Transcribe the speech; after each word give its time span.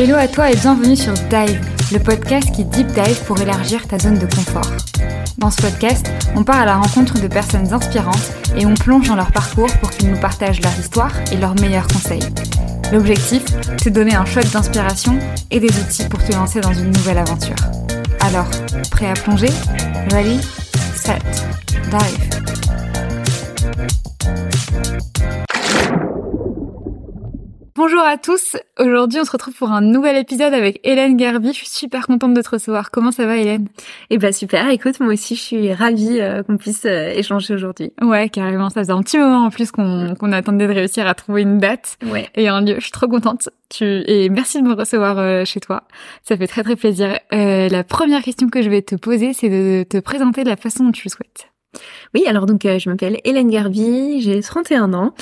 Hello 0.00 0.14
à 0.14 0.28
toi 0.28 0.48
et 0.48 0.54
bienvenue 0.54 0.94
sur 0.94 1.12
Dive, 1.12 1.60
le 1.90 1.98
podcast 1.98 2.54
qui 2.54 2.64
deep 2.64 2.86
dive 2.86 3.20
pour 3.24 3.40
élargir 3.40 3.84
ta 3.88 3.98
zone 3.98 4.16
de 4.16 4.26
confort. 4.26 4.70
Dans 5.38 5.50
ce 5.50 5.60
podcast, 5.60 6.08
on 6.36 6.44
part 6.44 6.60
à 6.60 6.66
la 6.66 6.76
rencontre 6.76 7.20
de 7.20 7.26
personnes 7.26 7.74
inspirantes 7.74 8.32
et 8.56 8.64
on 8.64 8.74
plonge 8.74 9.08
dans 9.08 9.16
leur 9.16 9.32
parcours 9.32 9.72
pour 9.80 9.90
qu'ils 9.90 10.08
nous 10.08 10.20
partagent 10.20 10.60
leur 10.60 10.78
histoire 10.78 11.10
et 11.32 11.36
leurs 11.36 11.56
meilleurs 11.60 11.88
conseils. 11.88 12.22
L'objectif, 12.92 13.42
c'est 13.82 13.90
de 13.90 13.96
donner 13.96 14.14
un 14.14 14.24
shot 14.24 14.42
d'inspiration 14.52 15.18
et 15.50 15.58
des 15.58 15.80
outils 15.80 16.04
pour 16.08 16.22
te 16.24 16.30
lancer 16.32 16.60
dans 16.60 16.72
une 16.72 16.92
nouvelle 16.92 17.18
aventure. 17.18 17.56
Alors, 18.20 18.46
prêt 18.92 19.10
à 19.10 19.14
plonger? 19.14 19.50
Ready, 20.12 20.38
set, 20.94 21.24
dive. 21.90 22.27
Bonjour 27.78 28.00
à 28.00 28.16
tous. 28.18 28.56
Aujourd'hui, 28.80 29.20
on 29.20 29.24
se 29.24 29.30
retrouve 29.30 29.54
pour 29.54 29.70
un 29.70 29.80
nouvel 29.80 30.16
épisode 30.16 30.52
avec 30.52 30.80
Hélène 30.82 31.16
Garbi. 31.16 31.50
Je 31.52 31.58
suis 31.58 31.68
super 31.68 32.08
contente 32.08 32.34
de 32.34 32.42
te 32.42 32.50
recevoir. 32.50 32.90
Comment 32.90 33.12
ça 33.12 33.24
va, 33.24 33.36
Hélène? 33.36 33.68
Eh 34.10 34.18
ben 34.18 34.32
super. 34.32 34.68
Écoute, 34.68 34.98
moi 34.98 35.12
aussi, 35.12 35.36
je 35.36 35.40
suis 35.40 35.72
ravie 35.72 36.18
euh, 36.20 36.42
qu'on 36.42 36.56
puisse 36.56 36.84
euh, 36.86 37.10
échanger 37.10 37.54
aujourd'hui. 37.54 37.92
Ouais, 38.02 38.30
carrément. 38.30 38.68
Ça 38.68 38.80
faisait 38.80 38.92
un 38.92 39.00
petit 39.00 39.16
moment 39.16 39.44
en 39.44 39.50
plus 39.50 39.70
qu'on 39.70 40.16
qu'on 40.18 40.32
attendait 40.32 40.66
de 40.66 40.72
réussir 40.72 41.06
à 41.06 41.14
trouver 41.14 41.42
une 41.42 41.58
date 41.58 41.98
Ouais. 42.04 42.28
et 42.34 42.48
un 42.48 42.62
lieu. 42.62 42.74
Je 42.78 42.82
suis 42.82 42.90
trop 42.90 43.06
contente. 43.06 43.48
Tu 43.68 43.84
et 43.84 44.28
merci 44.28 44.60
de 44.60 44.66
me 44.66 44.74
recevoir 44.74 45.16
euh, 45.20 45.44
chez 45.44 45.60
toi. 45.60 45.84
Ça 46.24 46.36
fait 46.36 46.48
très 46.48 46.64
très 46.64 46.74
plaisir. 46.74 47.16
Euh, 47.32 47.68
la 47.68 47.84
première 47.84 48.22
question 48.24 48.48
que 48.48 48.60
je 48.60 48.70
vais 48.70 48.82
te 48.82 48.96
poser, 48.96 49.32
c'est 49.34 49.50
de 49.50 49.84
te 49.88 49.98
présenter 49.98 50.42
de 50.42 50.48
la 50.48 50.56
façon 50.56 50.82
dont 50.82 50.90
tu 50.90 51.06
le 51.06 51.10
souhaites. 51.12 51.46
Oui, 52.14 52.24
alors 52.26 52.46
donc 52.46 52.64
euh, 52.64 52.78
je 52.78 52.88
m'appelle 52.90 53.18
Hélène 53.24 53.50
Garbi, 53.50 54.20
j'ai 54.20 54.40
31 54.40 54.92
ans. 54.94 55.14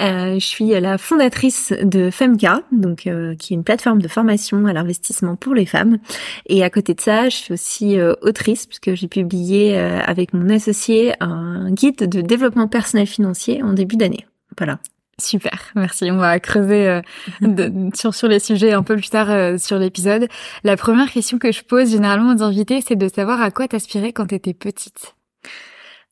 Euh, 0.00 0.34
je 0.34 0.44
suis 0.44 0.68
la 0.68 0.98
fondatrice 0.98 1.72
de 1.82 2.10
Femka, 2.10 2.62
donc 2.72 3.06
euh, 3.06 3.34
qui 3.36 3.52
est 3.54 3.56
une 3.56 3.64
plateforme 3.64 4.02
de 4.02 4.08
formation 4.08 4.66
à 4.66 4.72
l'investissement 4.72 5.36
pour 5.36 5.54
les 5.54 5.66
femmes. 5.66 5.98
Et 6.46 6.62
à 6.62 6.70
côté 6.70 6.94
de 6.94 7.00
ça, 7.00 7.28
je 7.28 7.36
suis 7.36 7.52
aussi 7.54 7.98
euh, 7.98 8.14
autrice 8.22 8.66
puisque 8.66 8.94
j'ai 8.94 9.08
publié 9.08 9.78
euh, 9.78 9.98
avec 10.04 10.32
mon 10.34 10.48
associé 10.50 11.14
un 11.20 11.70
guide 11.70 12.08
de 12.08 12.20
développement 12.20 12.68
personnel 12.68 13.06
financier 13.06 13.62
en 13.62 13.72
début 13.72 13.96
d'année. 13.96 14.26
Voilà. 14.58 14.78
Super, 15.20 15.70
merci. 15.76 16.10
On 16.10 16.16
va 16.16 16.40
creuser 16.40 16.88
euh, 16.88 17.00
de- 17.40 17.72
sur 17.94 18.12
sur 18.14 18.26
les 18.26 18.40
sujets 18.40 18.72
un 18.72 18.82
peu 18.82 18.96
plus 18.96 19.10
tard 19.10 19.30
euh, 19.30 19.58
sur 19.58 19.78
l'épisode. 19.78 20.26
La 20.64 20.76
première 20.76 21.08
question 21.12 21.38
que 21.38 21.52
je 21.52 21.62
pose 21.62 21.92
généralement 21.92 22.34
aux 22.34 22.42
invités, 22.42 22.80
c'est 22.84 22.96
de 22.96 23.06
savoir 23.08 23.40
à 23.40 23.52
quoi 23.52 23.68
t'aspirais 23.68 24.12
quand 24.12 24.26
t'étais 24.26 24.54
petite. 24.54 25.13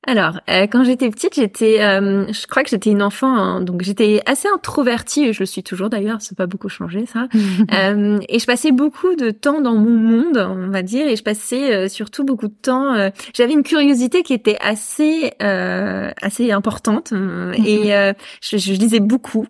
Alors, 0.05 0.41
euh, 0.51 0.67
quand 0.67 0.83
j'étais 0.83 1.09
petite, 1.11 1.37
j'étais, 1.37 1.81
euh, 1.81 2.27
je 2.33 2.47
crois 2.49 2.65
que 2.65 2.71
j'étais 2.71 2.91
une 2.91 3.03
enfant, 3.05 3.33
hein, 3.37 3.61
donc 3.61 3.83
j'étais 3.83 4.21
assez 4.27 4.49
introvertie, 4.53 5.27
et 5.27 5.33
je 5.33 5.39
le 5.41 5.47
suis 5.47 5.63
toujours 5.63 5.91
d'ailleurs, 5.91 6.17
c'est 6.21 6.37
pas 6.37 6.47
beaucoup 6.47 6.69
changé 6.69 7.07
ça. 7.07 7.29
Euh, 7.73 8.19
et 8.29 8.39
je 8.39 8.47
passais 8.47 8.73
beaucoup 8.73 9.15
de 9.15 9.31
temps 9.31 9.61
dans 9.61 9.75
mon 9.75 9.91
monde, 9.97 10.37
on 10.37 10.69
va 10.71 10.83
dire, 10.83 11.07
et 11.07 11.15
je 11.17 11.23
passais 11.23 11.73
euh, 11.73 11.89
surtout 11.89 12.25
beaucoup 12.25 12.49
de 12.49 12.55
temps. 12.61 12.93
euh, 12.95 13.11
J'avais 13.35 13.53
une 13.53 13.63
curiosité 13.63 14.23
qui 14.25 14.35
était 14.35 14.59
assez, 14.61 15.33
euh, 15.41 16.11
assez 16.21 16.51
importante, 16.51 17.13
et 17.13 17.95
euh, 17.95 18.13
je, 18.43 18.57
je 18.57 18.73
lisais 18.73 19.01
beaucoup. 19.01 19.47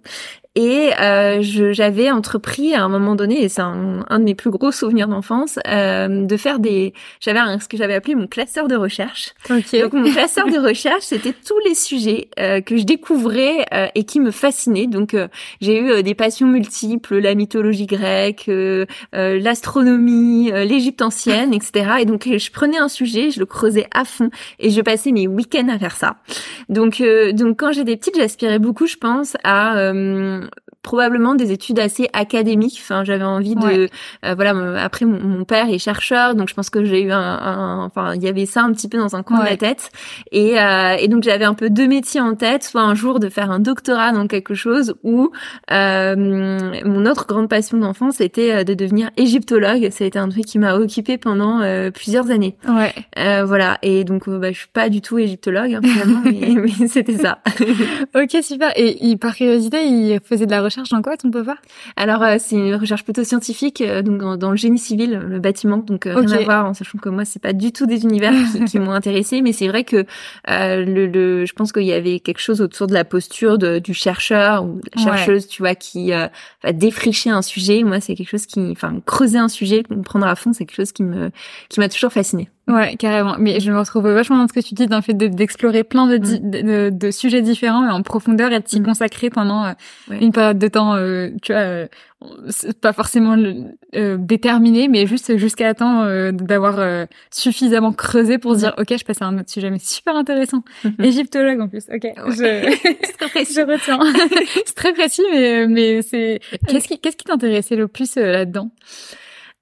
Et 0.55 0.91
euh, 1.01 1.39
j'avais 1.41 2.11
entrepris 2.11 2.75
à 2.75 2.83
un 2.83 2.89
moment 2.89 3.15
donné, 3.15 3.43
et 3.43 3.49
c'est 3.49 3.63
un, 3.63 4.05
un 4.09 4.19
de 4.19 4.25
mes 4.25 4.35
plus 4.35 4.51
gros 4.51 4.71
souvenirs 4.71 5.09
d'enfance, 5.09 5.59
euh, 5.67 6.27
de 6.27 6.37
faire 6.37 6.59
des. 6.59 6.93
J'avais 7.21 7.39
ce 7.59 7.69
que 7.69 7.79
j'avais 7.79 7.95
appelé 7.95 8.15
mon 8.15 8.27
classeur 8.27 8.69
de 8.69 8.77
recherche. 8.77 9.33
Ok. 9.49 9.81
Donc 9.81 9.95
mon 9.95 10.13
classeur 10.13 10.47
de 10.47 10.59
recherche, 10.59 11.05
c'était 11.05 11.33
tous 11.33 11.59
les 11.67 11.75
sujets 11.75 12.29
euh, 12.39 12.61
que 12.61 12.77
je 12.77 12.85
découvrais 12.85 13.65
euh, 13.73 13.87
et 13.95 14.05
qui 14.05 14.21
me 14.21 14.31
fascinaient. 14.31 14.87
Donc 14.87 15.15
euh, 15.15 15.29
j'ai 15.63 15.81
eu 15.81 16.03
des 16.03 16.15
passions 16.15 16.47
multiples, 16.47 17.19
la 17.19 17.35
mythologie 17.35 17.87
grecque, 17.87 18.45
euh, 18.49 18.85
euh, 19.15 19.39
l'astronomie, 19.41 20.53
euh, 20.53 20.65
l'Égypte 20.65 21.01
ancienne, 21.01 21.55
etc. 21.55 21.93
Et 22.01 22.05
donc 22.05 22.29
je 22.29 22.51
prenais 22.51 22.79
un 22.79 22.89
sujet, 22.89 23.31
je 23.31 23.41
le 23.41 23.47
creusais 23.47 23.87
à 23.95 24.05
fond 24.05 24.29
et 24.59 24.69
je 24.71 24.81
passais 24.83 25.13
mes 25.13 25.27
week-ends 25.27 25.69
à 25.69 25.79
faire 25.79 25.97
ça. 25.97 26.17
Donc 26.69 27.01
euh, 27.01 27.33
donc 27.33 27.59
quand 27.59 27.73
j'étais 27.73 27.97
petite, 27.97 28.17
j'aspirais 28.17 28.59
beaucoup, 28.59 28.87
je 28.87 28.97
pense, 28.97 29.37
à 29.45 29.79
euh, 29.79 30.42
probablement 30.83 31.35
des 31.37 31.53
études 31.53 31.79
assez 31.79 32.09
académiques. 32.13 32.79
Enfin, 32.83 33.05
j'avais 33.05 33.23
envie 33.25 33.55
de 33.55 33.63
Ouais. 33.65 33.91
euh, 34.25 34.35
voilà. 34.35 34.83
Après, 34.83 35.05
mon, 35.05 35.21
mon 35.21 35.45
père 35.45 35.69
est 35.71 35.79
chercheur, 35.79 36.35
donc 36.35 36.49
je 36.49 36.55
pense 36.55 36.71
que 36.71 36.85
j'ai 36.85 37.03
eu 37.03 37.13
un, 37.13 37.19
un- 37.21 37.85
enfin, 37.85 38.15
il 38.15 38.23
y 38.23 38.29
avait 38.29 38.47
ça 38.47 38.63
un 38.63 38.73
petit 38.73 38.89
peu 38.89 38.99
dans 38.99 39.15
un 39.15 39.23
coin 39.23 39.39
de 39.41 39.45
la 39.45 39.57
tête. 39.57 39.91
Et, 40.33 40.59
euh, 40.61 40.97
et 40.99 41.07
donc 41.09 41.23
j'avais 41.23 41.45
un 41.45 41.55
peu 41.55 41.71
deux 41.71 41.87
métiers 41.87 42.21
en 42.21 42.35
tête, 42.35 42.65
soit 42.65 42.83
un 42.83 42.95
jour 42.97 43.21
de 43.21 43.29
faire 43.29 43.51
un 43.53 43.61
doctorat 43.61 44.11
dans 44.13 44.27
quelque 44.27 44.55
chose, 44.55 44.95
ou 45.05 45.31
euh, 45.71 46.17
mon 46.85 47.07
autre 47.07 47.27
grande 47.27 47.49
passion 47.49 47.79
d'enfance 47.79 48.17
c'était 48.17 48.53
euh, 48.53 48.65
de 48.65 48.75
devenir 48.75 49.11
égyptologue. 49.17 49.89
Ça 49.91 50.05
a 50.05 50.07
été 50.07 50.19
un 50.19 50.29
truc 50.29 50.45
qui 50.45 50.59
m'a 50.59 50.75
occupée 50.75 51.17
pendant 51.19 51.61
euh, 51.61 51.91
plusieurs 51.91 52.31
années. 52.31 52.57
Ouais. 52.69 52.93
Euh, 53.19 53.45
voilà. 53.45 53.79
Et 53.83 54.05
donc 54.05 54.29
bah, 54.29 54.51
je 54.53 54.59
suis 54.59 54.69
pas 54.73 54.89
du 54.89 55.01
tout 55.01 55.19
égyptologue 55.19 55.75
hein, 55.75 55.81
finalement, 55.83 56.23
mais, 56.25 56.55
mais 56.81 56.87
c'était 56.89 57.17
ça. 57.19 57.39
Ok, 58.15 58.37
super. 58.43 58.71
Et 58.77 58.99
il, 59.05 59.17
par 59.19 59.35
curiosité, 59.35 59.85
il 59.87 60.21
faisait 60.33 60.47
de 60.47 60.51
la 60.51 60.63
recherche 60.63 60.89
dans 60.91 61.03
quoi, 61.03 61.17
ton 61.17 61.31
papa? 61.31 61.57
Alors 61.97 62.23
euh, 62.23 62.37
c'est 62.39 62.57
une 62.57 62.75
recherche 62.75 63.05
plutôt 63.05 63.25
scientifique, 63.25 63.81
euh, 63.81 64.03
donc 64.03 64.19
dans, 64.19 64.37
dans 64.37 64.51
le 64.51 64.57
génie 64.57 64.79
civil, 64.79 65.11
le 65.29 65.39
bâtiment, 65.39 65.79
donc 65.79 66.07
euh, 66.07 66.15
Ok. 66.17 66.27
rien 66.29 66.39
à 66.39 66.45
voir, 66.45 66.67
en 66.67 66.75
sachant 66.75 66.99
que 66.99 67.09
moi 67.09 67.25
c'est 67.25 67.41
pas 67.43 67.53
du 67.53 67.73
tout 67.73 67.87
des 67.87 68.03
univers 68.05 68.33
qui, 68.53 68.65
qui 68.65 68.79
m'ont 68.79 68.93
intéressé, 68.93 69.43
mais 69.43 69.53
c'est 69.53 69.69
vrai 69.69 69.85
que 69.85 70.05
euh, 70.49 70.85
le, 70.85 71.07
le, 71.07 71.47
je 71.47 71.53
pense 71.53 71.73
qu'il 71.73 71.85
y 71.85 71.93
avait 71.93 72.21
quelque 72.21 72.41
chose 72.41 72.61
autour 72.61 72.87
de 72.87 72.95
la 72.95 73.05
posture 73.05 73.59
de, 73.59 73.79
du 73.79 73.95
chercheur 73.95 74.65
ou 74.65 74.81
de 74.81 74.91
la 74.97 75.03
Ouais. 75.03 75.17
chercheuse, 75.17 75.47
tu 75.49 75.63
vois, 75.63 75.75
qui 75.75 76.13
euh, 76.13 76.29
va 76.63 76.73
défricher 76.73 77.31
un 77.31 77.43
sujet. 77.43 77.83
Moi 77.83 78.01
c'est 78.01 78.15
quelque 78.15 78.31
chose 78.31 78.47
qui, 78.47 78.71
enfin 78.73 79.01
creuser 79.05 79.39
un 79.39 79.49
sujet, 79.49 79.83
comprendre 79.83 80.27
à 80.27 80.35
fond, 80.35 80.53
c'est 80.53 80.65
quelque 80.65 80.77
chose 80.77 80.93
qui 80.93 81.03
me, 81.03 81.31
qui 81.69 81.81
m'a 81.81 81.89
toujours 81.89 82.13
fasciné. 82.13 82.49
Ouais, 82.69 82.95
carrément. 82.97 83.35
Mais 83.41 83.59
je 83.59 83.73
me 83.73 83.79
retrouve 83.79 84.09
vachement 84.09 84.37
dans 84.39 84.47
ce 84.47 84.53
que 84.53 84.61
tu 84.61 84.75
dis, 84.75 84.87
dans 84.87 84.97
le 84.97 85.03
fait 85.03 85.15
de- 85.15 85.27
d'explorer 85.27 85.83
plein 85.83 86.07
de, 86.07 86.17
di- 86.17 86.39
de, 86.41 86.91
de- 86.91 87.11
sujets 87.11 87.43
différents 87.43 87.85
et 87.87 87.91
en 87.91 88.03
profondeur 88.03 88.53
et 88.53 88.61
de 88.61 88.65
t'y 88.65 88.81
Mm. 88.81 88.85
consacrer 88.85 89.31
pendant 89.31 89.65
euh, 89.65 89.73
Ouais. 90.09 90.19
une 90.23 90.31
période 90.33 90.59
de 90.59 90.69
temps, 90.69 90.95
euh, 90.95 91.31
tu 91.43 91.53
vois, 91.53 91.61
euh, 91.63 91.87
pas 92.81 92.93
forcément 92.93 93.35
le- 93.35 93.65
euh, 93.97 94.17
déterminé, 94.17 94.87
mais 94.87 95.07
juste 95.09 95.37
jusqu'à 95.39 95.75
temps 95.75 96.05
d'avoir 96.31 97.07
suffisamment 97.33 97.93
creusé 97.93 98.39
pour 98.39 98.55
se 98.55 98.59
dire, 98.61 98.75
ok, 98.79 98.97
je 98.97 99.05
passe 99.05 99.21
à 99.23 99.27
un 99.27 99.39
autre 99.39 99.51
sujet, 99.51 99.69
mais 99.71 99.81
super 99.81 100.15
intéressant. 100.15 100.63
Égyptologue 101.03 101.61
en 101.61 101.69
plus, 101.69 101.85
ok. 101.93 102.07
Je... 102.29 102.77
C'est 103.03 103.17
très 103.19 103.29
précis. 103.29 103.55
Je 103.57 103.61
retiens. 103.63 103.99
c'est 104.67 104.75
très 104.77 104.93
précis, 104.93 105.23
mais 105.33 105.67
mais 105.67 106.03
c'est 106.03 106.41
qu'est-ce 106.69 106.87
qui 106.87 107.01
qu'est-ce 107.01 107.17
qui 107.17 107.25
t'intéressait 107.25 107.75
le 107.77 107.89
plus 107.89 108.15
là-dedans? 108.15 108.71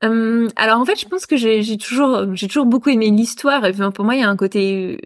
Euh, 0.03 0.49
alors 0.57 0.81
en 0.81 0.85
fait, 0.85 0.99
je 0.99 1.07
pense 1.07 1.27
que 1.27 1.37
j'ai 1.37 1.77
toujours 1.77 2.35
j'ai 2.35 2.49
toujours 2.49 2.67
beaucoup 2.67 2.89
aimé 2.91 3.11
l'histoire. 3.11 3.65
Et 3.67 3.73
pour 3.73 4.05
moi, 4.05 4.15
il 4.15 4.21
y 4.21 4.25
a 4.25 4.29
un 4.29 4.37
côté 4.37 4.99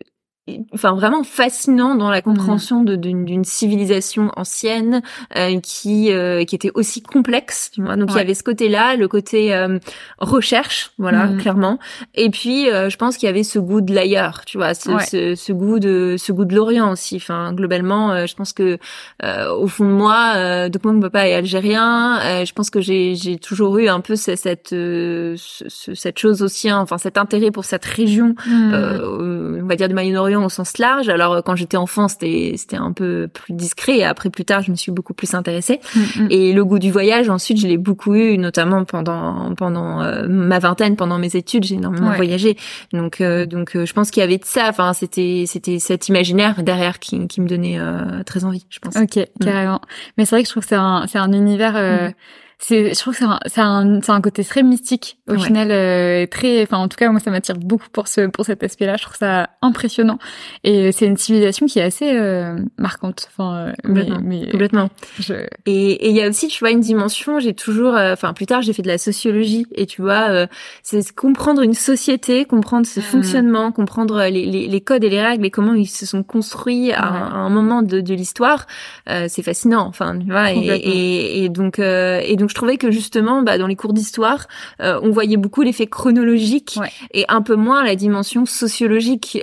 enfin 0.74 0.92
vraiment 0.94 1.24
fascinant 1.24 1.94
dans 1.94 2.10
la 2.10 2.20
compréhension 2.20 2.82
de- 2.82 2.96
d'une 2.96 3.24
d'une 3.24 3.44
civilisation 3.44 4.30
ancienne 4.36 5.00
euh, 5.38 5.58
qui 5.60 6.12
euh, 6.12 6.44
qui 6.44 6.54
était 6.54 6.70
aussi 6.74 7.02
complexe. 7.02 7.70
Tu 7.72 7.82
vois. 7.82 7.96
Donc 7.96 8.10
il 8.12 8.16
y 8.16 8.20
avait 8.20 8.34
ce 8.34 8.42
côté-là, 8.42 8.96
le 8.96 9.08
côté 9.08 9.54
euh, 9.54 9.78
recherche, 10.18 10.90
voilà, 10.98 11.26
Mhm. 11.28 11.38
clairement. 11.40 11.78
Et 12.14 12.28
puis 12.28 12.68
euh, 12.70 12.90
je 12.90 12.96
pense 12.98 13.16
qu'il 13.16 13.26
y 13.26 13.30
avait 13.30 13.42
ce 13.42 13.58
goût 13.58 13.80
de 13.80 13.94
l'ailleurs, 13.94 14.44
tu 14.44 14.58
vois, 14.58 14.74
ce, 14.74 14.90
Ouais. 14.90 15.04
ce, 15.06 15.34
ce 15.34 15.52
goût 15.52 15.78
de 15.78 16.16
ce 16.18 16.30
goût 16.30 16.44
de 16.44 16.54
l'Orient 16.54 16.92
aussi. 16.92 17.16
Enfin 17.16 17.54
globalement, 17.54 18.12
euh, 18.12 18.26
je 18.26 18.34
pense 18.34 18.52
que 18.52 18.78
euh, 19.22 19.50
au 19.54 19.66
fond 19.66 19.84
de 19.86 19.92
moi, 19.92 20.34
euh, 20.36 20.68
donc 20.68 20.84
moi 20.84 20.92
mon 20.92 21.00
papa 21.00 21.26
est 21.26 21.34
algérien, 21.34 22.18
euh, 22.22 22.44
je 22.44 22.52
pense 22.52 22.68
que 22.68 22.82
j'ai 22.82 23.14
j'ai 23.14 23.38
toujours 23.38 23.78
eu 23.78 23.88
un 23.88 24.00
peu 24.00 24.14
ce- 24.14 24.36
cette 24.36 24.74
euh, 24.74 25.34
ce- 25.38 25.68
ce- 25.68 25.94
cette 25.94 26.18
chose 26.18 26.42
aussi, 26.42 26.68
hein, 26.68 26.80
enfin 26.80 26.98
cet 26.98 27.16
intérêt 27.16 27.50
pour 27.50 27.64
cette 27.64 27.84
région, 27.86 28.34
euh, 28.50 29.60
on 29.62 29.66
va 29.66 29.76
dire 29.76 29.88
du 29.88 29.94
Moyen-Orient 29.94 30.33
au 30.42 30.48
sens 30.48 30.78
large. 30.78 31.08
Alors 31.08 31.34
euh, 31.34 31.40
quand 31.42 31.54
j'étais 31.54 31.76
enfant, 31.76 32.08
c'était 32.08 32.54
c'était 32.56 32.76
un 32.76 32.92
peu 32.92 33.28
plus 33.32 33.52
discret. 33.54 33.98
Et 33.98 34.04
après 34.04 34.30
plus 34.30 34.44
tard, 34.44 34.62
je 34.62 34.70
me 34.70 34.76
suis 34.76 34.90
beaucoup 34.90 35.14
plus 35.14 35.34
intéressée. 35.34 35.80
Mm, 35.94 36.00
mm. 36.24 36.26
Et 36.30 36.52
le 36.52 36.64
goût 36.64 36.78
du 36.78 36.90
voyage, 36.90 37.28
ensuite, 37.28 37.58
je 37.60 37.66
l'ai 37.66 37.76
beaucoup 37.76 38.14
eu, 38.14 38.38
notamment 38.38 38.84
pendant 38.84 39.54
pendant 39.54 40.00
euh, 40.02 40.26
ma 40.28 40.58
vingtaine, 40.58 40.96
pendant 40.96 41.18
mes 41.18 41.36
études, 41.36 41.64
j'ai 41.64 41.74
énormément 41.76 42.10
Ouais. 42.10 42.16
voyagé. 42.16 42.56
Donc 42.92 43.20
euh, 43.20 43.46
donc 43.46 43.76
euh, 43.76 43.84
je 43.86 43.92
pense 43.92 44.10
qu'il 44.10 44.20
y 44.22 44.24
avait 44.24 44.38
de 44.38 44.44
ça. 44.44 44.66
Enfin, 44.68 44.92
c'était 44.94 45.44
c'était 45.46 45.78
cet 45.78 46.08
imaginaire 46.08 46.62
derrière 46.62 46.98
qui 46.98 47.26
qui 47.28 47.40
me 47.40 47.48
donnait 47.48 47.78
euh, 47.78 48.22
très 48.24 48.44
envie, 48.44 48.66
je 48.70 48.78
pense. 48.78 48.96
Ok, 48.96 49.18
carrément. 49.40 49.80
Mais 50.16 50.24
c'est 50.24 50.36
vrai 50.36 50.42
que 50.42 50.48
je 50.48 50.52
trouve 50.52 50.62
que 50.64 50.68
c'est 50.70 50.74
un, 50.74 51.06
c'est 51.06 51.18
un 51.18 51.32
univers. 51.32 51.74
euh, 51.76 52.08
Mm. 52.08 52.12
C'est, 52.58 52.94
je 52.94 52.98
trouve 52.98 53.12
que 53.14 53.18
c'est 53.18 53.24
un, 53.26 53.38
c'est 53.46 53.60
un, 53.60 54.00
c'est 54.02 54.12
un 54.12 54.20
côté 54.20 54.44
très 54.44 54.62
mystique 54.62 55.18
au 55.28 55.32
Ouais. 55.32 55.38
final, 55.38 55.70
euh, 55.70 56.26
très. 56.26 56.62
Enfin, 56.62 56.78
en 56.78 56.88
tout 56.88 56.96
cas, 56.96 57.10
moi, 57.10 57.20
ça 57.20 57.30
m'attire 57.30 57.56
beaucoup 57.56 57.88
pour 57.92 58.08
ce, 58.08 58.26
pour 58.28 58.44
cet 58.44 58.62
aspect-là. 58.62 58.96
Je 58.96 59.02
trouve 59.04 59.16
ça 59.16 59.50
impressionnant. 59.62 60.18
Et 60.62 60.92
c'est 60.92 61.06
une 61.06 61.16
civilisation 61.16 61.66
qui 61.66 61.78
est 61.78 61.82
assez 61.82 62.12
euh, 62.16 62.56
marquante. 62.78 63.28
Enfin, 63.36 63.56
euh, 63.56 63.72
mais, 63.84 64.04
Complètement. 64.06 64.20
mais 64.24 64.50
Complètement. 64.50 64.88
je... 65.18 65.34
Et 65.66 65.92
et 66.06 66.10
il 66.10 66.16
y 66.16 66.22
a 66.22 66.28
aussi, 66.28 66.48
tu 66.48 66.60
vois, 66.60 66.70
une 66.70 66.80
dimension. 66.80 67.38
J'ai 67.40 67.54
toujours, 67.54 67.94
euh, 67.96 68.12
enfin 68.12 68.32
plus 68.32 68.46
tard, 68.46 68.62
j'ai 68.62 68.72
fait 68.72 68.82
de 68.82 68.88
la 68.88 68.98
sociologie 68.98 69.66
et 69.74 69.86
tu 69.86 70.02
vois, 70.02 70.28
euh, 70.30 70.46
c'est 70.82 71.14
comprendre 71.14 71.62
une 71.62 71.74
société, 71.74 72.44
comprendre 72.44 72.86
ses 72.86 73.00
Mhm. 73.00 73.06
fonctionnements, 73.06 73.72
comprendre 73.72 74.22
les, 74.24 74.46
les, 74.46 74.66
les 74.68 74.80
codes 74.80 75.04
et 75.04 75.10
les 75.10 75.22
règles 75.22 75.44
et 75.44 75.50
comment 75.50 75.74
ils 75.74 75.86
se 75.86 76.06
sont 76.06 76.22
construits 76.22 76.92
à, 76.92 77.04
un, 77.06 77.12
Ouais. 77.14 77.20
à 77.32 77.36
un 77.36 77.50
moment 77.50 77.82
de, 77.82 78.00
de 78.00 78.14
l'histoire. 78.14 78.66
Euh, 79.08 79.26
c'est 79.28 79.42
fascinant. 79.42 79.86
Enfin, 79.86 80.18
tu 80.18 80.26
vois. 80.26 80.52
Et, 80.52 80.58
et, 80.58 81.44
et 81.44 81.48
donc, 81.48 81.78
euh, 81.78 82.20
et 82.24 82.36
donc, 82.36 82.43
je 82.50 82.54
trouvais 82.54 82.76
que 82.76 82.90
justement, 82.90 83.42
bah, 83.42 83.58
dans 83.58 83.66
les 83.66 83.76
cours 83.76 83.92
d'histoire, 83.92 84.46
on 84.80 85.10
voyait 85.10 85.36
beaucoup 85.36 85.62
l'effet 85.62 85.86
chronologique 85.86 86.78
et 87.12 87.24
un 87.28 87.42
peu 87.42 87.56
moins 87.56 87.84
la 87.84 87.96
dimension 87.96 88.46
sociologique 88.46 89.38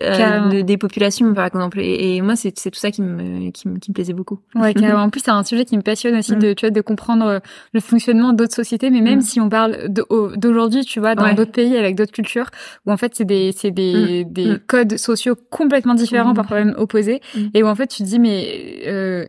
des 0.64 0.78
populations, 0.78 1.34
par 1.34 1.46
exemple. 1.46 1.80
Et, 1.80 2.22
moi, 2.22 2.36
c'est 2.36 2.52
tout 2.52 2.80
ça 2.80 2.92
qui 2.92 3.02
me, 3.02 3.50
qui 3.52 3.68
me, 3.68 3.78
qui 3.80 3.92
me 3.92 3.94
plaisait 3.94 4.14
beaucoup. 4.14 4.40
Ouais. 4.56 4.74
En 5.02 5.10
plus, 5.10 5.22
c'est 5.22 5.32
un 5.32 5.44
sujet 5.44 5.66
qui 5.66 5.78
me 5.78 5.82
passionne 5.82 6.16
aussi 6.18 6.36
mm. 6.36 6.40
de, 6.40 6.54
tu 6.54 6.66
vois, 6.66 6.72
de 6.72 6.82
comprendre 6.82 7.42
le 7.74 7.80
fonctionnement 7.80 8.34
d'autres 8.34 8.54
sociétés, 8.54 8.90
mais 8.90 9.02
même 9.02 9.20
mm. 9.20 9.22
si 9.22 9.40
on 9.40 9.50
parle 9.50 9.90
d'aujourd'hui, 9.90 10.86
tu 10.86 11.00
vois, 11.00 11.16
dans 11.16 11.34
d'autres 11.34 11.52
pays 11.52 11.78
avec 11.78 11.96
d'autres 11.96 12.12
cultures, 12.12 12.50
où 12.86 12.92
en 12.92 12.98
fait, 12.98 13.14
c'est 13.16 13.26
des, 13.26 13.52
c'est 13.56 13.72
des, 13.72 14.26
mm. 14.26 14.34
des 14.34 14.58
codes 14.68 14.98
sociaux 14.98 15.36
complètement 15.50 15.96
différents, 15.96 16.34
parfois 16.34 16.64
même 16.64 16.76
opposés, 16.78 17.22
et 17.54 17.64
où 17.64 17.68
en 17.68 17.76
fait, 17.76 17.88
tu 17.88 18.04
te 18.04 18.08
dis, 18.08 18.20
mais 18.20 18.84
euh, 18.88 19.26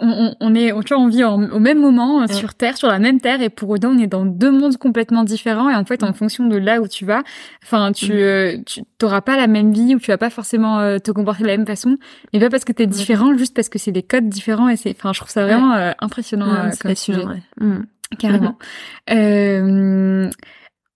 on, 0.00 0.34
on, 0.40 0.54
est, 0.54 0.72
tu 0.84 0.94
vois, 0.94 1.02
on 1.02 1.08
vit 1.08 1.24
au 1.24 1.58
même 1.58 1.80
moment 1.80 2.22
euh, 2.22 2.26
sur 2.26 2.54
Terre, 2.54 2.76
sur 2.76 2.88
la 2.88 2.98
même 2.98 3.20
Terre, 3.20 3.40
et 3.40 3.48
pour 3.48 3.70
autant, 3.70 3.90
on 3.90 3.98
est 3.98 4.06
dans 4.06 4.24
deux 4.24 4.50
mondes 4.50 4.76
complètement 4.76 5.24
différents. 5.24 5.70
Et 5.70 5.74
en 5.74 5.84
fait, 5.84 6.02
en 6.02 6.12
fonction 6.12 6.46
de 6.46 6.56
là 6.56 6.80
où 6.80 6.88
tu 6.88 7.04
vas, 7.04 7.22
enfin, 7.62 7.92
tu, 7.92 8.12
euh, 8.12 8.58
tu 8.66 8.82
t'auras 8.98 9.20
pas 9.20 9.36
la 9.36 9.46
même 9.46 9.72
vie 9.72 9.94
ou 9.94 9.98
tu 9.98 10.10
vas 10.10 10.18
pas 10.18 10.30
forcément 10.30 10.80
euh, 10.80 10.98
te 10.98 11.10
comporter 11.10 11.42
de 11.42 11.48
la 11.48 11.56
même 11.56 11.66
façon. 11.66 11.96
Et 12.32 12.40
pas 12.40 12.50
parce 12.50 12.64
que 12.64 12.72
t'es 12.72 12.86
différent, 12.86 13.36
juste 13.36 13.54
parce 13.54 13.68
que 13.68 13.78
c'est 13.78 13.92
des 13.92 14.02
codes 14.02 14.28
différents. 14.28 14.68
Et 14.68 14.76
c'est, 14.76 14.90
enfin, 14.90 15.12
je 15.12 15.20
trouve 15.20 15.30
ça 15.30 15.44
vraiment 15.44 15.72
impressionnant 16.00 16.70
comme 16.80 16.94
sujet. 16.94 17.24
Mm. 17.60 17.80
Carrément. 18.18 18.58
euh, 19.10 20.30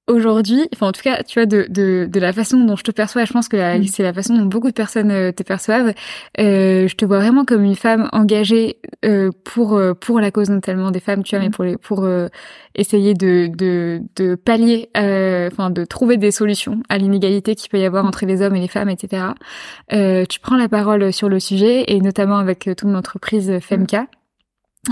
aujourd'hui, 0.08 0.68
enfin 0.72 0.88
en 0.88 0.92
tout 0.92 1.02
cas, 1.02 1.22
tu 1.22 1.38
vois, 1.38 1.46
de, 1.46 1.66
de, 1.68 2.08
de 2.10 2.20
la 2.20 2.32
façon 2.32 2.58
dont 2.64 2.76
je 2.76 2.84
te 2.84 2.90
perçois, 2.90 3.24
je 3.24 3.32
pense 3.32 3.48
que 3.48 3.56
mm. 3.56 3.86
c'est 3.86 4.02
la 4.02 4.12
façon 4.12 4.34
dont 4.36 4.44
beaucoup 4.44 4.68
de 4.68 4.74
personnes 4.74 5.10
euh, 5.10 5.32
te 5.32 5.42
perçoivent. 5.42 5.92
Euh, 6.38 6.86
je 6.86 6.94
te 6.94 7.04
vois 7.04 7.18
vraiment 7.18 7.44
comme 7.44 7.64
une 7.64 7.74
femme 7.74 8.08
engagée 8.12 8.78
euh, 9.04 9.30
pour 9.44 9.74
euh, 9.74 9.94
pour 9.94 10.20
la 10.20 10.30
cause 10.30 10.48
notamment 10.48 10.90
des 10.90 11.00
femmes, 11.00 11.22
tu 11.22 11.34
vois, 11.34 11.42
mais 11.42 11.48
mm. 11.48 11.52
pour 11.52 11.64
les, 11.64 11.76
pour 11.76 12.08
essayer 12.74 13.14
de 13.14 13.48
de, 13.48 14.00
de 14.16 14.34
pallier, 14.36 14.90
enfin 14.94 15.70
de 15.70 15.84
trouver 15.84 16.16
des 16.16 16.30
solutions 16.30 16.82
à 16.88 16.98
l'inégalité 16.98 17.54
qu'il 17.54 17.70
peut 17.70 17.78
y 17.78 17.84
avoir 17.84 18.04
entre 18.04 18.26
les 18.26 18.42
hommes 18.42 18.54
et 18.56 18.60
les 18.60 18.68
femmes, 18.68 18.88
etc. 18.88 19.26
tu 19.90 20.40
prends 20.40 20.56
la 20.56 20.68
parole 20.68 21.12
sur 21.12 21.28
le 21.28 21.40
sujet 21.40 21.84
et 21.88 22.00
notamment 22.00 22.38
avec 22.38 22.60
toute 22.60 22.84
mon 22.84 22.94
entreprise 22.94 23.58
Femka. 23.60 24.06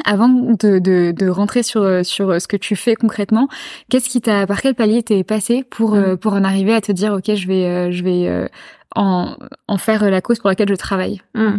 Avant 0.04 0.28
de, 0.28 0.78
de, 0.78 1.12
de, 1.12 1.28
rentrer 1.28 1.62
sur 1.62 2.04
sur 2.04 2.40
ce 2.40 2.48
que 2.48 2.56
tu 2.56 2.76
fais 2.76 2.94
concrètement, 2.94 3.48
qu'est-ce 3.90 4.08
qui 4.08 4.20
t'a 4.20 4.46
par 4.46 4.60
quel 4.60 4.74
palier 4.74 5.02
t'es 5.02 5.24
passé 5.24 5.64
pour 5.64 5.94
mm. 5.94 5.98
euh, 5.98 6.16
pour 6.16 6.32
en 6.32 6.44
arriver 6.44 6.74
à 6.74 6.80
te 6.80 6.92
dire 6.92 7.12
ok 7.12 7.34
je 7.34 7.46
vais 7.46 7.66
euh, 7.66 7.90
je 7.90 8.02
vais 8.02 8.28
euh, 8.28 8.46
en 8.94 9.36
en 9.68 9.78
faire 9.78 10.10
la 10.10 10.20
cause 10.20 10.38
pour 10.38 10.48
laquelle 10.48 10.68
je 10.68 10.74
travaille? 10.74 11.20
Mm. 11.34 11.58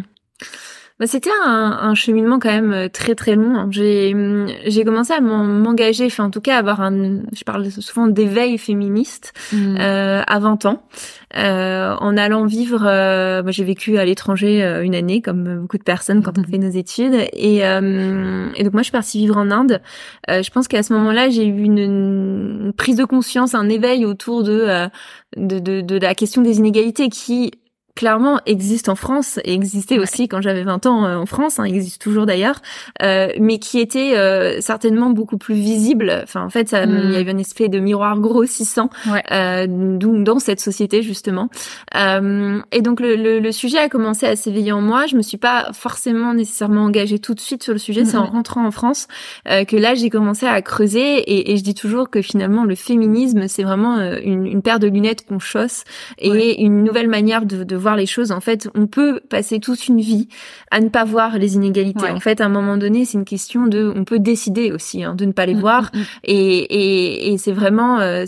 Bah, 0.98 1.08
c'était 1.08 1.30
un, 1.46 1.78
un, 1.82 1.94
cheminement 1.94 2.40
quand 2.40 2.52
même 2.52 2.72
euh, 2.72 2.88
très 2.88 3.16
très 3.16 3.36
long. 3.36 3.58
Hein. 3.58 3.68
J'ai 3.70 4.14
hum, 4.14 4.48
j'ai 4.66 4.86
commencé 4.86 5.12
à 5.12 5.20
m'engager, 5.20 6.06
enfin 6.06 6.24
en 6.24 6.32
tout 6.32 6.40
cas 6.40 6.58
avoir 6.58 6.80
un, 6.80 7.20
je 7.34 7.44
parle 7.44 7.70
souvent 7.70 8.08
d'éveil 8.08 8.58
féministe 8.58 9.34
mmh. 9.52 9.76
euh, 9.78 10.22
à 10.26 10.40
20 10.40 10.66
ans, 10.66 10.88
euh, 11.36 11.94
en 12.00 12.16
allant 12.16 12.46
vivre. 12.46 12.86
Euh, 12.88 13.44
moi 13.44 13.52
j'ai 13.52 13.66
vécu 13.66 13.98
à 13.98 14.06
l'étranger 14.06 14.64
euh, 14.64 14.84
une 14.84 14.96
année, 14.96 15.22
comme 15.22 15.60
beaucoup 15.60 15.78
de 15.78 15.84
personnes 15.84 16.24
quand 16.24 16.38
on 16.38 16.44
fait 16.50 16.60
nos 16.60 16.70
études, 16.70 17.14
et, 17.34 17.58
et 17.58 18.64
donc 18.64 18.72
moi 18.72 18.82
je 18.82 18.86
suis 18.86 18.92
partie 18.94 19.18
vivre 19.18 19.36
en 19.36 19.52
Inde. 19.52 19.82
je 20.30 20.50
pense 20.50 20.70
qu'à 20.70 20.82
ce 20.82 20.94
moment-là 20.94 21.30
j'ai 21.30 21.46
eu 21.46 21.62
une, 21.62 21.78
une, 21.78 22.74
prise 22.78 22.96
de 22.96 23.04
conscience, 23.04 23.54
un 23.54 23.68
éveil 23.68 24.06
autour 24.06 24.44
de 24.44 24.88
de, 25.36 25.60
de, 25.60 25.82
de 25.82 25.98
la 25.98 26.16
question 26.16 26.42
des 26.42 26.58
inégalités 26.60 27.10
qui 27.10 27.52
clairement 27.96 28.42
existe 28.46 28.90
en 28.90 28.96
France 28.96 29.40
et 29.46 29.54
existait 29.54 30.00
aussi 30.00 30.28
quand 30.28 30.42
j'avais 30.42 30.64
20 30.64 30.86
ans 30.86 31.06
euh, 31.06 31.16
en 31.16 31.26
France, 31.26 31.60
hein, 31.60 31.64
existe 31.64 32.02
toujours 32.02 32.26
d'ailleurs, 32.26 32.62
euh, 33.02 33.30
mais 33.40 33.58
qui 33.58 33.80
était 33.80 34.18
euh, 34.18 34.60
certainement 34.60 35.10
beaucoup 35.10 35.38
plus 35.38 35.56
visible. 35.56 36.20
Enfin, 36.24 36.44
en 36.44 36.50
fait, 36.50 36.70
ça, 36.70 36.84
il 36.84 36.92
y 36.92 36.94
mm. 36.94 37.16
avait 37.16 37.32
un 37.32 37.38
esprit 37.38 37.70
de 37.70 37.80
miroir 37.80 38.20
grossissant 38.20 38.90
euh, 39.32 39.66
dans 39.68 40.40
cette 40.40 40.60
société 40.60 41.02
justement. 41.04 41.50
Euh, 41.96 42.60
et 42.74 42.82
donc 42.82 43.00
le, 43.00 43.16
le, 43.16 43.40
le, 43.40 43.52
sujet 43.52 43.78
a 43.78 43.88
commencé 43.88 44.26
à 44.26 44.36
s'éveiller 44.36 44.74
en 44.74 44.82
moi. 44.82 45.06
Je 45.06 45.16
me 45.16 45.22
suis 45.22 45.38
pas 45.38 45.70
forcément 45.74 46.34
nécessairement 46.34 46.84
engagée 46.84 47.20
tout 47.20 47.34
de 47.34 47.40
suite 47.40 47.64
sur 47.64 47.74
le 47.74 47.80
sujet. 47.80 48.04
C'est 48.04 48.18
en 48.18 48.26
rentrant 48.26 48.66
en 48.66 48.72
France 48.72 49.08
que 49.46 49.76
là 49.78 49.96
j'ai 49.96 50.10
commencé 50.10 50.46
à 50.46 50.62
creuser. 50.62 51.20
Et, 51.20 51.54
et, 51.54 51.58
je 51.58 51.64
dis 51.64 51.74
toujours 51.74 52.10
que 52.10 52.22
finalement 52.22 52.66
le 52.66 52.76
féminisme 52.76 53.48
c'est 53.48 53.64
vraiment 53.64 53.98
une, 53.98 54.46
une, 54.46 54.62
paire 54.62 54.80
de 54.80 54.88
lunettes 54.88 55.26
qu'on 55.26 55.40
chausse 55.40 55.84
et 56.18 56.62
une 56.62 56.84
nouvelle 56.84 57.08
manière 57.08 57.46
de, 57.46 57.64
de 57.64 57.76
voir 57.86 57.96
les 57.96 58.08
choses. 58.08 58.32
En 58.32 58.40
fait, 58.40 58.68
on 58.74 58.88
peut 58.88 59.20
passer 59.30 59.60
toute 59.60 59.88
une 59.88 60.02
vie 60.02 60.28
à 60.72 60.80
ne 60.80 60.90
pas 60.90 61.04
voir 61.04 61.38
les 61.38 61.54
inégalités. 61.54 62.10
En 62.10 62.20
fait, 62.20 62.42
à 62.42 62.46
un 62.46 62.50
moment 62.50 62.78
donné, 62.78 63.06
c'est 63.06 63.20
une 63.20 63.26
question 63.26 63.68
de, 63.68 63.94
on 63.96 64.06
peut 64.06 64.18
décider 64.18 64.72
aussi 64.72 65.04
hein, 65.04 65.14
de 65.14 65.26
ne 65.26 65.34
pas 65.34 65.46
les 65.46 65.54
mm, 65.54 65.60
voir. 65.60 65.92
Mm, 65.94 66.00
mm. 66.00 66.04
Et, 66.24 66.58
et, 66.58 67.34
et 67.34 67.38
c'est 67.38 67.52
vraiment, 67.52 68.00
euh, 68.00 68.26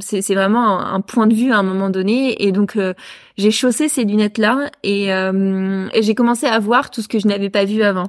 c'est 0.00 0.34
vraiment 0.34 0.80
un, 0.80 1.00
point 1.00 1.28
de 1.28 1.34
vue 1.34 1.52
à 1.52 1.58
un 1.58 1.62
moment 1.62 1.88
donné. 1.88 2.44
Et 2.44 2.50
donc, 2.50 2.74
euh, 2.74 2.94
j'ai 3.40 3.50
chaussé 3.50 3.88
ces 3.88 4.04
lunettes-là 4.04 4.70
et, 4.82 5.12
euh, 5.12 5.88
et 5.92 6.02
j'ai 6.02 6.14
commencé 6.14 6.46
à 6.46 6.58
voir 6.58 6.90
tout 6.90 7.02
ce 7.02 7.08
que 7.08 7.18
je 7.18 7.26
n'avais 7.26 7.50
pas 7.50 7.64
vu 7.64 7.82
avant. 7.82 8.06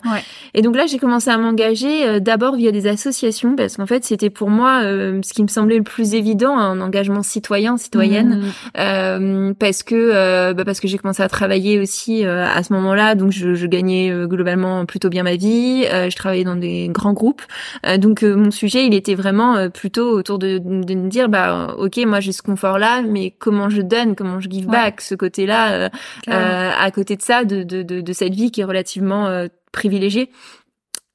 Et 0.54 0.62
donc 0.62 0.76
là, 0.76 0.86
j'ai 0.86 0.98
commencé 0.98 1.30
à 1.30 1.38
m'engager 1.38 2.20
d'abord 2.20 2.56
via 2.56 2.72
des 2.72 2.88
associations 2.88 3.56
parce 3.56 3.78
qu'en 3.78 3.86
fait, 3.86 4.04
c'était 4.04 4.30
pour 4.30 4.50
moi 4.50 4.82
ce 4.84 5.34
qui 5.34 5.44
me 5.44 5.48
semblait 5.48 5.78
le 5.78 5.84
plus 5.84 6.14
évident, 6.14 6.58
un 6.58 6.82
engagement 6.82 7.24
citoyen, 7.24 7.78
citoyenne, 7.78 8.44
parce 8.74 9.84
que 9.84 10.54
bah, 10.54 10.66
parce 10.66 10.80
que 10.80 10.88
j'ai 10.88 10.98
commencé 10.98 11.24
à 11.24 11.30
travailler 11.30 11.80
aussi 11.80 12.26
euh, 12.26 12.46
à 12.46 12.64
ce 12.64 12.74
moment-là, 12.74 13.16
donc 13.16 13.32
je, 13.32 13.54
je, 13.54 13.68
gagnais 13.68 14.12
euh, 14.12 14.28
globalement 14.28 14.86
plutôt 14.86 15.10
bien 15.10 15.24
ma 15.24 15.36
vie. 15.36 15.86
Euh, 15.92 16.10
je 16.10 16.16
travaillais 16.16 16.44
dans 16.44 16.56
des 16.56 16.90
grands 16.90 17.14
groupes, 17.14 17.42
donc 17.98 18.24
mon 18.24 18.52
sujet 18.52 18.86
il 18.86 18.94
était 18.94 19.16
vraiment 19.16 19.70
plutôt 19.70 20.12
autour 20.12 20.40
de, 20.40 20.58
de 20.58 20.96
me 20.96 21.10
dire 21.10 21.30
bah 21.30 21.76
ok 21.78 21.98
moi 22.06 22.20
j'ai 22.20 22.32
ce 22.32 22.42
confort-là, 22.42 23.02
mais 23.02 23.34
comment 23.38 23.70
je 23.70 23.82
donne, 23.82 24.16
comment 24.16 24.40
je 24.40 24.50
give 24.50 24.68
back 24.68 25.02
ce 25.02 25.16
côté-là 25.22 25.90
à 26.28 26.92
côté 26.92 27.16
de 27.16 27.22
ça, 27.22 27.46
de, 27.46 27.64
de, 27.64 27.84
de, 27.84 28.02
de, 28.02 28.14
cette 28.14 28.34
vie 28.34 28.52
qui 28.52 28.62
est 28.62 28.66
relativement 28.66 29.48
privilégiée. 29.72 30.30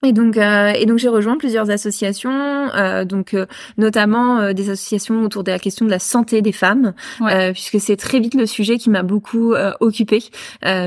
Et 0.05 0.13
donc, 0.13 0.37
euh, 0.37 0.73
et 0.75 0.85
donc 0.85 0.99
j'ai 0.99 1.09
rejoint 1.09 1.39
plusieurs 1.39 1.71
associations, 1.71 2.31
euh, 2.31 3.07
donc 3.07 3.33
euh, 3.33 3.47
notamment 3.79 4.39
euh, 4.39 4.53
des 4.53 4.69
associations 4.69 5.23
autour 5.23 5.43
de 5.43 5.51
la 5.51 5.59
question 5.59 5.87
de 5.87 5.91
la 5.91 5.99
santé 5.99 6.43
des 6.43 6.53
femmes, 6.53 6.93
puisque 7.55 7.81
c'est 7.81 7.97
très 7.97 8.21
vite 8.21 8.35
le 8.35 8.45
sujet 8.45 8.77
qui 8.77 8.91
m'a 8.91 9.03
beaucoup 9.03 9.55
occupée, 9.81 10.23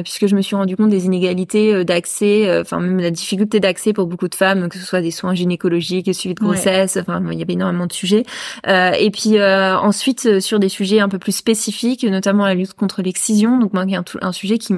puisque 0.03 0.27
je 0.27 0.35
me 0.35 0.41
suis 0.41 0.55
rendu 0.55 0.75
compte 0.75 0.89
des 0.89 1.05
inégalités 1.05 1.83
d'accès, 1.83 2.59
enfin 2.61 2.79
même 2.79 2.99
la 2.99 3.09
difficulté 3.09 3.59
d'accès 3.59 3.93
pour 3.93 4.05
beaucoup 4.05 4.27
de 4.27 4.35
femmes, 4.35 4.69
que 4.69 4.77
ce 4.77 4.85
soit 4.85 5.01
des 5.01 5.11
soins 5.11 5.33
gynécologiques, 5.33 6.13
suivi 6.13 6.35
de 6.35 6.39
grossesse, 6.39 6.97
enfin 6.97 7.21
il 7.31 7.39
y 7.39 7.41
avait 7.41 7.53
énormément 7.53 7.87
de 7.87 7.93
sujets. 7.93 8.23
et 8.67 9.11
puis 9.11 9.41
ensuite 9.41 10.39
sur 10.39 10.59
des 10.59 10.69
sujets 10.69 10.99
un 10.99 11.09
peu 11.09 11.17
plus 11.17 11.35
spécifiques, 11.35 12.03
notamment 12.03 12.45
la 12.45 12.53
lutte 12.53 12.73
contre 12.73 13.01
l'excision, 13.01 13.57
donc 13.57 13.73
moi 13.73 13.83
a 13.83 13.97
un, 13.97 14.03
un 14.21 14.31
sujet 14.31 14.59
qui 14.59 14.75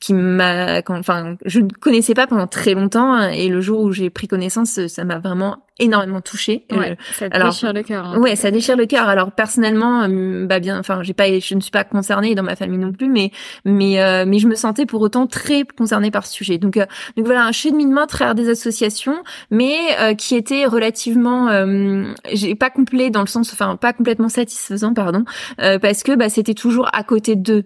qui 0.00 0.14
m'a, 0.14 0.80
enfin 0.88 1.36
je 1.44 1.60
ne 1.60 1.68
connaissais 1.68 2.14
pas 2.14 2.26
pendant 2.26 2.46
très 2.46 2.72
longtemps 2.72 3.12
hein, 3.12 3.28
et 3.28 3.48
le 3.48 3.60
jour 3.66 3.80
où 3.82 3.92
j'ai 3.92 4.08
pris 4.10 4.28
connaissance, 4.28 4.86
ça 4.86 5.04
m'a 5.04 5.18
vraiment 5.18 5.65
énormément 5.78 6.20
touchée. 6.20 6.64
Ouais, 6.70 6.92
euh, 6.92 6.94
ça 7.12 7.28
déchire 7.28 7.72
le 7.72 7.82
cœur. 7.82 8.06
Hein. 8.06 8.18
Ouais, 8.18 8.34
ça 8.34 8.50
déchire 8.50 8.76
le 8.76 8.86
cœur. 8.86 9.08
Alors 9.08 9.32
personnellement, 9.32 10.04
euh, 10.04 10.46
bah 10.46 10.58
bien, 10.58 10.78
enfin, 10.78 11.02
j'ai 11.02 11.12
pas, 11.12 11.26
je 11.38 11.54
ne 11.54 11.60
suis 11.60 11.70
pas 11.70 11.84
concernée 11.84 12.34
dans 12.34 12.42
ma 12.42 12.56
famille 12.56 12.78
non 12.78 12.92
plus, 12.92 13.08
mais 13.08 13.30
mais 13.64 14.02
euh, 14.02 14.24
mais 14.26 14.38
je 14.38 14.48
me 14.48 14.54
sentais 14.54 14.86
pour 14.86 15.02
autant 15.02 15.26
très 15.26 15.64
concernée 15.64 16.10
par 16.10 16.26
ce 16.26 16.32
sujet. 16.32 16.56
Donc 16.56 16.78
donc 17.16 17.26
voilà, 17.26 17.44
un 17.44 17.52
cheminement 17.52 18.02
à 18.02 18.06
travers 18.06 18.34
des 18.34 18.48
associations, 18.48 19.16
mais 19.50 19.76
qui 20.16 20.34
était 20.34 20.66
relativement, 20.66 21.48
j'ai 22.32 22.54
pas 22.54 22.70
complet 22.70 23.10
dans 23.10 23.20
le 23.20 23.26
sens, 23.26 23.52
enfin 23.52 23.76
pas 23.76 23.92
complètement 23.92 24.28
satisfaisant, 24.28 24.94
pardon, 24.94 25.24
parce 25.58 26.02
que 26.02 26.16
bah 26.16 26.28
c'était 26.28 26.54
toujours 26.54 26.88
à 26.92 27.02
côté 27.02 27.36
de 27.36 27.64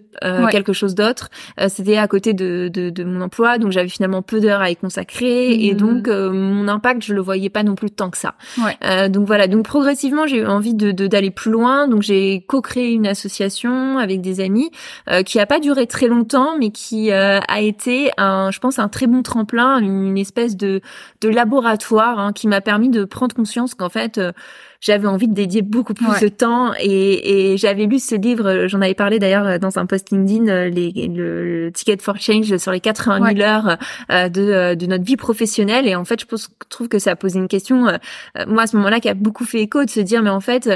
quelque 0.51 0.73
chose 0.73 0.95
d'autre. 0.95 1.29
c'était 1.67 1.97
à 1.97 2.07
côté 2.07 2.33
de, 2.33 2.69
de, 2.71 2.89
de 2.89 3.03
mon 3.03 3.21
emploi, 3.21 3.57
donc 3.57 3.71
j'avais 3.71 3.89
finalement 3.89 4.21
peu 4.21 4.39
d'heures 4.39 4.61
à 4.61 4.69
y 4.69 4.75
consacrer, 4.75 5.53
et 5.53 5.73
mmh. 5.73 5.77
donc 5.77 6.07
mon 6.07 6.67
impact, 6.67 7.03
je 7.03 7.13
le 7.13 7.21
voyais 7.21 7.49
pas 7.49 7.63
non 7.63 7.75
plus 7.75 7.89
que 8.09 8.17
ça. 8.17 8.35
Euh, 8.83 9.09
donc 9.09 9.27
voilà, 9.27 9.47
donc 9.47 9.65
progressivement 9.65 10.27
j'ai 10.27 10.37
eu 10.37 10.45
envie 10.45 10.73
de 10.73 10.91
d'aller 10.91 11.31
plus 11.31 11.51
loin, 11.51 11.87
donc 11.87 12.01
j'ai 12.01 12.43
co-créé 12.47 12.91
une 12.91 13.07
association 13.07 13.97
avec 13.97 14.21
des 14.21 14.39
amis 14.39 14.71
euh, 15.09 15.23
qui 15.23 15.39
a 15.39 15.45
pas 15.45 15.59
duré 15.59 15.87
très 15.87 16.07
longtemps, 16.07 16.57
mais 16.57 16.71
qui 16.71 17.11
euh, 17.11 17.39
a 17.47 17.61
été 17.61 18.11
un, 18.17 18.51
je 18.51 18.59
pense, 18.59 18.79
un 18.79 18.87
très 18.87 19.07
bon 19.07 19.23
tremplin, 19.23 19.79
une, 19.79 20.17
espèce 20.17 20.55
de 20.57 20.81
de 21.21 21.29
laboratoire 21.29 22.19
hein, 22.19 22.33
qui 22.33 22.47
m'a 22.47 22.61
permis 22.61 22.89
de 22.89 23.05
prendre 23.05 23.35
conscience 23.35 23.73
qu'en 23.73 23.89
fait 23.89 24.19
j'avais 24.81 25.07
envie 25.07 25.27
de 25.27 25.33
dédier 25.33 25.61
beaucoup 25.61 25.93
plus 25.93 26.19
de 26.19 26.27
temps 26.27 26.73
et, 26.79 27.51
et 27.53 27.57
j'avais 27.57 27.85
lu 27.85 27.99
ce 27.99 28.15
livre, 28.15 28.65
j'en 28.67 28.81
avais 28.81 28.95
parlé 28.95 29.19
d'ailleurs 29.19 29.59
dans 29.59 29.77
un 29.77 29.85
post 29.85 30.09
LinkedIn, 30.11 30.69
les, 30.69 30.91
le, 30.91 31.71
Ticket 31.71 31.97
for 32.01 32.17
Change 32.19 32.57
sur 32.57 32.71
les 32.71 32.79
80 32.79 33.35
000 33.35 33.47
heures 33.47 33.77
de, 34.09 34.73
de 34.73 34.85
notre 34.87 35.03
vie 35.03 35.17
professionnelle. 35.17 35.87
Et 35.87 35.95
en 35.95 36.03
fait 36.03 36.19
je 36.19 36.25
pense, 36.25 36.49
trouve 36.69 36.87
que 36.87 36.97
ça 36.97 37.15
pose 37.15 37.35
une 37.35 37.47
question, 37.47 37.85
moi 38.47 38.63
à 38.63 38.67
ce 38.67 38.75
moment-là 38.77 38.99
qui 38.99 39.07
a 39.07 39.13
beaucoup 39.13 39.45
fait 39.45 39.61
écho 39.61 39.85
de 39.85 39.89
se 39.89 39.99
dire 39.99 40.23
mais 40.23 40.31
en 40.31 40.39
fait 40.39 40.69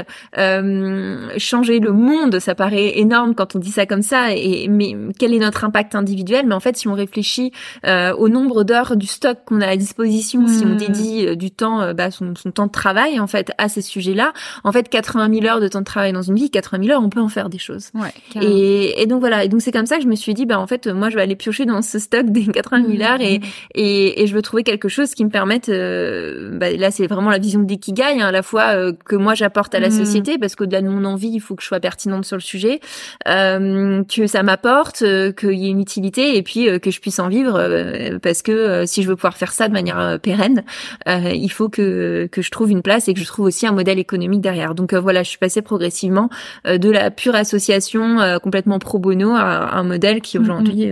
changer 1.36 1.80
le 1.80 1.92
monde 1.92 2.38
ça 2.38 2.54
paraît 2.54 2.98
énorme 2.98 3.34
quand 3.34 3.56
on 3.56 3.58
dit 3.58 3.72
ça 3.72 3.86
comme 3.86 4.02
ça. 4.02 4.36
Et 4.36 4.68
mais 4.68 4.94
quel 5.18 5.34
est 5.34 5.40
notre 5.40 5.64
impact 5.64 5.96
individuel? 5.96 6.46
Mais 6.46 6.54
en 6.54 6.60
fait 6.60 6.76
si 6.76 6.86
on 6.86 6.94
réfléchit 6.94 7.50
au 7.84 8.28
nombre 8.28 8.62
d'heures 8.62 8.96
du 8.96 9.06
stock 9.06 9.38
qu'on 9.46 9.60
a 9.60 9.66
à 9.66 9.76
disposition 9.76 10.46
si 10.46 10.64
on 10.64 10.74
hmm. 10.74 10.76
dédie 10.76 11.36
du 11.36 11.50
temps 11.50 11.92
bah, 11.92 12.12
son, 12.12 12.34
son 12.36 12.52
temps 12.52 12.66
de 12.66 12.72
travail 12.72 13.18
en 13.18 13.26
fait 13.26 13.50
à 13.58 13.68
ces 13.68 13.82
sujets-là. 13.96 14.32
En 14.64 14.72
fait, 14.72 14.88
80 14.88 15.28
000 15.40 15.46
heures 15.46 15.60
de 15.60 15.68
temps 15.68 15.80
de 15.80 15.84
travail 15.84 16.12
dans 16.12 16.22
une 16.22 16.36
vie, 16.36 16.50
80 16.50 16.84
000 16.84 16.96
heures, 16.96 17.04
on 17.04 17.10
peut 17.10 17.20
en 17.20 17.28
faire 17.28 17.48
des 17.48 17.58
choses. 17.58 17.90
Ouais, 17.94 18.12
et, 18.40 19.02
et, 19.02 19.06
donc 19.06 19.20
voilà. 19.20 19.44
Et 19.44 19.48
donc 19.48 19.62
c'est 19.62 19.72
comme 19.72 19.86
ça 19.86 19.96
que 19.96 20.02
je 20.02 20.08
me 20.08 20.16
suis 20.16 20.34
dit, 20.34 20.46
bah 20.46 20.58
en 20.58 20.66
fait, 20.66 20.86
moi 20.86 21.10
je 21.10 21.16
vais 21.16 21.22
aller 21.22 21.36
piocher 21.36 21.64
dans 21.64 21.82
ce 21.82 21.98
stock 21.98 22.26
des 22.26 22.46
80 22.46 22.84
000 22.88 23.02
heures 23.02 23.20
et, 23.20 23.40
et, 23.74 24.22
et 24.22 24.26
je 24.26 24.34
veux 24.34 24.42
trouver 24.42 24.62
quelque 24.62 24.88
chose 24.88 25.14
qui 25.14 25.24
me 25.24 25.30
permette. 25.30 25.68
Euh, 25.68 26.50
bah, 26.52 26.70
là, 26.72 26.90
c'est 26.90 27.06
vraiment 27.06 27.30
la 27.30 27.38
vision 27.38 27.60
d'ikigai, 27.60 28.20
hein, 28.20 28.26
à 28.26 28.32
la 28.32 28.42
fois 28.42 28.76
euh, 28.76 28.92
que 29.04 29.16
moi 29.16 29.34
j'apporte 29.34 29.74
à 29.74 29.80
la 29.80 29.88
mm. 29.88 29.92
société, 29.92 30.38
parce 30.38 30.54
qu'au-delà 30.56 30.82
de 30.82 30.88
mon 30.88 31.04
envie, 31.04 31.28
il 31.28 31.40
faut 31.40 31.54
que 31.54 31.62
je 31.62 31.68
sois 31.68 31.80
pertinente 31.80 32.24
sur 32.24 32.36
le 32.36 32.42
sujet, 32.42 32.80
euh, 33.28 34.02
que 34.04 34.26
ça 34.26 34.42
m'apporte, 34.42 35.02
euh, 35.02 35.32
qu'il 35.32 35.54
y 35.54 35.66
ait 35.66 35.70
une 35.70 35.80
utilité, 35.80 36.36
et 36.36 36.42
puis 36.42 36.68
que 36.80 36.90
je 36.90 37.00
puisse 37.00 37.18
en 37.18 37.28
vivre, 37.28 38.18
parce 38.22 38.42
que 38.42 38.84
si 38.86 39.02
je 39.02 39.08
veux 39.08 39.16
pouvoir 39.16 39.36
faire 39.36 39.52
ça 39.52 39.68
de 39.68 39.72
manière 39.72 40.18
pérenne, 40.20 40.64
il 41.06 41.50
faut 41.50 41.68
que 41.68 42.28
que 42.30 42.42
je 42.42 42.50
trouve 42.50 42.70
une 42.70 42.82
place 42.82 43.08
et 43.08 43.14
que 43.14 43.20
je 43.20 43.26
trouve 43.26 43.46
aussi 43.46 43.66
un 43.66 43.72
modèle 43.72 43.85
économique 43.94 44.40
derrière. 44.40 44.74
Donc 44.74 44.92
euh, 44.92 45.00
voilà, 45.00 45.22
je 45.22 45.28
suis 45.28 45.38
passée 45.38 45.62
progressivement 45.62 46.28
euh, 46.66 46.78
de 46.78 46.90
la 46.90 47.10
pure 47.10 47.34
association 47.34 48.20
euh, 48.20 48.38
complètement 48.38 48.78
pro 48.78 48.98
bono 48.98 49.30
à 49.34 49.76
un 49.76 49.82
modèle 49.84 50.20
qui 50.20 50.38
aujourd'hui 50.38 50.90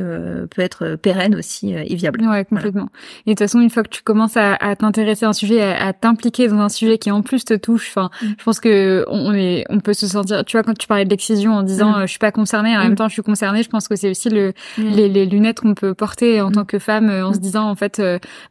peut 0.50 0.62
être 0.62 0.96
pérenne 0.96 1.34
aussi 1.34 1.72
et 1.72 1.94
viable. 1.94 2.22
Ouais, 2.22 2.44
complètement. 2.44 2.88
Et 3.26 3.30
de 3.30 3.34
toute 3.34 3.40
façon, 3.40 3.60
une 3.60 3.70
fois 3.70 3.82
que 3.82 3.88
tu 3.88 4.02
commences 4.02 4.36
à, 4.36 4.54
à 4.54 4.76
t'intéresser 4.76 5.24
à 5.24 5.30
un 5.30 5.32
sujet, 5.32 5.62
à, 5.62 5.92
t'impliquer 5.92 6.48
dans 6.48 6.58
un 6.58 6.68
sujet 6.68 6.98
qui 6.98 7.10
en 7.10 7.22
plus 7.22 7.44
te 7.44 7.54
touche, 7.54 7.88
enfin, 7.88 8.10
mm. 8.22 8.26
je 8.38 8.44
pense 8.44 8.60
que 8.60 9.04
on 9.08 9.34
est, 9.34 9.64
on 9.68 9.80
peut 9.80 9.92
se 9.92 10.06
sentir. 10.06 10.44
Tu 10.44 10.56
vois, 10.56 10.62
quand 10.62 10.76
tu 10.76 10.86
parlais 10.86 11.04
de 11.04 11.10
l'excision 11.10 11.54
en 11.54 11.62
disant 11.62 11.98
mm. 11.98 12.02
je 12.02 12.06
suis 12.06 12.18
pas 12.18 12.32
concernée, 12.32 12.76
en 12.76 12.82
même 12.82 12.92
mm. 12.92 12.96
temps 12.96 13.08
je 13.08 13.14
suis 13.14 13.22
concernée, 13.22 13.62
je 13.62 13.70
pense 13.70 13.88
que 13.88 13.96
c'est 13.96 14.10
aussi 14.10 14.30
le 14.30 14.52
les, 14.78 15.08
les, 15.08 15.26
lunettes 15.26 15.60
qu'on 15.60 15.74
peut 15.74 15.94
porter 15.94 16.40
en 16.40 16.50
tant 16.50 16.64
que 16.64 16.78
femme 16.78 17.10
en 17.10 17.32
se 17.32 17.38
disant 17.38 17.68
en 17.68 17.74
fait, 17.74 18.00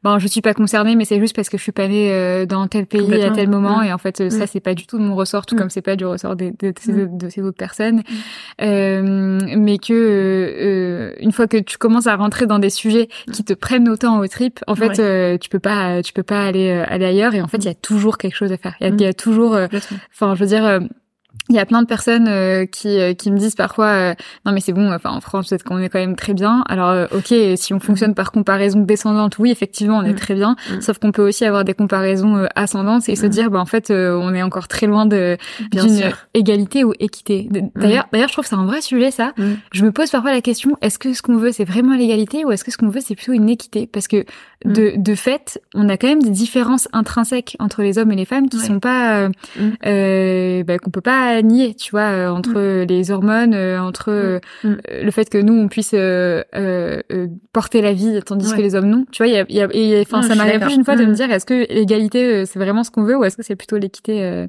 ben 0.04 0.20
je 0.20 0.28
suis 0.28 0.42
pas 0.42 0.54
concernée, 0.54 0.96
mais 0.96 1.06
c'est 1.06 1.20
juste 1.20 1.36
parce 1.36 1.50
que 1.50 1.58
je 1.58 1.64
suis 1.64 1.72
pas 1.72 1.88
née 1.88 2.46
dans 2.48 2.68
tel 2.68 2.86
pays 2.86 3.24
à 3.24 3.32
tel 3.32 3.50
moment 3.50 3.82
et 3.82 3.94
en 3.94 3.98
fait 3.98 4.22
euh, 4.22 4.30
ça 4.34 4.44
mm. 4.44 4.48
c'est 4.48 4.60
pas 4.60 4.74
du 4.74 4.86
tout 4.88 4.98
de 4.98 5.04
mon 5.04 5.16
ressort 5.16 5.46
tout 5.46 5.56
mm. 5.56 5.58
comme 5.60 5.70
c'est 5.70 5.82
pas 5.82 5.96
du 5.96 6.06
ressort 6.06 6.36
de, 6.36 6.54
de, 6.60 6.74
de, 7.08 7.30
ces, 7.30 7.42
autres 7.42 7.58
personnes. 7.58 8.04
Euh, 8.62 9.40
mais 9.58 9.78
que 9.78 9.94
euh, 9.94 11.14
une 11.20 11.32
fois 11.32 11.48
que 11.48 11.58
tu 11.58 11.78
commences 11.78 12.08
à 12.08 12.16
rentrer 12.16 12.46
dans 12.46 12.60
des 12.60 12.70
sujets 12.70 13.08
qui 13.32 13.44
te 13.44 13.54
prennent 13.54 13.90
autant 13.90 14.20
au 14.20 14.28
trip 14.28 14.60
en 14.68 14.76
fait 14.76 15.00
euh, 15.00 15.38
tu 15.38 15.50
peux 15.50 15.60
pas 15.60 16.02
tu 16.02 16.14
peux 16.14 16.24
pas 16.24 16.46
aller 16.46 16.72
aller 16.72 17.06
ailleurs 17.06 17.34
et 17.36 17.42
en 17.42 17.48
fait 17.48 17.58
il 17.58 17.66
y 17.66 17.70
a 17.70 17.76
toujours 17.76 18.18
quelque 18.18 18.36
chose 18.36 18.52
à 18.52 18.58
faire. 18.58 18.76
Il 18.82 19.00
y 19.00 19.04
y 19.04 19.08
a 19.08 19.14
toujours 19.14 19.58
enfin 20.12 20.36
je 20.36 20.40
veux 20.40 20.48
dire 20.48 20.80
il 21.50 21.56
y 21.56 21.60
a 21.60 21.66
plein 21.66 21.82
de 21.82 21.88
personnes 21.88 22.28
euh, 22.30 22.66
qui 22.66 23.00
euh, 23.00 23.14
qui 23.14 23.30
me 23.30 23.38
disent 23.38 23.56
parfois 23.56 23.88
euh, 23.88 24.14
non 24.46 24.54
mais 24.54 24.62
c'est 24.62 24.72
bon 24.72 24.94
enfin 24.94 25.10
en 25.10 25.20
France 25.20 25.50
peut-être 25.50 25.64
qu'on 25.64 25.80
est 25.80 25.90
quand 25.90 26.00
même 26.00 26.16
très 26.16 26.34
bien. 26.34 26.64
Alors 26.70 27.08
ok 27.12 27.34
si 27.56 27.74
on 27.74 27.80
fonctionne 27.82 28.16
par 28.16 28.32
comparaison 28.32 28.80
descendante 28.80 29.38
oui 29.40 29.52
effectivement 29.52 29.98
on 29.98 30.04
est 30.04 30.14
mm. 30.14 30.16
très 30.16 30.36
bien. 30.36 30.56
Mm. 30.72 30.82
sauf 30.82 31.00
qu'on 31.00 31.12
peut 31.12 31.28
aussi 31.28 31.44
avoir 31.44 31.66
des 31.66 31.74
comparaisons 31.74 32.48
ascendantes 32.56 33.10
et 33.10 33.18
se 33.18 33.26
mm. 33.26 33.30
dire 33.30 33.52
bah 33.52 33.60
en 33.60 33.66
fait 33.66 33.92
on 33.92 34.34
est 34.34 34.42
encore 34.42 34.70
très 34.70 34.88
loin 34.88 35.06
de 35.06 35.38
d'une 35.72 36.12
égalité 36.34 36.86
ou 36.86 36.94
équité. 37.00 37.50
D'ailleurs 37.76 38.08
d'ailleurs 38.14 38.30
je 38.30 38.34
trouve 38.34 38.46
que 38.46 38.50
c'est 38.50 38.56
un 38.56 38.66
vrai 38.66 38.82
sujet 38.82 39.12
ça. 39.12 39.34
Je 39.74 39.84
me 39.84 39.92
pose 39.92 40.10
parfois 40.12 40.32
la 40.32 40.42
question 40.42 40.78
est-ce 40.82 40.98
que 40.98 41.14
ce 41.14 41.22
qu'on 41.22 41.36
veut 41.36 41.52
c'est 41.52 41.66
vraiment 41.66 41.96
l'égalité 41.96 42.46
ou 42.46 42.52
est-ce 42.52 42.64
que 42.64 42.72
ce 42.72 42.78
qu'on 42.78 42.90
veut 42.90 43.02
c'est 43.02 43.16
plutôt 43.16 43.34
une 43.34 43.50
équité? 43.50 43.86
Parce 43.86 44.08
que 44.08 44.24
de 44.64 44.94
de 44.96 45.16
fait 45.16 45.60
on 45.76 45.90
a 45.90 45.98
quand 45.98 46.08
même 46.08 46.24
des 46.24 46.30
différences 46.30 46.88
intrinsèques 46.94 47.58
entre 47.60 47.82
les 47.82 47.98
hommes 47.98 48.14
et 48.14 48.16
les 48.16 48.24
femmes 48.24 48.48
qui 48.48 48.60
sont 48.60 48.80
pas 48.80 49.30
euh, 49.86 50.64
bah, 50.64 50.80
qu'on 50.80 50.90
peut 50.90 51.02
pas 51.02 51.33
nier, 51.42 51.76
tu 51.76 51.92
vois, 51.92 52.12
euh, 52.12 52.30
entre 52.30 52.84
mm. 52.84 52.88
les 52.88 53.12
hormones, 53.12 53.54
euh, 53.54 53.82
entre 53.82 54.40
mm. 54.64 54.68
Mm. 54.68 54.78
Euh, 54.92 55.04
le 55.04 55.12
fait 55.12 55.30
que 55.30 55.38
nous 55.38 55.54
on 55.54 55.68
puisse 55.68 55.96
porter 57.54 57.82
la 57.82 57.94
vie 57.94 58.20
tandis 58.26 58.54
que 58.54 58.62
les 58.62 58.76
hommes 58.76 58.90
non. 58.90 59.06
Tu 59.12 59.24
vois, 59.24 59.28
il 59.28 59.34
y 59.34 59.38
a, 59.38 59.46
y 59.50 59.96
a 59.96 60.02
enfin, 60.02 60.22
ça 60.22 60.36
m'arrive 60.36 60.60
plus 60.60 60.76
une 60.76 60.86
fois 60.86 60.96
de 60.96 61.06
me 61.06 61.14
dire 61.14 61.32
est-ce 61.32 61.46
que 61.46 61.72
l'égalité 61.74 62.46
c'est 62.46 62.60
vraiment 62.60 62.84
ce 62.84 62.92
qu'on 62.92 63.04
veut 63.04 63.18
ou 63.18 63.24
est-ce 63.24 63.38
que 63.38 63.44
c'est 63.44 63.56
plutôt 63.56 63.78
l'équité 63.78 64.46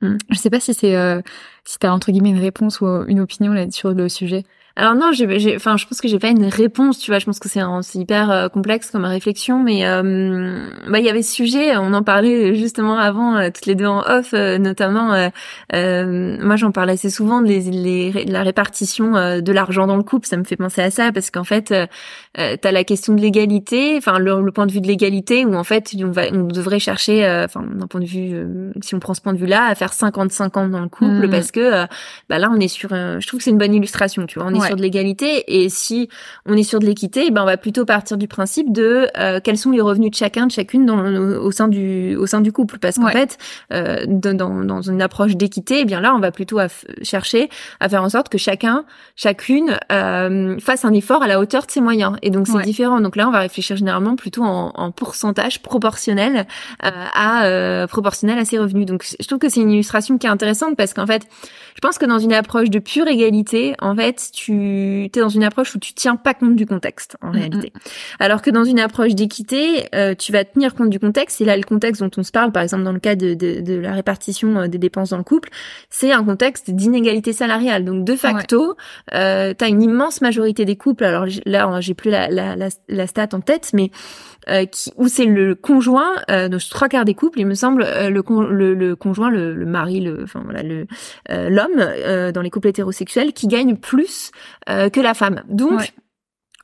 Je 0.00 0.36
sais 0.36 0.50
pas 0.50 0.60
si 0.60 0.74
c'est 0.74 1.22
si 1.64 1.78
t'as 1.78 1.90
entre 1.90 2.12
guillemets 2.12 2.30
une 2.30 2.40
réponse 2.40 2.80
ou 2.80 2.86
une 3.06 3.20
opinion 3.20 3.52
là 3.52 3.70
sur 3.70 3.92
le 3.92 4.08
sujet. 4.08 4.44
Alors 4.78 4.94
non, 4.94 5.10
j'ai, 5.12 5.56
enfin, 5.56 5.78
je 5.78 5.86
pense 5.86 6.02
que 6.02 6.08
j'ai 6.08 6.18
pas 6.18 6.28
une 6.28 6.44
réponse, 6.44 6.98
tu 6.98 7.10
vois. 7.10 7.18
Je 7.18 7.24
pense 7.24 7.38
que 7.38 7.48
c'est, 7.48 7.62
hyper 7.94 8.30
euh, 8.30 8.48
complexe 8.48 8.90
comme 8.90 9.06
réflexion, 9.06 9.62
mais 9.62 9.86
euh, 9.86 10.68
bah 10.86 10.98
il 10.98 11.04
y 11.06 11.08
avait 11.08 11.22
ce 11.22 11.32
sujet, 11.32 11.74
on 11.78 11.94
en 11.94 12.02
parlait 12.02 12.54
justement 12.54 12.98
avant, 12.98 13.36
euh, 13.36 13.48
toutes 13.48 13.64
les 13.64 13.74
deux 13.74 13.86
en 13.86 14.00
off, 14.00 14.34
notamment. 14.34 15.30
moi, 15.72 16.56
j'en 16.56 16.72
parle 16.72 16.90
assez 16.90 17.08
souvent 17.08 17.40
de, 17.40 17.48
les, 17.48 18.24
la 18.26 18.42
répartition 18.42 19.12
de 19.40 19.52
l'argent 19.52 19.86
dans 19.86 19.96
le 19.96 20.02
couple. 20.02 20.26
Ça 20.26 20.36
me 20.36 20.44
fait 20.44 20.56
penser 20.56 20.82
à 20.82 20.90
ça 20.90 21.10
parce 21.10 21.30
qu'en 21.30 21.44
fait, 21.44 21.72
t'as 22.34 22.72
la 22.72 22.84
question 22.84 23.14
de 23.14 23.20
l'égalité, 23.22 23.94
enfin 23.96 24.18
le, 24.18 24.52
point 24.52 24.66
de 24.66 24.72
vue 24.72 24.82
de 24.82 24.86
l'égalité, 24.86 25.46
où 25.46 25.54
en 25.54 25.64
fait 25.64 25.94
on, 26.02 26.10
va, 26.10 26.24
on 26.32 26.44
devrait 26.44 26.80
chercher, 26.80 27.26
enfin 27.44 27.62
d'un 27.62 27.86
point 27.86 28.00
de 28.02 28.06
vue, 28.06 28.44
si 28.82 28.94
on 28.94 29.00
prend 29.00 29.14
ce 29.14 29.22
point 29.22 29.32
de 29.32 29.38
vue-là, 29.38 29.64
à 29.64 29.74
faire 29.74 29.92
50-50 29.92 30.70
dans 30.70 30.80
le 30.80 30.88
couple, 30.88 31.28
mmh. 31.28 31.30
parce 31.30 31.50
que 31.50 31.86
bah 32.28 32.38
là 32.38 32.50
on 32.54 32.60
est 32.60 32.68
sur, 32.68 32.90
je 32.90 33.26
trouve 33.26 33.38
que 33.38 33.44
c'est 33.44 33.50
une 33.50 33.58
bonne 33.58 33.74
illustration, 33.74 34.26
tu 34.26 34.38
vois. 34.38 34.48
On 34.48 34.54
est 34.54 34.65
sur 34.66 34.76
de 34.76 34.82
l'égalité 34.82 35.62
et 35.62 35.68
si 35.68 36.08
on 36.46 36.54
est 36.54 36.62
sur 36.62 36.80
de 36.80 36.86
l'équité, 36.86 37.30
ben 37.30 37.42
on 37.42 37.46
va 37.46 37.56
plutôt 37.56 37.84
partir 37.84 38.16
du 38.16 38.28
principe 38.28 38.72
de 38.72 39.08
euh, 39.18 39.40
quels 39.42 39.58
sont 39.58 39.70
les 39.70 39.80
revenus 39.80 40.10
de 40.10 40.16
chacun, 40.16 40.46
de 40.46 40.52
chacune 40.52 40.86
dans, 40.86 40.98
au 40.98 41.50
sein 41.50 41.68
du 41.68 42.16
au 42.16 42.26
sein 42.26 42.40
du 42.40 42.52
couple, 42.52 42.78
parce 42.78 42.96
qu'en 42.96 43.08
fait, 43.08 43.38
euh, 43.72 44.04
dans, 44.06 44.64
dans 44.64 44.82
une 44.82 45.02
approche 45.02 45.36
d'équité, 45.36 45.80
eh 45.80 45.84
bien 45.84 46.00
là, 46.00 46.14
on 46.14 46.18
va 46.18 46.30
plutôt 46.30 46.58
chercher 47.02 47.48
à 47.80 47.88
faire 47.88 48.02
en 48.02 48.08
sorte 48.08 48.28
que 48.28 48.38
chacun, 48.38 48.84
chacune 49.14 49.78
euh, 49.92 50.58
fasse 50.58 50.84
un 50.84 50.92
effort 50.92 51.22
à 51.22 51.26
la 51.26 51.40
hauteur 51.40 51.66
de 51.66 51.70
ses 51.70 51.80
moyens. 51.80 52.16
Et 52.22 52.30
donc 52.30 52.46
c'est 52.46 52.62
différent. 52.62 53.00
Donc 53.00 53.16
là, 53.16 53.28
on 53.28 53.32
va 53.32 53.40
réfléchir 53.40 53.76
généralement 53.76 54.16
plutôt 54.16 54.42
en, 54.42 54.72
en 54.74 54.90
pourcentage 54.90 55.62
proportionnel 55.62 56.46
à 56.80 57.86
proportionnel 57.88 58.38
à 58.38 58.44
ses 58.44 58.58
revenus. 58.58 58.86
Donc 58.86 59.04
je 59.04 59.26
trouve 59.26 59.38
que 59.38 59.48
c'est 59.48 59.60
une 59.60 59.70
illustration 59.70 60.18
qui 60.18 60.26
est 60.26 60.30
intéressante 60.30 60.76
parce 60.76 60.94
qu'en 60.94 61.06
fait, 61.06 61.26
je 61.74 61.80
pense 61.80 61.98
que 61.98 62.06
dans 62.06 62.18
une 62.18 62.32
approche 62.32 62.70
de 62.70 62.78
pure 62.78 63.06
égalité, 63.06 63.74
en 63.80 63.94
fait, 63.94 64.30
tu 64.32 64.55
tu 65.12 65.18
es 65.18 65.22
dans 65.22 65.28
une 65.28 65.44
approche 65.44 65.74
où 65.74 65.78
tu 65.78 65.94
tiens 65.94 66.16
pas 66.16 66.34
compte 66.34 66.56
du 66.56 66.66
contexte 66.66 67.16
en 67.22 67.28
mm, 67.28 67.32
réalité. 67.32 67.72
Mm. 67.74 67.78
Alors 68.20 68.42
que 68.42 68.50
dans 68.50 68.64
une 68.64 68.80
approche 68.80 69.14
d'équité, 69.14 69.86
euh, 69.94 70.14
tu 70.14 70.32
vas 70.32 70.44
tenir 70.44 70.74
compte 70.74 70.90
du 70.90 70.98
contexte. 70.98 71.40
Et 71.40 71.44
là, 71.44 71.56
le 71.56 71.62
contexte 71.62 72.02
dont 72.02 72.10
on 72.16 72.22
se 72.22 72.32
parle, 72.32 72.52
par 72.52 72.62
exemple 72.62 72.84
dans 72.84 72.92
le 72.92 73.00
cas 73.00 73.14
de, 73.14 73.34
de, 73.34 73.60
de 73.60 73.74
la 73.74 73.92
répartition 73.92 74.56
euh, 74.56 74.68
des 74.68 74.78
dépenses 74.78 75.10
dans 75.10 75.18
le 75.18 75.24
couple, 75.24 75.50
c'est 75.90 76.12
un 76.12 76.24
contexte 76.24 76.70
d'inégalité 76.70 77.32
salariale. 77.32 77.84
Donc 77.84 78.04
de 78.04 78.16
facto, 78.16 78.76
euh, 79.14 79.54
tu 79.56 79.64
as 79.64 79.68
une 79.68 79.82
immense 79.82 80.20
majorité 80.20 80.64
des 80.64 80.76
couples. 80.76 81.04
Alors 81.04 81.26
là, 81.44 81.80
j'ai 81.80 81.94
plus 81.94 82.10
la, 82.10 82.28
la, 82.28 82.56
la, 82.56 82.68
la 82.88 83.06
stat 83.06 83.28
en 83.32 83.40
tête, 83.40 83.70
mais 83.72 83.90
qui, 84.70 84.92
où 84.96 85.08
c'est 85.08 85.24
le 85.24 85.54
conjoint, 85.54 86.14
euh, 86.30 86.48
de 86.48 86.58
trois 86.58 86.88
quarts 86.88 87.04
des 87.04 87.14
couples, 87.14 87.40
il 87.40 87.46
me 87.46 87.54
semble, 87.54 87.82
euh, 87.82 88.10
le, 88.10 88.22
le, 88.50 88.74
le, 88.74 88.96
conjoint, 88.96 89.30
le, 89.30 89.54
le, 89.54 89.66
mari, 89.66 90.00
le, 90.00 90.22
enfin 90.22 90.40
voilà, 90.44 90.62
le 90.62 90.86
euh, 91.30 91.50
l'homme 91.50 92.32
dans 92.32 92.42
les 92.42 92.50
couples 92.50 92.68
hétérosexuels 92.68 93.32
qui 93.32 93.46
gagne 93.48 93.76
plus 93.76 94.30
que 94.66 95.00
la 95.00 95.14
femme. 95.14 95.42
Donc 95.48 95.92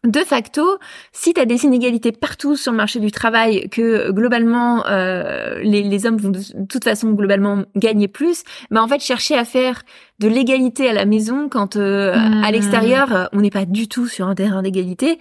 De 0.04 0.20
facto, 0.20 0.78
si 1.12 1.32
tu 1.32 1.40
as 1.40 1.44
des 1.44 1.64
inégalités 1.64 2.10
partout 2.10 2.56
sur 2.56 2.72
le 2.72 2.76
marché 2.76 2.98
du 2.98 3.12
travail, 3.12 3.68
que 3.68 4.10
globalement 4.10 4.84
les, 4.88 5.82
les, 5.82 6.06
hommes 6.06 6.16
vont 6.16 6.30
de, 6.30 6.40
toute 6.66 6.84
façon 6.84 7.12
globalement 7.12 7.64
gagner 7.76 8.08
plus, 8.08 8.42
mais 8.70 8.80
en 8.80 8.88
fait 8.88 9.00
chercher 9.00 9.36
à 9.36 9.44
faire 9.44 9.82
de 10.18 10.28
l'égalité 10.28 10.88
à 10.88 10.92
la 10.92 11.04
maison 11.04 11.48
quand 11.48 11.76
à 11.76 11.80
mmh. 11.80 12.52
l'extérieur 12.52 13.28
on 13.32 13.40
n'est 13.40 13.50
pas 13.50 13.64
du 13.64 13.88
tout 13.88 14.06
sur 14.06 14.28
un 14.28 14.34
terrain 14.34 14.62
d'égalité, 14.62 15.18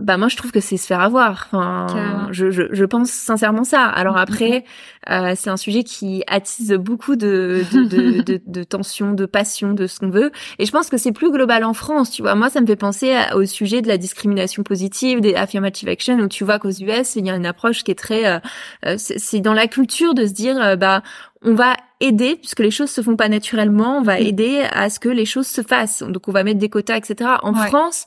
bah 0.00 0.16
moi 0.16 0.28
je 0.28 0.36
trouve 0.36 0.52
que 0.52 0.60
c'est 0.60 0.76
se 0.76 0.86
faire 0.86 1.00
avoir. 1.00 1.48
Enfin, 1.52 2.28
je, 2.30 2.50
je, 2.50 2.62
je, 2.70 2.84
pense 2.84 3.10
sincèrement 3.10 3.64
ça. 3.64 3.84
Alors 3.84 4.16
mm-hmm. 4.16 4.22
après, 4.22 4.64
euh, 5.10 5.32
c'est 5.36 5.50
un 5.50 5.56
sujet 5.56 5.84
qui 5.84 6.22
attise 6.26 6.72
beaucoup 6.72 7.16
de 7.16 7.64
de, 7.72 7.84
de, 7.84 8.22
de, 8.22 8.40
de 8.44 8.62
tension, 8.64 9.12
de 9.12 9.26
passion, 9.26 9.72
de 9.72 9.86
ce 9.86 10.00
qu'on 10.00 10.10
veut. 10.10 10.30
Et 10.58 10.66
je 10.66 10.72
pense 10.72 10.88
que 10.88 10.96
c'est 10.96 11.12
plus 11.12 11.30
global 11.30 11.64
en 11.64 11.74
France. 11.74 12.10
Tu 12.10 12.22
vois, 12.22 12.34
moi 12.34 12.50
ça 12.50 12.60
me 12.60 12.66
fait 12.66 12.76
penser 12.76 13.14
au 13.34 13.44
sujet 13.44 13.82
de 13.82 13.88
la 13.88 13.98
discrimination 13.98 14.62
positive, 14.62 15.20
des 15.20 15.34
affirmative 15.34 15.88
action, 15.88 16.18
où 16.18 16.28
tu 16.28 16.44
vois 16.44 16.58
qu'aux 16.58 16.70
US 16.70 17.16
il 17.16 17.26
y 17.26 17.30
a 17.30 17.36
une 17.36 17.46
approche 17.46 17.84
qui 17.84 17.90
est 17.90 17.98
très, 17.98 18.26
euh, 18.26 18.38
euh 18.86 18.94
c'est 18.96 19.40
dans 19.40 19.54
la 19.54 19.66
culture 19.66 20.14
de 20.14 20.26
se 20.26 20.32
dire 20.32 20.60
euh, 20.60 20.76
bah 20.76 21.02
on 21.42 21.54
va 21.54 21.74
aider 22.00 22.36
puisque 22.36 22.60
les 22.60 22.70
choses 22.70 22.90
se 22.90 23.00
font 23.00 23.16
pas 23.16 23.28
naturellement, 23.28 23.98
on 23.98 24.02
va 24.02 24.20
mm. 24.20 24.26
aider 24.26 24.62
à 24.72 24.90
ce 24.90 24.98
que 24.98 25.08
les 25.08 25.24
choses 25.24 25.46
se 25.46 25.62
fassent. 25.62 26.02
Donc 26.02 26.28
on 26.28 26.32
va 26.32 26.44
mettre 26.44 26.58
des 26.58 26.68
quotas, 26.68 26.96
etc. 26.96 27.30
En 27.42 27.54
France 27.54 28.06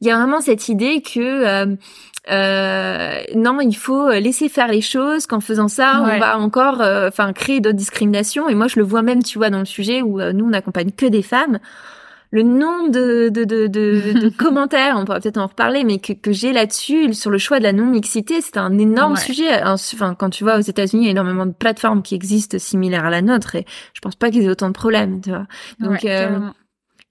il 0.00 0.08
y 0.08 0.10
a 0.10 0.16
vraiment 0.16 0.40
cette 0.40 0.68
idée 0.68 1.00
que 1.00 1.20
euh, 1.20 1.76
euh, 2.30 3.20
non, 3.34 3.60
il 3.60 3.76
faut 3.76 4.10
laisser 4.10 4.48
faire 4.48 4.68
les 4.68 4.80
choses. 4.80 5.26
Qu'en 5.26 5.40
faisant 5.40 5.68
ça, 5.68 6.02
on 6.02 6.18
va 6.18 6.38
encore, 6.38 6.80
enfin, 6.80 7.32
créer 7.32 7.60
d'autres 7.60 7.76
discriminations. 7.76 8.48
Et 8.48 8.54
moi, 8.54 8.66
je 8.66 8.78
le 8.78 8.84
vois 8.84 9.02
même, 9.02 9.22
tu 9.22 9.38
vois, 9.38 9.50
dans 9.50 9.60
le 9.60 9.64
sujet 9.64 10.02
où 10.02 10.20
nous 10.20 10.44
on 10.44 10.50
n'accompagne 10.50 10.90
que 10.90 11.06
des 11.06 11.22
femmes 11.22 11.58
le 12.30 12.42
nombre 12.42 12.90
de, 12.90 13.28
de, 13.28 13.44
de, 13.44 13.66
de, 13.68 14.28
commentaires, 14.28 14.96
on 14.98 15.04
pourra 15.04 15.20
peut-être 15.20 15.38
en 15.38 15.46
reparler, 15.46 15.84
mais 15.84 15.98
que, 15.98 16.12
que 16.12 16.32
j'ai 16.32 16.52
là-dessus 16.52 17.14
sur 17.14 17.30
le 17.30 17.38
choix 17.38 17.58
de 17.58 17.64
la 17.64 17.72
non-mixité, 17.72 18.40
c'est 18.40 18.56
un 18.58 18.78
énorme 18.78 19.16
sujet. 19.16 19.62
Enfin, 19.64 20.14
quand 20.14 20.30
tu 20.30 20.44
vois 20.44 20.58
aux 20.58 20.62
États-Unis, 20.62 21.04
il 21.04 21.06
y 21.06 21.08
a 21.08 21.12
énormément 21.12 21.46
de 21.46 21.52
plateformes 21.52 22.02
qui 22.02 22.14
existent 22.14 22.58
similaires 22.58 23.04
à 23.04 23.10
la 23.10 23.22
nôtre, 23.22 23.54
et 23.54 23.64
je 23.94 24.00
pense 24.00 24.16
pas 24.16 24.30
qu'ils 24.30 24.44
aient 24.44 24.50
autant 24.50 24.68
de 24.68 24.74
problèmes, 24.74 25.20
tu 25.20 25.30
vois. 25.30 25.46
Donc, 25.80 26.04
euh, 26.04 26.38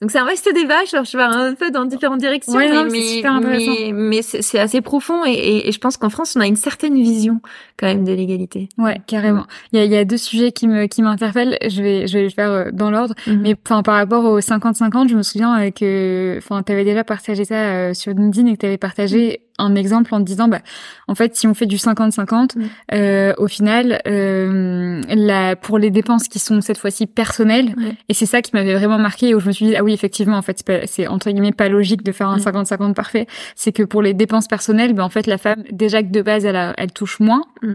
donc 0.02 0.12
c'est 0.12 0.20
un 0.20 0.26
vaste 0.26 0.50
débat, 0.54 0.84
je, 0.84 1.10
je 1.10 1.18
vais 1.18 1.24
un 1.24 1.54
peu 1.54 1.72
dans 1.72 1.86
différentes 1.86 2.20
directions, 2.20 2.54
mais, 2.58 3.92
mais, 3.94 4.22
c'est 4.22 4.60
assez 4.60 4.82
profond 4.82 5.24
et, 5.26 5.68
et, 5.68 5.72
je 5.72 5.80
pense 5.80 5.96
qu'en 5.96 6.10
France 6.10 6.36
on 6.36 6.42
a 6.42 6.48
une 6.48 6.58
certaine 6.58 6.96
vision 7.02 7.40
quand 7.80 7.88
même 7.88 8.04
de 8.04 8.12
l'égalité. 8.12 8.68
Ouais, 8.78 9.00
carrément. 9.08 9.46
Il 9.72 9.80
y 9.80 9.82
a, 9.82 9.86
y 9.86 9.96
a, 9.96 10.04
deux 10.04 10.18
sujets 10.18 10.52
qui 10.52 10.68
me 10.68 10.88
qui 10.88 11.02
m'interpellent. 11.02 11.58
Je 11.66 11.82
vais 11.82 12.08
je 12.08 12.18
vais 12.18 12.24
le 12.26 12.30
faire 12.30 12.52
euh, 12.52 12.72
dans 12.74 12.92
l'ordre, 12.92 13.16
mhm. 13.26 13.40
mais 13.42 13.56
enfin 13.66 13.84
par 13.84 13.96
rapport 13.96 14.26
aux 14.26 14.42
50-50, 14.42 15.08
je 15.08 15.16
me 15.16 15.24
souviens 15.24 15.62
euh, 15.62 15.72
que 15.72 16.36
enfin 16.40 16.62
tu 16.62 16.74
avais 16.74 16.84
déjà 16.84 17.06
partagé 17.06 17.46
ça 17.46 17.56
euh, 17.56 17.94
sur 17.94 18.14
LinkedIn 18.14 18.48
et 18.48 18.54
que 18.56 18.60
tu 18.60 18.66
avais 18.66 18.78
partagé 18.78 19.46
un 19.58 19.76
exemple 19.76 20.14
en 20.14 20.20
disant 20.20 20.48
bah 20.48 20.60
en 21.08 21.16
fait 21.16 21.36
si 21.36 21.48
on 21.48 21.54
fait 21.54 21.66
du 21.66 21.78
50-50 21.78 22.58
mm. 22.58 22.64
euh, 22.94 23.34
au 23.38 23.48
final 23.48 24.02
euh, 24.08 25.02
la, 25.10 25.56
pour 25.56 25.80
les 25.80 25.92
dépenses 25.92 26.28
qui 26.28 26.40
sont 26.40 26.62
cette 26.62 26.78
fois-ci 26.78 27.08
personnelles 27.08 27.76
et 28.10 28.14
c'est 28.14 28.26
ça 28.26 28.42
qui 28.42 28.52
m'avait 28.54 28.76
vraiment 28.76 28.98
marqué 28.98 29.34
où 29.34 29.40
je 29.40 29.48
me 29.48 29.52
suis 29.52 29.66
dit 29.66 29.76
ah 29.76 29.84
oui 29.84 29.94
effectivement 29.94 30.38
en 30.38 30.42
fait 30.42 30.64
c'est 30.86 31.08
entre 31.08 31.32
guillemets 31.32 31.52
pas 31.52 31.70
logique 31.70 32.04
de 32.04 32.12
faire 32.12 32.30
un 32.30 32.38
50-50 32.38 32.94
parfait. 32.94 33.28
C'est 33.56 33.72
que 33.72 33.84
pour 33.84 34.02
les 34.02 34.14
dépenses 34.14 34.48
personnelles 34.48 34.94
bah, 34.94 35.04
en 35.04 35.10
fait 35.10 35.28
la 35.28 35.38
femme 35.38 35.64
déjà 35.72 36.04
que 36.04 36.10
de 36.10 36.22
base 36.22 36.46
elle, 36.46 36.74
elle 36.78 36.92
touche 36.92 37.20
moins. 37.20 37.44
Mm 37.62 37.74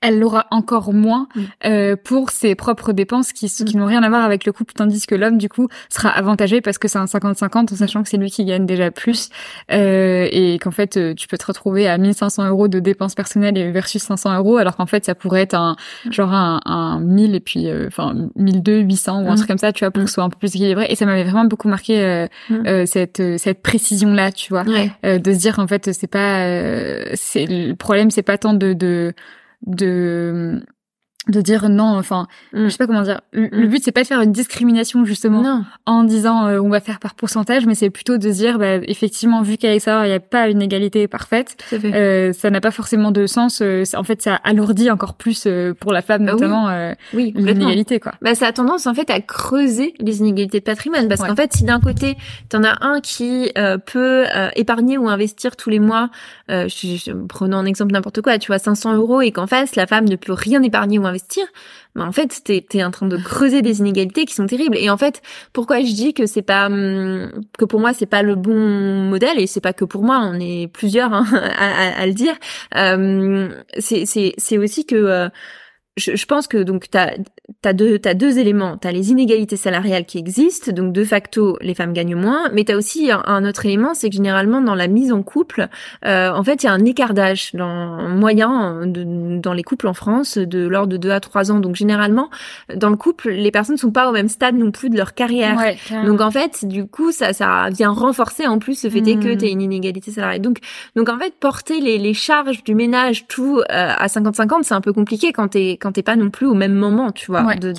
elle 0.00 0.18
l'aura 0.18 0.46
encore 0.50 0.92
moins 0.92 1.28
mm. 1.34 1.40
euh, 1.66 1.96
pour 1.96 2.30
ses 2.30 2.54
propres 2.54 2.92
dépenses 2.92 3.32
qui, 3.32 3.48
qui 3.48 3.76
mm. 3.76 3.80
n'ont 3.80 3.86
rien 3.86 4.02
à 4.02 4.08
voir 4.08 4.24
avec 4.24 4.44
le 4.44 4.52
couple, 4.52 4.72
tandis 4.74 5.06
que 5.06 5.14
l'homme, 5.14 5.38
du 5.38 5.48
coup, 5.48 5.68
sera 5.88 6.10
avantagé 6.10 6.60
parce 6.60 6.78
que 6.78 6.88
c'est 6.88 6.98
un 6.98 7.04
50-50 7.04 7.72
en 7.72 7.76
sachant 7.76 8.02
que 8.02 8.08
c'est 8.08 8.16
lui 8.16 8.30
qui 8.30 8.44
gagne 8.44 8.66
déjà 8.66 8.90
plus 8.90 9.30
euh, 9.72 10.28
et 10.30 10.58
qu'en 10.58 10.70
fait, 10.70 10.96
euh, 10.96 11.14
tu 11.14 11.28
peux 11.28 11.38
te 11.38 11.46
retrouver 11.46 11.88
à 11.88 11.98
1500 11.98 12.48
euros 12.48 12.68
de 12.68 12.78
dépenses 12.78 13.14
personnelles 13.14 13.72
versus 13.72 14.02
500 14.02 14.36
euros, 14.38 14.56
alors 14.56 14.76
qu'en 14.76 14.86
fait, 14.86 15.04
ça 15.04 15.14
pourrait 15.14 15.42
être 15.42 15.54
un 15.54 15.76
mm. 16.04 16.12
genre 16.12 16.32
un, 16.32 16.60
un 16.64 17.00
1000 17.00 17.34
et 17.34 17.40
puis 17.40 17.68
euh, 17.68 17.86
enfin 17.88 18.14
1200, 18.36 18.86
800 18.86 19.22
ou 19.22 19.28
un 19.28 19.34
truc 19.34 19.48
comme 19.48 19.58
ça, 19.58 19.72
tu 19.72 19.84
vois, 19.84 19.90
pour 19.90 20.02
que 20.02 20.08
ce 20.08 20.14
soit 20.14 20.24
un 20.24 20.30
peu 20.30 20.38
plus 20.38 20.54
équilibré. 20.54 20.86
Et 20.88 20.96
ça 20.96 21.06
m'avait 21.06 21.24
vraiment 21.24 21.44
beaucoup 21.44 21.68
marqué 21.68 22.28
euh, 22.50 22.86
cette 22.86 23.22
cette 23.38 23.62
précision 23.62 24.12
là, 24.12 24.32
tu 24.32 24.52
vois, 24.52 24.64
de 24.64 25.32
se 25.32 25.38
dire 25.38 25.58
en 25.58 25.66
fait, 25.66 25.92
c'est 25.92 26.06
pas 26.06 26.46
c'est 27.14 27.46
le 27.46 27.74
problème, 27.74 28.10
c'est 28.10 28.22
pas 28.22 28.38
tant 28.38 28.54
de, 28.54 28.72
de 28.72 29.14
de 29.60 30.62
de 31.28 31.40
dire 31.40 31.68
non 31.68 31.98
enfin 31.98 32.28
mm. 32.52 32.64
je 32.64 32.68
sais 32.68 32.78
pas 32.78 32.86
comment 32.86 33.02
dire 33.02 33.20
le, 33.32 33.48
mm. 33.48 33.68
but 33.68 33.82
c'est 33.82 33.92
pas 33.92 34.02
de 34.02 34.06
faire 34.06 34.20
une 34.20 34.32
discrimination 34.32 35.04
justement 35.04 35.64
en 35.84 36.04
disant 36.04 36.46
euh, 36.46 36.60
on 36.60 36.68
va 36.68 36.80
faire 36.80 37.00
par 37.00 37.14
pourcentage 37.14 37.66
mais 37.66 37.74
c'est 37.74 37.90
plutôt 37.90 38.16
de 38.16 38.30
dire 38.30 38.58
bah, 38.58 38.76
effectivement 38.76 39.42
vu 39.42 39.56
qu'avec 39.56 39.80
ça 39.80 40.06
il 40.06 40.10
n'y 40.10 40.14
a 40.14 40.20
pas 40.20 40.48
une 40.48 40.62
égalité 40.62 41.08
parfaite 41.08 41.56
euh, 41.72 42.32
ça 42.32 42.50
n'a 42.50 42.60
pas 42.60 42.70
forcément 42.70 43.10
de 43.10 43.26
sens 43.26 43.60
euh, 43.60 43.82
en 43.96 44.04
fait 44.04 44.22
ça 44.22 44.36
alourdit 44.44 44.90
encore 44.90 45.14
plus 45.14 45.44
euh, 45.46 45.74
pour 45.74 45.92
la 45.92 46.02
femme 46.02 46.24
bah 46.24 46.32
notamment 46.32 46.92
oui. 47.12 47.32
l'inégalité 47.36 47.98
quoi 47.98 48.12
bah 48.22 48.34
ça 48.34 48.46
a 48.46 48.52
tendance 48.52 48.86
en 48.86 48.94
fait 48.94 49.10
à 49.10 49.20
creuser 49.20 49.94
les 49.98 50.20
inégalités 50.20 50.60
de 50.60 50.64
patrimoine 50.64 51.08
parce 51.08 51.22
qu'en 51.22 51.36
fait 51.36 51.52
si 51.52 51.64
d'un 51.64 51.80
côté 51.80 52.16
t'en 52.48 52.62
as 52.62 52.84
un 52.84 53.00
qui 53.00 53.50
peut 53.86 54.24
épargner 54.54 54.96
ou 54.96 55.08
investir 55.08 55.56
tous 55.56 55.70
les 55.70 55.80
mois 55.80 56.10
je, 56.48 56.66
je, 56.68 57.12
prenons 57.26 57.56
un 57.56 57.66
exemple 57.66 57.92
n'importe 57.92 58.20
quoi 58.20 58.38
tu 58.38 58.48
vois 58.48 58.58
500 58.58 58.94
euros 58.94 59.22
et 59.22 59.32
qu'en 59.32 59.46
face 59.46 59.74
la 59.74 59.86
femme 59.86 60.04
ne 60.04 60.16
peut 60.16 60.32
rien 60.32 60.62
épargner 60.62 60.98
ou 60.98 61.06
investir 61.06 61.15
investir, 61.16 61.46
mais 61.94 62.02
en 62.02 62.12
fait, 62.12 62.42
t'es 62.44 62.64
es 62.74 62.84
en 62.84 62.90
train 62.90 63.06
de 63.06 63.16
creuser 63.16 63.62
des 63.62 63.80
inégalités 63.80 64.26
qui 64.26 64.34
sont 64.34 64.46
terribles. 64.46 64.76
Et 64.76 64.90
en 64.90 64.96
fait, 64.96 65.22
pourquoi 65.52 65.80
je 65.80 65.92
dis 65.92 66.12
que 66.12 66.26
c'est 66.26 66.42
pas 66.42 66.66
hum, 66.66 67.30
que 67.58 67.64
pour 67.64 67.80
moi 67.80 67.92
c'est 67.94 68.06
pas 68.06 68.22
le 68.22 68.34
bon 68.34 68.54
modèle 69.08 69.40
et 69.40 69.46
c'est 69.46 69.60
pas 69.62 69.72
que 69.72 69.84
pour 69.84 70.02
moi, 70.02 70.20
on 70.22 70.38
est 70.38 70.68
plusieurs 70.72 71.12
hein, 71.12 71.26
à, 71.32 72.00
à, 72.00 72.06
le 72.06 72.12
dire. 72.12 72.34
Euh, 72.74 73.48
c'est 73.78 74.58
aussi 74.58 74.84
que 74.84 74.96
euh, 74.96 75.28
je, 75.96 76.14
je, 76.14 76.26
pense 76.26 76.46
que 76.46 76.58
donc 76.62 76.90
t'as 76.90 77.12
as 77.64 77.72
deux 77.72 77.98
t'as 77.98 78.12
deux 78.12 78.38
éléments. 78.38 78.76
T'as 78.76 78.92
les 78.92 79.10
inégalités 79.10 79.56
salariales 79.56 80.04
qui 80.04 80.18
existent 80.18 80.70
donc 80.72 80.92
de 80.92 81.04
facto 81.04 81.56
les 81.62 81.74
femmes 81.74 81.94
gagnent 81.94 82.16
moins 82.16 82.50
mais 82.52 82.64
t'as 82.64 82.76
aussi 82.76 83.10
un, 83.10 83.44
autre 83.44 83.64
élément 83.64 83.94
c'est 83.94 84.10
que 84.10 84.16
généralement 84.16 84.60
dans 84.60 84.74
la 84.74 84.88
mise 84.88 85.10
en 85.10 85.22
couple 85.22 85.68
euh, 86.04 86.30
en 86.30 86.44
fait 86.44 86.62
il 86.62 86.66
y 86.66 86.68
a 86.68 86.72
un 86.72 86.84
écart 86.84 87.14
d'âge 87.14 87.52
dans 87.54 88.08
moyen 88.08 88.86
de, 88.86 89.38
dans 89.38 89.54
les 89.54 89.62
couples 89.62 89.88
en 89.88 89.94
France 89.94 90.36
de 90.36 90.66
l'ordre 90.66 90.92
de 90.92 90.96
2 90.98 91.10
à 91.10 91.20
3 91.20 91.50
ans. 91.50 91.60
Donc 91.60 91.76
généralement 91.76 92.28
dans 92.74 92.90
le 92.90 92.96
couple 92.96 93.30
les 93.30 93.50
personnes 93.50 93.78
sont 93.78 93.90
pas 93.90 94.08
au 94.08 94.12
même 94.12 94.28
stade 94.28 94.54
non 94.54 94.72
plus 94.72 94.90
de 94.90 94.96
leur 94.98 95.14
carrière. 95.14 95.58
Donc 96.04 96.20
en 96.20 96.30
fait 96.30 96.66
du 96.66 96.86
coup 96.86 97.10
ça 97.10 97.32
ça 97.32 97.68
vient 97.70 97.90
renforcer 97.90 98.46
en 98.46 98.58
plus 98.58 98.78
ce 98.78 98.90
fait 98.90 98.98
est 98.98 99.18
que 99.18 99.34
hmm. 99.34 99.38
t'as 99.38 99.48
une 99.48 99.62
inégalité 99.62 100.10
salariale. 100.10 100.42
Donc 100.42 100.58
donc 100.94 101.08
en 101.08 101.18
fait 101.18 101.34
porter 101.40 101.80
les, 101.80 101.96
les 101.96 102.14
charges 102.14 102.62
du 102.64 102.74
ménage 102.74 103.26
tout 103.28 103.60
euh, 103.60 103.62
à 103.70 104.06
50-50 104.08 104.62
c'est 104.62 104.74
un 104.74 104.82
peu 104.82 104.92
compliqué 104.92 105.32
quand 105.32 105.48
t'es 105.48 105.78
quand 105.86 105.92
t'es 105.92 106.02
pas 106.02 106.16
non 106.16 106.30
plus 106.30 106.46
au 106.46 106.54
même 106.54 106.74
moment, 106.74 107.12
tu 107.12 107.26
vois. 107.30 107.54
de, 107.54 107.72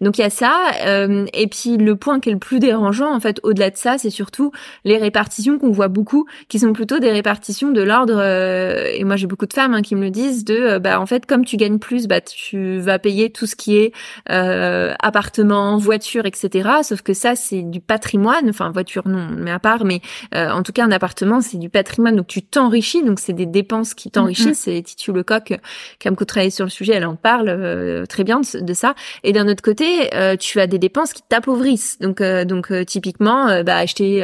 Donc 0.00 0.18
il 0.18 0.20
y 0.20 0.24
a 0.24 0.30
ça. 0.30 0.54
Euh, 0.86 1.26
et 1.34 1.48
puis 1.48 1.76
le 1.76 1.96
point 1.96 2.20
qui 2.20 2.28
est 2.28 2.32
le 2.32 2.38
plus 2.38 2.60
dérangeant, 2.60 3.12
en 3.12 3.18
fait, 3.18 3.40
au-delà 3.42 3.70
de 3.70 3.76
ça, 3.76 3.98
c'est 3.98 4.10
surtout 4.10 4.52
les 4.84 4.98
répartitions 4.98 5.58
qu'on 5.58 5.72
voit 5.72 5.88
beaucoup, 5.88 6.26
qui 6.48 6.60
sont 6.60 6.72
plutôt 6.72 7.00
des 7.00 7.10
répartitions 7.10 7.72
de 7.72 7.82
l'ordre. 7.82 8.14
Euh, 8.18 8.86
et 8.94 9.02
moi 9.02 9.16
j'ai 9.16 9.26
beaucoup 9.26 9.46
de 9.46 9.52
femmes 9.52 9.74
hein, 9.74 9.82
qui 9.82 9.96
me 9.96 10.02
le 10.02 10.10
disent 10.10 10.44
de, 10.44 10.54
euh, 10.54 10.78
bah 10.78 11.00
en 11.00 11.06
fait 11.06 11.26
comme 11.26 11.44
tu 11.44 11.56
gagnes 11.56 11.80
plus, 11.80 12.06
bah 12.06 12.20
tu 12.20 12.78
vas 12.78 13.00
payer 13.00 13.30
tout 13.30 13.46
ce 13.46 13.56
qui 13.56 13.78
est 13.78 13.92
appartement, 14.28 15.76
voiture, 15.76 16.26
etc. 16.26 16.68
Sauf 16.84 17.02
que 17.02 17.14
ça 17.14 17.34
c'est 17.34 17.62
du 17.62 17.80
patrimoine. 17.80 18.48
Enfin 18.48 18.70
voiture 18.70 19.08
non, 19.08 19.26
mais 19.36 19.50
à 19.50 19.58
part. 19.58 19.84
Mais 19.84 20.02
en 20.32 20.62
tout 20.62 20.72
cas 20.72 20.84
un 20.84 20.92
appartement 20.92 21.40
c'est 21.40 21.58
du 21.58 21.68
patrimoine, 21.68 22.14
donc 22.14 22.28
tu 22.28 22.42
t'enrichis. 22.42 23.02
Donc 23.02 23.18
c'est 23.18 23.32
des 23.32 23.46
dépenses 23.46 23.94
qui 23.94 24.12
t'enrichissent. 24.12 24.60
C'est 24.60 24.80
Titu 24.82 25.12
Lecoq 25.12 25.58
qui 25.98 26.08
a 26.08 26.10
beaucoup 26.12 26.24
travaillé 26.24 26.50
sur 26.50 26.64
le 26.64 26.70
sujet. 26.70 26.92
Elle 26.92 27.06
en 27.06 27.16
parle 27.24 27.48
euh, 27.48 28.04
très 28.04 28.22
bien 28.22 28.42
de, 28.42 28.74
ça. 28.74 28.94
Et 29.24 29.32
d'un 29.32 29.48
autre 29.48 29.62
côté, 29.62 30.14
euh, 30.14 30.36
tu 30.36 30.60
as 30.60 30.66
des 30.66 30.78
dépenses 30.78 31.14
qui 31.14 31.22
t'appauvrissent. 31.26 31.98
Donc, 31.98 32.20
euh, 32.20 32.44
donc 32.44 32.70
typiquement, 32.86 33.62
bah, 33.62 33.78
acheter, 33.78 34.22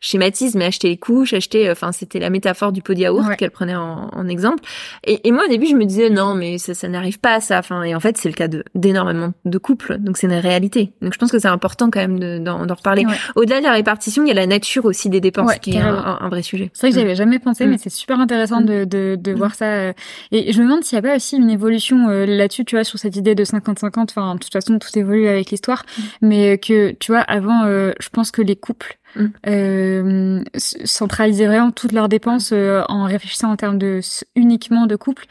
schématise, 0.00 0.54
mais 0.54 0.64
acheter 0.64 0.88
les 0.88 0.96
couches, 0.96 1.34
acheter, 1.34 1.70
enfin, 1.70 1.92
c'était 1.92 2.18
la 2.18 2.30
métaphore 2.30 2.72
du 2.72 2.80
pot 2.80 2.94
de 2.94 3.00
yaourt 3.00 3.36
qu'elle 3.36 3.50
prenait 3.50 3.76
en, 3.76 4.08
en 4.12 4.28
exemple. 4.28 4.62
Et, 5.04 5.28
et, 5.28 5.32
moi, 5.32 5.44
au 5.44 5.48
début, 5.48 5.66
je 5.66 5.74
me 5.74 5.84
disais 5.84 6.08
non, 6.08 6.34
mais 6.34 6.56
ça, 6.56 6.72
ça 6.72 6.88
n'arrive 6.88 7.20
pas 7.20 7.34
à 7.34 7.40
ça. 7.40 7.58
Enfin, 7.58 7.82
et 7.82 7.94
en 7.94 8.00
fait, 8.00 8.16
c'est 8.16 8.30
le 8.30 8.34
cas 8.34 8.48
d'énormément 8.74 9.32
de 9.44 9.58
couples. 9.58 9.98
Donc, 9.98 10.16
c'est 10.16 10.26
une 10.26 10.32
réalité. 10.32 10.92
Donc, 11.02 11.12
je 11.12 11.18
pense 11.18 11.30
que 11.30 11.38
c'est 11.38 11.48
important 11.48 11.90
quand 11.90 12.00
même 12.00 12.42
d'en 12.42 12.74
reparler. 12.74 13.04
Au-delà 13.36 13.58
de 13.58 13.64
la 13.64 13.72
répartition, 13.72 14.24
il 14.24 14.28
y 14.28 14.32
a 14.32 14.34
la 14.34 14.46
nature 14.46 14.86
aussi 14.86 15.10
des 15.10 15.20
dépenses 15.20 15.54
qui 15.58 15.72
est 15.72 15.80
un, 15.80 16.28
vrai 16.30 16.42
sujet. 16.42 16.70
C'est 16.72 16.86
vrai 16.86 16.94
que 16.94 17.00
j'avais 17.00 17.14
jamais 17.14 17.38
pensé, 17.38 17.66
mm. 17.66 17.70
mais 17.70 17.78
c'est 17.78 17.90
super 17.90 18.18
intéressant 18.20 18.62
mm. 18.62 18.66
de, 18.66 18.84
de, 18.84 19.18
de 19.20 19.32
mm. 19.32 19.36
voir 19.36 19.54
ça. 19.54 19.90
Et 20.32 20.52
je 20.52 20.58
me 20.60 20.64
demande 20.64 20.82
s'il 20.82 20.98
n'y 20.98 21.06
a 21.06 21.10
pas 21.10 21.16
aussi 21.16 21.36
une 21.36 21.50
évolution 21.50 22.08
là-dessus 22.38 22.64
tu 22.64 22.76
vois, 22.76 22.84
sur 22.84 22.98
cette 22.98 23.16
idée 23.16 23.34
de 23.34 23.44
50-50. 23.44 24.10
Enfin, 24.10 24.34
de 24.34 24.40
toute 24.40 24.52
façon, 24.52 24.78
tout 24.78 24.98
évolue 24.98 25.28
avec 25.28 25.50
l'histoire. 25.50 25.84
Mm. 25.84 26.02
Mais 26.22 26.58
que, 26.58 26.92
tu 26.92 27.12
vois, 27.12 27.20
avant, 27.20 27.64
euh, 27.64 27.92
je 28.00 28.08
pense 28.08 28.30
que 28.30 28.42
les 28.42 28.56
couples 28.56 28.98
mm. 29.18 29.26
euh, 29.46 30.42
centralisaient 30.56 31.46
vraiment 31.46 31.70
toutes 31.70 31.92
leurs 31.92 32.08
dépenses 32.08 32.50
euh, 32.52 32.82
en 32.88 33.04
réfléchissant 33.04 33.50
en 33.50 33.56
termes 33.56 33.78
de 33.78 34.00
uniquement 34.36 34.86
de 34.86 34.96
couple. 34.96 35.26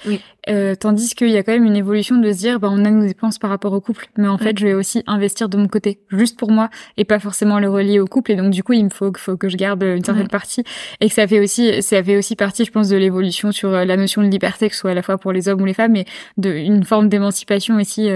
Euh, 0.49 0.75
tandis 0.75 1.13
qu'il 1.13 1.29
y 1.29 1.37
a 1.37 1.43
quand 1.43 1.51
même 1.51 1.65
une 1.65 1.75
évolution 1.75 2.17
de 2.17 2.31
se 2.31 2.37
dire, 2.37 2.59
bah, 2.59 2.69
on 2.71 2.85
a 2.85 2.89
nos 2.89 3.05
dépenses 3.05 3.37
par 3.37 3.49
rapport 3.49 3.73
au 3.73 3.81
couple, 3.81 4.07
mais 4.17 4.27
en 4.27 4.37
fait, 4.37 4.57
je 4.57 4.67
vais 4.67 4.73
aussi 4.73 5.03
investir 5.05 5.49
de 5.49 5.57
mon 5.57 5.67
côté, 5.67 5.99
juste 6.09 6.39
pour 6.39 6.51
moi, 6.51 6.69
et 6.95 7.03
pas 7.03 7.19
forcément 7.19 7.59
le 7.59 7.69
relier 7.69 7.99
au 7.99 8.05
couple. 8.05 8.31
Et 8.31 8.35
donc, 8.35 8.51
du 8.51 8.63
coup, 8.63 8.73
il 8.73 8.85
me 8.85 8.89
faut, 8.89 9.11
faut 9.17 9.35
que 9.35 9.49
je 9.49 9.57
garde 9.57 9.83
une 9.83 10.03
certaine 10.03 10.29
partie, 10.29 10.63
et 11.01 11.09
que 11.09 11.13
ça 11.13 11.27
fait 11.27 11.39
aussi, 11.39 11.81
ça 11.81 12.01
fait 12.01 12.17
aussi 12.17 12.35
partie, 12.35 12.63
je 12.63 12.71
pense, 12.71 12.87
de 12.87 12.95
l'évolution 12.95 13.51
sur 13.51 13.73
euh, 13.73 13.83
la 13.83 13.97
notion 13.97 14.21
de 14.21 14.27
liberté, 14.27 14.69
que 14.69 14.75
ce 14.75 14.81
soit 14.81 14.91
à 14.91 14.93
la 14.93 15.01
fois 15.01 15.17
pour 15.17 15.33
les 15.33 15.49
hommes 15.49 15.61
ou 15.61 15.65
les 15.65 15.73
femmes, 15.73 15.91
mais 15.91 16.05
de 16.37 16.49
une 16.49 16.83
forme 16.85 17.09
d'émancipation 17.09 17.75
aussi. 17.75 18.09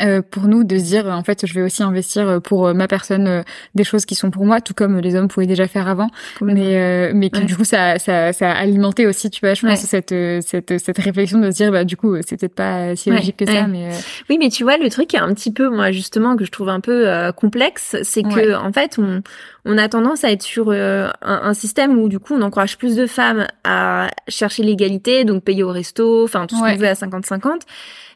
Euh, 0.00 0.10
euh, 0.10 0.22
pour 0.22 0.44
nous 0.44 0.64
de 0.64 0.76
se 0.78 0.84
dire 0.84 1.06
en 1.06 1.22
fait 1.22 1.46
je 1.46 1.54
vais 1.54 1.62
aussi 1.62 1.82
investir 1.82 2.28
euh, 2.28 2.40
pour 2.40 2.66
euh, 2.66 2.74
ma 2.74 2.88
personne 2.88 3.44
des 3.74 3.84
choses 3.84 4.04
qui 4.04 4.14
sont 4.14 4.30
pour 4.30 4.44
moi 4.44 4.60
tout 4.60 4.74
comme 4.74 4.98
les 4.98 5.14
hommes 5.14 5.28
pouvaient 5.28 5.46
déjà 5.46 5.66
faire 5.66 5.88
avant. 5.88 6.08
Mais 6.40 7.12
mais 7.14 7.30
que 7.30 7.40
du 7.40 7.56
coup 7.56 7.64
ça, 7.64 7.98
ça 7.98 8.32
ça 8.32 8.50
a 8.50 8.54
alimenté 8.54 9.06
aussi 9.06 9.30
tu 9.30 9.40
vois 9.40 9.54
je 9.54 9.66
pense 9.66 9.80
cette 9.80 10.14
cette 10.42 10.78
cette 10.78 10.98
réflexion 10.98 11.38
de 11.38 11.50
se 11.50 11.56
dire 11.56 11.72
bah 11.72 11.84
du 11.84 11.96
coup 11.96 12.16
c'est 12.22 12.38
peut-être 12.38 12.54
pas 12.54 12.96
si 12.96 13.10
logique 13.10 13.36
que 13.36 13.46
ça 13.46 13.66
mais 13.66 13.90
oui 14.28 14.36
mais 14.38 14.48
tu 14.48 14.62
vois 14.62 14.76
le 14.76 14.88
truc 14.90 15.14
est 15.14 15.18
un 15.18 15.32
petit 15.34 15.52
peu 15.52 15.68
moi 15.68 15.90
justement 15.90 16.36
que 16.36 16.44
je 16.44 16.50
trouve 16.50 16.68
un 16.68 16.80
peu 16.80 17.06
complexe 17.36 17.96
c'est 18.02 18.22
que 18.22 18.54
en 18.54 18.72
fait 18.72 18.98
on 18.98 19.22
on 19.64 19.78
a 19.78 19.88
tendance 19.88 20.24
à 20.24 20.30
être 20.30 20.42
sur 20.42 20.72
un, 20.72 21.12
un, 21.22 21.54
système 21.54 21.98
où 21.98 22.08
du 22.08 22.18
coup 22.18 22.34
on 22.34 22.42
encourage 22.42 22.78
plus 22.78 22.96
de 22.96 23.06
femmes 23.06 23.46
à 23.64 24.08
chercher 24.28 24.62
l'égalité, 24.62 25.24
donc 25.24 25.44
payer 25.44 25.62
au 25.62 25.70
resto, 25.70 26.24
enfin 26.24 26.46
tout 26.46 26.56
ce 26.56 26.60
qu'on 26.60 26.76
veut 26.76 26.88
à 26.88 26.94
50-50. 26.94 27.62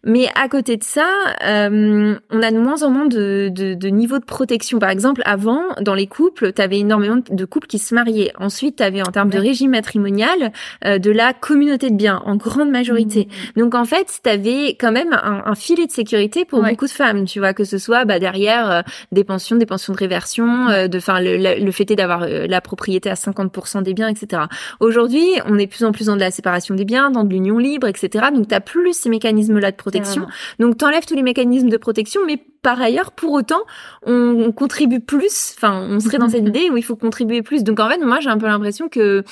Mais 0.07 0.29
à 0.35 0.49
côté 0.49 0.77
de 0.77 0.85
ça, 0.85 1.09
euh, 1.47 2.15
on 2.31 2.43
a 2.43 2.51
de 2.51 2.59
moins 2.59 2.83
en 2.83 2.91
moins 2.91 3.07
de, 3.07 3.51
de, 3.51 3.73
de 3.73 3.89
niveau 3.89 4.19
de 4.19 4.25
protection. 4.25 4.79
Par 4.79 4.91
exemple, 4.91 5.23
avant, 5.25 5.63
dans 5.81 5.95
les 5.95 6.07
couples, 6.07 6.53
tu 6.53 6.61
avais 6.61 6.79
énormément 6.79 7.21
de 7.29 7.45
couples 7.47 7.67
qui 7.67 7.79
se 7.79 7.95
mariaient. 7.95 8.33
Ensuite, 8.39 8.77
tu 8.77 8.83
avais 8.83 9.01
en 9.01 9.11
termes 9.11 9.31
de 9.31 9.39
régime 9.39 9.71
matrimonial 9.71 10.53
euh, 10.85 10.99
de 10.99 11.11
la 11.11 11.33
communauté 11.33 11.89
de 11.89 11.97
biens, 11.97 12.23
en 12.27 12.37
grande 12.37 12.71
majorité. 12.71 13.29
Mmh. 13.57 13.61
Donc 13.61 13.75
en 13.75 13.87
fait, 13.87 14.21
tu 14.23 14.29
avais 14.29 14.77
quand 14.79 14.93
même 14.93 15.13
un, 15.15 15.43
un, 15.47 15.55
filet 15.55 15.87
de 15.87 15.93
sécurité 15.93 16.45
pour 16.45 16.63
beaucoup 16.63 16.87
de 16.87 16.91
femmes, 16.91 17.25
tu 17.25 17.39
vois, 17.39 17.55
que 17.55 17.65
ce 17.65 17.79
soit 17.79 18.05
bah, 18.05 18.19
derrière 18.19 18.71
euh, 18.71 18.83
des 19.11 19.25
pensions, 19.25 19.57
des 19.57 19.67
pensions 19.67 19.95
de 19.95 19.99
réversion, 19.99 20.69
euh, 20.69 20.87
de, 20.87 20.99
enfin 20.99 21.19
le, 21.21 21.39
le, 21.45 21.71
fait 21.71 21.85
d'avoir 21.85 22.23
euh, 22.23 22.47
la 22.47 22.61
propriété 22.61 23.11
à 23.11 23.15
50% 23.15 23.83
des 23.83 23.95
biens, 23.95 24.09
etc. 24.09 24.43
Aujourd'hui, 24.81 25.25
on 25.47 25.59
est 25.59 25.67
de 25.67 25.71
plus 25.71 25.85
en 25.85 25.93
plus 25.93 26.07
dans 26.07 26.17
de 26.17 26.21
la 26.21 26.31
séparation 26.31 26.75
des 26.75 26.85
biens, 26.85 27.11
dans 27.11 27.25
de 27.25 27.31
l'union 27.31 27.59
libre, 27.59 27.87
etc. 27.87 28.27
Donc 28.35 28.49
tu 28.49 28.55
plus 28.61 28.95
ces 28.95 29.09
mécanismes-là 29.09 29.71
de 29.71 29.77
protection 29.77 29.95
protection. 29.95 30.27
Donc 30.59 30.79
t'enlèves 30.79 31.07
tous 31.07 31.15
les 31.15 31.23
mécanismes 31.23 31.69
de 31.69 31.77
protection, 31.77 32.21
mais 32.27 32.39
par 32.63 32.81
ailleurs, 32.81 33.13
pour 33.13 33.33
autant, 33.33 33.63
on, 34.05 34.53
contribue 34.53 35.01
plus. 35.01 35.55
Enfin, 35.57 35.87
on 35.89 36.01
serait 36.01 36.19
dans 36.19 36.29
cette 36.29 36.47
idée 36.49 36.71
où 36.71 36.77
il 36.77 36.83
faut 36.83 36.97
contribuer 36.97 37.43
plus. 37.43 37.63
Donc 37.63 37.81
en 37.81 37.89
fait, 37.89 37.99
moi, 37.99 38.21
j'ai 38.21 38.31
un 38.31 38.39
peu 38.39 38.47
l'impression 38.47 38.89
que 38.89 39.25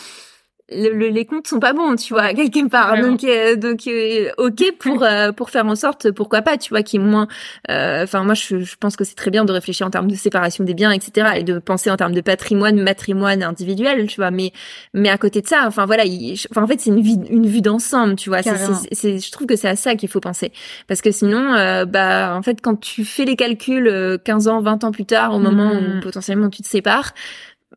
le, 0.75 1.09
les 1.09 1.25
comptes 1.25 1.47
sont 1.47 1.61
pas 1.61 1.73
bons, 1.73 1.97
tu 1.97 2.13
vois, 2.13 2.33
quelque 2.35 2.69
part. 2.69 2.99
Donc, 3.01 3.25
euh, 3.25 3.57
donc, 3.57 3.87
euh, 3.87 4.31
ok 4.39 4.73
pour 4.79 5.03
euh, 5.03 5.33
pour 5.33 5.51
faire 5.51 5.67
en 5.67 5.75
sorte, 5.75 6.11
pourquoi 6.11 6.43
pas, 6.43 6.57
tu 6.57 6.71
vois, 6.71 6.83
qui 6.83 6.97
est 6.97 7.01
moins. 7.01 7.29
Enfin, 7.69 8.25
moi, 8.25 8.35
je, 8.35 8.61
je, 8.61 8.77
pense 8.77 8.97
que 8.97 9.05
c'est 9.05 9.15
très 9.15 9.31
bien 9.31 9.45
de 9.45 9.53
réfléchir 9.53 9.87
en 9.87 9.91
termes 9.91 10.11
de 10.11 10.15
séparation 10.15 10.65
des 10.65 10.75
biens, 10.75 10.91
etc., 10.91 11.33
et 11.37 11.43
de 11.43 11.59
penser 11.59 11.91
en 11.91 11.97
termes 11.97 12.13
de 12.13 12.21
patrimoine, 12.21 12.81
matrimoine 12.81 13.43
individuel, 13.43 14.07
tu 14.07 14.17
vois. 14.17 14.31
Mais 14.31 14.53
mais 14.95 15.09
à 15.09 15.19
côté 15.19 15.41
de 15.43 15.47
ça, 15.47 15.65
enfin 15.67 15.87
voilà, 15.87 16.05
enfin 16.51 16.63
en 16.63 16.67
fait, 16.67 16.81
c'est 16.81 16.91
une 16.91 17.03
vue 17.03 17.17
une 17.31 17.47
vue 17.47 17.63
d'ensemble, 17.63 18.17
tu 18.17 18.29
vois. 18.29 18.43
C'est, 18.43 19.19
je 19.19 19.33
trouve 19.33 19.47
que 19.47 19.57
c'est 19.57 19.69
à 19.69 19.77
ça 19.77 19.95
qu'il 19.95 20.09
faut 20.09 20.21
penser, 20.21 20.53
parce 20.89 21.01
que 21.01 21.11
sinon, 21.11 21.85
bah 21.87 22.35
en 22.37 22.43
fait, 22.43 22.61
quand 22.61 22.77
tu 22.81 23.05
fais 23.05 23.25
les 23.25 23.37
calculs 23.37 24.19
15 24.25 24.49
ans, 24.49 24.61
20 24.61 24.85
ans 24.85 24.93
plus 24.93 25.07
tard, 25.07 25.35
au 25.35 25.39
moment 25.39 25.73
où 25.73 25.97
mmh. 25.97 26.01
potentiellement 26.01 26.51
tu 26.51 26.63
te 26.63 26.69
sépares 26.69 27.15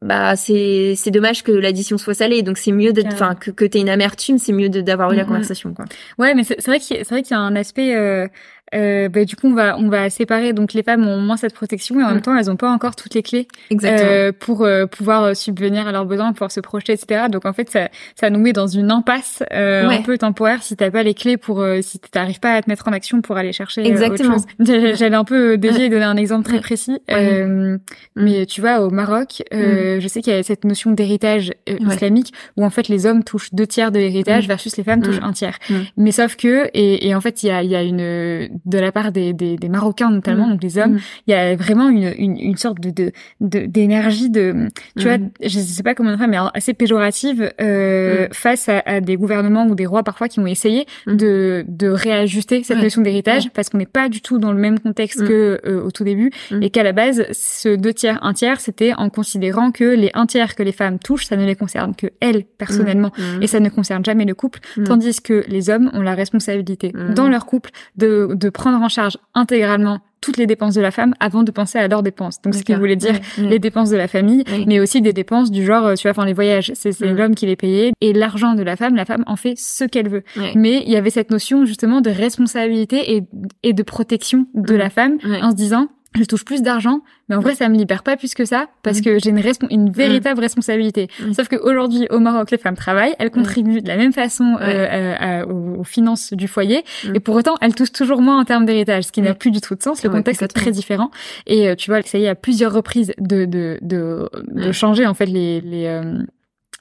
bah 0.05 0.35
c'est 0.35 0.93
c'est 0.95 1.11
dommage 1.11 1.43
que 1.43 1.51
l'addition 1.51 1.97
soit 1.97 2.13
salée. 2.13 2.43
Donc 2.43 2.57
c'est 2.57 2.71
mieux 2.71 2.93
d'être 2.93 3.13
enfin 3.13 3.33
que 3.35 3.49
que 3.51 3.65
t'aies 3.65 3.81
une 3.81 3.89
amertume 3.89 4.37
c'est 4.37 4.53
mieux 4.53 4.69
d'avoir 4.69 5.11
eu 5.11 5.15
la 5.15 5.25
conversation 5.25 5.73
quoi. 5.73 5.85
Ouais 6.17 6.33
mais 6.35 6.43
c'est 6.43 6.63
vrai 6.65 6.79
qu'il 6.79 6.97
c'est 6.97 7.09
vrai 7.09 7.23
qu'il 7.23 7.31
y 7.31 7.39
a 7.39 7.41
un 7.41 7.55
aspect 7.55 7.95
euh, 7.95 8.27
euh, 8.73 9.09
bah, 9.09 9.25
du 9.25 9.35
coup 9.35 9.47
on 9.47 9.53
va 9.53 9.77
on 9.77 9.89
va 9.89 10.09
séparer. 10.09 10.53
Donc 10.53 10.73
les 10.73 10.83
femmes 10.83 11.07
ont 11.07 11.19
moins 11.19 11.37
cette 11.37 11.53
protection 11.53 11.99
et 11.99 12.03
en 12.03 12.07
même 12.07 12.17
mm. 12.17 12.21
temps 12.21 12.35
elles 12.35 12.49
ont 12.49 12.55
pas 12.55 12.69
encore 12.69 12.95
toutes 12.95 13.13
les 13.13 13.23
clés 13.23 13.47
euh, 13.83 14.31
pour 14.37 14.63
euh, 14.63 14.85
pouvoir 14.85 15.23
euh, 15.23 15.33
subvenir 15.33 15.87
à 15.87 15.91
leurs 15.91 16.05
besoins 16.05 16.33
pouvoir 16.33 16.51
se 16.51 16.59
projeter 16.59 16.93
etc 16.93 17.25
donc 17.29 17.45
en 17.45 17.53
fait 17.53 17.69
ça 17.69 17.89
ça 18.15 18.29
nous 18.29 18.39
met 18.39 18.53
dans 18.53 18.67
une 18.67 18.91
impasse 18.91 19.43
euh, 19.53 19.87
un 19.87 20.01
peu 20.01 20.17
temporaire 20.17 20.63
si 20.63 20.75
t'as 20.75 20.89
pas 20.89 21.03
les 21.03 21.13
clés 21.13 21.37
pour 21.37 21.65
si 21.81 21.99
t'arrives 21.99 22.39
pas 22.39 22.53
à 22.53 22.61
te 22.61 22.69
mettre 22.69 22.87
en 22.87 22.91
action 22.91 23.21
pour 23.21 23.37
aller 23.37 23.53
chercher 23.53 23.85
exactement. 23.85 24.37
j'allais 24.59 25.15
un 25.15 25.23
peu 25.23 25.57
dévier 25.57 25.85
et 25.85 25.89
donner 25.89 26.03
un 26.03 26.17
exemple 26.17 26.45
très 26.45 26.59
précis. 26.59 26.97
Mm. 27.09 27.77
mais 28.15 28.45
tu 28.45 28.61
vois 28.61 28.81
au 28.81 28.89
Maroc 28.89 29.43
mm. 29.51 29.99
je 29.99 30.07
sais 30.07 30.21
qu'il 30.21 30.33
y 30.33 30.35
a 30.35 30.43
cette 30.43 30.63
notion 30.63 30.91
d'héritage 30.91 31.53
islamique 31.67 32.33
où 32.57 32.65
en 32.65 32.69
fait 32.69 32.87
les 32.87 33.05
hommes 33.05 33.23
touchent 33.23 33.53
deux 33.53 33.67
tiers 33.67 33.91
de 33.91 33.99
l'héritage 33.99 34.47
versus 34.47 34.75
les 34.77 34.83
femmes 34.83 35.01
touchent 35.01 35.21
un 35.21 35.33
tiers. 35.33 35.57
Mais 35.97 36.11
sauf 36.11 36.35
que 36.35 36.69
et, 36.73 37.07
et 37.07 37.15
en 37.15 37.21
fait 37.21 37.43
il 37.43 37.47
y 37.47 37.51
a 37.51 37.63
il 37.63 37.69
y 37.69 37.75
a 37.75 37.83
une 37.83 38.54
de 38.65 38.77
la 38.77 38.91
part 38.91 39.11
des, 39.11 39.33
des, 39.33 39.57
des 39.57 39.69
Marocains 39.69 40.11
notamment, 40.11 40.47
mmh. 40.47 40.51
donc 40.51 40.63
les 40.63 40.77
hommes, 40.77 40.93
mmh. 40.93 40.99
il 41.27 41.31
y 41.31 41.33
a 41.33 41.55
vraiment 41.55 41.89
une, 41.89 42.13
une, 42.17 42.39
une 42.39 42.57
sorte 42.57 42.79
de 42.79 43.11
d'énergie 43.39 44.29
de, 44.29 44.51
de, 44.51 44.67
tu 44.97 45.03
vois, 45.05 45.17
mmh. 45.17 45.31
je 45.43 45.59
sais 45.59 45.83
pas 45.83 45.95
comment 45.95 46.15
dire, 46.15 46.27
mais 46.27 46.37
assez 46.53 46.73
péjorative 46.73 47.51
euh, 47.61 48.27
face 48.31 48.69
à, 48.69 48.81
à, 48.85 49.01
des 49.01 49.15
gouvernements 49.17 49.65
ou 49.67 49.75
des 49.75 49.85
rois 49.85 50.03
parfois 50.03 50.27
qui 50.27 50.39
ont 50.39 50.47
essayé 50.47 50.85
de, 51.07 51.65
de 51.67 51.87
réajuster 51.87 52.63
cette 52.63 52.81
notion 52.81 53.01
d'héritage 53.01 53.49
parce 53.53 53.69
qu'on 53.69 53.77
n'est 53.77 53.85
pas 53.85 54.09
du 54.09 54.21
tout 54.21 54.37
dans 54.37 54.51
le 54.51 54.59
même 54.59 54.79
contexte 54.79 55.25
que 55.25 55.59
euh, 55.65 55.83
au 55.83 55.91
tout 55.91 56.03
début 56.03 56.31
et 56.61 56.69
qu'à 56.69 56.83
la 56.83 56.91
base 56.91 57.25
ce 57.31 57.75
deux 57.75 57.93
tiers 57.93 58.19
un 58.23 58.33
tiers 58.33 58.59
c'était 58.59 58.93
en 58.93 59.09
considérant 59.09 59.71
que 59.71 59.83
les 59.83 60.11
un 60.13 60.25
tiers 60.25 60.55
que 60.55 60.63
les 60.63 60.71
femmes 60.71 60.99
touchent 60.99 61.25
ça 61.25 61.35
ne 61.35 61.45
les 61.45 61.55
concerne 61.55 61.95
que 61.95 62.07
elles 62.19 62.43
personnellement 62.43 63.11
et 63.41 63.47
ça 63.47 63.59
ne 63.59 63.69
concerne 63.69 64.03
jamais 64.03 64.25
le 64.25 64.35
couple 64.35 64.59
tandis 64.85 65.21
que 65.21 65.43
les 65.47 65.69
hommes 65.69 65.89
ont 65.93 66.01
la 66.01 66.15
responsabilité 66.15 66.93
dans 67.15 67.27
leur 67.27 67.45
couple 67.45 67.71
de 67.97 68.29
de 68.33 68.44
prendre 68.49 68.81
en 68.81 68.89
charge 68.89 69.17
intégralement 69.33 69.99
toutes 70.25 70.37
les 70.37 70.47
dépenses 70.47 70.73
de 70.73 70.81
la 70.81 70.89
femme 70.89 71.13
avant 71.19 71.43
de 71.43 71.51
penser 71.51 71.77
à 71.77 71.87
leurs 71.87 72.01
dépenses. 72.01 72.41
Donc, 72.41 72.55
ce 72.55 72.63
qui 72.63 72.73
voulait 72.73 72.95
dire 72.95 73.13
les 73.37 73.59
dépenses 73.59 73.91
de 73.91 73.97
la 73.97 74.07
famille, 74.07 74.43
mais 74.65 74.79
aussi 74.79 75.01
des 75.01 75.13
dépenses 75.13 75.51
du 75.51 75.63
genre, 75.63 75.85
euh, 75.85 75.93
tu 75.93 76.03
vois, 76.03 76.11
enfin, 76.11 76.25
les 76.25 76.33
voyages, 76.33 76.71
c'est 76.73 76.99
l'homme 77.01 77.35
qui 77.35 77.45
les 77.45 77.55
payait. 77.55 77.91
Et 78.01 78.11
l'argent 78.11 78.55
de 78.55 78.63
la 78.63 78.75
femme, 78.75 78.95
la 78.95 79.05
femme 79.05 79.23
en 79.27 79.35
fait 79.35 79.53
ce 79.55 79.83
qu'elle 79.83 80.09
veut. 80.09 80.23
Mais 80.55 80.83
il 80.85 80.91
y 80.91 80.95
avait 80.95 81.11
cette 81.11 81.29
notion, 81.29 81.65
justement, 81.65 82.01
de 82.01 82.09
responsabilité 82.09 83.15
et, 83.15 83.23
et 83.61 83.73
de 83.73 83.83
protection 83.83 84.47
de 84.55 84.73
la 84.73 84.89
femme 84.89 85.19
en 85.23 85.51
se 85.51 85.55
disant, 85.55 85.89
je 86.23 86.23
touche 86.23 86.45
plus 86.45 86.61
d'argent, 86.61 87.01
mais 87.29 87.35
en 87.35 87.39
vrai, 87.39 87.55
ça 87.55 87.67
me 87.69 87.75
libère 87.75 88.03
pas 88.03 88.17
plus 88.17 88.33
que 88.33 88.45
ça 88.45 88.67
parce 88.83 88.99
mm. 88.99 89.03
que 89.03 89.19
j'ai 89.19 89.29
une, 89.29 89.41
une 89.69 89.89
véritable 89.91 90.39
responsabilité. 90.39 91.09
Mm. 91.19 91.33
Sauf 91.33 91.47
qu'aujourd'hui, 91.47 92.07
au 92.09 92.19
Maroc, 92.19 92.51
les 92.51 92.57
femmes 92.57 92.75
travaillent, 92.75 93.15
elles 93.19 93.31
contribuent 93.31 93.81
de 93.81 93.87
la 93.87 93.97
même 93.97 94.13
façon 94.13 94.57
euh, 94.61 95.15
euh, 95.21 95.45
aux, 95.45 95.83
finances 95.83 96.33
du 96.33 96.47
foyer, 96.47 96.83
mm. 97.05 97.15
et 97.15 97.19
pour 97.19 97.35
autant, 97.35 97.55
elles 97.61 97.75
touchent 97.75 97.91
toujours 97.91 98.21
moins 98.21 98.39
en 98.39 98.45
termes 98.45 98.65
d'héritage, 98.65 99.05
ce 99.05 99.11
qui 99.11 99.21
n'a 99.21 99.33
plus 99.33 99.51
du 99.51 99.61
tout 99.61 99.75
de 99.75 99.81
sens. 99.81 100.03
Le 100.03 100.09
contexte 100.09 100.41
est 100.41 100.47
très 100.47 100.71
différent. 100.71 101.11
Et 101.47 101.69
euh, 101.69 101.75
tu 101.75 101.89
vois, 101.89 102.01
ça 102.01 102.17
y 102.17 102.25
est, 102.25 102.29
à 102.29 102.35
plusieurs 102.35 102.73
reprises 102.73 103.13
de 103.19 103.45
de 103.45 103.77
de, 103.81 104.29
de 104.47 104.71
changer 104.71 105.05
en 105.05 105.13
fait 105.13 105.25
les 105.25 105.61
les 105.61 106.01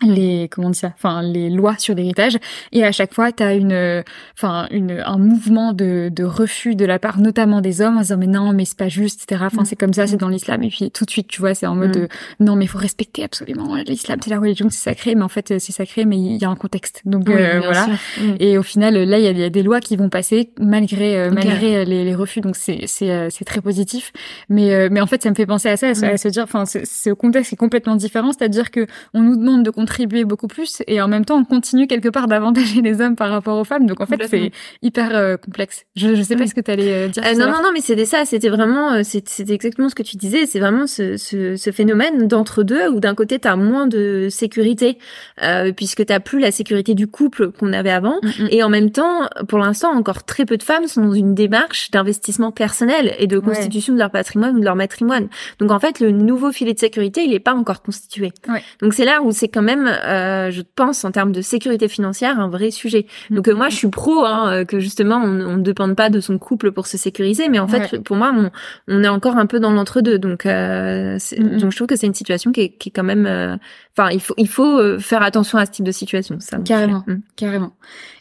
les 0.02 0.48
comment 0.50 0.70
dire 0.70 0.80
ça 0.80 0.92
enfin 0.96 1.22
les 1.22 1.50
lois 1.50 1.76
sur 1.78 1.94
l'héritage. 1.94 2.38
Et 2.72 2.84
à 2.84 2.92
chaque 2.92 3.14
fois 3.14 3.32
tu 3.32 3.42
as 3.42 3.54
une 3.54 4.02
enfin 4.36 4.66
une 4.70 5.02
un 5.04 5.18
mouvement 5.18 5.72
de, 5.72 6.10
de 6.12 6.24
refus 6.24 6.74
de 6.74 6.84
la 6.84 6.98
part 6.98 7.18
notamment 7.18 7.60
des 7.60 7.80
hommes 7.80 7.96
en 7.96 8.00
disant 8.00 8.16
mais 8.18 8.26
non 8.26 8.52
mais 8.52 8.64
c'est 8.64 8.76
pas 8.76 8.88
juste 8.88 9.22
etc 9.22 9.42
enfin 9.46 9.62
mm. 9.62 9.66
c'est 9.66 9.76
comme 9.76 9.92
ça 9.92 10.06
c'est 10.06 10.16
dans 10.16 10.28
l'islam. 10.28 10.62
Et 10.62 10.68
puis 10.68 10.90
tout 10.90 11.04
de 11.04 11.10
suite 11.10 11.28
tu 11.28 11.40
vois 11.40 11.54
c'est 11.54 11.66
en 11.66 11.74
mode 11.74 11.96
mm. 11.96 12.44
non 12.44 12.56
mais 12.56 12.66
faut 12.66 12.78
respecter 12.78 13.24
absolument 13.24 13.74
l'islam 13.76 14.18
c'est 14.22 14.30
la 14.30 14.38
religion 14.38 14.68
c'est 14.70 14.82
sacré. 14.82 15.14
Mais 15.14 15.22
en 15.22 15.28
fait 15.28 15.58
c'est 15.58 15.72
sacré 15.72 16.04
mais 16.04 16.18
il 16.18 16.36
y 16.36 16.44
a 16.44 16.50
un 16.50 16.56
contexte. 16.56 17.02
Donc 17.04 17.28
euh, 17.30 17.60
voilà. 17.60 17.86
mm. 17.86 18.36
et 18.40 18.58
au 18.58 18.62
final 18.62 18.94
là 18.96 19.18
il 19.18 19.36
y, 19.36 19.40
y 19.40 19.44
a, 19.44 19.50
des 19.50 19.62
lois 19.62 19.80
qui 19.80 19.96
vont 19.96 20.08
passer 20.08 20.50
malgré 20.58 21.16
euh, 21.18 21.30
malgré 21.30 21.84
les, 21.84 22.04
les, 22.04 22.14
refus. 22.14 22.40
Donc 22.40 22.56
c'est 22.56 22.84
c'est 22.86 23.10
euh, 23.10 23.28
c'est 23.30 23.44
très 23.44 23.60
positif. 23.60 24.12
Mais 24.48 24.88
mais 24.90 25.00
en 25.00 25.06
fait 25.06 25.22
ça 25.22 25.30
me 25.30 25.34
fait 25.34 25.46
penser 25.46 25.68
à 25.68 25.76
ça 25.76 25.88
à, 25.88 26.16
se 26.16 26.28
dire 26.28 26.44
enfin 26.44 26.64
c'est 26.66 27.10
au 27.10 27.16
contexte 27.16 27.52
est 27.52 27.56
complètement 27.56 27.96
différent. 27.96 28.32
C'est-à-dire 28.32 28.70
que 28.70 28.86
on 29.12 29.22
nous 29.22 29.36
demande 29.36 29.62
de 29.62 29.70
contribuer 29.94 30.24
beaucoup 30.24 30.48
plus 30.48 30.82
et 30.88 31.00
en 31.00 31.06
même 31.06 31.24
temps 31.24 31.38
on 31.38 31.44
continue 31.44 31.86
quelque 31.86 32.08
part 32.08 32.26
d'avantager 32.26 32.82
les 32.82 33.00
hommes 33.00 33.14
par 33.14 33.30
rapport 33.30 33.58
aux 33.58 33.64
femmes. 33.64 33.86
Donc 33.86 34.00
en 34.00 34.06
fait 34.06 34.26
c'est 34.28 34.50
hyper 34.82 35.14
euh, 35.14 35.36
complexe. 35.36 35.84
Je, 35.94 36.16
je 36.16 36.22
sais 36.22 36.36
pas 36.36 36.46
ce 36.46 36.54
que 36.54 36.60
tu 36.60 36.70
allais 36.70 36.92
euh, 36.92 37.08
dire 37.08 37.22
euh, 37.24 37.34
non 37.34 37.46
non 37.46 37.62
non 37.62 37.70
mais 37.72 37.80
c'était 37.80 38.04
ça. 38.04 38.24
C'était 38.24 38.48
vraiment 38.48 39.02
c'était 39.04 39.52
exactement 39.52 39.88
ce 39.88 39.94
que 39.94 40.02
tu 40.02 40.16
disais. 40.16 40.46
C'est 40.46 40.58
vraiment 40.58 40.86
ce, 40.86 41.16
ce, 41.16 41.56
ce 41.56 41.70
phénomène 41.70 42.26
d'entre 42.26 42.62
deux 42.64 42.88
où 42.88 42.98
d'un 42.98 43.14
côté 43.14 43.38
tu 43.38 43.46
as 43.46 43.56
moins 43.56 43.86
de 43.86 44.28
sécurité 44.30 44.98
euh, 45.42 45.72
puisque 45.72 46.04
tu 46.04 46.14
plus 46.24 46.40
la 46.40 46.50
sécurité 46.50 46.94
du 46.94 47.06
couple 47.06 47.50
qu'on 47.52 47.72
avait 47.72 47.90
avant. 47.90 48.18
Mm, 48.22 48.44
mm. 48.44 48.48
et 48.50 48.62
en 48.62 48.68
même 48.68 48.90
temps 48.90 49.28
pour 49.48 49.58
l'instant 49.58 49.90
encore 49.92 50.24
très 50.24 50.44
peu 50.44 50.56
de 50.56 50.62
femmes 50.62 50.86
sont 50.88 51.04
dans 51.04 51.12
une 51.12 51.34
démarche 51.34 51.90
d'investissement 51.90 52.50
personnel 52.50 53.14
et 53.18 53.26
de 53.26 53.38
constitution 53.38 53.94
de 53.94 53.98
leur 53.98 54.10
patrimoine 54.10 54.56
ou 54.56 54.60
de 54.60 54.64
leur 54.64 54.76
matrimoine. 54.76 55.28
Donc 55.60 55.70
en 55.70 55.78
fait 55.78 56.00
le 56.00 56.10
nouveau 56.10 56.50
filet 56.50 56.74
de 56.74 56.78
sécurité 56.80 57.22
il 57.24 57.32
est 57.32 57.40
pas 57.40 57.54
encore 57.54 57.82
constitué. 57.82 58.32
Ouais. 58.48 58.62
donc 58.80 58.94
c'est 58.94 59.04
là 59.04 59.22
où 59.22 59.30
c'est 59.30 59.48
quand 59.48 59.62
même 59.62 59.73
euh, 59.86 60.50
je 60.50 60.62
pense, 60.74 61.04
en 61.04 61.10
termes 61.10 61.32
de 61.32 61.40
sécurité 61.42 61.88
financière, 61.88 62.38
un 62.38 62.48
vrai 62.48 62.70
sujet. 62.70 63.06
Donc 63.30 63.48
euh, 63.48 63.54
moi, 63.54 63.68
je 63.68 63.76
suis 63.76 63.88
pro 63.88 64.24
hein, 64.24 64.52
euh, 64.52 64.64
que 64.64 64.78
justement, 64.78 65.16
on 65.16 65.56
ne 65.56 65.62
dépende 65.62 65.96
pas 65.96 66.10
de 66.10 66.20
son 66.20 66.38
couple 66.38 66.72
pour 66.72 66.86
se 66.86 66.96
sécuriser, 66.96 67.48
mais 67.48 67.58
en 67.58 67.68
fait, 67.68 67.98
pour 68.02 68.16
moi, 68.16 68.32
on, 68.36 68.50
on, 68.88 69.02
est 69.02 69.08
encore 69.08 69.36
un 69.36 69.46
peu 69.46 69.60
dans 69.60 69.72
l'entre-deux. 69.72 70.18
Donc, 70.18 70.46
euh, 70.46 71.18
donc 71.38 71.70
je 71.70 71.76
trouve 71.76 71.86
que 71.86 71.96
c'est 71.96 72.06
une 72.06 72.14
situation 72.14 72.52
qui 72.52 72.60
est, 72.60 72.68
qui 72.70 72.88
est 72.90 72.92
quand 72.92 73.04
même... 73.04 73.58
Enfin, 73.96 74.10
il 74.10 74.20
faut, 74.20 74.34
il 74.38 74.48
faut 74.48 74.98
faire 74.98 75.22
attention 75.22 75.58
à 75.58 75.66
ce 75.66 75.70
type 75.70 75.84
de 75.84 75.92
situation. 75.92 76.36
Ça 76.40 76.58
carrément, 76.58 77.04
mm. 77.06 77.16
carrément. 77.36 77.72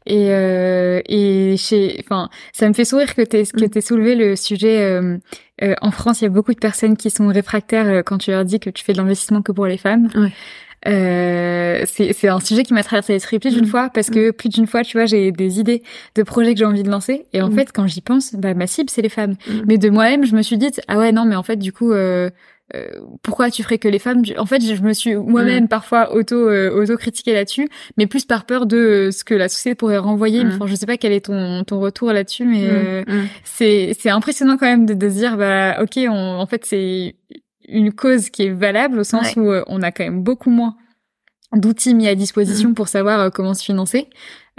Et 0.05 0.27
et 1.07 1.57
chez, 1.57 1.99
enfin, 2.03 2.29
ça 2.51 2.67
me 2.67 2.73
fait 2.73 2.85
sourire 2.85 3.15
que 3.15 3.21
t'aies 3.21 3.43
que 3.45 3.65
mm. 3.65 3.69
t'aies 3.69 3.81
soulevé 3.81 4.15
le 4.15 4.35
sujet. 4.35 5.01
En 5.81 5.91
France, 5.91 6.21
il 6.21 6.25
y 6.25 6.27
a 6.27 6.29
beaucoup 6.29 6.53
de 6.53 6.59
personnes 6.59 6.95
qui 6.95 7.09
sont 7.09 7.27
réfractaires 7.27 8.03
quand 8.05 8.19
tu 8.19 8.31
leur 8.31 8.45
dis 8.45 8.59
que 8.59 8.69
tu 8.69 8.83
fais 8.83 8.93
de 8.93 8.97
l'investissement 8.97 9.41
que 9.41 9.51
pour 9.51 9.65
les 9.65 9.77
femmes. 9.77 10.09
Ouais. 10.15 10.31
Euh, 10.85 11.83
c'est 11.85 12.27
un 12.27 12.39
sujet 12.39 12.63
qui 12.63 12.73
m'a 12.73 12.83
traversé 12.83 13.13
l'esprit 13.13 13.39
plus 13.39 13.53
d'une 13.53 13.65
mm. 13.65 13.69
fois 13.69 13.89
parce 13.89 14.09
que 14.09 14.29
mm. 14.29 14.33
plus 14.33 14.49
d'une 14.49 14.67
fois, 14.67 14.83
tu 14.83 14.97
vois, 14.97 15.05
j'ai 15.05 15.31
des 15.31 15.59
idées 15.59 15.83
de 16.15 16.23
projets 16.23 16.53
que 16.53 16.59
j'ai 16.59 16.65
envie 16.65 16.83
de 16.83 16.89
lancer 16.89 17.25
et 17.33 17.41
en 17.41 17.49
mm. 17.49 17.55
fait, 17.55 17.71
quand 17.73 17.87
j'y 17.87 18.01
pense, 18.01 18.35
bah 18.35 18.53
ma 18.53 18.67
cible 18.67 18.89
c'est 18.89 19.01
les 19.01 19.09
femmes. 19.09 19.35
Mais 19.67 19.77
de 19.77 19.89
moi-même, 19.89 20.25
je 20.25 20.35
me 20.35 20.41
suis 20.41 20.57
dit 20.57 20.71
ah 20.87 20.97
ouais 20.97 21.11
non 21.11 21.25
mais 21.25 21.35
en 21.35 21.43
fait 21.43 21.57
du 21.57 21.71
coup 21.71 21.91
euh, 21.91 22.29
euh, 22.75 22.87
pourquoi 23.21 23.51
tu 23.51 23.61
ferais 23.61 23.77
que 23.77 23.87
les 23.87 23.99
femmes? 23.99 24.23
En 24.37 24.45
fait, 24.45 24.61
je 24.61 24.81
me 24.81 24.93
suis 24.93 25.15
moi-même 25.15 25.67
parfois 25.67 26.15
auto 26.15 26.35
euh, 26.35 26.71
auto 26.71 26.97
critiquée 26.97 27.33
là-dessus, 27.33 27.69
mais 27.97 28.07
plus 28.07 28.25
par 28.25 28.45
peur 28.45 28.65
de 28.65 28.77
euh, 28.77 29.11
ce 29.11 29.23
que 29.23 29.35
la 29.35 29.49
société 29.49 29.75
pourrait 29.75 29.97
renvoyer. 29.97 30.43
Enfin, 30.45 30.65
je 30.65 30.73
sais 30.75 30.85
pas 30.85 30.97
quel 30.97 31.11
est 31.11 31.25
ton 31.25 31.63
ton 31.65 31.79
retour 31.79 32.11
là-dessus, 32.13 32.45
mais 32.45 33.03
c'est 33.43 33.95
c'est 33.99 34.09
impressionnant 34.09 34.57
quand 34.57 34.65
même 34.65 34.85
de, 34.85 34.93
de 34.93 35.09
se 35.09 35.15
dire 35.15 35.37
bah 35.37 35.81
ok, 35.81 35.99
on, 36.09 36.13
en 36.13 36.45
fait 36.47 36.65
c'est 36.65 37.15
une 37.67 37.93
cause 37.93 38.29
qui 38.29 38.43
est 38.43 38.51
valable 38.51 38.99
au 38.99 39.03
sens 39.03 39.35
où 39.35 39.51
on 39.67 39.81
a 39.81 39.91
quand 39.91 40.03
même 40.03 40.23
beaucoup 40.23 40.49
moins 40.49 40.75
d'outils 41.53 41.93
mis 41.93 42.07
à 42.07 42.15
disposition 42.15 42.69
mm. 42.69 42.73
pour 42.73 42.87
savoir 42.87 43.31
comment 43.31 43.53
se 43.53 43.63
financer. 43.63 44.07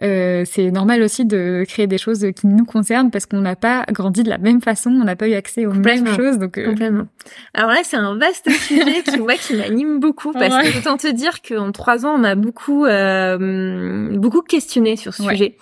Euh, 0.02 0.42
c'est 0.44 0.72
normal 0.72 1.02
aussi 1.02 1.24
de 1.24 1.64
créer 1.68 1.86
des 1.86 1.98
choses 1.98 2.26
qui 2.34 2.48
nous 2.48 2.64
concernent 2.64 3.12
parce 3.12 3.26
qu'on 3.26 3.40
n'a 3.40 3.54
pas 3.54 3.84
grandi 3.92 4.24
de 4.24 4.28
la 4.28 4.38
même 4.38 4.60
façon, 4.60 4.90
on 4.90 5.04
n'a 5.04 5.14
pas 5.14 5.28
eu 5.28 5.34
accès 5.34 5.66
aux 5.66 5.72
mêmes 5.72 6.08
choses. 6.16 6.38
Donc 6.38 6.58
euh... 6.58 6.66
complètement. 6.66 7.06
Alors 7.54 7.70
là, 7.70 7.80
c'est 7.84 7.96
un 7.96 8.16
vaste 8.16 8.50
sujet 8.66 9.02
qui 9.04 9.20
moi 9.20 9.34
qui 9.34 9.54
m'anime 9.54 10.00
beaucoup 10.00 10.32
parce 10.32 10.68
que 10.68 10.78
autant 10.78 10.96
te 10.96 11.06
dire 11.06 11.42
qu'en 11.42 11.70
trois 11.70 12.04
ans, 12.04 12.14
on 12.16 12.18
m'a 12.18 12.34
beaucoup 12.34 12.86
euh, 12.86 14.16
beaucoup 14.18 14.42
questionné 14.42 14.96
sur 14.96 15.14
ce 15.14 15.22
sujet. 15.22 15.56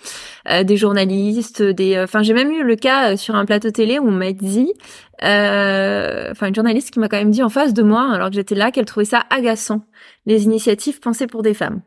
Euh, 0.49 0.63
des 0.63 0.77
journalistes, 0.77 1.61
des. 1.61 1.99
Enfin, 1.99 2.23
j'ai 2.23 2.33
même 2.33 2.51
eu 2.51 2.63
le 2.63 2.75
cas 2.75 3.15
sur 3.15 3.35
un 3.35 3.45
plateau 3.45 3.69
télé 3.69 3.99
où 3.99 4.07
on 4.07 4.11
m'a 4.11 4.31
dit, 4.31 4.73
enfin 5.23 6.47
une 6.47 6.55
journaliste 6.55 6.91
qui 6.91 6.99
m'a 6.99 7.07
quand 7.07 7.17
même 7.17 7.31
dit 7.31 7.43
en 7.43 7.49
face 7.49 7.73
de 7.73 7.83
moi, 7.83 8.11
alors 8.11 8.29
que 8.29 8.35
j'étais 8.35 8.55
là, 8.55 8.71
qu'elle 8.71 8.85
trouvait 8.85 9.05
ça 9.05 9.23
agaçant 9.29 9.85
les 10.25 10.43
initiatives 10.43 10.99
pensées 10.99 11.27
pour 11.27 11.43
des 11.43 11.53
femmes. 11.53 11.81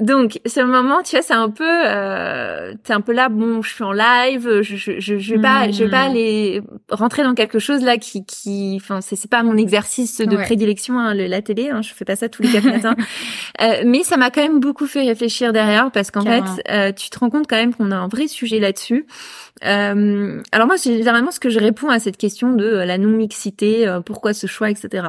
Donc, 0.00 0.40
ce 0.46 0.60
moment, 0.60 1.02
tu 1.02 1.16
vois, 1.16 1.22
c'est 1.22 1.34
un 1.34 1.50
peu, 1.50 1.64
euh, 1.66 2.74
t'es 2.82 2.92
un 2.92 3.00
peu 3.00 3.12
là, 3.12 3.28
bon, 3.28 3.62
je 3.62 3.74
suis 3.74 3.84
en 3.84 3.92
live, 3.92 4.60
je, 4.62 4.76
je, 4.76 4.98
je, 4.98 5.18
je 5.18 5.34
vais 5.34 5.40
pas, 5.40 5.70
je 5.70 5.84
vais 5.84 5.90
pas 5.90 6.06
hmm. 6.06 6.10
aller 6.10 6.62
rentrer 6.90 7.22
dans 7.22 7.34
quelque 7.34 7.58
chose 7.58 7.82
là 7.82 7.96
qui, 7.96 8.24
qui, 8.24 8.78
enfin, 8.80 9.00
c'est, 9.00 9.16
c'est 9.16 9.30
pas 9.30 9.42
mon 9.42 9.56
exercice 9.56 10.18
de 10.18 10.36
prédilection, 10.36 10.98
hein, 10.98 11.14
la 11.14 11.42
télé, 11.42 11.70
hein, 11.70 11.82
je 11.82 11.92
fais 11.94 12.04
pas 12.04 12.16
ça 12.16 12.28
tous 12.28 12.42
les 12.42 12.50
quatre 12.50 12.64
matins. 12.70 12.96
Euh, 13.60 13.82
mais 13.84 14.02
ça 14.02 14.16
m'a 14.16 14.30
quand 14.30 14.42
même 14.42 14.60
beaucoup 14.60 14.86
fait 14.86 15.02
réfléchir 15.02 15.52
derrière 15.52 15.90
parce 15.90 16.10
qu'en 16.10 16.22
fait, 16.22 16.44
euh, 16.70 16.92
tu 16.92 17.10
te 17.10 17.18
rends 17.18 17.30
compte 17.30 17.46
quand 17.48 17.56
même 17.56 17.74
qu'on 17.74 17.90
a 17.90 17.96
un 17.96 18.08
vrai 18.08 18.28
sujet 18.28 18.58
là-dessus. 18.58 19.06
Euh, 19.64 20.40
alors 20.52 20.66
moi, 20.66 20.76
généralement, 20.76 21.30
ce 21.30 21.40
que 21.40 21.50
je 21.50 21.58
réponds 21.58 21.88
à 21.88 21.98
cette 21.98 22.16
question 22.16 22.52
de 22.52 22.66
la 22.66 22.98
non-mixité, 22.98 23.86
euh, 23.86 24.00
pourquoi 24.00 24.32
ce 24.32 24.46
choix, 24.46 24.70
etc. 24.70 25.08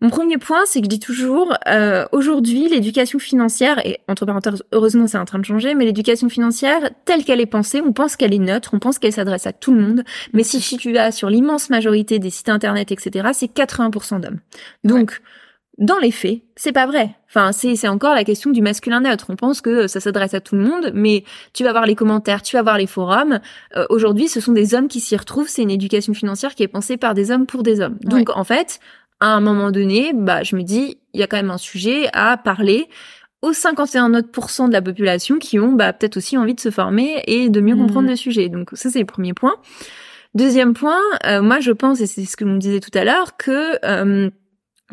Mon 0.00 0.10
premier 0.10 0.38
point, 0.38 0.60
c'est 0.66 0.80
que 0.80 0.86
je 0.86 0.90
dis 0.90 1.00
toujours, 1.00 1.54
euh, 1.68 2.04
aujourd'hui, 2.12 2.68
l'éducation 2.68 3.18
financière, 3.18 3.84
et 3.86 4.00
entre 4.08 4.26
parenthèses, 4.26 4.62
heureusement 4.72 5.06
c'est 5.06 5.18
en 5.18 5.24
train 5.24 5.38
de 5.38 5.44
changer, 5.44 5.74
mais 5.74 5.84
l'éducation 5.84 6.28
financière, 6.28 6.90
telle 7.04 7.24
qu'elle 7.24 7.40
est 7.40 7.46
pensée, 7.46 7.80
on 7.80 7.92
pense 7.92 8.16
qu'elle 8.16 8.34
est 8.34 8.38
neutre, 8.38 8.70
on 8.74 8.78
pense 8.78 8.98
qu'elle 8.98 9.12
s'adresse 9.12 9.46
à 9.46 9.52
tout 9.52 9.72
le 9.72 9.80
monde, 9.80 10.04
mais 10.32 10.42
si 10.42 10.60
tu 10.76 10.98
as 10.98 11.12
sur 11.12 11.30
l'immense 11.30 11.70
majorité 11.70 12.18
des 12.18 12.30
sites 12.30 12.48
internet, 12.48 12.92
etc., 12.92 13.30
c'est 13.32 13.52
80% 13.54 14.20
d'hommes. 14.20 14.40
Donc, 14.82 15.20
dans 15.78 15.98
les 15.98 16.12
faits, 16.12 16.42
c'est 16.54 16.72
pas 16.72 16.86
vrai. 16.86 17.16
Enfin, 17.28 17.50
c'est 17.50 17.74
c'est 17.74 17.88
encore 17.88 18.14
la 18.14 18.22
question 18.22 18.50
du 18.50 18.62
masculin 18.62 19.00
neutre. 19.00 19.26
On 19.28 19.36
pense 19.36 19.60
que 19.60 19.88
ça 19.88 19.98
s'adresse 19.98 20.32
à 20.34 20.40
tout 20.40 20.54
le 20.54 20.62
monde, 20.62 20.92
mais 20.94 21.24
tu 21.52 21.64
vas 21.64 21.72
voir 21.72 21.84
les 21.84 21.96
commentaires, 21.96 22.42
tu 22.42 22.54
vas 22.54 22.62
voir 22.62 22.78
les 22.78 22.86
forums. 22.86 23.40
Euh, 23.76 23.84
aujourd'hui, 23.90 24.28
ce 24.28 24.40
sont 24.40 24.52
des 24.52 24.74
hommes 24.74 24.86
qui 24.86 25.00
s'y 25.00 25.16
retrouvent. 25.16 25.48
C'est 25.48 25.62
une 25.62 25.72
éducation 25.72 26.14
financière 26.14 26.54
qui 26.54 26.62
est 26.62 26.68
pensée 26.68 26.96
par 26.96 27.14
des 27.14 27.32
hommes 27.32 27.46
pour 27.46 27.64
des 27.64 27.80
hommes. 27.80 27.98
Donc, 28.02 28.30
en 28.36 28.44
fait, 28.44 28.78
à 29.24 29.28
un 29.28 29.40
moment 29.40 29.70
donné, 29.70 30.12
bah, 30.12 30.42
je 30.42 30.54
me 30.54 30.62
dis, 30.62 30.98
il 31.14 31.20
y 31.20 31.22
a 31.22 31.26
quand 31.26 31.38
même 31.38 31.50
un 31.50 31.56
sujet 31.56 32.10
à 32.12 32.36
parler 32.36 32.90
aux 33.40 33.54
51 33.54 34.12
autres 34.12 34.68
de 34.68 34.72
la 34.72 34.82
population 34.82 35.38
qui 35.38 35.58
ont 35.58 35.72
bah, 35.72 35.94
peut-être 35.94 36.18
aussi 36.18 36.36
envie 36.36 36.54
de 36.54 36.60
se 36.60 36.70
former 36.70 37.22
et 37.26 37.48
de 37.48 37.60
mieux 37.62 37.74
comprendre 37.74 38.06
mmh. 38.06 38.10
le 38.10 38.16
sujet. 38.16 38.48
Donc 38.50 38.68
ça, 38.74 38.90
c'est 38.90 38.98
le 38.98 39.06
premier 39.06 39.32
point. 39.32 39.54
Deuxième 40.34 40.74
point, 40.74 41.00
euh, 41.26 41.40
moi 41.40 41.60
je 41.60 41.72
pense, 41.72 42.02
et 42.02 42.06
c'est 42.06 42.26
ce 42.26 42.36
que 42.36 42.44
vous 42.44 42.50
me 42.50 42.58
disiez 42.58 42.80
tout 42.80 42.90
à 42.92 43.04
l'heure, 43.04 43.38
que 43.38 43.78
euh, 43.86 44.28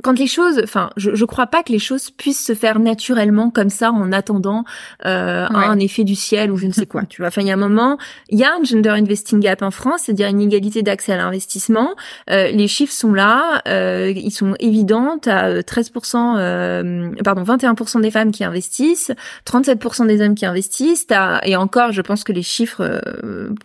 quand 0.04 0.18
les 0.18 0.28
choses, 0.28 0.62
enfin, 0.64 0.90
je, 0.96 1.14
je 1.14 1.26
crois 1.26 1.48
pas 1.48 1.64
que 1.64 1.72
les 1.74 1.80
choses 1.80 2.12
puissent 2.12 2.46
se 2.46 2.56
faire 2.56 2.80
naturellement 2.80 3.50
comme 3.50 3.70
ça 3.70 3.92
en 3.92 4.14
attendant 4.14 4.64
euh, 5.06 5.46
un 5.50 5.80
effet 5.80 6.06
du 6.06 6.16
ciel 6.16 6.50
ou 6.50 6.56
je 6.56 6.66
ne 6.66 6.72
sais 6.72 6.86
quoi. 6.86 7.04
Tu 7.12 7.22
vois, 7.22 7.28
enfin, 7.28 7.42
il 7.42 7.48
y 7.48 7.52
a 7.52 7.56
un 7.56 7.58
moment, 7.58 7.98
il 8.30 8.40
y 8.40 8.46
a 8.46 8.54
un 8.54 8.64
gender 8.64 8.90
investing 8.90 9.42
gap 9.42 9.62
en 9.64 9.72
France, 9.72 10.04
c'est-à-dire 10.04 10.30
une 10.30 10.40
inégalité 10.40 10.82
d'accès 10.82 11.12
à 11.12 11.18
l'investissement. 11.18 11.94
Euh, 12.30 12.52
les 12.52 12.70
chiffres 12.70 12.94
sont 12.94 13.14
là, 13.14 13.62
euh, 13.68 14.14
ils 14.16 14.32
sont 14.32 14.56
évidents. 14.60 15.20
à 15.26 15.62
13%, 15.62 16.38
euh, 16.38 17.10
pardon, 17.26 17.44
21% 17.44 18.00
des 18.00 18.12
femmes 18.12 18.32
qui 18.32 18.46
investissent, 18.46 19.12
37% 19.46 20.08
des 20.08 20.22
hommes 20.22 20.36
qui 20.36 20.46
investissent. 20.46 21.06
et 21.44 21.56
encore, 21.58 21.92
je 21.92 22.02
pense 22.02 22.24
que 22.24 22.32
les 22.32 22.44
chiffres 22.44 23.02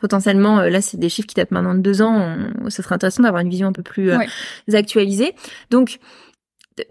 potentiellement, 0.00 0.60
là, 0.62 0.80
c'est 0.80 0.98
des 0.98 1.08
chiffres 1.08 1.28
qui 1.28 1.36
datent 1.36 1.52
maintenant 1.52 1.74
de 1.74 1.80
deux 1.80 2.02
ans. 2.02 2.36
On, 2.64 2.70
ce 2.70 2.82
serait 2.82 2.96
intéressant 2.96 3.22
d'avoir 3.22 3.42
une 3.42 3.50
vision 3.50 3.68
un 3.68 3.72
peu 3.72 3.82
plus 3.82 4.10
actualisée. 4.72 5.34
Donc 5.70 6.00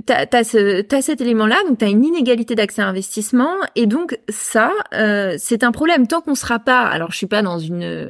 t'as 0.06 0.26
as, 0.32 0.44
ce, 0.44 0.96
as 0.96 1.02
cet 1.02 1.22
élément-là, 1.22 1.58
donc 1.68 1.78
t'as 1.78 1.90
une 1.90 2.04
inégalité 2.04 2.56
d'accès 2.56 2.82
à 2.82 2.88
investissement, 2.88 3.52
et 3.76 3.86
donc 3.86 4.18
ça, 4.30 4.72
euh, 4.94 5.36
c'est 5.38 5.64
un 5.64 5.72
problème. 5.72 6.08
Tant 6.08 6.22
qu'on 6.22 6.36
sera 6.36 6.60
pas, 6.60 6.82
alors 6.82 7.12
je 7.12 7.18
suis 7.18 7.28
pas 7.28 7.42
dans 7.42 7.60
une, 7.60 7.84
euh, 7.84 8.10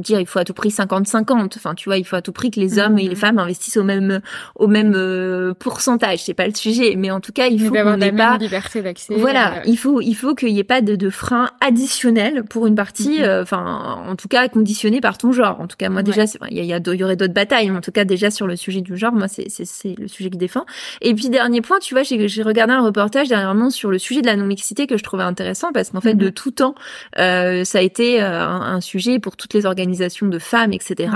dire 0.00 0.20
il 0.20 0.26
faut 0.26 0.38
à 0.38 0.44
tout 0.44 0.52
prix 0.52 0.68
50-50. 0.68 1.56
Enfin, 1.56 1.74
tu 1.74 1.88
vois, 1.88 1.96
il 1.96 2.04
faut 2.04 2.16
à 2.16 2.22
tout 2.22 2.32
prix 2.32 2.50
que 2.50 2.60
les 2.60 2.78
hommes 2.78 2.98
et 2.98 3.04
les 3.04 3.10
mhm. 3.10 3.16
femmes 3.16 3.38
investissent 3.38 3.76
au 3.76 3.84
même 3.84 4.20
au 4.56 4.66
même 4.66 4.92
euh, 4.94 5.54
pourcentage. 5.54 6.24
C'est 6.24 6.34
pas 6.34 6.46
le 6.46 6.54
sujet, 6.54 6.94
mais 6.96 7.10
en 7.10 7.20
tout 7.20 7.32
cas, 7.32 7.46
il 7.46 7.60
faut 7.60 7.72
qu'on 7.72 8.00
ait 8.00 8.12
pas 8.12 8.36
liberté 8.36 8.82
d'accès. 8.82 9.14
Voilà, 9.14 9.56
euh. 9.56 9.60
il 9.66 9.78
faut 9.78 10.00
il 10.00 10.14
faut 10.14 10.34
qu'il 10.34 10.50
y 10.50 10.58
ait 10.58 10.64
pas 10.64 10.82
de, 10.82 10.94
de 10.94 11.10
frein 11.10 11.50
additionnel 11.60 12.44
pour 12.44 12.66
une 12.66 12.74
partie. 12.74 13.20
Mhm. 13.20 13.40
Enfin, 13.42 14.02
en 14.06 14.16
tout 14.16 14.28
cas 14.28 14.48
conditionné 14.48 15.00
par 15.00 15.16
ton 15.16 15.32
genre. 15.32 15.60
En 15.60 15.66
tout 15.66 15.76
cas, 15.76 15.88
moi 15.88 16.02
déjà, 16.02 16.24
il 16.50 16.56
y, 16.56 16.72
a, 16.72 16.78
il 16.78 17.00
y 17.00 17.04
aurait 17.04 17.16
d'autres 17.16 17.32
batailles, 17.32 17.70
mais 17.70 17.78
en 17.78 17.80
tout 17.80 17.92
cas 17.92 18.04
déjà 18.04 18.30
sur 18.30 18.46
le 18.46 18.56
sujet 18.56 18.82
du 18.82 18.96
genre, 18.96 19.12
moi 19.12 19.28
c'est 19.28 19.46
c'est 19.48 19.98
le 19.98 20.08
sujet 20.08 20.28
que 20.28 20.34
je 20.34 20.38
défends. 20.38 20.66
Et 21.00 21.14
puis 21.14 21.28
dernier 21.28 21.60
point, 21.60 21.78
tu 21.78 21.94
vois, 21.94 22.02
j'ai 22.02 22.42
regardé 22.42 22.72
un 22.72 22.82
reportage 22.82 23.28
dernièrement 23.28 23.70
sur 23.70 23.90
le 23.90 23.98
sujet 23.98 24.22
de 24.22 24.26
la 24.26 24.36
non-mixité 24.36 24.86
que 24.86 24.96
je 24.96 25.02
trouvais 25.02 25.22
intéressant 25.22 25.72
parce 25.72 25.90
qu'en 25.90 26.00
fait, 26.00 26.14
de 26.14 26.26
mhm. 26.26 26.32
tout 26.32 26.50
temps, 26.50 26.74
euh, 27.18 27.64
ça 27.64 27.78
a 27.78 27.82
été 27.82 28.22
euh, 28.22 28.48
un, 28.48 28.80
sujet 28.80 29.18
pour 29.18 29.36
toutes 29.36 29.54
les 29.54 29.66
organisations 29.66 30.26
de 30.26 30.38
femmes, 30.38 30.72
etc. 30.72 31.10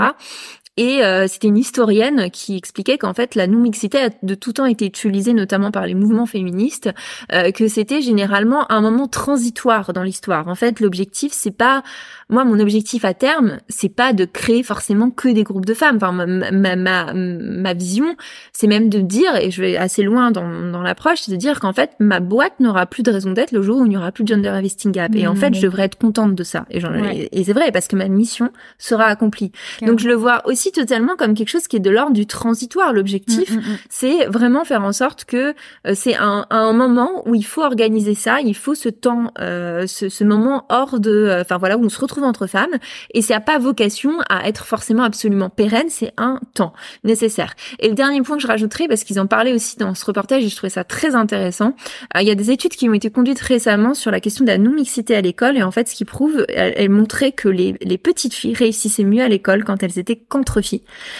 Et 0.77 1.03
euh, 1.03 1.27
c'était 1.27 1.47
une 1.47 1.57
historienne 1.57 2.29
qui 2.31 2.55
expliquait 2.55 2.97
qu'en 2.97 3.13
fait 3.13 3.35
la 3.35 3.47
non-mixité 3.47 3.97
a 3.99 4.09
de 4.21 4.35
tout 4.35 4.53
temps 4.53 4.65
été 4.65 4.85
utilisée 4.85 5.33
notamment 5.33 5.71
par 5.71 5.85
les 5.85 5.95
mouvements 5.95 6.25
féministes, 6.25 6.89
euh, 7.33 7.51
que 7.51 7.67
c'était 7.67 8.01
généralement 8.01 8.71
un 8.71 8.81
moment 8.81 9.07
transitoire 9.07 9.91
dans 9.93 10.03
l'histoire. 10.03 10.47
En 10.47 10.55
fait, 10.55 10.79
l'objectif 10.79 11.31
c'est 11.33 11.51
pas 11.51 11.83
moi 12.29 12.43
mon 12.43 12.59
objectif 12.59 13.05
à 13.05 13.13
terme, 13.13 13.57
c'est 13.69 13.89
pas 13.89 14.13
de 14.13 14.25
créer 14.25 14.63
forcément 14.63 15.09
que 15.09 15.29
des 15.29 15.43
groupes 15.43 15.65
de 15.65 15.73
femmes. 15.73 15.97
Enfin 15.97 16.11
ma 16.11 16.25
ma 16.51 16.75
ma, 16.75 17.13
ma 17.13 17.73
vision, 17.73 18.15
c'est 18.53 18.67
même 18.67 18.89
de 18.89 18.99
dire 18.99 19.35
et 19.35 19.51
je 19.51 19.61
vais 19.61 19.77
assez 19.77 20.03
loin 20.03 20.31
dans 20.31 20.71
dans 20.71 20.81
l'approche, 20.81 21.21
c'est 21.21 21.31
de 21.31 21.37
dire 21.37 21.59
qu'en 21.59 21.73
fait 21.73 21.91
ma 21.99 22.19
boîte 22.19 22.59
n'aura 22.59 22.85
plus 22.85 23.03
de 23.03 23.11
raison 23.11 23.31
d'être 23.31 23.51
le 23.51 23.61
jour 23.61 23.79
où 23.79 23.85
il 23.85 23.89
n'y 23.89 23.97
aura 23.97 24.11
plus 24.11 24.23
de 24.23 24.33
gender 24.33 24.49
investing 24.49 24.91
gap. 24.91 25.15
Et 25.15 25.27
en 25.27 25.35
fait, 25.35 25.53
je 25.53 25.61
devrais 25.61 25.83
être 25.83 25.97
contente 25.97 26.35
de 26.35 26.43
ça. 26.43 26.65
Et, 26.69 26.81
et 27.31 27.43
c'est 27.43 27.53
vrai 27.53 27.71
parce 27.71 27.87
que 27.87 27.95
ma 27.95 28.07
mission 28.07 28.51
sera 28.77 29.05
accomplie. 29.05 29.51
Donc 29.81 29.99
je 29.99 30.07
le 30.07 30.13
vois 30.13 30.45
aussi 30.45 30.66
totalement 30.71 31.15
comme 31.15 31.33
quelque 31.33 31.49
chose 31.49 31.67
qui 31.67 31.77
est 31.77 31.81
de 31.81 31.89
l'ordre 31.89 32.13
du 32.13 32.25
transitoire. 32.25 32.93
L'objectif, 32.93 33.51
mm, 33.51 33.55
mm, 33.55 33.59
mm. 33.59 33.77
c'est 33.89 34.25
vraiment 34.25 34.65
faire 34.65 34.83
en 34.83 34.91
sorte 34.91 35.25
que 35.25 35.53
euh, 35.85 35.93
c'est 35.95 36.15
un, 36.15 36.45
un, 36.49 36.73
moment 36.73 37.27
où 37.27 37.35
il 37.35 37.45
faut 37.45 37.63
organiser 37.63 38.15
ça, 38.15 38.39
il 38.41 38.55
faut 38.55 38.75
ce 38.75 38.89
temps, 38.89 39.31
euh, 39.39 39.87
ce, 39.87 40.09
ce, 40.09 40.23
moment 40.23 40.65
hors 40.69 40.99
de, 40.99 41.11
euh, 41.11 41.41
enfin 41.41 41.57
voilà, 41.57 41.77
où 41.77 41.85
on 41.85 41.89
se 41.89 41.99
retrouve 41.99 42.23
entre 42.23 42.47
femmes, 42.47 42.77
et 43.13 43.21
ça 43.21 43.35
n'a 43.35 43.39
pas 43.41 43.57
vocation 43.57 44.19
à 44.29 44.47
être 44.47 44.65
forcément 44.65 45.03
absolument 45.03 45.49
pérenne, 45.49 45.87
c'est 45.89 46.13
un 46.17 46.39
temps 46.53 46.73
nécessaire. 47.03 47.53
Et 47.79 47.89
le 47.89 47.95
dernier 47.95 48.21
point 48.21 48.37
que 48.37 48.41
je 48.41 48.47
rajouterai, 48.47 48.87
parce 48.87 49.03
qu'ils 49.03 49.19
en 49.19 49.27
parlaient 49.27 49.53
aussi 49.53 49.77
dans 49.77 49.95
ce 49.95 50.05
reportage, 50.05 50.43
et 50.43 50.49
je 50.49 50.55
trouvais 50.55 50.69
ça 50.69 50.83
très 50.83 51.15
intéressant, 51.15 51.73
il 52.19 52.27
y 52.27 52.31
a 52.31 52.35
des 52.35 52.51
études 52.51 52.75
qui 52.75 52.89
ont 52.89 52.93
été 52.93 53.09
conduites 53.09 53.39
récemment 53.39 53.93
sur 53.93 54.11
la 54.11 54.19
question 54.19 54.45
de 54.45 54.49
la 54.49 54.57
non-mixité 54.57 55.15
à 55.15 55.21
l'école, 55.21 55.57
et 55.57 55.63
en 55.63 55.71
fait, 55.71 55.87
ce 55.87 55.95
qui 55.95 56.05
prouve, 56.05 56.45
elles, 56.49 56.89
montraient 56.89 57.31
que 57.31 57.49
les, 57.49 57.75
les 57.81 57.97
petites 57.97 58.33
filles 58.33 58.53
réussissaient 58.53 59.03
mieux 59.03 59.23
à 59.23 59.27
l'école 59.27 59.63
quand 59.63 59.83
elles 59.83 59.99
étaient 59.99 60.21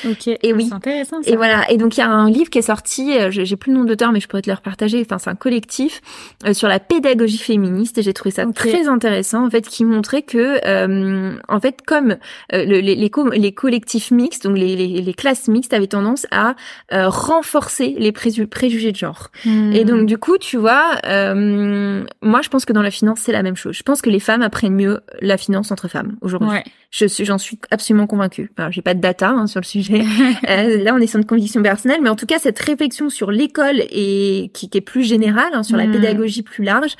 Ok. 0.05 0.27
Et 0.27 0.53
oui. 0.53 0.67
C'est 0.67 0.73
intéressant. 0.73 1.21
Ça. 1.21 1.29
Et 1.29 1.35
voilà. 1.35 1.69
Et 1.71 1.77
donc 1.77 1.97
il 1.97 1.99
y 1.99 2.03
a 2.03 2.09
un 2.09 2.29
livre 2.29 2.49
qui 2.49 2.59
est 2.59 2.63
sorti. 2.63 3.17
Euh, 3.17 3.29
j'ai 3.31 3.55
plus 3.55 3.71
le 3.71 3.77
nom 3.77 3.83
d'auteur, 3.83 4.11
mais 4.11 4.19
je 4.19 4.27
pourrais 4.27 4.41
te 4.41 4.49
le 4.49 4.55
repartager. 4.55 5.01
Enfin, 5.01 5.17
c'est 5.17 5.29
un 5.29 5.35
collectif 5.35 6.01
euh, 6.45 6.53
sur 6.53 6.67
la 6.67 6.79
pédagogie 6.79 7.37
féministe. 7.37 7.97
Et 7.97 8.01
j'ai 8.01 8.13
trouvé 8.13 8.31
ça 8.31 8.45
très 8.53 8.87
intéressant 8.87 9.45
en 9.45 9.49
fait, 9.49 9.67
qui 9.67 9.85
montrait 9.85 10.21
que 10.21 10.59
euh, 10.65 11.37
en 11.47 11.59
fait, 11.59 11.81
comme 11.85 12.17
les, 12.51 12.81
les, 12.81 12.95
les, 12.95 13.51
collectifs 13.53 14.11
mixtes, 14.11 14.43
donc 14.45 14.57
les, 14.57 14.75
les, 14.75 15.13
classes 15.13 15.47
mixtes, 15.47 15.73
avaient 15.73 15.87
tendance 15.87 16.27
à 16.31 16.55
renforcer 16.91 17.95
les 17.97 18.11
préjugés 18.11 18.91
de 18.91 18.97
genre. 18.97 19.29
Hmm. 19.45 19.71
Et 19.73 19.85
donc 19.85 20.05
du 20.05 20.17
coup, 20.17 20.37
tu 20.37 20.57
vois, 20.57 20.99
moi 21.03 22.41
je 22.41 22.49
pense 22.49 22.65
que 22.65 22.73
dans 22.73 22.81
la 22.81 22.91
finance 22.91 23.19
c'est 23.21 23.31
la 23.31 23.43
même 23.43 23.55
chose. 23.55 23.75
Je 23.75 23.83
pense 23.83 24.01
que 24.01 24.09
les 24.09 24.19
femmes 24.19 24.41
apprennent 24.41 24.75
mieux 24.75 25.01
la 25.21 25.37
finance 25.37 25.71
entre 25.71 25.87
femmes 25.87 26.17
aujourd'hui. 26.21 26.49
Ouais. 26.49 26.63
Je 26.89 27.05
suis, 27.05 27.25
j'en 27.25 27.37
suis 27.37 27.59
absolument 27.69 28.07
convaincue. 28.07 28.51
Alors, 28.57 28.71
j'ai 28.71 28.81
pas 28.81 28.93
de 28.93 29.01
data 29.01 29.26
hein, 29.31 29.47
sur 29.47 29.59
le 29.59 29.65
sujet. 29.65 30.03
euh, 30.49 30.83
là, 30.83 30.93
on 30.93 30.97
est 30.97 31.07
sur 31.07 31.19
une 31.19 31.25
conviction 31.25 31.61
personnelle, 31.61 31.99
mais 32.01 32.09
en 32.09 32.15
tout 32.15 32.25
cas, 32.25 32.39
cette 32.39 32.59
réflexion 32.59 33.09
sur 33.09 33.31
l'école 33.31 33.81
et 33.89 34.51
qui, 34.53 34.69
qui, 34.69 34.77
est 34.77 34.81
plus 34.81 35.03
générale, 35.03 35.51
hein, 35.53 35.63
sur 35.63 35.77
la 35.77 35.87
hmm. 35.87 35.91
pédagogie 35.91 36.43
plus 36.43 36.63
large, 36.63 36.95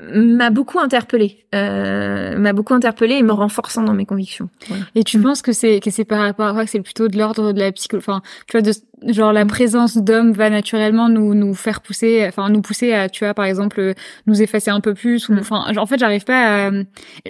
m'a 0.00 0.50
beaucoup 0.50 0.78
interpellée, 0.78 1.44
euh, 1.54 2.36
m'a 2.38 2.52
beaucoup 2.52 2.72
interpellée 2.72 3.16
et 3.16 3.22
me 3.22 3.32
renforçant 3.32 3.82
dans 3.82 3.92
mes 3.92 4.06
convictions. 4.06 4.48
Et 4.94 5.04
tu 5.04 5.20
penses 5.20 5.42
que 5.42 5.52
c'est 5.52 5.80
que 5.80 5.90
c'est 5.90 6.04
par 6.04 6.20
rapport 6.20 6.46
à 6.46 6.52
quoi 6.54 6.64
que 6.64 6.70
c'est 6.70 6.80
plutôt 6.80 7.08
de 7.08 7.18
l'ordre 7.18 7.52
de 7.52 7.60
la 7.60 7.72
psychologie, 7.72 8.06
enfin, 8.08 8.22
tu 8.46 8.58
vois, 8.58 8.62
de 8.62 8.72
genre 9.12 9.32
la 9.32 9.44
présence 9.44 9.98
d'hommes 9.98 10.32
va 10.32 10.48
naturellement 10.48 11.08
nous 11.08 11.34
nous 11.34 11.54
faire 11.54 11.80
pousser 11.80 12.24
enfin 12.26 12.48
nous 12.50 12.62
pousser 12.62 12.92
à 12.92 13.08
tu 13.08 13.24
vois 13.24 13.34
par 13.34 13.46
exemple 13.46 13.94
nous 14.28 14.42
effacer 14.42 14.70
un 14.70 14.80
peu 14.80 14.94
plus 14.94 15.28
ou 15.28 15.34
mm. 15.34 15.38
enfin 15.40 15.64
en 15.76 15.86
fait 15.86 15.98
j'arrive 15.98 16.24
pas 16.24 16.68
à 16.68 16.70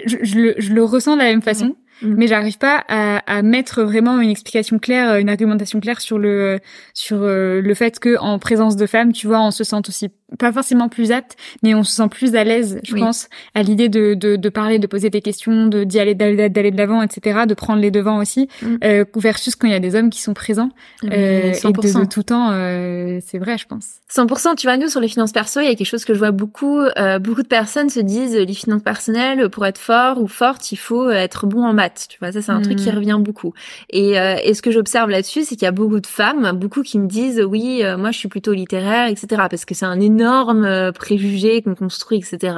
je, 0.05 0.17
je, 0.21 0.35
le, 0.37 0.55
je 0.59 0.71
le 0.71 0.83
ressens 0.83 1.15
de 1.15 1.21
la 1.21 1.29
même 1.29 1.41
façon 1.41 1.75
mm. 2.01 2.13
mais 2.17 2.27
j'arrive 2.27 2.57
pas 2.57 2.83
à, 2.87 3.17
à, 3.27 3.41
mettre 3.41 3.83
vraiment 3.83 4.19
une 4.19 4.29
explication 4.29 4.79
claire, 4.79 5.17
une 5.17 5.29
argumentation 5.29 5.79
claire 5.79 6.01
sur 6.01 6.17
le 6.17 6.59
sur 6.93 7.17
euh, 7.21 7.61
le 7.61 7.73
fait 7.73 7.99
que 7.99 8.17
en 8.19 8.39
présence 8.39 8.75
de 8.75 8.85
femmes, 8.85 9.11
tu 9.11 9.27
vois, 9.27 9.41
on 9.41 9.51
se 9.51 9.63
sent 9.63 9.81
aussi 9.87 10.09
pas 10.37 10.51
forcément 10.51 10.89
plus 10.89 11.11
apte, 11.11 11.35
mais 11.61 11.75
on 11.75 11.83
se 11.83 11.91
sent 11.91 12.07
plus 12.09 12.35
à 12.35 12.43
l'aise, 12.43 12.79
je 12.83 12.95
pense, 12.95 13.27
à 13.53 13.61
l'idée 13.61 13.89
de, 13.89 14.13
de, 14.13 14.35
de 14.35 14.49
parler, 14.49 14.79
de 14.79 14.87
poser 14.87 15.09
des 15.09 15.21
questions, 15.21 15.67
de 15.67 15.83
d'y 15.83 15.99
aller 15.99 16.15
d'aller 16.15 16.71
de 16.71 16.77
l'avant, 16.77 17.01
etc., 17.01 17.41
de 17.47 17.53
prendre 17.53 17.81
les 17.81 17.91
devants 17.91 18.19
aussi, 18.19 18.47
mm. 18.61 18.75
euh, 18.83 19.05
versus 19.15 19.55
quand 19.55 19.67
il 19.67 19.73
y 19.73 19.75
a 19.75 19.79
des 19.79 19.95
hommes 19.95 20.09
qui 20.09 20.21
sont 20.21 20.33
présents 20.33 20.69
euh, 21.03 21.53
et 21.53 21.71
de, 21.71 22.05
tout 22.05 22.23
temps, 22.23 22.51
euh, 22.51 23.19
c'est 23.25 23.37
vrai, 23.37 23.57
je 23.57 23.67
pense. 23.67 23.85
100%. 24.13 24.55
Tu 24.55 24.67
vois, 24.67 24.77
nous 24.77 24.89
sur 24.89 24.99
les 24.99 25.07
finances 25.07 25.31
perso, 25.31 25.59
il 25.59 25.65
y 25.65 25.69
a 25.71 25.75
quelque 25.75 25.87
chose 25.87 26.05
que 26.05 26.13
je 26.13 26.19
vois 26.19 26.31
beaucoup. 26.31 26.79
Euh, 26.79 27.19
beaucoup 27.19 27.43
de 27.43 27.47
personnes 27.47 27.89
se 27.89 27.99
disent 27.99 28.35
les 28.35 28.53
finances 28.53 28.83
personnelles 28.83 29.49
pour 29.49 29.65
être 29.65 29.77
fort 29.77 30.21
ou 30.21 30.27
forte, 30.27 30.71
il 30.71 30.77
faut 30.77 31.09
être 31.09 31.47
bon 31.47 31.63
en 31.63 31.73
maths. 31.73 31.82
Tu 31.89 32.17
vois, 32.19 32.31
ça 32.31 32.41
c'est 32.41 32.51
un 32.51 32.61
truc 32.61 32.77
qui 32.77 32.89
mm. 32.89 32.95
revient 32.95 33.17
beaucoup. 33.19 33.53
Et, 33.89 34.19
euh, 34.19 34.35
et 34.43 34.53
ce 34.53 34.61
que 34.61 34.71
j'observe 34.71 35.09
là-dessus, 35.09 35.43
c'est 35.43 35.55
qu'il 35.55 35.63
y 35.63 35.67
a 35.67 35.71
beaucoup 35.71 35.99
de 35.99 36.07
femmes, 36.07 36.51
beaucoup 36.53 36.83
qui 36.83 36.99
me 36.99 37.07
disent 37.07 37.41
oui, 37.41 37.81
euh, 37.83 37.97
moi 37.97 38.11
je 38.11 38.17
suis 38.17 38.27
plutôt 38.27 38.53
littéraire, 38.53 39.07
etc. 39.07 39.43
Parce 39.49 39.65
que 39.65 39.73
c'est 39.73 39.85
un 39.85 39.99
énorme 39.99 40.65
euh, 40.65 40.91
préjugé 40.91 41.61
qu'on 41.61 41.75
construit, 41.75 42.17
etc. 42.17 42.55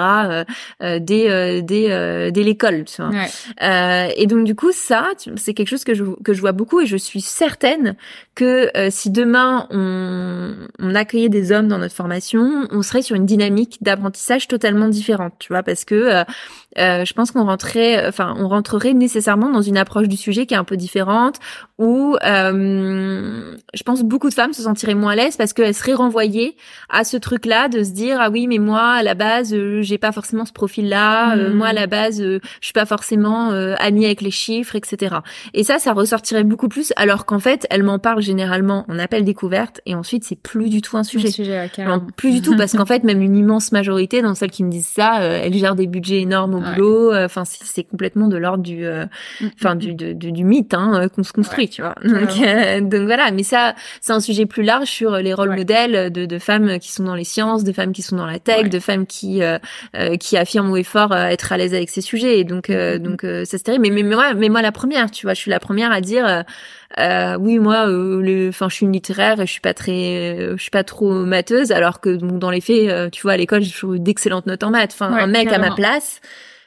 Euh, 0.82 1.00
dès 1.00 1.62
dès 1.62 2.32
dès 2.32 2.44
l'école. 2.44 2.86
Tu 2.86 3.02
vois. 3.02 3.12
et 4.16 4.28
donc 4.28 4.46
du 4.46 4.56
coup 4.56 4.72
ça, 4.72 5.10
c'est 5.36 5.54
quelque 5.54 5.70
chose 5.70 5.84
que 5.84 5.94
je 5.94 6.04
que 6.24 6.34
je 6.34 6.42
vois 6.42 6.52
beaucoup 6.52 6.82
et 6.82 6.86
je 6.86 6.98
suis 6.98 7.22
certaine 7.22 7.96
que 8.36 8.70
si 8.90 9.10
demain 9.10 9.68
on, 9.72 10.54
on 10.80 10.96
accueillait 10.96 11.30
des 11.30 11.52
hommes 11.52 11.68
dans 11.68 11.78
notre 11.78 11.96
formation, 11.96 12.68
on 12.72 12.82
serait 12.82 13.02
sur 13.02 13.16
une 13.16 13.26
dynamique 13.26 13.78
d'apprentissage 13.82 14.48
totalement 14.48 14.88
différente, 14.88 15.34
tu 15.40 15.54
vois, 15.54 15.64
parce 15.64 15.86
que 15.86 15.96
euh, 15.96 16.16
euh, 16.20 16.24
je 16.78 17.14
pense 17.14 17.32
qu'on 17.32 17.46
rentrait, 17.46 18.08
enfin, 18.08 18.36
on 18.38 18.48
rentrerait 18.48 18.94
nécessairement 18.94 19.50
dans 19.50 19.62
une 19.62 19.78
approche 19.78 20.08
du 20.08 20.18
sujet 20.18 20.46
qui 20.46 20.54
est 20.54 20.58
un 20.58 20.64
peu 20.64 20.78
différente, 20.78 21.40
où 21.78 22.16
euh, 22.24 23.56
je 23.74 23.84
pense 23.84 24.04
beaucoup 24.04 24.30
de 24.30 24.34
femmes 24.34 24.54
se 24.54 24.62
sentiraient 24.62 24.96
moins 24.96 25.12
à 25.12 25.16
l'aise 25.16 25.36
parce 25.36 25.52
qu'elles 25.52 25.74
seraient 25.74 25.94
renvoyées 25.94 26.56
à 26.90 27.04
ce 27.04 27.18
truc-là 27.18 27.68
de 27.68 27.84
se 27.84 27.92
dire 27.92 28.18
ah 28.22 28.30
oui 28.30 28.48
mais 28.48 28.60
moi 28.60 28.82
à 28.82 29.04
la 29.04 29.14
base 29.14 29.54
euh, 29.54 29.82
j'ai 29.82 29.98
pas 29.98 30.14
forcément 30.14 30.46
ce 30.46 30.54
profil-là, 30.54 31.36
euh, 31.36 31.54
moi 31.54 31.68
à 31.68 31.74
la 31.74 31.88
base 31.88 32.22
je 32.22 32.40
suis 32.62 32.74
pas 32.74 32.86
forcément 32.86 33.50
amie 33.80 34.06
avec 34.06 34.22
les 34.22 34.32
chiffres, 34.32 34.76
etc. 34.76 35.18
Et 35.54 35.64
ça, 35.64 35.80
ça 35.80 35.94
ressortirait 35.94 36.44
beaucoup 36.44 36.70
plus 36.70 36.94
alors 36.96 37.26
qu'en 37.26 37.40
fait 37.40 37.68
elles 37.70 37.84
m'en 37.84 38.00
parlent 38.00 38.22
généralement 38.22 38.86
en 38.88 38.98
appel 38.98 39.26
découverte 39.26 39.82
et 39.86 39.96
ensuite 39.96 40.24
c'est 40.24 40.40
plus 40.40 40.70
du 40.70 40.82
tout 40.82 40.98
un 40.98 41.04
sujet. 41.04 41.30
sujet 41.30 41.70
plus 42.16 42.32
du 42.32 42.42
tout 42.42 42.56
parce 42.56 42.74
qu'en 42.78 42.86
fait 42.86 43.04
même 43.04 43.22
une 43.22 43.36
immense 43.36 43.74
majorité 43.74 44.22
dans 44.22 44.34
celles 44.34 44.52
qui 44.52 44.64
me 44.64 44.72
disent 44.72 44.88
ça, 44.88 45.22
elles 45.22 45.54
gèrent 45.54 45.76
des 45.76 45.88
budgets 45.88 46.22
énormes 46.22 46.64
euh, 46.66 47.26
enfin, 47.26 47.44
c'est 47.46 47.84
complètement 47.84 48.28
de 48.28 48.38
l'ordre 48.38 48.64
du, 48.64 48.86
euh, 48.86 49.06
mm, 49.42 49.48
enfin, 49.60 49.76
mm, 49.76 49.80
du, 49.80 49.94
mm. 49.94 50.32
du 50.32 50.44
mythe 50.44 50.74
hein, 50.74 51.02
euh, 51.02 51.10
qu'on 51.10 51.24
se 51.24 51.34
construit, 51.34 51.70
tu 51.70 51.82
vois. 51.82 51.96
Donc, 52.04 53.06
voilà. 53.06 53.32
Mais 53.32 53.44
ça, 53.44 53.76
c'est 54.02 54.14
un 54.14 54.20
sujet 54.20 54.46
plus 54.46 54.64
large 54.64 54.88
sur 54.88 55.18
les 55.18 55.34
rôles 55.34 55.56
modèles 55.56 56.12
de, 56.12 56.26
de, 56.26 56.40
femmes 56.40 56.80
qui 56.80 56.92
sont 56.92 57.04
dans 57.04 57.16
les 57.16 57.24
sciences, 57.24 57.64
de 57.64 57.72
femmes 57.72 57.94
qui 57.94 58.02
sont 58.02 58.16
dans 58.16 58.26
la 58.26 58.40
tech, 58.40 58.70
de 58.70 58.80
femmes 58.80 59.06
qui 59.06 59.42
qui 60.20 60.38
affirment 60.38 60.72
ou 60.72 60.78
effort 60.78 61.16
être 61.16 61.52
à 61.52 61.58
l'aise 61.58 61.74
avec 61.74 61.90
ces 61.90 62.02
sujets. 62.02 62.40
Et 62.40 62.44
donc, 62.44 62.72
donc, 62.72 63.22
ça 63.22 63.46
c'est 63.46 63.64
terrible. 63.64 63.88
Mais, 63.88 64.04
mais, 64.04 64.04
moi, 64.04 64.34
mais 64.34 64.50
moi 64.50 64.62
la 64.62 64.72
première, 64.72 65.12
tu 65.12 65.26
vois, 65.26 65.34
je 65.34 65.40
suis 65.40 65.52
la 65.52 65.60
première 65.60 65.92
à 65.92 66.02
dire. 66.02 66.44
Euh, 66.98 67.36
oui 67.38 67.60
moi 67.60 67.90
euh, 67.90 68.48
enfin 68.50 68.70
je 68.70 68.76
suis 68.76 68.86
une 68.86 68.94
littéraire 68.94 69.42
et 69.42 69.46
je 69.46 69.52
suis 69.52 69.60
pas 69.60 69.74
très 69.74 70.54
je 70.56 70.62
suis 70.62 70.72
pas 70.72 70.86
trop 70.86 71.12
matheuse 71.26 71.74
alors 71.74 72.00
que 72.00 72.10
dans 72.10 72.50
les 72.50 72.62
faits 72.62 73.12
tu 73.12 73.24
vois 73.24 73.34
à 73.34 73.38
l'école 73.38 73.64
j'ai 73.64 73.74
eu 73.86 74.00
d'excellentes 74.00 74.46
notes 74.46 74.64
en 74.64 74.70
maths 74.70 74.94
enfin 74.94 75.12
un 75.12 75.28
mec 75.28 75.52
à 75.52 75.58
ma 75.58 75.72
place 75.72 76.22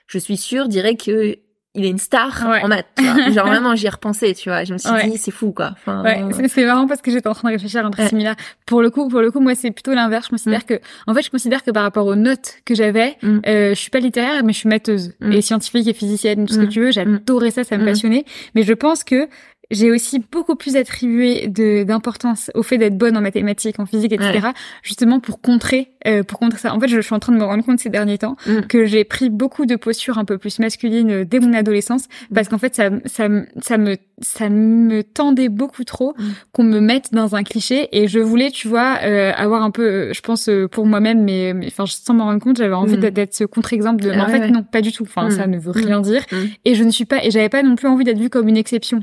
je 0.09 0.19
suis 0.19 0.37
sûre, 0.37 0.69
dirait 0.69 0.97
que 0.97 1.37
il 1.75 1.85
est 1.85 1.91
une 1.91 1.99
star 1.99 2.45
en 2.45 2.67
maths. 2.67 2.87
Tu 2.97 3.05
vois. 3.05 3.31
Genre 3.31 3.47
vraiment, 3.47 3.77
j'y 3.77 3.87
ai 3.87 3.91
repensé, 3.91 4.35
tu 4.35 4.49
vois. 4.49 4.65
Je 4.65 4.73
me 4.73 4.79
suis 4.79 4.91
dit, 5.11 5.19
c'est 5.19 5.31
fou, 5.31 5.53
quoi. 5.53 5.71
Enfin, 5.73 6.03
ouais, 6.03 6.49
c'est 6.49 6.65
marrant 6.65 6.87
parce 6.87 7.03
que 7.03 7.11
j'étais 7.11 7.29
en 7.29 7.35
train 7.35 7.49
de 7.49 7.55
réfléchir 7.55 7.85
à 7.85 7.87
un 7.87 7.91
truc 7.91 8.09
similaire. 8.09 8.35
Pour 8.67 8.83
le 8.83 8.91
coup, 8.91 9.09
pour 9.09 9.21
le 9.21 9.31
coup, 9.31 9.41
moi, 9.41 9.55
c'est 9.55 9.71
plutôt 9.71 9.95
l'inverse. 9.95 10.27
Je 10.27 10.31
considère 10.31 10.61
mm. 10.61 10.65
que, 10.65 10.81
en 11.07 11.15
fait, 11.15 11.23
je 11.23 11.31
considère 11.31 11.63
que 11.63 11.71
par 11.71 11.83
rapport 11.83 12.07
aux 12.07 12.17
notes 12.17 12.57
que 12.65 12.75
j'avais, 12.75 13.17
mm. 13.23 13.41
euh, 13.47 13.69
je 13.71 13.75
suis 13.75 13.91
pas 13.91 14.01
littéraire, 14.01 14.43
mais 14.45 14.53
je 14.53 14.59
suis 14.59 14.69
matheuse 14.69 15.13
mm. 15.21 15.33
et 15.33 15.41
scientifique 15.41 15.87
et 15.87 15.93
physicienne, 15.93 16.47
tout 16.47 16.55
ce 16.55 16.61
que 16.61 16.67
tu 16.67 16.81
veux. 16.81 16.91
J'adorais 16.91 17.51
ça, 17.51 17.65
ça 17.65 17.77
me 17.77 17.85
passionnait. 17.85 18.25
Mais 18.55 18.63
je 18.63 18.73
pense 18.73 19.05
que 19.05 19.29
j'ai 19.71 19.91
aussi 19.91 20.23
beaucoup 20.33 20.57
plus 20.57 20.77
attribué 20.77 21.47
d'importance 21.49 22.51
au 22.55 22.63
fait 22.63 22.79
d'être 22.79 22.97
bonne 22.97 23.17
en 23.17 23.21
mathématiques, 23.21 23.79
en 23.79 23.87
physique, 23.87 24.13
etc. 24.13 24.49
Justement 24.83 25.21
pour 25.21 25.41
contrer, 25.41 25.93
euh, 26.07 26.23
pour 26.23 26.39
contrer 26.39 26.59
ça. 26.59 26.75
En 26.75 26.81
fait, 26.81 26.89
je, 26.89 27.01
suis 27.01 27.15
en 27.15 27.19
train 27.19 27.33
de 27.33 27.39
me 27.39 27.45
rendre 27.45 27.65
compte 27.65 27.79
ces 27.79 27.91
derniers 27.91 28.19
temps 28.19 28.37
mm. 28.47 28.63
que 28.63 28.87
j'ai 28.87 29.05
pris 29.05 29.29
beaucoup 29.29 29.67
de 29.67 29.77
postures 29.77 30.17
un 30.19 30.25
peu 30.25 30.39
plus 30.39 30.59
masculines 30.59 31.11
euh, 31.11 31.25
dès 31.25 31.39
mon 31.39 31.53
adolescence, 31.53 32.05
parce 32.35 32.49
qu'en 32.49 32.59
fait, 32.59 32.75
ça, 32.75 32.91
ça, 33.05 33.29
ça 33.61 33.77
me, 33.77 33.97
ça 34.21 34.49
me 34.49 35.03
tendait 35.03 35.51
beaucoup 35.51 35.85
trop 35.85 36.15
mm. 36.17 36.25
qu'on 36.53 36.65
me 36.65 36.81
mette 36.81 37.13
dans 37.13 37.37
un 37.37 37.43
cliché. 37.43 37.89
Et 37.93 38.09
je 38.09 38.21
voulais, 38.21 38.51
tu 38.51 38.69
vois, 38.69 38.99
euh, 39.05 39.33
avoir 39.37 39.63
un 39.63 39.71
peu, 39.71 39.83
euh, 39.83 40.13
je 40.15 40.21
pense 40.23 40.49
pour 40.73 40.87
moi-même, 40.87 41.23
mais, 41.25 41.55
enfin, 41.67 41.85
sans 41.87 42.15
m'en 42.15 42.25
rendre 42.25 42.41
compte, 42.41 42.57
j'avais 42.57 42.75
envie 42.75 42.97
mm. 42.97 43.11
d'être 43.11 43.35
ce 43.35 43.45
contre-exemple 43.45 44.03
de. 44.03 44.11
Mais 44.11 44.21
en 44.21 44.25
ah 44.25 44.31
fait, 44.31 44.49
non, 44.49 44.63
pas 44.63 44.81
du 44.81 44.93
tout. 44.93 45.03
Enfin, 45.03 45.31
ça 45.31 45.47
ne 45.47 45.59
veut 45.59 45.73
rien 45.73 46.01
dire. 46.01 46.25
Et 46.65 46.75
je 46.75 46.85
ne 46.85 46.91
suis 46.91 47.05
pas, 47.05 47.23
et 47.23 47.31
j'avais 47.31 47.51
pas 47.51 47.63
non 47.63 47.77
plus 47.77 47.87
envie 47.87 48.05
d'être 48.05 48.19
vue 48.19 48.31
comme 48.31 48.49
une 48.49 48.57
exception 48.57 49.03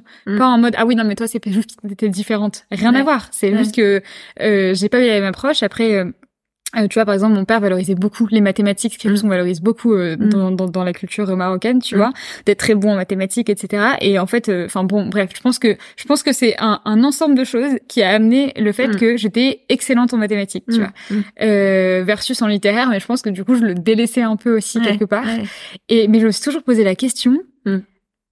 en 0.55 0.59
mode 0.59 0.73
ah 0.77 0.85
oui 0.85 0.95
non 0.95 1.03
mais 1.03 1.15
toi 1.15 1.27
c'est 1.27 1.41
juste 1.47 1.79
que 1.81 1.87
t'étais 1.87 2.09
différente 2.09 2.65
rien 2.71 2.93
à 2.95 3.03
voir 3.03 3.27
c'est 3.31 3.55
juste 3.57 3.75
que 3.75 4.01
euh, 4.41 4.73
j'ai 4.73 4.89
pas 4.89 4.99
eu 4.99 5.07
la 5.07 5.13
même 5.13 5.25
approche 5.25 5.63
après 5.63 5.93
euh, 5.93 6.11
euh, 6.77 6.87
tu 6.87 6.95
vois, 6.95 7.05
par 7.05 7.13
exemple, 7.13 7.35
mon 7.35 7.45
père 7.45 7.59
valorisait 7.61 7.95
beaucoup 7.95 8.27
les 8.31 8.41
mathématiques, 8.41 8.97
quelque 8.97 9.11
chose 9.11 9.21
qu'on 9.21 9.29
valorise 9.29 9.61
beaucoup 9.61 9.93
euh, 9.93 10.17
mm. 10.17 10.29
dans, 10.29 10.51
dans, 10.51 10.65
dans, 10.67 10.83
la 10.83 10.93
culture 10.93 11.33
marocaine, 11.35 11.79
tu 11.79 11.95
mm. 11.95 11.97
vois, 11.97 12.11
d'être 12.45 12.59
très 12.59 12.75
bon 12.75 12.91
en 12.91 12.95
mathématiques, 12.95 13.49
etc. 13.49 13.93
Et 14.01 14.19
en 14.19 14.25
fait, 14.25 14.51
enfin 14.65 14.83
bon, 14.83 15.07
bref, 15.07 15.29
je 15.35 15.41
pense 15.41 15.59
que 15.59 15.77
je 15.95 16.05
pense 16.05 16.21
que 16.23 16.33
c'est 16.33 16.55
un, 16.59 16.81
un, 16.85 17.03
ensemble 17.03 17.35
de 17.35 17.43
choses 17.43 17.77
qui 17.87 18.01
a 18.03 18.09
amené 18.09 18.53
le 18.57 18.71
fait 18.71 18.89
mm. 18.89 18.95
que 18.97 19.17
j'étais 19.17 19.61
excellente 19.69 20.13
en 20.13 20.17
mathématiques, 20.17 20.65
tu 20.69 20.79
vois, 20.79 20.91
versus 21.39 22.41
en 22.41 22.47
littéraire. 22.47 22.89
Mais 22.89 22.99
je 22.99 23.05
pense 23.05 23.21
que 23.21 23.29
du 23.29 23.45
coup, 23.45 23.55
je 23.55 23.63
le 23.63 23.75
délaissais 23.75 24.23
un 24.23 24.35
peu 24.35 24.57
aussi 24.57 24.81
quelque 24.81 25.05
part. 25.05 25.25
Et 25.87 26.07
mais 26.07 26.19
je 26.19 26.25
me 26.25 26.31
suis 26.31 26.43
toujours 26.43 26.63
posé 26.63 26.83
la 26.83 26.95
question 26.95 27.39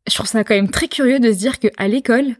je 0.08 0.14
trouve 0.14 0.28
ça 0.28 0.44
quand 0.44 0.56
même 0.56 0.70
très 0.70 0.88
curieux 0.88 1.20
de 1.20 1.32
se 1.32 1.38
dire 1.38 1.60
qu'à 1.60 1.88
l'école, 1.88 2.36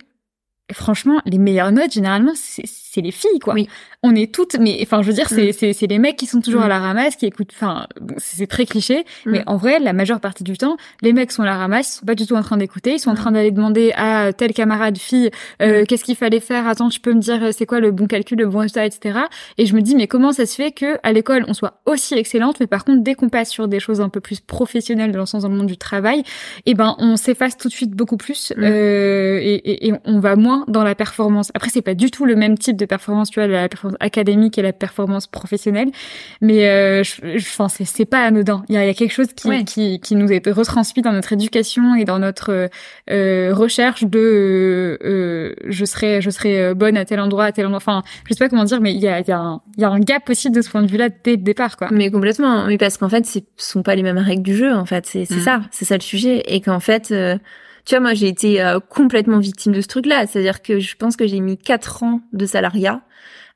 franchement, 0.72 1.22
les 1.26 1.38
meilleures 1.38 1.72
notes, 1.72 1.94
généralement, 1.94 2.34
c'est 2.36 2.66
les 3.02 3.12
filles, 3.12 3.40
quoi. 3.40 3.54
Oui. 3.54 3.68
On 4.02 4.16
est 4.16 4.34
toutes, 4.34 4.58
mais 4.60 4.80
enfin, 4.82 5.02
je 5.02 5.08
veux 5.08 5.14
dire, 5.14 5.30
c'est 5.30 5.50
mm. 5.50 5.74
c'est 5.74 5.88
les 5.88 6.00
mecs 6.00 6.18
qui 6.18 6.26
sont 6.26 6.42
toujours 6.42 6.62
mm. 6.62 6.66
à 6.66 6.68
la 6.68 6.80
ramasse, 6.80 7.16
qui 7.16 7.26
écoutent. 7.26 7.52
Enfin, 7.54 7.88
c'est 8.18 8.48
très 8.48 8.66
cliché, 8.66 9.06
mm. 9.26 9.32
mais 9.32 9.44
en 9.48 9.58
vrai, 9.58 9.80
la 9.80 9.94
majeure 9.94 10.20
partie 10.20 10.44
du 10.44 10.58
temps, 10.58 10.78
les 11.02 11.14
mecs 11.14 11.32
sont 11.32 11.44
à 11.44 11.46
la 11.46 11.58
ramasse, 11.58 11.96
ils 11.96 12.00
sont 12.00 12.06
pas 12.06 12.16
du 12.16 12.26
tout 12.26 12.36
en 12.36 12.42
train 12.42 12.58
d'écouter, 12.58 12.94
ils 12.94 13.00
sont 13.00 13.12
en 13.12 13.16
train 13.16 13.32
d'aller 13.32 13.52
demander 13.52 13.94
à 13.96 14.34
tel 14.34 14.54
camarade 14.54 14.98
fille, 14.98 15.32
euh, 15.62 15.86
qu'est-ce 15.88 16.04
qu'il 16.04 16.16
fallait 16.16 16.40
faire. 16.40 16.68
Attends, 16.68 16.90
tu 16.90 17.00
peux 17.00 17.14
me 17.14 17.20
dire, 17.20 17.54
c'est 17.54 17.66
quoi 17.66 17.80
le 17.80 17.92
bon 17.92 18.08
calcul, 18.08 18.38
le 18.38 18.48
bon 18.48 18.60
résultat, 18.60 18.86
etc. 18.86 19.20
Et 19.58 19.66
je 19.66 19.76
me 19.76 19.82
dis, 19.82 19.96
mais 19.96 20.08
comment 20.08 20.32
ça 20.32 20.46
se 20.46 20.56
fait 20.56 20.72
que 20.72 20.98
à 21.04 21.12
l'école, 21.14 21.46
on 21.48 21.54
soit 21.54 21.82
aussi 21.86 22.16
excellente, 22.16 22.60
mais 22.60 22.68
par 22.68 22.86
contre, 22.86 23.04
dès 23.04 23.16
qu'on 23.16 23.30
passe 23.30 23.50
sur 23.50 23.68
des 23.68 23.80
choses 23.80 24.02
un 24.02 24.10
peu 24.10 24.20
plus 24.20 24.40
professionnelles 24.40 25.12
dans 25.12 25.20
le 25.20 25.26
sens 25.26 25.44
dans 25.44 25.50
le 25.50 25.56
monde 25.56 25.68
du 25.68 25.78
travail, 25.78 26.24
eh 26.66 26.74
ben, 26.74 26.96
on 27.00 27.18
s'efface 27.18 27.58
tout 27.58 27.68
de 27.68 27.74
suite 27.74 27.92
beaucoup 27.92 28.18
plus 28.18 28.54
euh, 28.58 29.40
et, 29.42 29.56
et, 29.56 29.88
et 29.88 29.94
on 30.06 30.20
va 30.20 30.36
moins 30.36 30.66
dans 30.68 30.84
la 30.84 30.96
performance. 30.96 31.52
Après, 31.54 31.70
c'est 31.70 31.82
pas 31.82 31.96
du 31.96 32.12
tout 32.12 32.26
le 32.26 32.36
même 32.36 32.58
type 32.58 32.78
de 32.78 32.83
performance, 32.86 33.30
tu 33.30 33.40
vois, 33.40 33.48
la 33.48 33.70
performance 33.70 33.98
académique 34.00 34.58
et 34.58 34.62
la 34.62 34.74
performance 34.74 35.28
professionnelle, 35.28 35.90
mais 36.42 36.68
euh, 36.68 37.04
je, 37.04 37.38
je 37.38 37.56
pense 37.56 37.78
c'est 37.84 38.06
pas 38.06 38.24
anodin. 38.24 38.64
Il 38.70 38.76
y 38.76 38.78
y 38.86 38.90
a 38.90 38.94
quelque 38.94 39.12
chose 39.12 39.34
qui, 39.34 39.66
qui, 39.66 40.00
qui 40.00 40.16
nous 40.16 40.32
est 40.32 40.48
retransmis 40.50 41.02
dans 41.02 41.12
notre 41.12 41.34
éducation 41.34 41.96
et 41.96 42.06
dans 42.06 42.20
notre 42.20 42.70
euh, 43.10 43.54
recherche 43.54 44.04
de 44.04 45.00
euh, 45.04 45.54
je 45.68 45.86
serai 45.86 46.22
je 46.22 46.30
serai 46.30 46.74
bonne 46.74 46.98
à 46.98 47.06
tel 47.06 47.20
endroit, 47.20 47.46
à 47.46 47.52
tel 47.52 47.66
endroit. 47.66 47.78
Enfin, 47.78 48.04
je 48.28 48.34
sais 48.34 48.40
pas 48.40 48.50
comment 48.50 48.64
dire, 48.64 48.82
mais 48.82 48.94
il 48.94 49.00
y 49.00 49.08
a, 49.08 49.20
y 49.22 49.32
a, 49.32 49.38
un, 49.40 49.62
y 49.78 49.84
a 49.84 49.90
un 49.90 50.00
gap 50.00 50.26
possible 50.26 50.56
de 50.56 50.62
ce 50.62 50.70
point 50.70 50.82
de 50.82 50.88
vue-là 50.88 51.10
dès 51.24 51.32
le 51.32 51.38
départ, 51.38 51.78
quoi. 51.78 51.88
Mais 51.92 52.12
complètement. 52.12 52.66
Mais 52.68 52.78
parce 52.78 52.98
qu'en 52.98 53.10
fait, 53.10 53.26
ce 53.26 53.40
sont 53.58 53.84
pas 53.84 53.96
les 53.96 54.04
mêmes 54.04 54.18
règles 54.18 54.44
du 54.44 54.56
jeu. 54.56 54.74
En 54.74 54.86
fait, 54.86 55.06
c'est 55.06 55.26
c'est 55.26 55.38
mm. 55.38 55.42
ça, 55.42 55.62
c'est 55.72 55.86
ça 55.86 55.96
le 55.96 56.02
sujet, 56.02 56.44
et 56.48 56.62
qu'en 56.62 56.80
fait 56.80 57.12
euh, 57.12 57.38
tu 57.86 57.96
vois, 57.96 58.00
moi, 58.00 58.14
j'ai 58.14 58.28
été 58.28 58.62
euh, 58.62 58.80
complètement 58.80 59.40
victime 59.40 59.74
de 59.74 59.82
ce 59.82 59.88
truc-là. 59.88 60.28
C'est-à-dire 60.28 60.62
que 60.62 60.80
je 60.80 60.96
pense 60.96 61.16
que 61.16 61.28
j'ai 61.28 61.40
mis 61.40 61.58
quatre 61.58 62.04
ans 62.04 62.22
de 62.32 62.46
salariat 62.46 63.02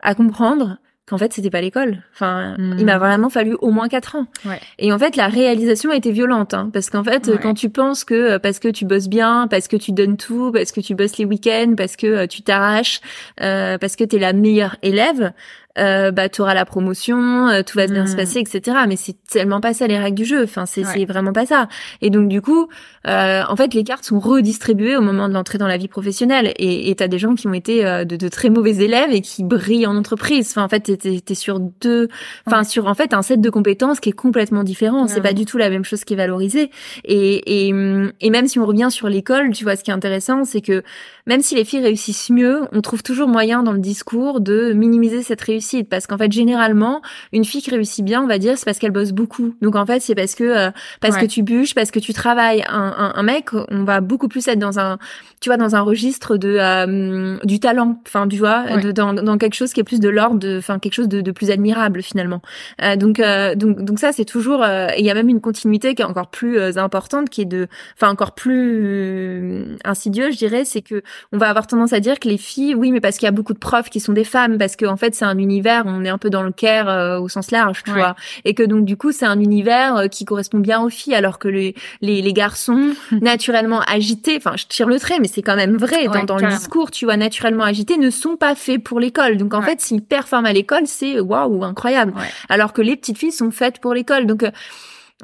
à 0.01 0.15
comprendre 0.15 0.77
qu'en 1.07 1.17
fait 1.17 1.33
c'était 1.33 1.49
pas 1.49 1.61
l'école. 1.61 2.03
Enfin, 2.13 2.55
il 2.57 2.85
m'a 2.85 2.97
hmm. 2.97 2.99
vraiment 2.99 3.29
fallu 3.29 3.55
au 3.61 3.71
moins 3.71 3.87
quatre 3.87 4.15
ans. 4.15 4.27
Ouais. 4.45 4.59
Et 4.77 4.91
en 4.91 4.99
fait, 4.99 5.15
la 5.15 5.27
réalisation 5.27 5.89
a 5.89 5.95
été 5.95 6.11
violente, 6.11 6.53
hein, 6.53 6.69
parce 6.71 6.89
qu'en 6.89 7.03
fait, 7.03 7.31
quand 7.41 7.53
tu 7.53 7.69
penses 7.69 8.03
que 8.03 8.13
euh, 8.13 8.39
parce 8.39 8.59
que 8.59 8.67
tu 8.67 8.85
bosses 8.85 9.07
bien, 9.07 9.47
parce 9.49 9.67
que 9.67 9.77
tu 9.77 9.93
donnes 9.93 10.17
tout, 10.17 10.51
parce 10.51 10.71
que 10.71 10.81
tu 10.81 10.95
bosses 10.95 11.17
les 11.17 11.25
week-ends, 11.25 11.73
parce 11.77 11.95
que 11.95 12.07
euh, 12.07 12.27
tu 12.27 12.41
t'arraches, 12.41 12.99
euh, 13.41 13.77
parce 13.77 13.95
que 13.95 14.03
t'es 14.03 14.19
la 14.19 14.33
meilleure 14.33 14.75
élève, 14.83 15.31
euh, 15.77 16.11
bah 16.11 16.29
tu 16.29 16.41
auras 16.41 16.53
la 16.53 16.65
promotion, 16.65 17.47
euh, 17.49 17.61
tout 17.63 17.77
va 17.77 17.87
bien 17.87 18.05
se 18.07 18.13
Mm. 18.13 18.17
passer, 18.17 18.39
etc. 18.39 18.77
Mais 18.87 18.95
c'est 18.95 19.15
tellement 19.29 19.61
pas 19.61 19.73
ça 19.73 19.87
les 19.87 19.97
règles 19.97 20.17
du 20.17 20.25
jeu. 20.25 20.43
Enfin, 20.43 20.65
c'est 20.65 20.83
c'est 20.83 21.05
vraiment 21.05 21.33
pas 21.33 21.45
ça. 21.45 21.67
Et 22.01 22.09
donc 22.09 22.27
du 22.29 22.41
coup, 22.41 22.67
euh, 23.07 23.41
en 23.47 23.55
fait, 23.55 23.73
les 23.73 23.83
cartes 23.83 24.03
sont 24.05 24.19
redistribuées 24.19 24.95
au 24.97 25.01
moment 25.01 25.27
de 25.29 25.33
l'entrée 25.33 25.57
dans 25.57 25.67
la 25.67 25.77
vie 25.77 25.87
professionnelle. 25.87 26.53
Et 26.57 26.93
t'as 26.95 27.07
des 27.07 27.19
gens 27.19 27.35
qui 27.35 27.47
ont 27.47 27.53
été 27.53 27.85
euh, 27.85 28.05
de, 28.05 28.15
de 28.15 28.27
très 28.27 28.49
mauvais 28.49 28.75
élèves 28.77 29.11
et 29.11 29.21
qui 29.21 29.43
brillent 29.43 29.87
en 29.87 29.95
entreprise. 29.95 30.49
Enfin, 30.51 30.63
en 30.63 30.69
fait, 30.69 30.79
t'es 30.81 30.97
t'es 30.97 31.35
sur 31.35 31.59
deux, 31.59 32.07
enfin 32.45 32.63
sur 32.63 32.87
en 32.87 32.93
fait 32.95 33.13
un 33.13 33.21
set 33.21 33.41
de 33.41 33.49
compétences 33.49 33.99
qui 33.99 34.09
est 34.09 34.13
complètement 34.13 34.63
différent. 34.63 35.07
C'est 35.07 35.21
pas 35.21 35.33
du 35.33 35.45
tout 35.45 35.57
la 35.57 35.69
même 35.69 35.83
chose 35.83 36.03
qui 36.03 36.13
est 36.13 36.17
valorisé. 36.17 36.71
Et, 37.05 37.67
et, 37.67 37.73
hum, 37.73 38.11
et 38.21 38.29
même 38.29 38.47
si 38.47 38.59
on 38.59 38.65
revient 38.65 38.89
sur 38.89 39.09
l'école, 39.09 39.51
tu 39.51 39.63
vois, 39.63 39.75
ce 39.75 39.83
qui 39.83 39.91
est 39.91 39.93
intéressant, 39.93 40.43
c'est 40.45 40.61
que 40.61 40.83
même 41.25 41.41
si 41.41 41.55
les 41.55 41.65
filles 41.65 41.83
réussissent 41.83 42.29
mieux, 42.29 42.61
on 42.71 42.81
trouve 42.81 43.03
toujours 43.03 43.27
moyen 43.27 43.63
dans 43.63 43.73
le 43.73 43.79
discours 43.79 44.39
de 44.39 44.73
minimiser 44.73 45.21
cette 45.23 45.41
réussite. 45.41 45.66
Parce 45.89 46.08
qu'en 46.08 46.17
fait, 46.17 46.32
généralement, 46.32 47.01
une 47.34 47.45
fille 47.45 47.62
qui 47.62 47.69
réussit 47.71 48.04
bien, 48.04 48.21
on 48.23 48.27
va 48.27 48.37
dire, 48.37 48.58
c'est 48.58 48.65
parce 48.65 48.79
qu'elle 48.79 48.91
bosse 48.91 49.12
beaucoup. 49.12 49.56
Donc 49.62 49.75
en 49.75 49.85
fait, 49.85 50.00
c'est 50.00 50.15
parce 50.15 50.35
que 50.35 50.44
euh, 50.44 50.71
parce 51.02 51.15
Ouais. 51.15 51.21
que 51.21 51.25
tu 51.27 51.41
bûches, 51.44 51.73
parce 51.75 51.91
que 51.91 52.00
tu 52.00 52.13
travailles. 52.13 52.63
Un, 52.69 52.94
un, 52.98 53.12
un 53.15 53.23
mec, 53.23 53.50
on 53.54 53.83
va 53.83 54.02
beaucoup 54.02 54.27
plus 54.27 54.48
être 54.48 54.60
dans 54.60 54.79
un, 54.79 54.98
tu 55.42 55.50
vois, 55.50 55.58
dans 55.58 55.75
un 55.75 55.81
registre 55.81 56.38
de 56.38 56.58
euh, 56.60 57.38
du 57.44 57.60
talent. 57.60 58.00
Enfin, 58.08 58.27
tu 58.27 58.38
vois, 58.38 58.63
Ouais. 58.69 58.81
de, 58.81 58.92
dans, 58.92 59.13
dans 59.13 59.38
quelque 59.38 59.54
chose 59.56 59.71
qui 59.73 59.79
est 59.79 59.83
plus 59.83 60.00
de 60.00 60.10
l'ordre, 60.10 60.40
de, 60.40 60.58
enfin 60.58 60.79
quelque 60.79 60.94
chose 60.94 61.08
de, 61.10 61.21
de 61.21 61.31
plus 61.31 61.52
admirable 61.52 62.02
finalement. 62.02 62.42
Euh, 62.81 62.96
donc 62.96 63.19
euh, 63.19 63.56
donc 63.56 63.81
donc 63.83 64.00
ça, 64.00 64.12
c'est 64.12 64.25
toujours. 64.25 64.63
euh, 64.63 64.88
Il 64.98 65.06
y 65.06 65.12
a 65.12 65.13
même 65.13 65.29
une 65.29 65.42
continuité 65.42 65.94
qui 65.96 66.02
est 66.02 66.06
encore 66.06 66.27
plus 66.29 66.58
euh, 66.60 66.77
importante, 66.77 67.29
qui 67.29 67.42
est 67.42 67.46
de, 67.46 67.67
enfin 67.96 68.10
encore 68.12 68.33
plus 68.33 68.81
euh, 68.83 69.77
insidieuse, 69.83 70.33
je 70.33 70.38
dirais, 70.38 70.65
c'est 70.65 70.81
que 70.81 71.02
on 71.31 71.38
va 71.38 71.50
avoir 71.50 71.67
tendance 71.67 71.94
à 71.94 72.00
dire 72.00 72.19
que 72.19 72.27
les 72.27 72.38
filles, 72.38 72.75
oui, 72.75 72.92
mais 72.92 73.00
parce 73.02 73.17
qu'il 73.17 73.25
y 73.25 73.29
a 73.29 73.31
beaucoup 73.31 73.54
de 73.54 73.60
profs 73.60 73.90
qui 73.90 74.00
sont 74.00 74.13
des 74.13 74.23
femmes, 74.23 74.58
parce 74.58 74.75
qu'en 74.75 74.94
en 74.94 74.98
fait 74.98 75.15
c'est 75.15 75.25
un 75.25 75.38
univers, 75.38 75.83
on 75.85 76.04
est 76.06 76.10
un 76.10 76.17
peu 76.17 76.29
dans 76.29 76.44
le 76.44 76.52
care 76.52 76.90
euh, 76.90 77.19
au 77.19 77.29
sens 77.29 77.52
large, 77.52 77.83
tu 77.83 77.92
Ouais. 77.92 77.98
vois, 78.00 78.15
et 78.46 78.54
que 78.54 78.63
donc 78.63 78.85
du 78.85 78.98
coup 78.98 79.12
c'est 79.12 79.25
un 79.25 79.40
univers 79.40 80.08
qui 80.12 80.25
correspond 80.25 80.60
bien 80.60 80.81
aux 80.81 80.90
filles, 80.90 81.15
alors 81.15 81.40
que 81.40 81.48
les 81.48 81.75
les, 82.02 82.21
les 82.21 82.33
garçons 82.33 82.90
naturellement 83.21 83.81
agités, 83.81 84.35
enfin 84.38 84.54
je 84.58 84.65
tire 84.67 84.88
le 84.88 85.00
trait, 85.00 85.19
mais 85.19 85.27
c'est 85.28 85.42
quand 85.42 85.56
même 85.56 85.78
vrai 85.78 86.06
dans, 86.06 86.12
Ouais, 86.13 86.25
dans 86.25 86.38
le 86.38 86.48
discours, 86.48 86.92
tu 86.92 87.06
vois, 87.06 87.17
naturellement 87.17 87.63
agités 87.63 87.98
ne 87.98 88.10
sont 88.10 88.36
pas 88.38 88.56
faits 88.56 88.84
pour 88.84 89.00
l'école. 89.00 89.38
Donc 89.38 89.54
en 89.54 89.60
Ouais. 89.60 89.65
fait 89.65 89.82
s'ils 89.82 90.02
performent 90.02 90.46
à 90.46 90.54
l'école, 90.54 90.84
c'est 90.86 91.19
waouh 91.19 91.63
incroyable, 91.63 92.13
Ouais. 92.15 92.25
alors 92.50 92.73
que 92.73 92.82
les 92.82 92.96
petites 92.96 93.17
filles 93.17 93.32
sont 93.32 93.52
faites 93.52 93.80
pour 93.80 93.94
l'école. 93.94 94.25
Donc 94.25 94.44
euh, 94.44 94.52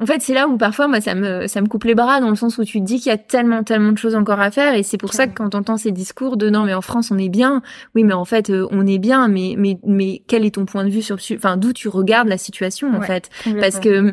en 0.00 0.06
fait, 0.06 0.20
c'est 0.22 0.34
là 0.34 0.48
où 0.48 0.56
parfois, 0.56 0.88
moi, 0.88 1.00
ça 1.00 1.14
me, 1.14 1.46
ça 1.46 1.60
me 1.60 1.68
coupe 1.68 1.84
les 1.84 1.94
bras 1.94 2.20
dans 2.20 2.28
le 2.28 2.34
sens 2.34 2.58
où 2.58 2.64
tu 2.64 2.80
te 2.80 2.84
dis 2.84 2.96
qu'il 2.98 3.10
y 3.10 3.14
a 3.14 3.16
tellement, 3.16 3.62
tellement 3.62 3.92
de 3.92 3.96
choses 3.98 4.16
encore 4.16 4.40
à 4.40 4.50
faire. 4.50 4.74
Et 4.74 4.82
c'est 4.82 4.98
pour 4.98 5.12
ça 5.14 5.28
que 5.28 5.34
quand 5.34 5.50
t'entends 5.50 5.76
ces 5.76 5.92
discours 5.92 6.36
de 6.36 6.50
non, 6.50 6.64
mais 6.64 6.74
en 6.74 6.80
France, 6.80 7.12
on 7.12 7.18
est 7.18 7.28
bien. 7.28 7.62
Oui, 7.94 8.02
mais 8.02 8.12
en 8.12 8.24
fait, 8.24 8.50
euh, 8.50 8.66
on 8.72 8.88
est 8.88 8.98
bien. 8.98 9.28
Mais, 9.28 9.54
mais, 9.56 9.78
mais 9.86 10.22
quel 10.26 10.44
est 10.44 10.56
ton 10.56 10.64
point 10.64 10.82
de 10.84 10.90
vue 10.90 11.00
sur, 11.00 11.20
su- 11.20 11.36
enfin, 11.36 11.56
d'où 11.56 11.72
tu 11.72 11.86
regardes 11.86 12.26
la 12.26 12.38
situation, 12.38 12.92
en 12.92 13.02
fait? 13.02 13.30
Parce 13.60 13.78
que, 13.78 14.12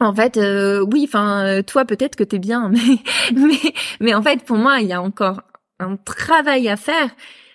en 0.00 0.14
fait, 0.14 0.36
euh, 0.36 0.84
oui, 0.92 1.04
enfin, 1.08 1.44
euh, 1.44 1.62
toi, 1.62 1.84
peut-être 1.84 2.16
que 2.16 2.24
t'es 2.24 2.38
bien, 2.38 2.68
mais, 2.72 2.98
mais, 3.34 3.72
mais 4.00 4.14
en 4.14 4.22
fait, 4.22 4.44
pour 4.44 4.56
moi, 4.56 4.80
il 4.80 4.88
y 4.88 4.92
a 4.92 5.02
encore 5.02 5.42
un 5.80 5.96
travail 5.96 6.68
à 6.68 6.76
faire 6.76 7.10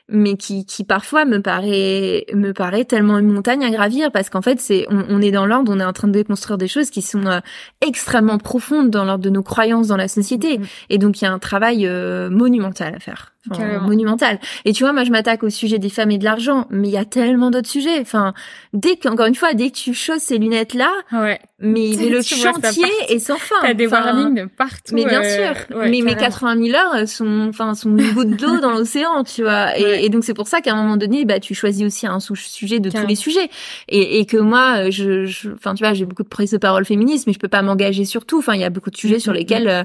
mais 0.09 0.35
qui, 0.35 0.65
qui 0.65 0.83
parfois 0.83 1.25
me 1.25 1.41
paraît 1.41 2.25
me 2.33 2.51
paraît 2.51 2.83
tellement 2.85 3.17
une 3.19 3.31
montagne 3.31 3.63
à 3.63 3.69
gravir 3.69 4.11
parce 4.11 4.29
qu'en 4.29 4.41
fait 4.41 4.59
c'est 4.59 4.85
on, 4.89 5.05
on 5.09 5.21
est 5.21 5.31
dans 5.31 5.45
l'ordre 5.45 5.71
on 5.73 5.79
est 5.79 5.85
en 5.85 5.93
train 5.93 6.07
de 6.09 6.13
déconstruire 6.13 6.57
des 6.57 6.67
choses 6.67 6.89
qui 6.89 7.01
sont 7.01 7.25
euh, 7.25 7.39
extrêmement 7.81 8.37
profondes 8.37 8.89
dans 8.89 9.05
l'ordre 9.05 9.23
de 9.23 9.29
nos 9.29 9.43
croyances 9.43 9.87
dans 9.87 9.97
la 9.97 10.09
société 10.09 10.57
Mhm. 10.57 10.65
et 10.89 10.97
donc 10.97 11.21
il 11.21 11.25
y 11.25 11.27
a 11.27 11.31
un 11.31 11.39
travail 11.39 11.87
euh, 11.87 12.29
monumental 12.29 12.93
à 12.95 12.99
faire 12.99 13.32
Enfin, 13.51 13.79
monumental 13.79 14.39
et 14.63 14.71
tu 14.71 14.83
vois 14.83 14.93
moi 14.93 15.03
je 15.03 15.11
m'attaque 15.11 15.43
au 15.43 15.49
sujet 15.49 15.77
des 15.77 15.89
femmes 15.89 16.11
et 16.11 16.17
de 16.17 16.23
l'argent 16.23 16.65
mais 16.69 16.87
il 16.87 16.93
y 16.93 16.97
a 16.97 17.03
tellement 17.03 17.51
d'autres 17.51 17.67
sujets 17.69 17.99
enfin 17.99 18.33
dès 18.73 18.95
que 18.95 19.09
encore 19.09 19.25
une 19.25 19.35
fois 19.35 19.53
dès 19.53 19.69
que 19.69 19.75
tu 19.75 19.93
choses 19.93 20.19
ces 20.21 20.37
lunettes 20.37 20.73
là 20.73 20.89
Ouais. 21.11 21.39
mais, 21.59 21.91
mais 21.97 22.07
le 22.09 22.21
chantier 22.21 22.85
est 23.09 23.19
sans 23.19 23.35
fin 23.37 23.55
T'as 23.61 23.73
des 23.73 23.87
Enfin, 23.87 24.03
warnings 24.05 24.35
de 24.35 24.45
partout. 24.45 24.95
mais 24.95 25.03
bien 25.05 25.21
euh, 25.21 25.53
sûr, 25.53 25.77
ouais, 25.77 25.89
mais 25.89 26.01
mes 26.01 26.15
carrément. 26.15 26.55
80 26.55 26.65
000 26.71 26.75
heures 26.77 27.07
sont, 27.07 27.47
enfin, 27.49 27.73
sont 27.75 27.89
une 27.97 28.13
goutte 28.13 28.35
d'eau 28.37 28.59
dans 28.61 28.71
l'océan, 28.71 29.23
tu 29.25 29.41
vois. 29.43 29.77
Et, 29.77 29.83
Ouais. 29.83 30.05
et 30.05 30.09
donc 30.09 30.23
c'est 30.23 30.33
pour 30.33 30.47
ça 30.47 30.61
qu'à 30.61 30.71
un 30.73 30.75
moment 30.81 30.95
donné, 30.97 31.25
bah, 31.25 31.39
tu 31.39 31.53
choisis 31.53 31.85
aussi 31.85 32.07
un 32.07 32.19
sous-sujet 32.21 32.79
de 32.79 32.89
tous 32.89 33.05
les 33.05 33.15
sujets. 33.15 33.49
Et, 33.89 34.19
et 34.19 34.25
que 34.25 34.37
moi, 34.37 34.85
euh, 34.87 34.91
je, 34.91 35.25
je- 35.25 35.49
enfin, 35.51 35.73
tu 35.75 35.83
vois, 35.83 35.93
j'ai 35.93 36.05
beaucoup 36.05 36.23
de 36.23 36.29
prises 36.29 36.51
de 36.51 36.57
parole 36.57 36.85
féministes, 36.85 37.27
mais 37.27 37.33
je 37.33 37.39
peux 37.39 37.47
pas 37.49 37.61
m'engager 37.61 38.05
sur 38.05 38.25
tout. 38.25 38.39
Enfin, 38.39 38.53
il 38.55 38.61
y 38.61 38.63
a 38.63 38.69
beaucoup 38.69 38.89
de 38.89 38.97
sujets 38.97 39.15
Mhm, 39.15 39.19
sur 39.19 39.33
lesquels, 39.33 39.67
euh, 39.67 39.83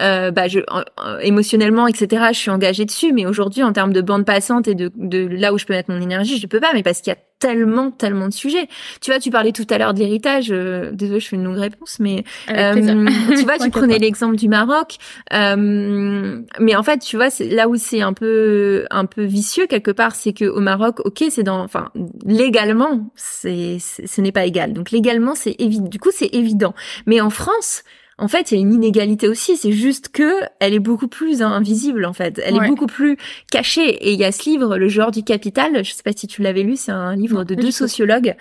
euh, 0.00 0.30
bah, 0.30 0.48
je, 0.48 0.60
euh, 0.60 1.18
émotionnellement, 1.20 1.86
etc., 1.86 2.26
je 2.32 2.38
suis 2.38 2.50
engagée 2.50 2.84
dessus. 2.84 3.12
Mais 3.12 3.26
aujourd'hui, 3.26 3.62
en 3.62 3.72
termes 3.72 3.92
de 3.92 4.00
bande 4.00 4.24
passante 4.24 4.68
et 4.68 4.74
de, 4.74 4.90
de 4.96 5.26
là 5.26 5.52
où 5.52 5.58
je 5.58 5.64
peux 5.66 5.74
mettre 5.74 5.90
mon 5.90 6.00
énergie, 6.00 6.38
je 6.38 6.46
peux 6.46 6.60
pas. 6.60 6.70
Mais 6.74 6.82
parce 6.82 7.00
qu'il 7.00 7.12
y 7.12 7.16
a 7.16 7.18
tellement, 7.38 7.92
tellement 7.92 8.26
de 8.26 8.32
sujets. 8.32 8.66
Tu 9.00 9.12
vois, 9.12 9.20
tu 9.20 9.30
parlais 9.30 9.52
tout 9.52 9.66
à 9.70 9.78
l'heure 9.78 9.94
de 9.94 10.00
l'héritage. 10.00 10.48
Euh, 10.50 10.90
désolée, 10.92 11.20
je 11.20 11.28
fais 11.28 11.36
une 11.36 11.44
longue 11.44 11.58
réponse, 11.58 11.98
mais 12.00 12.24
euh, 12.50 12.74
tu 13.36 13.42
vois, 13.44 13.58
tu 13.58 13.70
prenais 13.70 13.98
l'exemple 13.98 14.34
du 14.36 14.48
Maroc, 14.48 14.96
euh, 15.32 16.40
mais 16.58 16.74
en 16.76 16.82
fait, 16.82 16.98
tu 16.98 17.16
vois, 17.16 17.28
là 17.40 17.68
où 17.68 17.76
c'est 17.76 18.00
un 18.00 18.12
peu 18.12 18.86
un 18.90 19.04
peu 19.06 19.22
vicieux 19.22 19.66
quelque 19.66 19.90
part, 19.92 20.14
c'est 20.16 20.32
que 20.32 20.46
au 20.46 20.60
Maroc, 20.60 20.98
ok, 21.04 21.24
c'est 21.30 21.44
dans, 21.44 21.60
enfin, 21.62 21.90
légalement, 22.24 23.10
c'est- 23.14 23.78
ce 23.78 24.20
n'est 24.20 24.32
pas 24.32 24.44
égal. 24.44 24.72
Donc 24.72 24.90
légalement, 24.90 25.34
c'est 25.34 25.54
évident. 25.58 25.88
Du 25.88 25.98
coup, 25.98 26.10
c'est 26.12 26.34
évident. 26.34 26.74
Mais 27.06 27.20
en 27.20 27.30
France. 27.30 27.82
En 28.18 28.28
fait, 28.28 28.50
il 28.50 28.54
y 28.56 28.58
a 28.58 28.60
une 28.60 28.72
inégalité 28.72 29.28
aussi. 29.28 29.56
C'est 29.56 29.72
juste 29.72 30.08
que 30.08 30.32
elle 30.60 30.74
est 30.74 30.78
beaucoup 30.80 31.08
plus 31.08 31.40
invisible. 31.42 32.04
En 32.04 32.12
fait, 32.12 32.40
elle 32.44 32.54
Ouais. 32.56 32.64
est 32.66 32.68
beaucoup 32.68 32.86
plus 32.86 33.16
cachée. 33.50 33.88
Et 33.88 34.12
il 34.12 34.18
y 34.18 34.24
a 34.24 34.32
ce 34.32 34.48
livre, 34.50 34.76
Le 34.76 34.88
genre 34.88 35.10
du 35.12 35.22
capital. 35.22 35.84
Je 35.84 35.92
sais 35.92 36.02
pas 36.02 36.12
si 36.14 36.26
tu 36.26 36.42
l'avais 36.42 36.62
lu. 36.64 36.76
C'est 36.76 36.90
un 36.92 37.14
livre 37.14 37.38
Non, 37.38 37.44
de 37.44 37.54
deux 37.54 37.70
sociologues, 37.70 38.34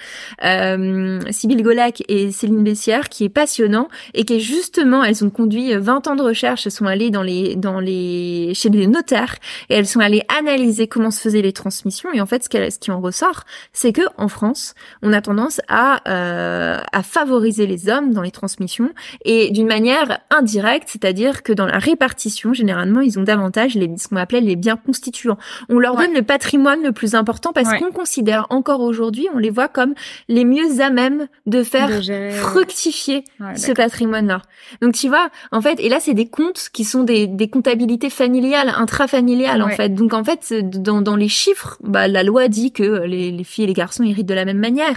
euh, 0.44 1.20
Sybille 1.30 1.62
Golac 1.62 2.04
et 2.08 2.32
Céline 2.32 2.64
Bessière, 2.64 3.10
qui 3.10 3.24
est 3.26 3.30
passionnant 3.30 3.88
et 4.14 4.24
qui 4.26 4.36
est 4.36 4.40
justement, 4.40 5.04
elles 5.04 5.24
ont 5.24 5.30
conduit 5.30 5.74
20 5.76 6.08
ans 6.08 6.16
de 6.16 6.22
recherche, 6.24 6.66
elles 6.66 6.72
sont 6.72 6.86
allées 6.86 7.10
dans 7.10 7.24
les, 7.24 7.56
dans 7.56 7.80
les, 7.80 8.52
chez 8.56 8.70
les 8.70 8.88
notaires 8.88 9.36
et 9.70 9.76
elles 9.76 9.88
sont 9.88 10.00
allées 10.00 10.24
analyser 10.40 10.88
comment 10.88 11.12
se 11.12 11.22
faisaient 11.22 11.42
les 11.42 11.54
transmissions. 11.54 12.10
Et 12.14 12.22
en 12.22 12.26
fait, 12.26 12.44
ce, 12.44 12.50
qu'elle- 12.50 12.72
ce 12.72 12.80
qui 12.80 12.92
en 12.92 13.02
ressort, 13.02 13.44
c'est 13.74 13.94
que 13.94 14.02
en 14.18 14.28
France, 14.28 14.74
on 15.02 15.14
a 15.14 15.22
tendance 15.22 15.62
à, 15.68 16.02
euh, 16.10 16.80
à 16.92 17.04
favoriser 17.04 17.68
les 17.68 17.90
hommes 17.90 18.14
dans 18.14 18.22
les 18.22 18.32
transmissions 18.32 18.90
et 19.26 19.52
d'une 19.52 19.67
manière 19.68 20.20
indirecte, 20.30 20.90
c'est-à-dire 20.90 21.44
que 21.44 21.54
dans 21.54 21.66
la 21.66 21.78
répartition, 21.78 22.54
généralement, 22.54 23.02
ils 23.02 23.20
ont 23.20 23.24
davantage 23.24 23.76
les, 23.76 23.92
ce 23.98 24.08
qu'on 24.08 24.16
appelait 24.16 24.42
les 24.42 24.56
biens 24.56 24.78
constituants. 24.78 25.38
On 25.70 25.80
leur 25.80 25.96
Ouais. 25.96 26.06
donne 26.08 26.16
le 26.16 26.22
patrimoine 26.24 26.82
le 26.84 26.92
plus 26.92 27.16
important 27.16 27.52
parce 27.54 27.70
Ouais. 27.72 27.80
qu'on 27.80 27.92
considère 27.92 28.48
encore 28.50 28.82
aujourd'hui, 28.82 29.28
on 29.34 29.38
les 29.38 29.50
voit 29.50 29.68
comme 29.68 29.94
les 30.28 30.46
mieux 30.46 30.82
à 30.82 30.90
même 30.90 31.28
de 31.46 31.64
faire 31.64 31.88
De 31.90 32.02
gérer, 32.02 32.28
ouais. 32.30 32.32
fructifier 32.32 33.24
Ouais, 33.40 33.56
ce 33.56 33.72
patrimoine-là. 33.72 34.42
Donc 34.82 34.94
tu 34.94 35.08
vois, 35.08 35.30
en 35.52 35.62
fait, 35.62 35.80
et 35.80 35.90
là 35.90 35.98
c'est 36.00 36.14
des 36.14 36.28
comptes 36.28 36.70
qui 36.74 36.84
sont 36.84 37.04
des, 37.04 37.28
des 37.28 37.50
comptabilités 37.50 38.10
familiales, 38.10 38.72
intrafamiliales 38.76 39.62
en 39.62 39.70
fait. 39.70 39.90
Donc 39.90 40.14
en 40.14 40.24
fait, 40.24 40.54
dans, 40.82 41.02
dans 41.02 41.16
les 41.16 41.28
chiffres, 41.28 41.78
bah, 41.84 42.08
la 42.08 42.24
loi 42.24 42.48
dit 42.48 42.72
que 42.72 43.04
les, 43.06 43.32
les 43.32 43.44
filles 43.44 43.66
et 43.66 43.68
les 43.68 43.74
garçons 43.74 44.04
héritent 44.04 44.28
de 44.28 44.34
la 44.34 44.46
même 44.46 44.60
manière. 44.60 44.96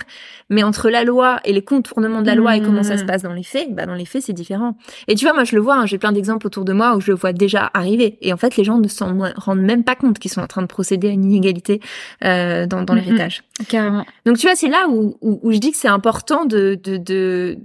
Mais 0.49 0.63
entre 0.63 0.91
la 0.91 1.05
loi 1.05 1.41
et 1.45 1.53
les 1.53 1.63
contournements 1.63 2.23
de 2.23 2.27
la 2.27 2.35
loi 2.35 2.57
et 2.57 2.61
comment 2.63 2.83
ça 2.83 2.97
se 2.97 3.03
Mhm. 3.03 3.07
passe 3.09 3.23
dans 3.23 3.33
les 3.33 3.43
faits, 3.45 3.75
bah 3.75 3.87
dans 3.87 3.95
les 3.95 4.05
faits 4.05 4.23
c'est 4.23 4.33
différent. 4.33 4.60
Et 5.09 5.15
tu 5.15 5.25
vois, 5.25 5.35
moi 5.35 5.45
je 5.45 5.55
le 5.57 5.61
vois, 5.63 5.77
hein, 5.77 5.87
j'ai 5.87 5.99
plein 5.99 6.13
d'exemples 6.13 6.47
autour 6.47 6.65
de 6.65 6.73
moi 6.73 6.97
où 6.97 7.01
je 7.01 7.11
le 7.11 7.17
vois 7.17 7.33
déjà 7.33 7.71
arriver. 7.75 8.19
Et 8.21 8.33
en 8.33 8.37
fait, 8.37 8.57
les 8.57 8.65
gens 8.65 8.79
ne 8.79 8.89
s'en 8.89 9.17
rendent 9.37 9.61
même 9.61 9.85
pas 9.85 9.95
compte 9.95 10.19
qu'ils 10.19 10.31
sont 10.31 10.41
en 10.41 10.47
train 10.47 10.63
de 10.63 10.67
procéder 10.67 11.09
à 11.09 11.13
une 11.13 11.25
inégalité 11.25 11.81
euh, 12.25 12.67
dans, 12.67 12.83
dans 12.83 12.95
l'héritage. 12.95 13.43
Carrément. 13.69 14.05
Donc 14.27 14.39
tu 14.39 14.47
vois, 14.47 14.57
c'est 14.57 14.69
là 14.69 14.87
où, 14.89 15.17
où, 15.21 15.41
où 15.43 15.53
je 15.53 15.59
dis 15.59 15.71
que 15.73 15.77
c'est 15.77 15.89
important 15.89 16.45
de 16.45 16.79
de 16.83 16.97
de- 16.97 17.59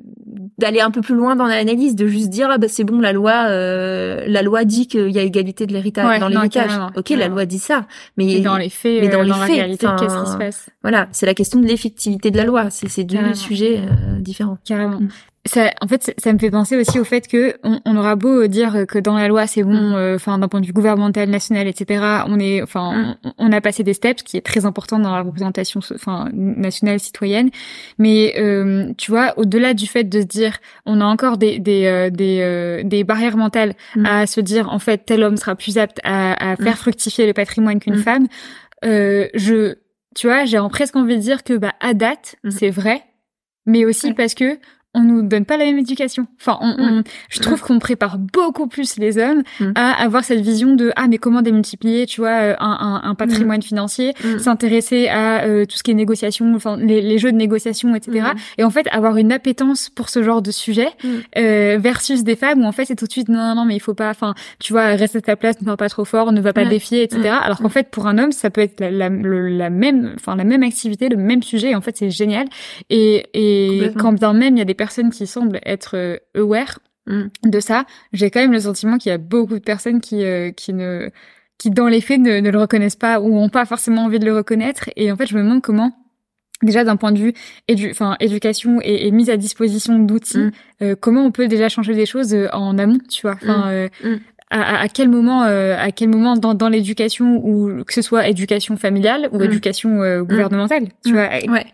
d'aller 0.58 0.80
un 0.82 0.92
peu 0.92 1.02
plus 1.02 1.16
loin 1.16 1.36
dans 1.36 1.46
l'analyse, 1.46 1.96
de 1.96 2.08
juste 2.08 2.30
dire 2.30 2.48
ah 2.52 2.58
bah 2.58 2.68
c'est 2.68 2.84
bon 2.84 3.00
la 3.00 3.14
loi 3.14 3.46
euh, 3.48 4.24
la 4.28 4.42
loi 4.42 4.66
dit 4.66 4.88
qu'il 4.88 5.12
y 5.12 5.20
a 5.20 5.22
égalité 5.22 5.66
de 5.66 5.74
l'héritage 5.74 6.06
Ouais, 6.06 6.20
dans 6.20 6.28
l'héritage. 6.30 6.68
carrément, 6.68 6.88
Ok, 6.96 7.10
la 7.10 7.16
carrément. 7.18 7.36
loi 7.36 7.46
dit 7.46 7.60
ça, 7.60 7.86
mais 8.18 8.26
Et 8.32 8.42
dans 8.42 8.58
les 8.58 8.70
faits, 8.70 9.02
mais 9.02 9.08
dans 9.10 9.20
euh, 9.20 9.24
les 9.24 9.30
dans 9.30 9.38
la 9.38 9.46
faits, 9.46 9.56
réalité, 9.56 9.88
qu'est-ce 10.00 10.24
qui 10.24 10.32
se 10.32 10.38
passe? 10.38 10.70
voilà, 10.82 11.08
c'est 11.12 11.26
la 11.26 11.34
question 11.34 11.60
de 11.60 11.66
l'effectivité 11.68 12.32
de 12.32 12.38
la 12.38 12.46
loi. 12.46 12.70
C'est 12.70 12.90
c'est 12.90 13.04
deux 13.04 13.16
Carrément. 13.16 13.34
sujets 13.36 13.80
euh, 13.80 14.20
différents. 14.20 14.58
Carrément. 14.66 15.00
Mm. 15.00 15.10
Ça, 15.48 15.70
en 15.80 15.88
fait, 15.88 16.12
ça- 16.18 16.34
me 16.34 16.40
fait 16.40 16.50
penser 16.50 16.76
aussi 16.76 17.00
au 17.00 17.04
fait 17.04 17.28
que 17.28 17.54
on, 17.64 17.80
on 17.86 17.96
aura 17.98 18.16
beau 18.16 18.48
dire 18.48 18.86
que 18.88 18.98
dans 18.98 19.16
la 19.16 19.28
loi 19.28 19.46
c'est 19.46 19.62
bon, 19.62 19.92
Mm. 19.92 19.94
euh, 19.94 20.16
enfin 20.16 20.40
d'un 20.40 20.48
point 20.48 20.60
de 20.60 20.66
vue 20.66 20.74
gouvernemental, 20.74 21.30
national, 21.30 21.68
etc. 21.68 22.04
On 22.28 22.40
est, 22.40 22.64
enfin, 22.64 23.16
on, 23.24 23.32
on 23.38 23.52
a 23.52 23.62
passé 23.62 23.84
des 23.84 23.94
steps, 23.94 24.22
ce 24.22 24.24
qui 24.24 24.38
est 24.38 24.42
très 24.42 24.66
important 24.66 24.98
dans 24.98 25.12
la 25.16 25.22
représentation, 25.22 25.82
enfin 25.94 26.30
nationale 26.34 27.00
citoyenne. 27.00 27.52
Mais 28.00 28.34
euh, 28.40 28.92
tu 28.98 29.12
vois, 29.12 29.34
au-delà 29.38 29.76
du 29.76 29.86
fait 29.86 30.04
de 30.04 30.22
se 30.22 30.26
dire, 30.26 30.58
on 30.88 31.00
a 31.00 31.06
encore 31.06 31.38
des 31.38 31.60
des 31.60 31.86
euh, 31.86 32.10
des, 32.10 32.40
euh, 32.42 32.82
des 32.84 33.04
barrières 33.04 33.38
mentales 33.38 33.76
Mm. 33.96 34.06
à 34.08 34.26
se 34.26 34.42
dire, 34.42 34.70
en 34.74 34.80
fait, 34.80 35.06
tel 35.06 35.22
homme 35.24 35.38
sera 35.38 35.56
plus 35.56 35.78
apte 35.78 36.00
à, 36.04 36.52
à 36.54 36.56
faire 36.56 36.74
Mm. 36.74 36.78
fructifier 36.78 37.28
le 37.28 37.34
patrimoine 37.34 37.80
qu'une 37.80 37.98
Mm. 37.98 38.04
femme. 38.04 38.28
Euh, 38.84 39.28
je, 39.36 39.76
tu 40.16 40.26
vois, 40.26 40.46
j'ai 40.46 40.58
presque 40.72 40.96
envie 40.96 41.18
de 41.18 41.22
dire 41.22 41.44
que 41.44 41.54
bah 41.54 41.74
à 41.82 41.94
date, 41.94 42.36
Mm. 42.44 42.50
c'est 42.50 42.72
vrai 42.72 43.04
mais 43.68 43.84
aussi 43.84 44.14
parce 44.14 44.36
que 44.36 44.60
on 44.96 45.02
nous 45.02 45.22
donne 45.22 45.46
pas 45.46 45.58
la 45.58 45.66
même 45.66 45.78
éducation. 45.78 46.28
Enfin, 46.40 46.58
on, 46.62 47.04
je 47.30 47.40
trouve 47.40 47.62
qu'on 47.62 47.80
prépare 47.80 48.18
beaucoup 48.18 48.68
plus 48.68 48.98
les 48.98 49.18
hommes 49.18 49.44
à 49.76 49.92
avoir 50.02 50.24
cette 50.24 50.42
vision 50.42 50.76
de 50.76 50.92
ah 50.96 51.08
mais 51.08 51.18
comment 51.18 51.42
démultiplier, 51.42 52.06
tu 52.06 52.22
vois, 52.22 52.30
euh, 52.30 52.56
un, 52.60 53.02
un, 53.04 53.10
un 53.10 53.16
patrimoine 53.16 53.62
financier, 53.62 54.14
s'intéresser 54.40 55.08
à 55.08 55.44
euh, 55.44 55.66
tout 55.66 55.78
ce 55.78 55.84
qui 55.84 55.92
est 55.92 55.96
négociation, 55.96 56.54
enfin 56.56 56.78
les, 56.78 57.02
les 57.02 57.18
jeux 57.18 57.32
de 57.32 57.38
négociation, 57.38 57.94
etc. 57.96 58.28
Et 58.58 58.64
en 58.64 58.70
fait 58.70 58.88
avoir 58.92 59.18
une 59.18 59.32
appétence 59.32 59.90
pour 59.90 60.10
ce 60.10 60.24
genre 60.24 60.42
de 60.42 60.52
sujet 60.52 60.90
euh, 61.38 61.78
versus 61.80 62.24
des 62.24 62.36
femmes 62.36 62.62
où 62.62 62.66
en 62.66 62.72
fait 62.72 62.86
c'est 62.86 62.96
tout 62.96 63.06
de 63.06 63.12
suite 63.12 63.30
non 63.30 63.40
non, 63.40 63.56
non 63.56 63.66
mais 63.66 63.76
il 63.76 63.82
faut 63.82 63.94
pas, 63.94 64.10
enfin 64.10 64.34
tu 64.60 64.74
vois 64.74 64.86
reste 64.96 65.16
à 65.18 65.22
ta 65.22 65.36
place, 65.36 65.62
ne 65.62 65.66
va 65.66 65.78
pas 65.78 65.90
trop 65.90 66.06
fort, 66.06 66.32
ne 66.32 66.42
va 66.42 66.54
pas 66.54 66.66
défier, 66.66 67.04
etc. 67.04 67.30
Alors 67.44 67.60
qu'en 67.60 67.70
fait 67.70 67.90
pour 67.90 68.08
un 68.08 68.18
homme 68.18 68.32
ça 68.32 68.50
peut 68.50 68.62
être 68.62 68.80
la, 68.80 68.92
la, 68.92 69.10
la 69.10 69.70
même, 69.70 70.14
enfin 70.16 70.36
la 70.36 70.46
même 70.46 70.64
activité, 70.64 71.10
le 71.10 71.18
même 71.18 71.44
sujet. 71.44 71.72
Et 71.72 71.76
en 71.76 71.82
fait 71.82 71.98
c'est 71.98 72.10
génial. 72.10 72.48
Et, 72.90 73.26
et 73.34 73.92
quand 73.98 74.14
bien 74.14 74.34
même 74.34 74.56
il 74.56 74.60
y 74.60 74.62
a 74.62 74.66
des 74.66 74.74
personnes 74.74 74.85
qui 75.12 75.28
semblent 75.28 75.60
être 75.66 75.96
euh, 75.96 76.18
aware 76.36 76.80
mm. 77.08 77.26
de 77.44 77.60
ça, 77.60 77.86
j'ai 78.14 78.30
quand 78.30 78.40
même 78.40 78.52
le 78.52 78.60
sentiment 78.60 78.98
qu'il 78.98 79.10
y 79.10 79.14
a 79.14 79.18
beaucoup 79.18 79.56
de 79.56 79.64
personnes 79.64 80.02
qui 80.02 80.24
euh, 80.24 80.52
qui 80.52 80.74
ne 80.74 81.10
qui 81.58 81.70
dans 81.70 81.88
les 81.88 82.02
faits 82.02 82.20
ne, 82.20 82.40
le 82.50 82.60
reconnaissent 82.60 82.98
pas 82.98 83.22
ou 83.22 83.38
ont 83.38 83.50
pas 83.50 83.66
forcément 83.66 84.06
envie 84.06 84.20
de 84.20 84.26
le 84.26 84.36
reconnaître. 84.36 84.90
Et 84.98 85.12
en 85.12 85.16
fait, 85.16 85.26
je 85.26 85.36
me 85.36 85.42
demande 85.42 85.62
comment 85.62 85.94
déjà 86.64 86.84
d'un 86.84 86.96
point 86.98 87.12
de 87.12 87.20
vue 87.20 87.34
édu 87.68 87.90
enfin 87.92 88.16
éducation 88.20 88.80
et, 88.82 89.12
mise 89.12 89.30
à 89.30 89.38
disposition 89.38 90.00
d'outils 90.00 90.38
mm. 90.38 90.52
euh, 90.82 90.96
comment 91.00 91.26
on 91.26 91.32
peut 91.32 91.48
déjà 91.48 91.70
changer 91.70 91.94
des 91.94 92.06
choses 92.06 92.36
en 92.54 92.78
amont 92.78 93.00
tu 93.10 93.24
vois 93.24 93.36
enfin 93.36 93.90
mm 94.04 94.16
à, 94.56 94.82
à, 94.82 94.88
quel 94.88 95.10
moment, 95.10 95.44
euh, 95.44 95.76
à 95.78 95.92
quel 95.92 96.10
moment 96.10 96.38
dans, 96.38 96.54
dans 96.54 96.70
l'éducation 96.70 97.42
ou 97.46 97.84
que 97.84 97.94
ce 97.94 98.02
soit 98.02 98.28
éducation 98.28 98.78
familiale 98.78 99.30
ou 99.34 99.40
mm. 99.40 99.44
éducation 99.44 100.02
euh, 100.02 100.22
mm. 100.22 100.28
gouvernementale, 100.28 100.88
tu 101.04 101.12
vois, 101.12 101.28
ouais. 101.28 101.66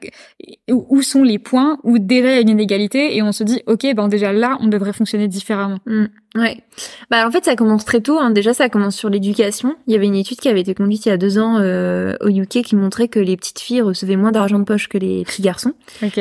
où 0.69 1.01
sont 1.03 1.23
les 1.23 1.37
points 1.37 1.77
où 1.83 1.99
déjà 1.99 2.31
il 2.31 2.35
y 2.35 2.37
a 2.37 2.41
une 2.41 2.49
inégalité 2.49 3.15
et 3.15 3.21
on 3.21 3.31
se 3.31 3.43
dit 3.43 3.61
ok 3.67 3.93
ben 3.95 4.07
déjà 4.07 4.33
là 4.33 4.57
on 4.61 4.67
devrait 4.67 4.93
fonctionner 4.93 5.27
différemment. 5.27 5.77
Mm. 5.85 6.05
Ouais. 6.35 6.63
Bah 7.09 7.27
en 7.27 7.31
fait 7.31 7.43
ça 7.43 7.57
commence 7.57 7.83
très 7.83 7.99
tôt. 7.99 8.17
Hein. 8.17 8.31
Déjà 8.31 8.53
ça 8.53 8.69
commence 8.69 8.95
sur 8.95 9.09
l'éducation. 9.09 9.75
Il 9.87 9.93
y 9.93 9.97
avait 9.97 10.05
une 10.05 10.15
étude 10.15 10.39
qui 10.39 10.47
avait 10.47 10.61
été 10.61 10.73
conduite 10.73 11.05
il 11.05 11.09
y 11.09 11.11
a 11.11 11.17
deux 11.17 11.37
ans 11.37 11.57
euh, 11.59 12.15
au 12.21 12.29
UK 12.29 12.61
qui 12.61 12.77
montrait 12.77 13.09
que 13.09 13.19
les 13.19 13.35
petites 13.35 13.59
filles 13.59 13.81
recevaient 13.81 14.15
moins 14.15 14.31
d'argent 14.31 14.57
de 14.57 14.63
poche 14.63 14.87
que 14.87 14.97
les 14.97 15.23
petits 15.25 15.41
garçons. 15.41 15.73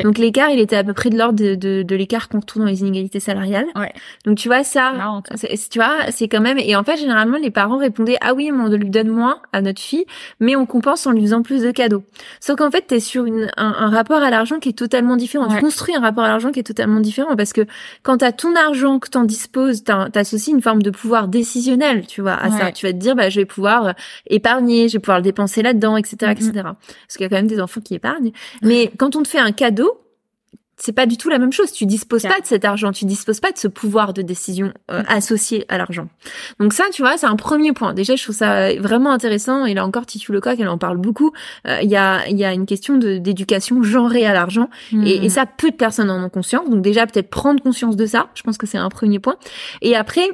Donc 0.03 0.19
l'écart 0.19 0.51
il 0.51 0.59
était 0.59 0.75
à 0.75 0.83
peu 0.83 0.95
près 0.95 1.11
de 1.11 1.17
l'ordre 1.17 1.39
de, 1.39 1.55
de, 1.55 1.85
de 1.85 1.97
l'écart 1.97 2.29
qu'on 2.29 2.41
retrouve 2.41 2.63
dans 2.63 2.69
les 2.69 2.81
inégalités 2.81 3.21
salariales. 3.21 3.67
Ouais. 3.77 3.93
Donc 4.25 4.37
tu 4.37 4.49
vois 4.49 4.65
ça, 4.65 5.23
tu 5.71 5.79
vois 5.79 6.11
c'est 6.11 6.27
quand 6.27 6.41
même 6.41 6.59
et 6.59 6.75
en 6.75 6.83
fait 6.83 6.97
généralement 6.97 7.39
les 7.39 7.53
parents 7.53 7.79
répondaient 7.79 8.19
ah 8.21 8.35
oui 8.35 8.51
mais 8.51 8.65
on 8.65 8.69
lui 8.69 8.91
donne 8.91 9.09
moins 9.09 9.41
à 9.53 9.63
notre 9.63 9.81
fille 9.81 10.07
mais 10.41 10.57
on 10.57 10.67
compense 10.67 11.07
en 11.07 11.13
lui 11.13 11.23
faisant 11.23 11.43
plus 11.43 11.63
de 11.63 11.71
cadeaux. 11.71 12.03
Sauf 12.41 12.57
qu'en 12.57 12.73
fait 12.73 12.83
t'es 12.89 12.99
sur 12.99 13.27
une, 13.27 13.49
un, 13.57 13.75
un, 13.79 13.91
rapport 13.91 14.23
à 14.23 14.31
l'argent 14.31 14.59
qui 14.59 14.71
est 14.71 14.79
totalement 14.79 15.15
différent. 15.15 15.47
Tu 15.47 15.61
construis 15.61 15.95
un 15.95 16.01
rapport 16.01 16.25
à 16.25 16.29
l'argent 16.29 16.51
qui 16.51 16.59
est 16.59 16.65
totalement 16.65 16.99
différent 16.99 17.37
parce 17.37 17.53
que 17.53 17.65
quand 18.03 18.19
t'as 18.19 18.33
ton 18.33 18.57
argent 18.57 18.99
que 18.99 19.09
t'en 19.09 19.23
disposes 19.23 19.85
t'associes 20.09 20.53
une 20.53 20.63
forme 20.63 20.83
de 20.83 20.91
pouvoir 20.91 21.29
décisionnel, 21.29 22.07
tu 22.07 22.21
vois, 22.21 22.35
à 22.35 22.51
ça. 22.51 22.73
Tu 22.73 22.87
vas 22.87 22.93
te 22.93 22.99
dire, 22.99 23.15
bah, 23.15 23.29
je 23.29 23.41
vais 23.41 23.47
pouvoir 23.47 23.87
euh, 23.87 23.93
épargner, 24.29 24.89
je 24.89 24.95
vais 24.95 24.99
pouvoir 25.01 25.19
le 25.19 25.25
dépenser 25.25 25.63
là-dedans, 25.63 25.97
etc., 25.97 26.33
etc. 26.33 26.51
Parce 26.55 27.17
qu'il 27.17 27.23
y 27.23 27.25
a 27.25 27.29
quand 27.29 27.37
même 27.37 27.47
des 27.47 27.61
enfants 27.61 27.81
qui 27.81 27.95
épargnent. 27.95 28.33
Mais 28.63 28.91
quand 28.97 29.17
on 29.17 29.23
te 29.23 29.29
fait 29.29 29.39
un 29.39 29.53
cadeau, 29.53 30.01
c'est 30.81 30.93
pas 30.93 31.07
du 31.07 31.17
tout 31.17 31.29
la 31.29 31.39
même 31.39 31.53
chose. 31.53 31.73
Tu 31.73 31.85
disposes 31.87 32.23
pas 32.23 32.41
de 32.41 32.47
cet 32.47 32.65
argent, 32.65 32.91
tu 32.91 33.05
disposes 33.05 33.41
pas 33.41 33.53
de 33.53 33.59
ce 33.59 33.69
pouvoir 33.69 34.13
de 34.13 34.23
décision 34.23 34.73
euh, 34.91 35.03
associé 35.09 35.67
à 35.69 35.79
l'argent. 35.79 36.09
Donc 36.59 36.73
ça, 36.73 36.85
tu 36.93 37.03
vois, 37.03 37.17
c'est 37.17 37.27
un 37.27 37.37
premier 37.37 37.73
point. 37.73 37.93
Déjà, 37.93 38.17
je 38.17 38.23
trouve 38.23 38.37
ça 38.37 38.75
vraiment 38.77 39.13
intéressant. 39.13 39.67
Et 39.67 39.75
là 39.75 39.85
encore, 39.85 40.07
Titu 40.07 40.33
Lecoq, 40.33 40.57
elle 40.59 40.69
en 40.69 40.79
parle 40.79 40.97
beaucoup. 40.97 41.33
Euh, 41.67 41.79
il 41.83 41.91
y 41.91 41.97
a 41.97 42.27
il 42.29 42.39
y 42.39 42.45
a 42.45 42.53
une 42.53 42.67
question 42.67 42.97
d'éducation 42.97 43.83
genrée 43.83 44.27
à 44.27 44.33
l'argent, 44.33 44.71
et, 44.93 45.25
et, 45.25 45.29
ça, 45.29 45.47
peu 45.47 45.71
de 45.71 45.77
personnes 45.77 46.11
en 46.11 46.25
ont 46.25 46.29
conscience. 46.29 46.69
Donc 46.69 46.83
déjà, 46.83 47.07
peut-être 47.07 47.29
prendre 47.31 47.63
conscience 47.63 47.97
de 47.97 48.07
ça. 48.07 48.29
Je 48.35 48.43
pense 48.43 48.57
que 48.57 48.67
c'est 48.67 48.79
un 48.79 48.89
premier 48.89 49.19
point. 49.19 49.37
Et 49.83 49.97
après 49.97 50.31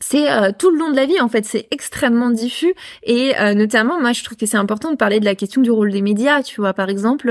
c'est 0.00 0.30
euh, 0.30 0.50
tout 0.58 0.70
le 0.70 0.78
long 0.78 0.90
de 0.90 0.96
la 0.96 1.04
vie 1.04 1.20
en 1.20 1.28
fait 1.28 1.44
c'est 1.44 1.68
extrêmement 1.70 2.30
diffus. 2.30 2.74
Et 3.02 3.38
euh, 3.38 3.54
notamment 3.54 4.00
moi 4.00 4.12
je 4.12 4.24
trouve 4.24 4.38
que 4.38 4.46
c'est 4.46 4.56
important 4.56 4.90
de 4.90 4.96
parler 4.96 5.20
de 5.20 5.26
la 5.26 5.34
question 5.34 5.60
du 5.60 5.70
rôle 5.70 5.92
des 5.92 6.00
médias 6.00 6.42
tu 6.42 6.60
vois. 6.60 6.72
Par 6.72 6.88
exemple 6.88 7.30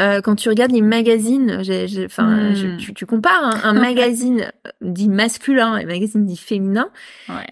euh, 0.00 0.20
quand 0.22 0.34
tu 0.34 0.48
regardes 0.48 0.72
les 0.72 0.80
magazines 0.80 1.62
enfin 2.06 2.52
hmm. 2.52 2.78
tu, 2.78 2.94
tu, 2.94 3.06
compares 3.06 3.64
un, 3.64 3.72
magazine 3.78 4.50
dit 4.80 5.08
masculin 5.08 5.76
et 5.76 5.84
un 5.84 5.86
magazine 5.86 6.24
dit 6.24 6.38
féminin. 6.38 6.88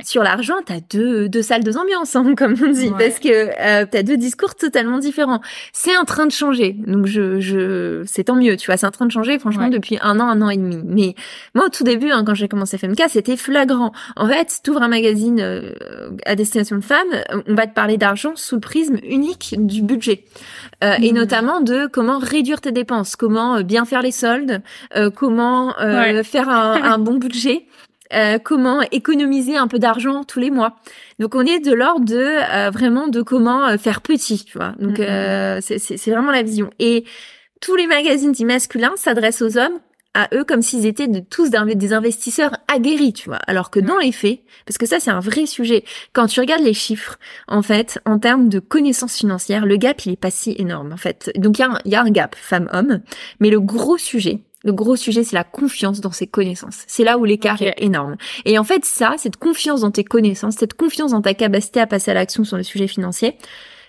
Sur 0.03 0.23
l'argent 0.23 0.55
t'as 0.65 0.81
deux 0.91 1.29
deux 1.29 1.43
salles 1.43 1.63
deux 1.63 1.77
ambiances 1.77 2.17
hein, 2.17 2.35
comme 2.37 2.57
on 2.63 2.71
dit. 2.71 2.91
Parce 2.99 3.19
que 3.19 3.85
t'as 3.85 4.03
deux 4.03 4.17
discours 4.17 4.55
totalement 4.55 4.99
différents. 4.99 5.43
C'est 5.75 5.97
en 5.99 6.05
train 6.05 6.25
de 6.25 6.33
changer. 6.33 6.73
Donc 6.87 7.05
je 7.05 7.41
je 7.41 8.03
c'est 8.07 8.25
tant 8.25 8.37
mieux 8.37 8.57
tu 8.57 8.67
vois. 8.67 8.79
C'est 8.79 8.87
en 8.87 8.91
train 8.91 9.07
de 9.07 9.13
changer 9.13 9.39
franchement 9.39 9.69
depuis 9.69 9.99
un 10.01 10.19
an 10.19 10.29
un 10.29 10.41
an 10.41 10.49
et 10.49 10.57
demi. 10.57 10.81
Mais 10.87 11.15
moi 11.55 11.67
au 11.67 11.69
tout 11.69 11.85
début 11.85 12.11
hein, 12.11 12.25
quand 12.25 12.35
j'ai 12.35 12.49
commencé 12.49 12.79
FMK 12.79 13.03
c'était 13.11 13.37
flagrant. 13.37 13.93
En 14.17 14.27
fait 14.27 14.46
tu 14.63 14.71
ouvres 14.71 14.83
un 14.83 14.89
magazine 14.89 15.41
euh, 15.41 15.73
à 16.25 16.35
destination 16.35 16.77
de 16.77 16.85
femmes, 16.85 17.09
on 17.47 17.55
va 17.55 17.67
te 17.67 17.75
parler 17.75 17.97
d'argent 17.97 18.33
sous 18.35 18.57
le 18.57 18.61
prisme 18.61 18.99
unique 19.05 19.55
du 19.59 19.83
budget. 19.83 20.25
Euh, 20.85 20.95
et 21.03 21.13
mmh. 21.13 21.17
notamment 21.17 21.61
de 21.61 21.87
comment 21.87 22.19
réduire 22.19 22.61
tes 22.61 22.73
dépenses, 22.73 23.17
comment 23.17 23.57
euh, 23.57 23.63
bien 23.63 23.85
faire 23.85 24.03
les 24.03 24.13
soldes, 24.13 24.63
comment 25.15 25.75
faire 26.25 26.49
un, 26.49 26.99
bon 26.99 27.17
budget. 27.17 27.67
comment 28.45 28.83
économiser 28.93 29.57
un 29.57 29.69
peu 29.69 29.79
d'argent 29.79 30.25
tous 30.25 30.41
les 30.41 30.51
mois. 30.51 30.77
Donc 31.19 31.35
on 31.35 31.43
est 31.43 31.61
de 31.61 31.73
l'ordre 31.73 32.05
de 32.05 32.71
vraiment 32.71 33.09
de 33.09 33.23
comment 33.23 33.77
faire 33.79 34.01
petit, 34.01 34.45
tu 34.45 34.59
vois. 34.59 34.75
Donc 34.79 34.99
mmh. 34.99 35.61
c'est 35.61 36.11
vraiment 36.11 36.31
la 36.31 36.43
vision. 36.43 36.71
Et 36.79 37.05
tous 37.61 37.77
les 37.77 37.87
magazines 37.87 38.33
dits 38.33 38.45
masculins 38.45 38.95
s'adressent 38.97 39.43
aux 39.43 39.59
hommes 39.59 39.79
à 40.17 40.29
eux 40.35 40.45
comme 40.45 40.63
s'ils 40.63 40.87
étaient 40.87 41.09
de, 41.09 41.21
tous 41.21 41.51
des 41.51 41.93
investisseurs 41.93 42.57
aguerris, 42.69 43.13
tu 43.13 43.29
vois. 43.29 43.39
Alors 43.47 43.71
que 43.71 43.79
dans 43.79 43.99
les 43.99 44.13
faits, 44.13 44.41
parce 44.65 44.79
que 44.79 44.87
ça 44.87 44.99
c'est 44.99 45.11
un 45.11 45.21
vrai 45.21 45.45
sujet, 45.45 45.85
quand 46.15 46.27
tu 46.27 46.41
regardes 46.41 46.65
les 46.65 46.73
chiffres, 46.73 47.19
en 47.49 47.61
fait, 47.61 48.01
en 48.07 48.19
termes 48.19 48.49
de 48.49 48.59
connaissances 48.59 49.19
financières, 49.19 49.67
le 49.67 49.77
gap 49.77 50.05
il 50.07 50.13
est 50.13 50.17
pas 50.17 50.31
si 50.31 50.57
énorme, 50.59 50.93
en 50.93 50.97
fait. 50.97 51.31
Donc 51.37 51.59
il 51.59 51.63
y, 51.63 51.65
a 51.65 51.71
un, 51.71 51.79
y 51.85 51.95
a 51.95 52.03
un 52.03 52.11
gap 52.11 52.35
femme-homme, 52.35 53.03
mais 53.41 53.51
le 53.51 53.61
gros 53.61 53.99
sujet, 53.99 54.41
le 54.65 54.73
gros 54.73 54.97
sujet, 54.97 55.23
c'est 55.23 55.37
la 55.37 55.45
confiance 55.45 56.01
dans 56.01 56.11
ses 56.11 56.27
connaissances. 56.27 56.85
C'est 56.87 57.05
là 57.05 57.19
où 57.19 57.25
l'écart 57.25 57.61
est 57.61 57.75
énorme. 57.77 58.17
Et 58.47 58.59
en 58.59 58.65
fait, 58.65 58.85
ça, 58.87 59.15
cette 59.19 59.37
confiance 59.37 59.83
dans 59.83 59.91
tes 59.91 60.03
connaissances, 60.03 60.57
cette 60.57 60.75
confiance 60.75 61.13
dans 61.13 61.23
ta 61.23 61.35
capacité 61.35 61.79
à 61.79 61.87
passer 61.87 62.11
à 62.11 62.15
l'action 62.15 62.43
sur 62.43 62.57
le 62.57 62.63
sujet 62.63 62.89
financier, 62.89 63.37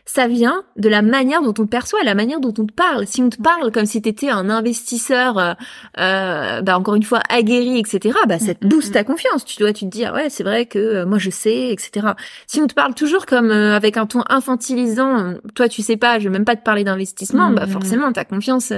ça 0.08 0.28
vient 0.28 0.64
de 0.78 0.88
la 0.88 1.02
manière 1.02 1.42
dont 1.42 1.50
on 1.50 1.66
te 1.66 1.70
perçoit, 1.70 2.02
la 2.04 2.16
manière 2.16 2.40
dont 2.40 2.54
on 2.58 2.66
te 2.66 2.74
parle. 2.74 3.06
Si 3.06 3.22
on 3.22 3.30
te 3.30 3.40
parle 3.40 3.72
comme 3.72 3.86
si 3.86 4.02
tu 4.02 4.10
étais 4.10 4.30
un 4.30 4.50
investisseur, 4.50 5.38
euh, 5.38 5.54
euh, 6.00 6.62
bah 6.62 6.80
encore 6.80 6.96
une 6.96 7.04
fois 7.04 7.20
aguerri, 7.30 7.78
etc., 7.78 8.18
bah 8.26 8.40
ça 8.40 8.56
te 8.56 8.64
mm, 8.64 8.68
mm, 8.68 8.70
booste 8.70 8.94
ta 8.94 9.02
mm. 9.02 9.06
confiance. 9.06 9.46
Tu 9.46 9.58
dois, 9.60 9.74
tu 9.74 9.86
te 9.86 9.90
dire 9.90 10.14
ouais, 10.14 10.30
c'est 10.30 10.44
vrai 10.44 10.66
que 10.66 10.80
euh, 10.80 11.06
moi 11.06 11.18
je 11.18 11.30
sais, 11.30 11.70
etc. 11.72 12.08
Si 12.48 12.62
on 12.62 12.68
te 12.68 12.74
parle 12.74 12.96
toujours 12.96 13.26
comme 13.26 13.52
euh, 13.52 13.76
avec 13.76 13.98
un 13.98 14.06
ton 14.06 14.24
infantilisant, 14.30 15.34
toi 15.56 15.68
tu 15.68 15.82
sais 15.82 15.98
pas, 15.98 16.20
je 16.20 16.24
vais 16.24 16.34
même 16.34 16.46
pas 16.46 16.56
te 16.56 16.64
parler 16.64 16.86
d'investissement, 16.86 17.52
bah 17.52 17.68
forcément 17.68 18.12
ta 18.14 18.24
confiance, 18.24 18.72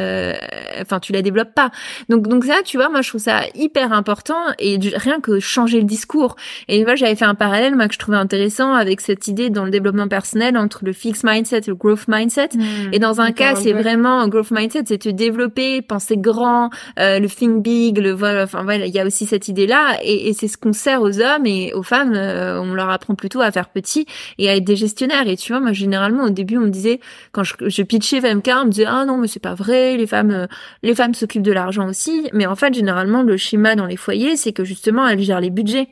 enfin 0.82 1.00
tu 1.00 1.14
la 1.14 1.22
développes 1.22 1.54
pas. 1.54 1.72
Donc 2.10 2.28
donc 2.28 2.46
ça, 2.46 2.62
tu 2.64 2.78
vois, 2.78 2.90
moi 2.90 3.02
je 3.02 3.10
trouve 3.10 3.22
ça 3.22 3.42
hyper 3.56 3.94
important 3.94 4.40
et 4.60 4.78
rien 4.96 5.20
que 5.20 5.40
changer 5.40 5.80
le 5.80 5.86
discours. 5.86 6.36
Et 6.68 6.84
moi 6.84 6.96
j'avais 6.96 7.16
fait 7.16 7.26
un 7.26 7.36
parallèle 7.36 7.76
moi 7.76 7.88
que 7.88 7.94
je 7.94 8.00
trouvais 8.00 8.18
intéressant 8.18 8.74
avec 8.74 9.02
cette 9.02 9.28
idée 9.28 9.50
dans 9.50 9.66
le 9.66 9.72
développement 9.72 10.08
personnel 10.08 10.58
entre 10.58 10.84
le 10.84 10.94
fixe 10.94 11.24
mindset 11.24 11.60
et 11.60 11.68
le 11.68 11.76
growth 11.76 12.08
mindset. 12.08 12.50
Hmm. 12.54 12.94
et 12.94 13.00
dans 13.00 13.22
un 13.22 13.32
cas, 13.32 13.56
c'est 13.56 13.74
vraiment 13.74 14.28
growth 14.28 14.52
mindset, 14.52 14.84
c'est 14.88 14.98
te 14.98 15.10
développer, 15.10 15.82
penser 15.82 16.18
grand, 16.18 16.70
euh, 17.00 17.20
le 17.20 17.28
think 17.28 17.62
big, 17.64 17.98
le 17.98 18.12
voilà. 18.12 18.44
Enfin 18.44 18.64
voilà, 18.64 18.86
il 18.86 18.94
y 18.94 19.00
a 19.00 19.06
aussi 19.06 19.26
cette 19.26 19.48
idée-là, 19.48 19.98
et, 20.02 20.30
et 20.30 20.34
c'est 20.34 20.48
ce 20.48 20.58
qu'on 20.58 20.74
sert 20.74 21.02
aux 21.02 21.20
hommes 21.20 21.46
et 21.46 21.74
aux 21.74 21.84
femmes. 21.84 22.14
Euh, 22.14 22.60
on 22.62 22.74
leur 22.74 22.90
apprend 22.90 23.16
plutôt 23.16 23.42
à 23.42 23.52
faire 23.52 23.70
petit 23.70 24.06
et 24.38 24.50
à 24.50 24.56
être 24.56 24.64
des 24.64 24.76
gestionnaires. 24.76 25.28
Et 25.28 25.38
tu 25.38 25.52
vois, 25.52 25.62
moi 25.62 25.74
généralement 25.74 26.26
au 26.26 26.30
début, 26.30 26.58
on 26.58 26.62
me 26.62 26.70
disait 26.70 27.00
quand 27.32 27.44
je, 27.44 27.54
je 27.62 27.82
pitchais 27.84 28.22
FMK, 28.22 28.50
on 28.62 28.66
me 28.66 28.72
disait 28.72 28.86
ah 28.88 29.06
non 29.06 29.18
mais 29.18 29.28
c'est 29.28 29.40
pas 29.40 29.56
vrai, 29.56 29.98
les 29.98 30.08
femmes, 30.08 30.32
euh, 30.32 30.48
les 30.84 30.96
femmes 30.96 31.14
s'occupent 31.14 31.44
de 31.44 31.52
l'argent 31.52 31.88
aussi. 31.88 32.30
Mais 32.34 32.46
en 32.46 32.56
fait, 32.56 32.74
généralement, 32.74 33.24
le 33.24 33.38
schéma 33.38 33.76
dans 33.76 33.86
les 33.86 33.98
foyers, 33.98 34.36
c'est 34.36 34.54
que 34.54 34.64
justement, 34.64 35.08
elles 35.08 35.22
gèrent 35.22 35.42
les 35.42 35.50
budgets. 35.50 35.90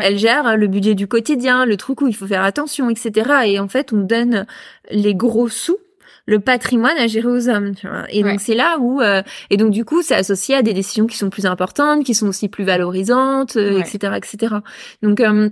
Elle 0.00 0.18
gère 0.18 0.56
le 0.56 0.66
budget 0.66 0.94
du 0.94 1.08
quotidien, 1.08 1.64
le 1.64 1.76
truc 1.76 2.00
où 2.02 2.08
il 2.08 2.14
faut 2.14 2.26
faire 2.26 2.42
attention, 2.42 2.90
etc. 2.90 3.30
Et 3.46 3.58
en 3.58 3.68
fait, 3.68 3.92
on 3.92 4.00
donne 4.00 4.46
les 4.90 5.14
gros 5.14 5.48
sous 5.48 5.78
le 6.26 6.40
patrimoine 6.40 6.96
à 6.98 7.06
gérer 7.06 7.28
aux 7.28 7.48
hommes. 7.48 7.74
Tu 7.74 7.86
vois. 7.86 8.04
Et 8.10 8.22
donc 8.22 8.40
c'est 8.40 8.54
là 8.54 8.78
où 8.78 9.00
euh, 9.00 9.22
et 9.50 9.56
donc 9.56 9.70
du 9.70 9.84
coup 9.84 10.02
c'est 10.02 10.14
associé 10.14 10.54
à 10.54 10.62
des 10.62 10.72
décisions 10.72 11.06
qui 11.06 11.16
sont 11.16 11.30
plus 11.30 11.46
importantes, 11.46 12.04
qui 12.04 12.14
sont 12.14 12.28
aussi 12.28 12.48
plus 12.48 12.64
valorisantes, 12.64 13.56
etc., 13.56 13.98
euh, 14.04 14.14
etc. 14.14 14.54
Donc 15.02 15.20
euh, 15.20 15.50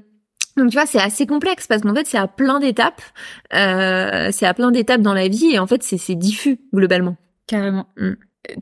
donc 0.57 0.71
tu 0.71 0.77
vois, 0.77 0.87
c'est 0.87 1.01
assez 1.01 1.27
complexe 1.27 1.67
parce 1.67 1.81
qu'en 1.81 1.95
fait, 1.95 2.07
c'est 2.07 2.19
à 2.19 2.29
plein 2.29 2.61
d'étapes, 2.61 3.01
c'est 3.51 4.47
à 4.47 4.55
plein 4.55 4.71
d'étapes 4.71 5.01
dans 5.01 5.15
la 5.15 5.27
vie 5.29 5.53
et 5.53 5.59
en 5.59 5.67
fait, 5.67 5.83
c'est 5.83 6.15
diffus 6.15 6.61
globalement. 6.75 7.17
Carrément. 7.47 7.87
Mm 7.97 8.13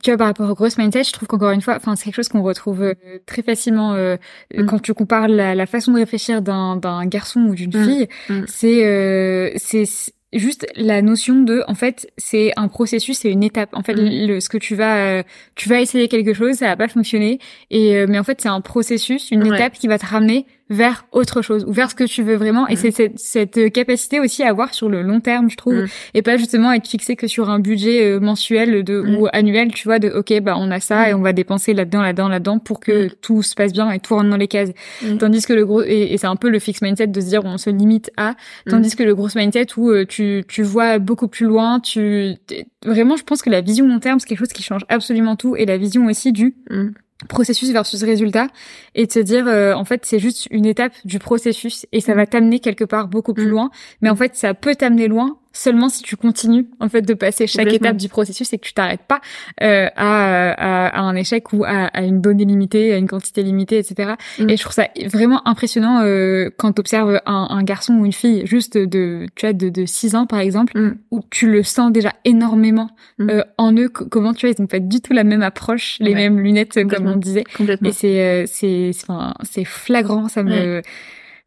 tu 0.03 0.11
vois, 0.11 0.17
par 0.17 0.27
rapport 0.27 0.49
au 0.49 0.53
gross 0.53 0.77
mindset, 0.77 1.03
je 1.05 1.11
trouve 1.13 1.27
qu'encore 1.27 1.51
une 1.51 1.61
fois, 1.61 1.75
enfin, 1.75 1.95
c'est 1.95 2.05
quelque 2.05 2.15
chose 2.15 2.29
qu'on 2.29 2.43
retrouve 2.43 2.83
euh, 2.83 2.93
très 3.25 3.41
facilement 3.41 3.93
euh, 3.93 4.17
mm. 4.55 4.65
quand 4.65 4.79
tu 4.79 4.93
compares 4.93 5.27
la, 5.27 5.55
la, 5.55 5.65
façon 5.65 5.91
de 5.93 5.97
réfléchir 5.97 6.41
d'un, 6.41 6.75
d'un 6.75 7.05
garçon 7.05 7.41
ou 7.41 7.55
d'une 7.55 7.75
mm. 7.75 7.83
fille. 7.83 8.07
Mm. 8.29 8.41
C'est, 8.47 8.85
euh, 8.85 9.51
c'est, 9.55 9.85
juste 10.33 10.67
la 10.75 11.01
notion 11.01 11.41
de 11.41 11.63
en 11.67 11.75
fait 11.75 12.09
c'est 12.17 12.53
un 12.55 12.67
processus 12.67 13.19
c'est 13.19 13.31
une 13.31 13.43
étape 13.43 13.69
en 13.73 13.83
fait 13.83 13.95
le, 13.97 14.39
ce 14.39 14.47
que 14.49 14.57
tu 14.57 14.75
vas 14.75 14.97
euh, 14.97 15.23
tu 15.55 15.67
vas 15.67 15.81
essayer 15.81 16.07
quelque 16.07 16.33
chose 16.33 16.55
ça 16.55 16.67
va 16.67 16.77
pas 16.77 16.87
fonctionner 16.87 17.39
et 17.69 17.97
euh, 17.97 18.05
mais 18.07 18.17
en 18.17 18.23
fait 18.23 18.39
c'est 18.39 18.49
un 18.49 18.61
processus 18.61 19.29
une 19.31 19.41
Ouais. 19.41 19.55
étape 19.57 19.73
qui 19.73 19.87
va 19.87 19.97
te 19.97 20.05
ramener 20.05 20.45
vers 20.71 21.05
autre 21.11 21.41
chose 21.41 21.65
ou 21.67 21.71
vers 21.73 21.89
ce 21.91 21.95
que 21.95 22.05
tu 22.05 22.23
veux 22.23 22.35
vraiment 22.37 22.65
et 22.67 22.73
Mm. 22.73 22.77
c'est 22.77 22.91
cette, 22.91 23.19
cette 23.19 23.71
capacité 23.73 24.19
aussi 24.21 24.41
à 24.41 24.49
avoir 24.49 24.73
sur 24.73 24.87
le 24.89 25.01
long 25.01 25.19
terme 25.19 25.49
je 25.49 25.57
trouve 25.57 25.73
Mm. 25.83 25.87
et 26.13 26.21
pas 26.21 26.37
justement 26.37 26.71
être 26.71 26.87
fixé 26.87 27.15
que 27.17 27.27
sur 27.27 27.49
un 27.49 27.59
budget 27.59 28.03
euh, 28.05 28.19
mensuel 28.19 28.83
de 28.83 29.01
Mm. 29.01 29.15
ou 29.17 29.27
annuel 29.33 29.73
tu 29.73 29.87
vois 29.87 29.99
de 29.99 30.09
ok 30.09 30.39
bah 30.41 30.55
on 30.57 30.71
a 30.71 30.79
ça 30.79 31.09
et 31.09 31.13
on 31.13 31.21
va 31.21 31.33
dépenser 31.33 31.73
là-dedans 31.73 32.01
là-dedans 32.01 32.29
là-dedans 32.29 32.59
pour 32.59 32.79
que 32.79 33.09
tout 33.21 33.43
se 33.43 33.53
passe 33.53 33.73
bien 33.73 33.91
et 33.91 33.99
tout 33.99 34.15
rentre 34.15 34.29
dans 34.29 34.37
les 34.37 34.47
cases 34.47 34.71
tandis 35.19 35.45
que 35.45 35.53
le 35.53 35.65
gros 35.65 35.83
et, 35.83 36.13
et 36.13 36.17
c'est 36.17 36.27
un 36.27 36.35
peu 36.37 36.49
le 36.49 36.59
fixe 36.59 36.81
mindset 36.81 37.07
de 37.07 37.19
se 37.21 37.27
dire 37.27 37.41
on 37.43 37.57
se 37.57 37.69
limite 37.69 38.09
à 38.17 38.35
tandis 38.69 38.95
que 38.95 39.03
le 39.03 39.13
gros 39.13 39.27
mindset 39.35 39.67
où 39.77 39.89
euh, 39.89 40.05
tu 40.05 40.43
tu 40.47 40.63
vois 40.63 40.99
beaucoup 40.99 41.27
plus 41.27 41.45
loin 41.47 41.79
tu 41.81 42.35
vraiment 42.85 43.17
je 43.17 43.23
pense 43.23 43.41
que 43.41 43.49
la 43.49 43.61
vision 43.61 43.85
long 43.87 43.99
terme 43.99 44.19
c'est 44.19 44.27
quelque 44.27 44.39
chose 44.39 44.53
qui 44.53 44.63
change 44.63 44.85
absolument 44.89 45.35
tout 45.35 45.55
et 45.57 45.65
la 45.65 45.77
vision 45.77 46.05
aussi 46.05 46.31
du. 46.31 46.55
Processus 47.27 47.71
versus 47.71 48.03
résultat 48.03 48.47
et 48.95 49.05
de 49.05 49.11
se 49.11 49.19
dire 49.19 49.47
euh, 49.47 49.73
en 49.73 49.85
fait 49.85 50.05
c'est 50.05 50.19
juste 50.19 50.47
une 50.51 50.65
étape 50.65 50.93
du 51.05 51.19
processus 51.19 51.85
et 51.91 52.01
ça 52.01 52.13
va 52.15 52.25
t'amener 52.25 52.59
quelque 52.59 52.83
part 52.83 53.07
beaucoup 53.07 53.33
plus 53.33 53.45
Mm. 53.45 53.49
loin 53.49 53.71
mais 54.01 54.09
en 54.09 54.15
fait 54.15 54.35
ça 54.35 54.53
peut 54.53 54.75
t'amener 54.75 55.07
loin 55.07 55.37
seulement 55.53 55.89
si 55.89 56.01
tu 56.03 56.15
continues 56.15 56.67
en 56.79 56.87
fait 56.89 57.01
de 57.01 57.13
passer 57.13 57.45
chaque 57.47 57.71
étape 57.73 57.97
du 57.97 58.07
processus 58.09 58.51
et 58.53 58.57
que 58.57 58.65
tu 58.65 58.73
t'arrêtes 58.73 59.01
pas 59.07 59.19
euh, 59.61 59.87
à, 59.95 60.51
à, 60.51 60.87
à 60.87 61.01
un 61.01 61.15
échec 61.15 61.51
ou 61.53 61.63
à, 61.65 61.87
à 61.87 62.01
une 62.03 62.21
donnée 62.21 62.45
limitée 62.45 62.93
à 62.93 62.97
une 62.97 63.07
quantité 63.07 63.43
limitée 63.43 63.77
etc 63.77 64.13
Mm. 64.39 64.49
et 64.49 64.57
je 64.57 64.61
trouve 64.61 64.73
ça 64.73 64.87
vraiment 65.07 65.45
impressionnant 65.47 66.01
euh, 66.03 66.49
quand 66.57 66.71
tu 66.73 66.79
observes 66.79 67.19
un, 67.25 67.47
un 67.49 67.63
garçon 67.63 67.95
ou 67.95 68.05
une 68.05 68.13
fille 68.13 68.45
juste 68.45 68.77
de 68.77 69.25
tu 69.35 69.45
vois 69.45 69.53
de, 69.53 69.69
de 69.69 69.85
6 69.85 70.15
ans 70.15 70.25
par 70.25 70.39
exemple 70.39 70.77
Mm. 70.79 70.95
où 71.11 71.21
tu 71.29 71.49
le 71.51 71.63
sens 71.63 71.91
déjà 71.91 72.13
énormément 72.25 72.89
Mm. 73.19 73.29
euh, 73.29 73.43
en 73.57 73.73
eux 73.75 73.89
co- 73.89 74.05
comment 74.05 74.33
tu 74.33 74.45
vois 74.47 74.55
ils 74.57 74.61
ont 74.61 74.67
pas 74.67 74.79
du 74.79 75.01
tout 75.01 75.13
la 75.13 75.23
même 75.23 75.43
approche 75.43 75.97
les 75.99 76.11
Ouais. 76.11 76.15
mêmes 76.15 76.39
lunettes 76.39 76.79
comme 76.87 77.07
on 77.07 77.15
disait 77.17 77.43
Complètement. 77.57 77.89
et 77.89 77.91
c'est 77.91 78.19
euh, 78.21 78.43
c'est 78.47 78.91
c'est- 78.93 79.03
enfin 79.09 79.33
c'est 79.43 79.65
flagrant 79.65 80.27
ça 80.29 80.43
me 80.43 80.81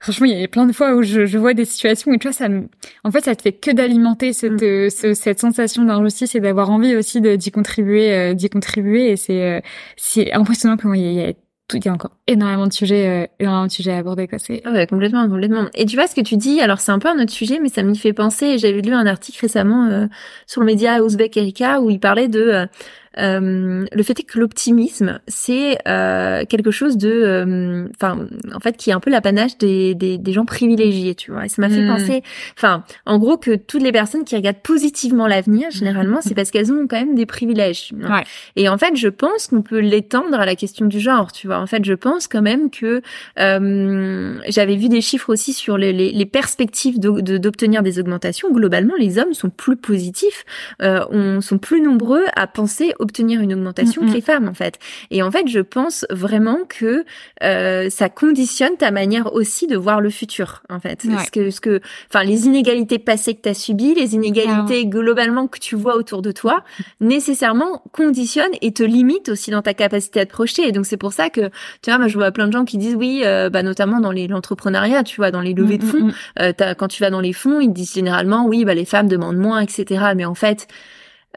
franchement 0.05 0.27
il 0.27 0.39
y 0.39 0.45
a 0.45 0.49
plein 0.49 0.67
de 0.67 0.73
fois 0.73 0.95
où 0.95 1.03
je, 1.03 1.27
je 1.27 1.39
vois 1.39 1.55
des 1.55 1.65
situations 1.65 2.13
où 2.13 2.17
tu 2.17 2.29
vois 2.29 2.33
ça 2.33 2.49
me 2.49 2.69
en 3.03 3.11
fait 3.11 3.25
ça 3.25 3.35
te 3.35 3.43
fait 3.43 3.53
que 3.53 3.71
d'alimenter 3.73 4.33
cette 4.33 4.53
Mm. 4.53 4.65
euh, 4.65 4.91
ce- 4.91 5.15
cette 5.15 5.41
sensation 5.41 5.83
d'injustice 5.85 6.35
et 6.35 6.41
d'avoir 6.41 6.71
envie 6.71 6.95
aussi 6.95 7.21
d'y 7.21 7.51
contribuer 7.51 8.13
euh, 8.13 8.35
d'y 8.35 8.49
contribuer 8.51 9.11
et 9.11 9.17
c'est 9.17 9.43
euh, 9.43 9.61
c'est 9.97 10.33
impressionnant 10.33 10.77
comment 10.77 10.95
il 10.95 11.03
y 11.03 11.07
a, 11.07 11.11
il 11.11 11.17
y 11.29 11.31
a 11.31 11.33
tout 11.67 11.79
il 11.79 11.85
y 11.87 11.89
a 11.89 11.93
encore 11.95 12.11
énormément 12.27 12.67
de 12.67 12.73
sujets 12.75 13.09
euh, 13.09 13.27
énormément 13.41 13.67
de 13.67 13.73
sujets 13.73 13.93
à 13.93 13.97
aborder 13.97 14.29
quoi 14.29 14.39
c'est 14.39 14.61
Ah 14.67 14.73
ouais, 14.73 14.87
complètement, 14.87 15.27
complètement. 15.27 15.65
Et 15.75 15.87
tu 15.87 15.97
vois 15.97 16.07
ce 16.07 16.15
que 16.15 16.21
tu 16.21 16.37
dis, 16.37 16.61
alors 16.61 16.79
c'est 16.79 16.93
un 16.93 16.99
peu 16.99 17.09
un 17.09 17.19
autre 17.23 17.33
sujet, 17.33 17.59
mais 17.59 17.71
ça 17.71 17.83
m'y 17.83 17.97
fait 17.97 18.13
penser. 18.13 18.59
J'avais 18.59 18.83
lu 18.83 18.93
un 18.93 19.07
article 19.07 19.39
récemment 19.41 19.87
euh, 19.87 20.07
sur 20.47 20.61
le 20.61 20.67
média 20.67 21.03
Ouzbek 21.03 21.35
Erika 21.39 21.81
où 21.81 21.89
il 21.89 22.01
parlait 22.01 22.29
de 22.29 22.67
euh, 23.19 23.85
le 23.93 24.03
fait 24.03 24.19
est 24.21 24.25
que 24.25 24.39
l'optimisme 24.39 25.21
c'est 25.29 25.79
euh, 25.89 26.45
quelque 26.47 26.71
chose 26.71 26.97
de, 26.97 27.11
euh, 27.11 27.87
enfin, 28.01 28.27
en 28.55 28.61
fait, 28.61 28.77
qui 28.77 28.91
est 28.91 28.93
un 28.93 29.01
peu 29.01 29.11
l'apanage 29.11 29.57
des, 29.59 29.95
des, 29.95 30.19
des 30.19 30.33
gens 30.33 30.45
privilégiés, 30.45 31.15
tu 31.15 31.31
vois. 31.31 31.47
Et 31.47 31.49
ça 31.49 31.61
m'a 31.63 31.69
fait 31.69 31.83
Mm. 31.83 31.89
penser, 31.89 32.23
enfin, 32.57 32.85
en 33.07 33.19
gros 33.19 33.37
que 33.37 33.57
toutes 33.57 33.83
les 33.83 33.93
personnes 33.93 34.25
qui 34.25 34.35
regardent 34.37 34.63
positivement 34.63 35.27
l'avenir, 35.27 35.71
généralement, 35.71 36.21
c'est 36.23 36.35
parce 36.35 36.51
qu'elles 36.51 36.73
ont 36.73 36.87
quand 36.89 36.97
même 36.99 37.15
des 37.15 37.27
privilèges. 37.27 37.93
Ouais. 37.93 38.25
Et 38.57 38.69
en 38.69 38.79
fait, 38.79 38.97
je 38.97 39.09
pense 39.09 39.47
qu'on 39.49 39.63
peut 39.63 39.79
l'étendre 39.81 40.35
à 40.39 40.47
la 40.47 40.55
question 40.57 40.87
du 40.87 40.99
genre, 41.01 41.31
tu 41.33 41.47
vois. 41.47 41.59
En 41.59 41.67
fait, 41.67 41.85
je 41.85 41.95
pense 41.95 42.27
quand 42.29 42.43
même 42.43 42.71
que 42.71 43.01
euh, 43.59 44.39
j'avais 44.49 44.77
vu 44.77 44.89
des 44.89 45.01
chiffres 45.01 45.31
aussi 45.33 45.53
sur 45.53 45.79
les, 45.79 45.93
les, 45.93 46.11
les 46.13 46.27
perspectives 46.27 46.99
d'o- 46.99 47.21
de- 47.21 47.39
d'obtenir 47.39 47.83
des 47.83 47.99
augmentations. 47.99 48.51
Globalement, 48.53 48.95
les 48.99 49.19
hommes 49.19 49.35
sont 49.35 49.51
plus 49.51 49.77
positifs, 49.77 50.45
euh, 50.83 51.01
on, 51.11 51.41
sont 51.41 51.59
plus 51.59 51.81
nombreux 51.81 52.25
à 52.37 52.47
penser 52.47 52.93
obtenir 53.05 53.41
une 53.41 53.53
augmentation 53.55 54.03
Mm, 54.03 54.07
mm. 54.07 54.09
que 54.09 54.15
les 54.15 54.21
femmes, 54.21 54.49
en 54.49 54.55
fait. 54.55 54.79
Et 55.11 55.23
en 55.23 55.31
fait, 55.31 55.47
je 55.47 55.61
pense 55.61 56.05
vraiment 56.11 56.59
que 56.69 57.05
euh, 57.43 57.89
ça 57.91 58.09
conditionne 58.09 58.77
ta 58.77 58.91
manière 58.91 59.33
aussi 59.35 59.67
de 59.67 59.77
voir 59.77 60.01
le 60.01 60.11
futur, 60.11 60.63
en 60.71 60.81
fait. 60.81 61.05
Ouais. 61.05 61.25
Ce 61.25 61.31
que, 61.31 61.51
ce 61.51 61.61
que, 61.61 61.81
enfin, 62.11 62.25
les 62.25 62.47
inégalités 62.47 62.99
passées 62.99 63.35
que 63.35 63.43
tu 63.43 63.49
as 63.51 63.55
subies, 63.55 63.95
les 63.95 64.15
inégalités 64.15 64.87
globalement 64.87 65.47
que 65.47 65.59
tu 65.59 65.77
vois 65.77 65.97
autour 65.97 66.23
de 66.23 66.33
toi, 66.33 66.65
nécessairement 67.01 67.83
conditionnent 67.93 68.55
et 68.63 68.73
te 68.73 68.83
limitent 68.83 69.29
aussi 69.29 69.51
dans 69.51 69.63
ta 69.63 69.75
capacité 69.75 70.21
à 70.21 70.27
te 70.27 70.33
projeter. 70.33 70.67
Et 70.67 70.73
donc 70.73 70.87
c'est 70.87 70.97
pour 70.97 71.13
ça 71.13 71.29
que, 71.31 71.49
tu 71.83 71.91
vois, 71.91 71.99
moi 71.99 72.09
je 72.09 72.15
vois 72.17 72.31
plein 72.33 72.47
de 72.49 72.53
gens 72.53 72.65
qui 72.65 72.79
disent 72.79 72.97
oui, 72.97 73.23
euh, 73.25 73.51
bah 73.51 73.63
notamment 73.63 74.01
dans 74.01 74.11
les- 74.11 74.27
l'entrepreneuriat, 74.27 75.03
tu 75.05 75.17
vois, 75.17 75.31
dans 75.31 75.41
les 75.41 75.53
levées 75.55 75.79
de 75.79 75.85
Mm, 75.85 75.89
fonds, 75.89 76.01
mm, 76.07 76.09
mm. 76.09 76.13
euh, 76.41 76.75
quand 76.77 76.89
tu 76.89 77.03
vas 77.03 77.11
dans 77.11 77.21
les 77.21 77.33
fonds, 77.33 77.61
ils 77.61 77.73
disent 77.73 77.95
généralement 77.95 78.47
oui, 78.47 78.65
bah 78.65 78.75
les 78.75 78.85
femmes 78.87 79.09
demandent 79.09 79.37
moins, 79.37 79.61
etc. 79.61 80.13
Mais 80.17 80.25
en 80.25 80.35
fait, 80.35 80.67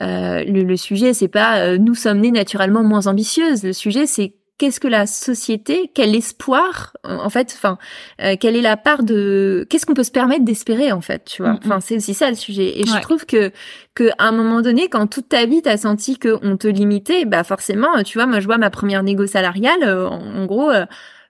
euh, 0.01 0.43
le, 0.43 0.63
le 0.63 0.77
sujet 0.77 1.13
c'est 1.13 1.27
pas 1.27 1.59
euh, 1.59 1.77
nous 1.77 1.95
sommes 1.95 2.19
nées 2.19 2.31
naturellement 2.31 2.83
moins 2.83 3.07
ambitieuses. 3.07 3.63
Le 3.63 3.73
sujet 3.73 4.05
c'est 4.05 4.33
qu'est-ce 4.57 4.79
que 4.79 4.87
la 4.87 5.05
société, 5.05 5.91
quel 5.93 6.15
espoir, 6.15 6.93
euh, 7.05 7.17
en 7.17 7.29
fait, 7.29 7.53
enfin, 7.55 7.77
euh, 8.21 8.35
quelle 8.39 8.55
est 8.55 8.61
la 8.61 8.75
part 8.75 9.03
de, 9.03 9.65
qu'est-ce 9.69 9.85
qu'on 9.85 9.93
peut 9.93 10.03
se 10.03 10.11
permettre 10.11 10.45
d'espérer, 10.45 10.91
en 10.91 11.01
fait, 11.01 11.25
tu 11.25 11.43
vois. 11.43 11.53
Mm, 11.53 11.55
mm. 11.55 11.59
Enfin, 11.65 11.79
c'est 11.79 11.95
aussi 11.97 12.13
ça 12.13 12.29
le 12.29 12.35
sujet. 12.35 12.79
Et 12.79 12.85
je 12.85 12.99
trouve 13.01 13.25
que, 13.25 13.51
que 13.93 14.09
à 14.17 14.25
un 14.27 14.31
moment 14.31 14.61
donné, 14.61 14.89
quand 14.89 15.07
toute 15.07 15.29
ta 15.29 15.45
vie 15.45 15.61
t'as 15.61 15.77
senti 15.77 16.17
qu'on 16.17 16.57
te 16.57 16.67
limitait, 16.67 17.25
bah 17.25 17.43
forcément, 17.43 18.01
tu 18.03 18.17
vois, 18.17 18.25
moi 18.25 18.39
je 18.39 18.45
vois 18.45 18.57
ma 18.57 18.69
première 18.69 19.03
négo 19.03 19.27
salariale, 19.27 19.83
euh, 19.83 20.07
en, 20.07 20.21
en 20.41 20.45
gros. 20.45 20.71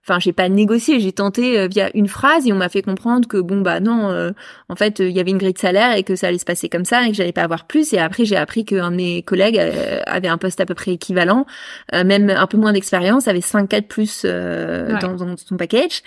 Euh, 0.10 0.14
Enfin, 0.14 0.20
j'ai 0.20 0.32
pas 0.32 0.48
négocié, 0.48 1.00
j'ai 1.02 1.12
tenté 1.12 1.60
euh, 1.60 1.68
via 1.68 1.90
une 1.94 2.08
phrase 2.08 2.48
et 2.48 2.54
on 2.54 2.56
m'a 2.56 2.70
fait 2.70 2.82
comprendre 2.82 3.28
que 3.28 3.38
bon 3.38 3.60
bah 3.62 3.82
non, 3.82 4.10
euh, 4.10 4.32
en 4.70 4.76
fait 4.76 5.00
il 5.00 5.12
y 5.12 5.20
avait 5.20 5.32
une 5.32 5.38
grille 5.38 5.52
de 5.54 5.58
salaire 5.60 5.96
et 5.98 6.04
que 6.04 6.16
ça 6.16 6.28
allait 6.28 6.38
se 6.38 6.46
passer 6.46 6.70
comme 6.70 6.86
ça 6.86 7.04
et 7.06 7.10
que 7.10 7.14
j'allais 7.16 7.34
pas 7.34 7.44
avoir 7.44 7.66
plus. 7.68 7.92
Et 7.92 8.00
après 8.00 8.24
j'ai 8.24 8.38
appris 8.38 8.64
qu'un 8.64 8.92
de 8.92 8.96
mes 8.96 9.22
collègues 9.22 9.58
euh, 9.60 10.00
avait 10.06 10.30
un 10.30 10.38
poste 10.38 10.62
à 10.62 10.66
peu 10.66 10.76
près 10.76 10.92
équivalent, 10.92 11.46
euh, 11.94 12.06
même 12.06 12.30
un 12.30 12.48
peu 12.48 12.58
moins 12.58 12.72
d'expérience, 12.72 13.28
avait 13.28 13.42
5 13.42 13.68
4 13.68 13.88
plus 13.88 14.22
euh, 14.24 14.94
Ouais. 14.94 15.00
dans, 15.00 15.16
dans 15.16 15.36
son 15.36 15.58
package. 15.58 16.04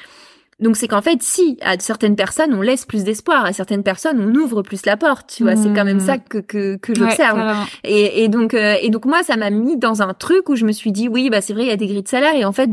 Donc 0.61 0.76
c'est 0.76 0.88
qu'en 0.88 1.02
fait, 1.02 1.22
si 1.22 1.56
à 1.62 1.78
certaines 1.78 2.16
personnes 2.16 2.52
on 2.54 2.61
laisse 2.62 2.84
plus 2.84 3.04
d'espoir, 3.04 3.44
à 3.44 3.52
certaines 3.52 3.82
personnes 3.82 4.20
on 4.20 4.34
ouvre 4.34 4.62
plus 4.62 4.84
la 4.86 4.96
porte, 4.96 5.34
tu 5.36 5.42
vois, 5.42 5.56
c'est 5.56 5.72
quand 5.72 5.84
même 5.84 5.96
Mmh. 5.98 6.06
ça 6.06 6.18
que 6.18 6.38
que, 6.38 6.76
que 6.76 6.94
j'observe. 6.94 7.38
Et, 7.84 8.24
et 8.24 8.28
donc, 8.28 8.54
euh, 8.54 8.76
et 8.80 8.90
donc 8.90 9.04
moi, 9.06 9.22
ça 9.22 9.36
m'a 9.36 9.50
mis 9.50 9.76
dans 9.76 10.02
un 10.02 10.14
truc 10.14 10.48
où 10.48 10.56
je 10.56 10.64
me 10.64 10.72
suis 10.72 10.92
dit, 10.92 11.08
oui, 11.08 11.30
bah 11.30 11.40
c'est 11.40 11.52
vrai, 11.52 11.62
il 11.64 11.68
y 11.68 11.72
a 11.72 11.76
des 11.76 11.86
grilles 11.86 12.02
de 12.02 12.08
salaire 12.08 12.34
et 12.34 12.44
en 12.44 12.52
fait, 12.52 12.70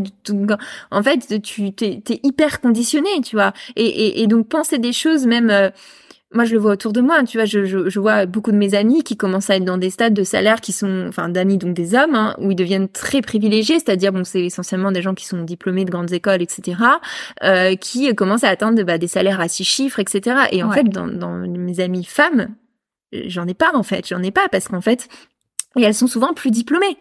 en 0.92 1.04
fait, 1.04 1.42
tu 1.42 1.72
t'es, 1.74 2.02
t'es 2.04 2.20
hyper 2.24 2.62
conditionné, 2.62 3.10
tu 3.24 3.36
vois. 3.36 3.54
Et, 3.76 3.86
et, 3.86 4.22
et 4.22 4.28
donc 4.28 4.48
penser 4.48 4.78
des 4.78 4.94
choses, 4.94 5.26
même, 5.26 5.50
euh, 5.50 5.70
moi 6.34 6.44
je 6.44 6.54
le 6.54 6.60
vois 6.60 6.74
autour 6.74 6.92
de 6.94 7.00
moi, 7.02 7.24
tu 7.24 7.38
vois, 7.38 7.46
je, 7.46 7.64
je, 7.66 7.88
je 7.90 8.00
vois 8.00 8.26
beaucoup 8.26 8.52
de 8.52 8.58
mes 8.58 8.74
amis 8.76 9.04
qui 9.04 9.16
commencent 9.16 9.50
à 9.50 9.56
être 9.56 9.64
dans 9.66 9.78
des 9.78 9.90
stades 9.90 10.14
de 10.14 10.24
salaire 10.24 10.60
qui 10.60 10.74
sont, 10.74 11.06
enfin 11.08 11.30
d'amis 11.30 11.58
donc 11.58 11.74
des 11.74 11.96
hommes, 11.96 12.16
hein, 12.16 12.36
où 12.40 12.52
ils 12.52 12.56
deviennent 12.56 12.90
très 12.90 13.22
privilégiés, 13.22 13.80
c'est-à-dire 13.80 14.12
bon, 14.12 14.24
c'est 14.26 14.44
essentiellement 14.46 14.92
des 14.92 15.02
gens 15.02 15.14
qui 15.16 15.26
sont 15.26 15.42
diplômés 15.44 15.86
de 15.86 15.92
grandes 15.92 16.12
écoles, 16.12 16.42
etc., 16.42 16.78
euh, 17.44 17.76
qui 17.76 18.14
commencent 18.16 18.44
à 18.44 18.50
atteindre 18.50 18.84
bah, 18.84 18.98
des 18.98 19.08
salaires 19.08 19.40
à 19.40 19.48
six 19.48 19.64
chiffres, 19.64 20.00
etc. 20.00 20.48
Et 20.52 20.64
en 20.64 20.70
Ouais. 20.70 20.76
fait, 20.76 20.90
dans, 20.90 21.08
dans 21.08 21.32
mes 21.38 21.80
amis 21.80 22.04
femmes, 22.04 22.50
j'en 23.14 23.48
ai 23.48 23.54
pas 23.54 23.72
en 23.74 23.84
fait, 23.84 24.06
j'en 24.08 24.22
ai 24.22 24.32
pas 24.32 24.50
parce 24.50 24.68
qu'en 24.68 24.82
fait, 24.82 25.08
et 25.78 25.84
elles 25.84 25.94
sont 25.94 26.08
souvent 26.08 26.34
plus 26.34 26.50
diplômées. 26.52 26.98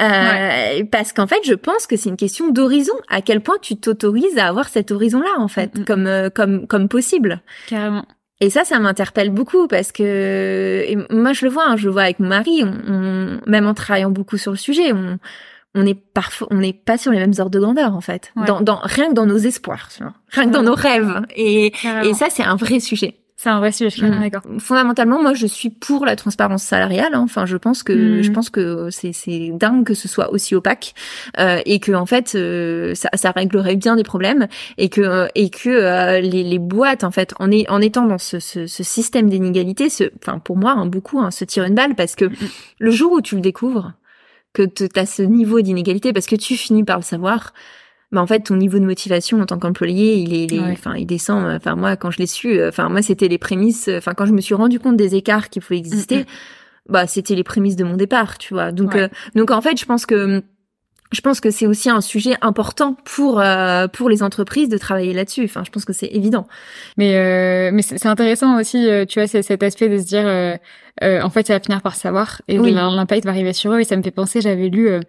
Euh, 0.00 0.84
Parce 0.90 1.12
qu'en 1.12 1.26
fait, 1.26 1.40
je 1.44 1.54
pense 1.54 1.86
que 1.86 1.96
c'est 1.96 2.08
une 2.10 2.16
question 2.16 2.50
d'horizon. 2.50 2.92
À 3.08 3.22
quel 3.22 3.40
point 3.40 3.56
tu 3.60 3.76
t'autorises 3.76 4.36
à 4.38 4.48
avoir 4.48 4.68
cet 4.68 4.90
horizon-là, 4.90 5.34
en 5.38 5.48
fait, 5.48 5.74
Mm, 5.76 5.80
mm. 5.80 5.84
comme 5.84 6.06
euh, 6.06 6.30
comme 6.30 6.66
comme 6.66 6.88
possible. 6.88 7.40
carrément 7.68 8.04
Et 8.42 8.50
ça, 8.50 8.64
ça 8.64 8.78
m'interpelle 8.80 9.30
beaucoup 9.30 9.68
parce 9.68 9.92
que 9.92 10.84
et 10.86 10.96
moi, 11.10 11.32
je 11.32 11.44
le 11.46 11.50
vois, 11.50 11.64
hein, 11.68 11.76
je 11.76 11.86
le 11.86 11.92
vois 11.92 12.02
avec 12.02 12.18
mon 12.18 12.28
mari. 12.28 12.64
On, 12.64 12.72
on- 12.92 13.40
même 13.46 13.66
en 13.66 13.72
travaillant 13.74 14.10
beaucoup 14.10 14.36
sur 14.36 14.50
le 14.50 14.58
sujet, 14.58 14.92
on 14.92 15.18
on 15.74 15.86
est 15.86 15.94
parfois, 15.94 16.48
on 16.50 16.56
n'est 16.56 16.74
pas 16.74 16.98
sur 16.98 17.12
les 17.12 17.18
mêmes 17.18 17.32
ordres 17.38 17.52
de 17.52 17.58
grandeur, 17.58 17.94
en 17.94 18.02
fait. 18.02 18.30
Ouais. 18.36 18.44
Dans, 18.44 18.60
dans 18.60 18.80
rien 18.82 19.08
que 19.08 19.14
dans 19.14 19.24
nos 19.24 19.38
espoirs, 19.38 19.88
rien 20.28 20.46
que 20.46 20.50
dans 20.52 20.62
nos 20.62 20.74
rêves. 20.74 21.22
Et 22.04 22.12
ça, 22.14 22.26
c'est 22.28 22.42
un 22.42 22.56
vrai 22.56 22.78
sujet. 22.78 23.14
C'est 23.42 23.48
un 23.50 23.58
vrai 23.58 23.72
sujet 23.72 23.90
je 23.90 23.94
suis 23.96 24.02
carrément 24.02 24.20
Mm. 24.20 24.30
d'accord 24.30 24.42
Fondamentalement, 24.60 25.20
moi, 25.20 25.34
je 25.34 25.46
suis 25.46 25.70
pour 25.70 26.06
la 26.06 26.14
transparence 26.16 26.62
salariale. 26.62 27.14
hein. 27.14 27.22
Enfin, 27.24 27.44
je 27.46 27.56
pense 27.56 27.82
que 27.82 28.22
je 28.22 28.30
pense 28.30 28.50
que 28.50 28.88
c'est 28.90 29.12
c'est 29.12 29.50
dingue 29.52 29.84
que 29.84 29.94
ce 29.94 30.06
soit 30.06 30.30
aussi 30.32 30.54
opaque 30.54 30.94
euh, 31.38 31.60
et 31.66 31.80
que 31.80 31.92
en 31.92 32.06
fait, 32.06 32.34
euh, 32.34 32.94
ça, 32.94 33.08
ça 33.14 33.32
réglerait 33.32 33.76
bien 33.76 33.96
des 33.96 34.04
problèmes 34.04 34.46
et 34.78 34.88
que 34.88 35.00
euh, 35.00 35.26
et 35.34 35.50
que 35.50 35.68
euh, 35.68 36.20
les, 36.20 36.44
les 36.44 36.58
boîtes, 36.58 37.02
en 37.04 37.10
fait, 37.10 37.34
en, 37.40 37.50
est, 37.50 37.68
en 37.68 37.80
étant 37.80 38.06
dans 38.06 38.18
ce, 38.18 38.38
ce, 38.38 38.66
ce 38.66 38.82
système 38.84 39.28
d'inégalité, 39.28 39.88
ce, 39.90 40.04
enfin 40.22 40.38
pour 40.38 40.56
moi, 40.56 40.72
hein, 40.72 40.86
beaucoup 40.86 41.18
hein, 41.18 41.30
se 41.30 41.44
tirent 41.44 41.64
une 41.64 41.74
balle 41.74 41.94
parce 41.96 42.14
que 42.14 42.26
le 42.78 42.90
jour 42.90 43.10
où 43.12 43.20
tu 43.20 43.34
le 43.34 43.40
découvres 43.40 43.92
que 44.52 44.62
tu 44.62 44.86
as 44.96 45.06
ce 45.06 45.22
niveau 45.22 45.62
d'inégalité, 45.62 46.12
parce 46.12 46.26
que 46.26 46.36
tu 46.36 46.56
finis 46.56 46.84
par 46.84 46.98
le 46.98 47.02
savoir. 47.02 47.52
Bah 48.12 48.20
en 48.20 48.26
fait 48.26 48.40
ton 48.40 48.56
niveau 48.56 48.78
de 48.78 48.84
motivation 48.84 49.40
en 49.40 49.46
tant 49.46 49.58
qu'employé 49.58 50.16
il 50.16 50.34
est, 50.34 50.44
il 50.44 50.54
est- 50.54 50.60
Ouais. 50.60 50.72
enfin 50.72 50.94
il 50.96 51.06
descend 51.06 51.46
enfin 51.56 51.74
moi 51.76 51.96
quand 51.96 52.10
je 52.10 52.18
l'ai 52.18 52.26
su 52.26 52.58
euh, 52.58 52.68
enfin 52.68 52.88
moi 52.90 53.00
c'était 53.00 53.28
les 53.28 53.38
prémices 53.38 53.88
euh, 53.88 53.96
enfin 53.98 54.12
quand 54.14 54.26
je 54.26 54.32
me 54.34 54.40
suis 54.42 54.54
rendu 54.54 54.78
compte 54.78 54.96
des 54.98 55.14
écarts 55.14 55.48
qui 55.48 55.60
pouvaient 55.60 55.78
exister 55.78 56.18
Mm, 56.18 56.24
bah 56.92 57.06
c'était 57.06 57.34
les 57.34 57.44
prémices 57.44 57.76
de 57.76 57.84
mon 57.84 57.96
départ 57.96 58.36
tu 58.38 58.52
vois 58.54 58.70
donc 58.70 58.92
Ouais. 58.94 59.02
euh, 59.04 59.08
donc 59.34 59.50
en 59.50 59.62
fait 59.62 59.78
je 59.80 59.86
pense 59.86 60.04
que 60.04 60.42
je 61.10 61.20
pense 61.20 61.40
que 61.40 61.50
c'est 61.50 61.66
aussi 61.66 61.90
un 61.90 62.00
sujet 62.00 62.36
important 62.42 62.96
pour 63.04 63.38
euh, 63.40 63.86
pour 63.86 64.08
les 64.08 64.22
entreprises 64.22 64.70
de 64.70 64.78
travailler 64.78 65.12
là-dessus. 65.12 65.44
Enfin, 65.44 65.62
je 65.62 65.70
pense 65.70 65.84
que 65.84 65.92
c'est 65.92 66.06
évident. 66.06 66.48
Mais 66.96 67.16
euh, 67.18 67.70
mais 67.70 67.82
c'est 67.82 68.06
intéressant 68.06 68.58
aussi, 68.58 68.88
euh, 68.88 69.04
tu 69.04 69.20
vois, 69.20 69.26
cet 69.26 69.62
aspect 69.62 69.90
de 69.90 69.98
se 69.98 70.04
dire, 70.06 70.26
euh, 70.26 70.54
euh, 70.54 70.56
en 71.00 71.30
fait, 71.30 71.46
ça 71.46 71.54
va 71.54 71.60
finir 71.60 71.80
par 71.80 71.94
savoir 71.94 72.42
et 72.48 72.58
l'impact 72.58 73.24
va 73.24 73.30
arriver 73.30 73.52
sur 73.52 73.72
eux. 73.72 73.80
Et 73.80 73.84
ça 73.84 73.96
me 73.96 74.02
fait 74.02 74.10
penser, 74.10 74.40
j'avais 74.40 74.68
lu 74.68 74.88
euh, 74.88 75.00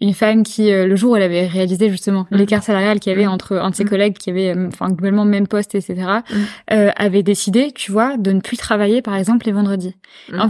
une 0.00 0.14
femme 0.14 0.42
qui, 0.42 0.72
euh, 0.72 0.86
le 0.86 0.96
jour 0.96 1.12
où 1.12 1.16
elle 1.16 1.22
avait 1.22 1.46
réalisé 1.46 1.90
justement 1.90 2.26
mhm. 2.30 2.38
l'écart 2.38 2.62
salarial 2.62 3.00
qu'il 3.00 3.10
y 3.10 3.14
avait 3.14 3.26
mhm. 3.26 3.32
entre 3.32 3.56
un 3.56 3.70
de 3.70 3.74
ses 3.74 3.84
mhm. 3.84 3.90
collègues 3.90 4.18
qui 4.18 4.30
avait, 4.30 4.54
enfin, 4.66 4.90
globalement 4.90 5.24
même 5.24 5.46
poste, 5.46 5.74
etc., 5.74 6.20
avait 6.68 7.22
décidé, 7.22 7.72
tu 7.72 7.90
vois, 7.90 8.16
de 8.16 8.32
ne 8.32 8.40
plus 8.40 8.56
travailler, 8.56 9.02
par 9.02 9.16
exemple, 9.16 9.46
les 9.46 9.52
vendredis, 9.52 9.96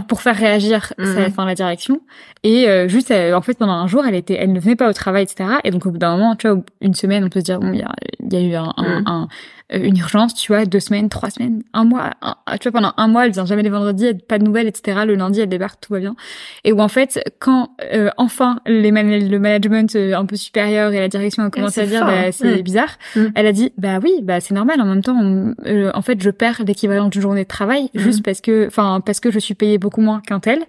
pour 0.07 0.21
faire 0.21 0.35
réagir, 0.35 0.93
enfin, 0.99 1.45
la 1.45 1.55
direction. 1.55 2.01
Et 2.43 2.67
juste, 2.87 3.11
en 3.11 3.41
fait, 3.41 3.57
pendant 3.57 3.73
un 3.73 3.87
jour, 3.87 4.05
elle 4.05 4.15
était, 4.15 4.35
elle 4.35 4.51
ne 4.51 4.59
venait 4.59 4.75
pas 4.75 4.89
au 4.89 4.93
travail, 4.93 5.23
etc. 5.23 5.49
Et 5.63 5.71
donc, 5.71 5.85
au 5.85 5.91
bout 5.91 5.97
d'un 5.97 6.15
moment, 6.17 6.35
tu 6.35 6.47
vois, 6.47 6.61
une 6.81 6.93
semaine, 6.93 7.23
on 7.23 7.29
peut 7.29 7.39
se 7.39 7.45
dire, 7.45 7.59
bon, 7.59 7.71
il 7.73 7.79
y 7.79 7.83
a, 7.83 7.91
y 8.29 8.35
a 8.35 8.41
eu 8.41 8.55
un, 8.55 8.73
un 8.77 9.21
euh, 9.23 9.25
une 9.71 9.97
urgence, 9.97 10.33
tu 10.33 10.51
vois, 10.51 10.65
deux 10.65 10.79
semaines, 10.79 11.09
trois 11.09 11.29
semaines, 11.29 11.63
un 11.73 11.85
mois, 11.85 12.11
tu 12.59 12.69
vois, 12.69 12.71
pendant 12.71 12.93
un 12.97 13.07
mois, 13.07 13.25
elle 13.25 13.31
vient 13.31 13.45
jamais 13.45 13.63
les 13.63 13.69
vendredis, 13.69 14.05
elle, 14.05 14.19
pas 14.19 14.37
de 14.37 14.43
nouvelles, 14.43 14.67
etc. 14.67 15.01
Le 15.05 15.15
lundi, 15.15 15.39
elle 15.39 15.49
débarque, 15.49 15.79
tout 15.79 15.93
va 15.93 15.99
bien. 15.99 16.15
Et 16.63 16.73
où 16.73 16.79
en 16.79 16.87
fait, 16.87 17.23
quand 17.39 17.69
euh, 17.93 18.09
enfin 18.17 18.59
les 18.65 18.91
le 18.91 19.39
management 19.39 19.95
euh, 19.95 20.13
un 20.15 20.25
peu 20.25 20.35
supérieur 20.35 20.91
et 20.91 20.99
la 20.99 21.07
direction 21.07 21.43
ont 21.43 21.49
commencé 21.49 21.81
à 21.81 21.85
dire, 21.85 22.05
bah, 22.05 22.31
c'est 22.31 22.59
mm. 22.59 22.61
bizarre, 22.61 22.97
mm. 23.15 23.25
elle 23.35 23.47
a 23.47 23.51
dit, 23.53 23.71
bah 23.77 23.99
oui, 24.03 24.11
bah 24.21 24.41
c'est 24.41 24.53
normal. 24.53 24.81
En 24.81 24.85
même 24.85 25.01
temps, 25.01 25.17
en 25.17 26.01
fait, 26.01 26.21
je 26.21 26.29
perds 26.29 26.61
l'équivalent 26.65 27.07
d'une 27.07 27.21
journée 27.21 27.43
de 27.43 27.47
travail 27.47 27.89
mm. 27.93 27.99
juste 27.99 28.23
parce 28.23 28.41
que, 28.41 28.67
enfin, 28.67 29.01
parce 29.05 29.19
que 29.19 29.31
je 29.31 29.39
suis 29.39 29.53
payée 29.53 29.77
beaucoup 29.77 30.01
moins 30.01 30.21
qu'un 30.21 30.39
tel. 30.39 30.59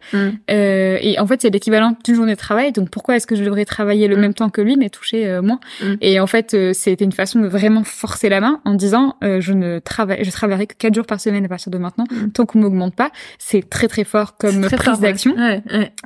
et 0.49 1.17
en 1.19 1.27
fait, 1.27 1.43
c'est 1.43 1.51
l'équivalent 1.51 1.97
d'une 2.05 2.15
journée 2.15 2.35
de 2.35 2.39
travail. 2.39 2.73
Donc 2.73 2.91
pourquoi 2.91 3.17
est-ce 3.17 3.27
que 3.27 3.35
je 3.35 3.43
devrais 3.43 3.65
travailler 3.65 4.07
le 4.07 4.17
même 4.17 4.35
temps 4.35 4.51
que 4.51 4.61
lui 4.61 4.77
mais 4.77 4.91
toucher 4.91 5.41
moins? 5.43 5.59
Et 6.01 6.21
en 6.21 6.27
fait, 6.27 6.57
c'était 6.73 7.05
une 7.05 7.13
façon 7.13 7.41
de 7.41 7.49
vraiment 7.49 7.83
forcer 7.85 8.29
la 8.29 8.41
main 8.41 8.61
en 8.65 8.75
disant 8.75 8.92
euh, 9.23 9.41
je 9.41 9.53
ne 9.53 9.79
travaille, 9.79 10.25
je 10.25 10.31
travaillerai 10.31 10.67
que 10.67 10.75
quatre 10.75 10.95
jours 10.95 11.07
par 11.07 11.21
semaine 11.21 11.45
à 11.45 11.49
partir 11.49 11.71
de 11.71 11.79
maintenant, 11.79 12.05
mm. 12.11 12.33
tant 12.33 12.47
qu'on 12.47 12.61
m'augmente 12.61 12.95
pas. 12.95 13.11
C'est 13.39 13.69
très 13.69 13.89
très 13.89 14.05
fort 14.05 14.37
comme 14.37 14.69
prise 14.69 15.01
d'action. 15.01 15.35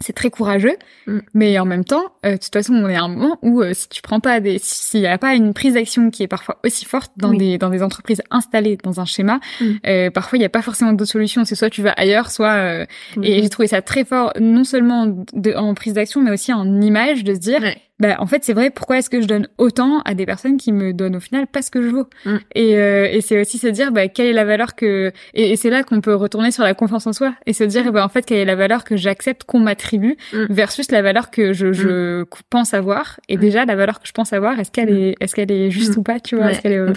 C'est 0.00 0.12
très 0.12 0.30
courageux, 0.30 0.76
mm. 1.06 1.18
mais 1.34 1.58
en 1.58 1.64
même 1.64 1.84
temps, 1.84 2.04
euh, 2.24 2.32
de 2.32 2.36
toute 2.36 2.52
façon, 2.52 2.74
on 2.74 2.88
est 2.88 2.96
à 2.96 3.02
un 3.02 3.08
moment 3.08 3.38
où 3.42 3.62
euh, 3.62 3.72
si 3.74 3.88
tu 3.88 4.02
prends 4.02 4.20
pas 4.20 4.40
des, 4.40 4.58
s'il 4.60 5.00
y 5.00 5.06
a 5.06 5.18
pas 5.18 5.34
une 5.34 5.54
prise 5.54 5.74
d'action 5.74 6.10
qui 6.10 6.22
est 6.22 6.28
parfois 6.28 6.58
aussi 6.64 6.84
forte 6.84 7.12
dans 7.16 7.32
des 7.32 7.58
dans 7.58 7.70
des 7.70 7.82
entreprises 7.82 8.22
installées 8.30 8.78
dans 8.82 9.00
un 9.00 9.04
schéma, 9.04 9.40
mm. 9.60 10.10
parfois 10.12 10.36
il 10.36 10.40
n'y 10.40 10.46
a 10.46 10.50
pas 10.50 10.62
forcément 10.62 10.92
d'autres 10.92 11.10
solutions. 11.10 11.44
C'est 11.44 11.54
soit 11.54 11.70
tu 11.70 11.82
vas 11.82 11.92
ailleurs, 11.92 12.30
soit 12.30 12.86
et 13.22 13.42
j'ai 13.42 13.48
trouvé 13.48 13.68
ça 13.68 13.82
très 13.82 14.04
fort, 14.04 14.32
non 14.40 14.64
seulement 14.64 15.06
de, 15.32 15.54
en 15.54 15.74
prise 15.74 15.94
d'action, 15.94 16.20
mais 16.20 16.30
aussi 16.30 16.52
en 16.52 16.80
image 16.80 17.24
de 17.24 17.34
se 17.34 17.40
dire 17.40 17.60
bah 17.98 18.16
en 18.18 18.26
fait 18.26 18.44
c'est 18.44 18.52
vrai 18.52 18.70
pourquoi 18.70 18.98
est-ce 18.98 19.08
que 19.08 19.22
je 19.22 19.26
donne 19.26 19.48
autant 19.56 20.00
à 20.02 20.14
des 20.14 20.26
personnes 20.26 20.58
qui 20.58 20.70
me 20.72 20.92
donnent 20.92 21.16
au 21.16 21.20
final 21.20 21.46
pas 21.46 21.62
ce 21.62 21.70
que 21.70 21.80
je 21.80 21.88
vaux 21.88 22.06
mm. 22.26 22.36
et, 22.54 22.76
euh, 22.76 23.08
et 23.10 23.22
c'est 23.22 23.40
aussi 23.40 23.56
se 23.56 23.66
dire 23.68 23.90
bah 23.90 24.08
quelle 24.08 24.26
est 24.26 24.34
la 24.34 24.44
valeur 24.44 24.74
que 24.74 25.12
et, 25.32 25.56
c'est 25.56 25.70
là 25.70 25.82
qu'on 25.82 26.02
peut 26.02 26.14
retourner 26.14 26.50
sur 26.50 26.62
la 26.62 26.74
confiance 26.74 27.06
en 27.06 27.14
soi 27.14 27.34
et 27.46 27.54
se 27.54 27.64
dire 27.64 27.90
bah 27.92 28.04
en 28.04 28.08
fait 28.08 28.26
quelle 28.26 28.38
est 28.38 28.44
la 28.44 28.54
valeur 28.54 28.84
que 28.84 28.96
j'accepte 28.96 29.44
qu'on 29.44 29.60
m'attribue 29.60 30.16
mm. 30.34 30.46
versus 30.50 30.90
la 30.90 31.00
valeur 31.00 31.30
que 31.30 31.54
je, 31.54 31.72
je 31.72 32.20
mm. 32.20 32.26
pense 32.50 32.74
avoir 32.74 33.18
et 33.30 33.38
déjà 33.38 33.64
la 33.64 33.76
valeur 33.76 34.00
que 34.00 34.06
je 34.06 34.12
pense 34.12 34.32
avoir 34.34 34.60
est-ce 34.60 34.70
qu'elle 34.70 34.90
est 34.90 35.14
est-ce 35.20 35.34
qu'elle 35.34 35.50
est 35.50 35.70
juste 35.70 35.96
ou 35.96 36.02
pas 36.02 36.20
tu 36.20 36.36
vois 36.36 36.50
est-ce 36.50 36.60
qu'elle 36.60 36.72
est 36.72 36.78
euh, 36.78 36.92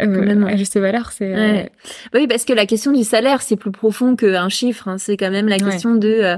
euh 0.00 0.46
à 0.46 0.56
juste 0.56 0.78
valeur 0.78 1.12
c'est 1.12 1.34
euh, 1.34 1.62
oui 2.14 2.26
parce 2.26 2.46
que 2.46 2.54
la 2.54 2.64
question 2.64 2.92
du 2.92 3.04
salaire 3.04 3.42
c'est 3.42 3.56
plus 3.56 3.72
profond 3.72 4.16
qu'un 4.16 4.48
chiffre 4.48 4.88
hein. 4.88 4.96
c'est 4.98 5.18
quand 5.18 5.30
même 5.30 5.48
la 5.48 5.58
question 5.58 5.94
de 5.94 6.08
euh, 6.08 6.36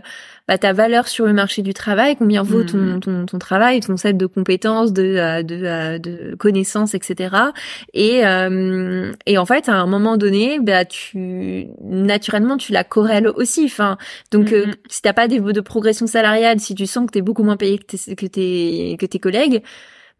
bah, 0.52 0.58
ta 0.58 0.74
valeur 0.74 1.08
sur 1.08 1.24
le 1.24 1.32
marché 1.32 1.62
du 1.62 1.72
travail, 1.72 2.14
combien 2.14 2.42
vaut 2.42 2.62
ton, 2.62 2.76
mm. 2.76 3.00
ton, 3.00 3.24
ton 3.24 3.38
travail, 3.38 3.80
ton 3.80 3.96
set 3.96 4.18
de 4.18 4.26
compétences, 4.26 4.92
de, 4.92 5.02
euh, 5.02 5.42
de, 5.42 5.64
euh, 5.64 5.98
de 5.98 6.34
connaissances, 6.34 6.92
etc. 6.92 7.34
Et, 7.94 8.26
euh, 8.26 9.12
et 9.24 9.38
en 9.38 9.46
fait, 9.46 9.70
à 9.70 9.76
un 9.76 9.86
moment 9.86 10.18
donné, 10.18 10.60
bah, 10.60 10.84
tu 10.84 11.68
naturellement 11.82 12.58
tu 12.58 12.72
la 12.72 12.84
corrèles 12.84 13.28
aussi. 13.28 13.64
Enfin, 13.64 13.96
donc 14.30 14.48
mm-hmm. 14.50 14.74
si 14.90 15.00
t'as 15.00 15.14
pas 15.14 15.26
des 15.26 15.40
de 15.40 15.60
progression 15.62 16.06
salariale, 16.06 16.60
si 16.60 16.74
tu 16.74 16.86
sens 16.86 17.06
que 17.06 17.12
t'es 17.12 17.22
beaucoup 17.22 17.44
moins 17.44 17.56
payé 17.56 17.78
que 17.78 17.96
tes, 17.96 18.14
que 18.14 18.26
tes, 18.26 18.96
que 19.00 19.06
tes 19.06 19.18
collègues, 19.18 19.62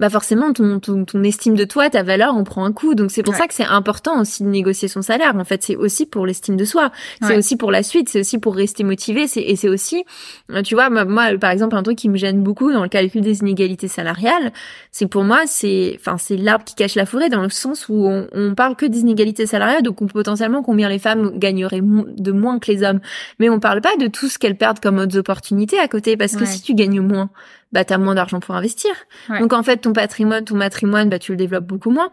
bah 0.02 0.10
forcément 0.10 0.52
ton, 0.52 0.80
ton, 0.80 1.04
ton, 1.04 1.22
estime 1.22 1.54
de 1.54 1.62
toi, 1.62 1.88
ta 1.88 2.02
valeur, 2.02 2.34
on 2.36 2.42
prend 2.42 2.64
un 2.64 2.72
coup. 2.72 2.96
Donc 2.96 3.12
c'est 3.12 3.22
pour 3.22 3.36
ça 3.36 3.46
que 3.46 3.54
c'est 3.54 3.64
important 3.64 4.20
aussi 4.20 4.42
de 4.42 4.48
négocier 4.48 4.88
son 4.88 5.00
salaire. 5.00 5.36
En 5.36 5.44
fait, 5.44 5.62
c'est 5.62 5.76
aussi 5.76 6.06
pour 6.06 6.26
l'estime 6.26 6.56
de 6.56 6.64
soi. 6.64 6.90
C'est 7.24 7.36
aussi 7.36 7.56
pour 7.56 7.70
la 7.70 7.84
suite. 7.84 8.08
C'est 8.08 8.18
aussi 8.18 8.38
pour 8.38 8.56
rester 8.56 8.82
motivé. 8.82 9.28
C'est 9.28 9.42
et 9.42 9.54
c'est 9.54 9.68
aussi, 9.68 10.04
euh, 10.50 10.62
tu 10.62 10.74
vois, 10.74 10.90
moi, 10.90 11.38
par 11.38 11.52
exemple 11.52 11.76
un 11.76 11.84
truc 11.84 11.98
qui 11.98 12.08
me 12.08 12.16
gêne 12.16 12.42
beaucoup 12.42 12.72
dans 12.72 12.82
le 12.82 12.88
calcul 12.88 13.20
des 13.20 13.38
inégalités 13.42 13.86
salariales, 13.86 14.52
c'est 14.90 15.06
pour 15.06 15.22
moi 15.22 15.42
c'est, 15.46 15.96
enfin 16.00 16.18
c'est 16.18 16.36
l'arbre 16.36 16.64
qui 16.64 16.74
cache 16.74 16.96
la 16.96 17.06
forêt 17.06 17.28
dans 17.28 17.42
le 17.42 17.50
sens 17.50 17.88
où 17.88 18.08
on, 18.08 18.26
on 18.32 18.56
parle 18.56 18.74
que 18.74 18.86
des 18.86 19.00
inégalités 19.00 19.46
salariales, 19.46 19.84
donc 19.84 20.02
on, 20.02 20.08
potentiellement 20.08 20.64
combien 20.64 20.88
les 20.88 20.98
femmes 20.98 21.38
gagneraient 21.38 21.80
de 21.80 22.32
moins 22.32 22.58
que 22.58 22.72
les 22.72 22.82
hommes, 22.82 23.00
mais 23.38 23.48
on 23.48 23.60
parle 23.60 23.80
pas 23.80 23.96
de 24.00 24.08
tout 24.08 24.28
ce 24.28 24.40
qu'elles 24.40 24.56
perdent 24.56 24.80
comme 24.80 24.98
autres 24.98 25.16
opportunités 25.16 25.78
à 25.78 25.86
côté, 25.86 26.16
parce 26.16 26.34
que 26.34 26.44
si 26.44 26.60
tu 26.60 26.74
gagnes 26.74 27.00
moins, 27.00 27.30
bah 27.72 27.84
t'as 27.84 27.98
moins 27.98 28.14
d'argent 28.14 28.40
pour 28.40 28.54
investir. 28.54 28.90
Donc 29.40 29.52
en 29.52 29.62
fait 29.62 29.78
ton 29.78 29.92
patrimoine, 29.92 30.44
ton 30.44 30.56
matrimoine, 30.56 31.08
bah 31.08 31.18
tu 31.18 31.32
le 31.32 31.36
développes 31.36 31.66
beaucoup 31.66 31.90
moins. 31.90 32.10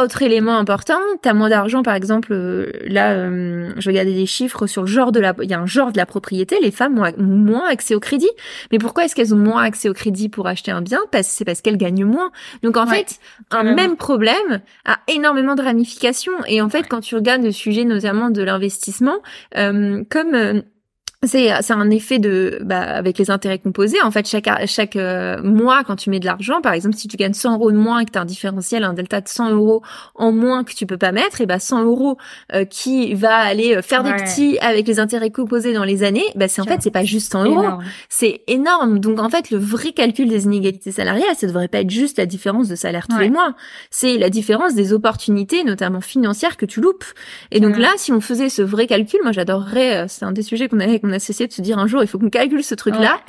Autre 0.00 0.22
élément 0.22 0.56
important, 0.56 0.98
t'as 1.22 1.34
moins 1.34 1.50
d'argent 1.50 1.82
par 1.82 1.94
exemple 1.94 2.32
euh, 2.32 2.70
là 2.86 3.12
euh, 3.12 3.72
je 3.76 3.88
regardais 3.88 4.14
des 4.14 4.26
chiffres 4.26 4.66
sur 4.66 4.82
le 4.82 4.88
genre 4.88 5.12
de 5.12 5.20
la 5.20 5.34
il 5.42 5.50
y 5.50 5.54
a 5.54 5.60
un 5.60 5.66
genre 5.66 5.92
de 5.92 5.96
la 5.98 6.06
propriété, 6.06 6.56
les 6.62 6.70
femmes 6.70 6.98
ont 6.98 7.22
moins 7.22 7.68
accès 7.68 7.94
au 7.94 8.00
crédit. 8.00 8.30
Mais 8.72 8.78
pourquoi 8.78 9.04
est-ce 9.04 9.14
qu'elles 9.14 9.34
ont 9.34 9.38
moins 9.38 9.62
accès 9.62 9.88
au 9.88 9.94
crédit 9.94 10.28
pour 10.28 10.46
acheter 10.46 10.70
un 10.70 10.82
bien? 10.82 11.00
Parce 11.12 11.28
c'est 11.28 11.44
parce 11.44 11.60
qu'elles 11.60 11.76
gagnent 11.76 12.04
moins. 12.04 12.30
Donc 12.62 12.76
en 12.76 12.86
fait, 12.86 13.18
un 13.50 13.74
même 13.74 13.96
problème 13.96 14.60
a 14.84 14.98
énormément 15.08 15.54
de 15.54 15.62
ramifications 15.62 16.32
et 16.46 16.62
en 16.62 16.68
fait 16.68 16.84
quand 16.88 17.00
tu 17.00 17.14
regardes 17.14 17.42
le 17.42 17.52
sujet 17.52 17.84
notamment 17.84 18.30
de 18.30 18.42
l'investissement 18.42 19.18
euh, 19.56 20.04
comme 20.10 20.62
c'est 21.22 21.50
c'est 21.62 21.72
un 21.72 21.90
effet 21.90 22.18
de 22.18 22.58
bah, 22.62 22.80
avec 22.80 23.18
les 23.18 23.30
intérêts 23.30 23.58
composés. 23.58 24.00
En 24.02 24.10
fait 24.10 24.28
chaque 24.28 24.48
chaque 24.66 24.96
euh, 24.96 25.42
mois 25.42 25.82
quand 25.82 25.96
tu 25.96 26.10
mets 26.10 26.20
de 26.20 26.26
l'argent 26.26 26.60
par 26.60 26.74
exemple 26.74 26.96
si 26.96 27.08
tu 27.08 27.16
gagnes 27.16 27.32
100 27.32 27.54
euros 27.54 27.72
de 27.72 27.76
moins 27.76 28.00
et 28.00 28.04
que 28.04 28.10
tu 28.10 28.18
as 28.18 28.20
un 28.20 28.26
différentiel 28.26 28.84
un 28.84 28.92
delta 28.92 29.22
de 29.22 29.28
100 29.28 29.50
euros 29.50 29.82
en 30.14 30.30
moins 30.30 30.62
que 30.62 30.74
tu 30.74 30.84
peux 30.86 30.98
pas 30.98 31.12
mettre 31.12 31.40
et 31.40 31.46
bah 31.46 31.58
100 31.58 31.84
euros 31.84 32.18
euh, 32.52 32.64
qui 32.66 33.14
va 33.14 33.34
aller 33.34 33.76
euh, 33.76 33.82
faire 33.82 34.02
des 34.02 34.12
petits 34.12 34.58
avec 34.60 34.86
les 34.86 35.00
intérêts 35.00 35.30
composés 35.30 35.72
dans 35.72 35.84
les 35.84 36.02
années 36.02 36.26
bah 36.34 36.48
c'est 36.48 36.60
en 36.60 36.64
fait 36.64 36.82
c'est 36.82 36.90
pas 36.90 37.04
juste 37.04 37.32
100 37.32 37.44
euros. 37.46 37.80
C'est 38.08 38.42
énorme. 38.46 38.98
Donc 38.98 39.18
en 39.18 39.30
fait 39.30 39.50
le 39.50 39.58
vrai 39.58 39.92
calcul 39.92 40.28
des 40.28 40.44
inégalités 40.44 40.92
salariales 40.92 41.34
ça 41.34 41.46
devrait 41.46 41.68
pas 41.68 41.80
être 41.80 41.90
juste 41.90 42.18
la 42.18 42.26
différence 42.26 42.68
de 42.68 42.76
salaire 42.76 43.08
tous 43.08 43.18
les 43.18 43.30
mois. 43.30 43.54
C'est 43.90 44.18
la 44.18 44.28
différence 44.28 44.74
des 44.74 44.92
opportunités 44.92 45.64
notamment 45.64 46.02
financières 46.02 46.58
que 46.58 46.66
tu 46.66 46.80
loupes. 46.82 47.04
Et 47.50 47.60
donc 47.60 47.78
là 47.78 47.92
si 47.96 48.12
on 48.12 48.20
faisait 48.20 48.50
ce 48.50 48.60
vrai 48.60 48.86
calcul 48.86 49.20
moi 49.22 49.32
j'adorerais 49.32 50.06
c'est 50.08 50.24
un 50.24 50.32
des 50.32 50.42
sujets 50.42 50.68
qu'on 50.68 50.80
avait 50.80 51.00
cessé 51.18 51.46
de 51.46 51.52
se 51.52 51.62
dire 51.62 51.78
un 51.78 51.86
jour, 51.86 52.02
il 52.02 52.08
faut 52.08 52.18
qu'on 52.18 52.30
calcule 52.30 52.64
ce 52.64 52.74
truc-là. 52.74 53.20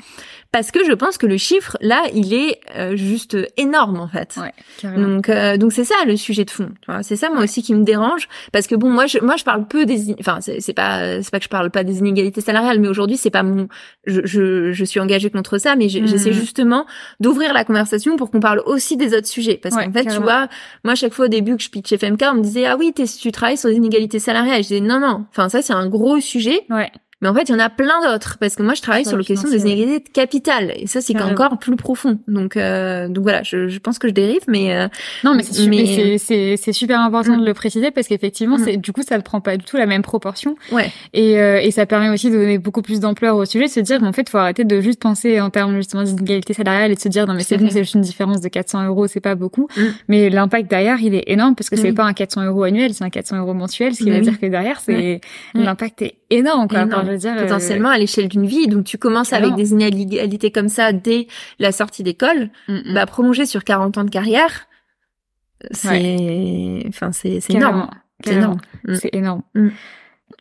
Parce 0.51 0.71
que 0.71 0.85
je 0.85 0.93
pense 0.93 1.17
que 1.17 1.25
le 1.25 1.37
chiffre, 1.37 1.77
là, 1.81 2.03
il 2.13 2.33
est 2.33 2.61
euh, 2.75 2.95
juste 2.95 3.37
énorme, 3.57 3.99
en 3.99 4.07
fait. 4.07 4.39
donc, 4.81 5.27
euh, 5.27 5.57
donc 5.57 5.73
c'est 5.73 5.83
ça 5.83 5.95
le 6.05 6.15
sujet 6.15 6.45
de 6.45 6.51
fond. 6.51 6.69
C'est 7.01 7.17
ça, 7.17 7.29
moi 7.29 7.43
aussi, 7.43 7.61
qui 7.61 7.73
me 7.73 7.83
dérange. 7.83 8.29
Parce 8.53 8.65
que 8.67 8.75
bon, 8.75 8.89
moi, 8.89 9.07
je, 9.07 9.19
moi, 9.19 9.35
je 9.35 9.43
parle 9.43 9.67
peu 9.67 9.85
des, 9.85 10.15
enfin, 10.19 10.39
c'est 10.39 10.73
pas, 10.73 11.21
c'est 11.21 11.31
pas 11.31 11.39
que 11.39 11.43
je 11.43 11.49
parle 11.49 11.69
pas 11.69 11.83
des 11.83 11.99
inégalités 11.99 12.39
salariales, 12.39 12.79
mais 12.79 12.87
aujourd'hui, 12.87 13.17
c'est 13.17 13.29
pas 13.29 13.43
mon, 13.43 13.67
je, 14.05 14.21
je, 14.23 14.71
je, 14.71 14.85
suis 14.85 15.01
engagée 15.01 15.29
contre 15.29 15.57
ça, 15.57 15.75
mais 15.75 15.89
j'essaie 15.89 16.29
mmh. 16.29 16.33
justement 16.33 16.85
d'ouvrir 17.19 17.53
la 17.53 17.65
conversation 17.65 18.15
pour 18.15 18.31
qu'on 18.31 18.39
parle 18.39 18.61
aussi 18.65 18.95
des 18.95 19.13
autres 19.13 19.27
sujets. 19.27 19.59
Parce 19.61 19.75
qu'en 19.75 19.91
fait, 19.91 20.05
tu 20.05 20.21
vois, 20.21 20.47
moi, 20.85 20.95
chaque 20.95 21.13
fois 21.13 21.25
au 21.25 21.29
début 21.29 21.57
que 21.57 21.63
je 21.63 21.69
pitch 21.69 21.93
FMK, 21.93 22.23
on 22.31 22.35
me 22.35 22.41
disait, 22.41 22.65
ah 22.65 22.77
oui, 22.77 22.93
tu 22.93 23.31
travailles 23.31 23.57
sur 23.57 23.67
les 23.67 23.75
inégalités 23.75 24.19
salariales. 24.19 24.63
je 24.63 24.69
disais, 24.69 24.79
non, 24.79 24.99
non. 24.99 25.25
Enfin, 25.29 25.49
ça, 25.49 25.61
c'est 25.61 25.73
un 25.73 25.87
gros 25.87 26.21
sujet. 26.21 26.61
Ouais. 26.69 26.89
Mais 27.21 27.29
en 27.29 27.33
fait, 27.33 27.49
il 27.49 27.51
y 27.51 27.55
en 27.55 27.59
a 27.59 27.69
plein 27.69 27.99
d'autres 28.05 28.37
parce 28.39 28.55
que 28.55 28.61
moi, 28.61 28.75
je 28.75 28.81
travaille 28.81 29.05
sur, 29.05 29.17
la 29.17 29.23
question 29.23 29.49
des 29.49 29.61
inégalités 29.61 30.07
de 30.07 30.09
capital 30.13 30.71
et 30.75 30.85
ça, 30.85 31.01
c'est 31.01 31.19
encore 31.19 31.57
plus 31.57 31.75
profond. 31.75 32.19
Donc, 32.27 32.55
euh, 32.55 33.07
donc 33.07 33.23
voilà, 33.23 33.41
je, 33.41 33.67
je, 33.67 33.79
pense 33.79 33.97
que 33.97 34.07
je 34.07 34.13
dérive, 34.13 34.41
mais 34.47 34.75
euh, 34.75 34.87
non, 35.23 35.33
mais 35.33 35.41
c'est 35.41 36.17
c'est 36.19 36.57
c'est 36.57 36.73
super 36.73 36.99
important 36.99 37.35
de 37.35 37.41
mm. 37.41 37.45
le 37.45 37.53
préciser 37.55 37.89
parce 37.89 38.07
qu'effectivement, 38.07 38.57
mm. 38.57 38.63
c'est 38.63 38.77
du 38.77 38.91
coup, 38.91 39.01
ça 39.01 39.17
ne 39.17 39.23
prend 39.23 39.41
pas 39.41 39.57
du 39.57 39.65
tout 39.65 39.77
la 39.77 39.87
même 39.87 40.03
proportion. 40.03 40.55
Ouais. 40.71 40.91
Et 41.13 41.39
euh, 41.39 41.59
et 41.59 41.71
ça 41.71 41.87
permet 41.87 42.09
aussi 42.09 42.29
de 42.29 42.35
donner 42.35 42.59
beaucoup 42.59 42.83
plus 42.83 42.99
d'ampleur 42.99 43.35
au 43.35 43.45
sujet, 43.45 43.65
de 43.65 43.71
se 43.71 43.79
dire, 43.79 44.03
en 44.03 44.13
fait, 44.13 44.29
faut 44.29 44.37
arrêter 44.37 44.63
de 44.63 44.79
juste 44.79 45.01
penser 45.01 45.41
en 45.41 45.49
termes 45.49 45.75
justement 45.77 46.03
d'inégalité 46.03 46.53
salariale 46.53 46.91
et 46.91 46.95
de 46.95 46.99
se 46.99 47.09
dire, 47.09 47.25
non 47.25 47.33
mais 47.33 47.43
c'est 47.43 47.57
bon, 47.57 47.69
c'est 47.71 47.79
juste 47.79 47.95
une 47.95 48.01
différence 48.01 48.41
de 48.41 48.47
400 48.47 48.85
euros, 48.85 49.07
c'est 49.07 49.21
pas 49.21 49.33
beaucoup, 49.33 49.67
mm. 49.75 49.81
mais 50.07 50.29
l'impact 50.29 50.69
derrière, 50.69 51.01
il 51.01 51.15
est 51.15 51.23
énorme 51.25 51.55
parce 51.55 51.71
que 51.71 51.77
c'est 51.77 51.93
pas 51.93 52.03
un 52.03 52.13
400 52.13 52.45
euros 52.45 52.61
annuel, 52.61 52.93
c'est 52.93 53.03
un 53.03 53.09
400 53.09 53.39
euros 53.39 53.55
mensuel, 53.55 53.95
ce 53.95 54.03
qui 54.03 54.11
veut 54.11 54.21
dire 54.21 54.39
que 54.39 54.45
derrière, 54.45 54.79
c'est 54.79 55.19
l'impact 55.55 56.03
est 56.03 56.17
énorme, 56.29 56.67
quoi. 56.67 56.81
Énorme. 56.81 57.06
Dire, 57.15 57.33
euh, 57.37 57.43
Potentiellement 57.43 57.89
à 57.89 57.97
l'échelle 57.97 58.27
d'une 58.27 58.45
vie. 58.45 58.67
Donc 58.67 58.85
tu 58.85 58.97
commences 58.97 59.33
avec 59.33 59.55
des 59.55 59.71
inégalités 59.71 60.51
comme 60.51 60.69
ça 60.69 60.91
dès 60.91 61.27
la 61.59 61.71
sortie 61.71 62.03
d'école. 62.03 62.49
Mm, 62.67 62.73
mm. 62.73 62.93
Bah 62.93 63.05
prolonger 63.05 63.45
sur 63.45 63.63
40 63.63 63.97
ans 63.97 64.03
de 64.03 64.09
carrière, 64.09 64.67
c'est, 65.71 66.83
enfin 66.87 67.11
c'est 67.11 67.39
énorme. 67.49 67.89
C'est 68.23 68.33
énorme. 68.33 68.57
C'est 68.95 69.13
énorme. 69.13 69.41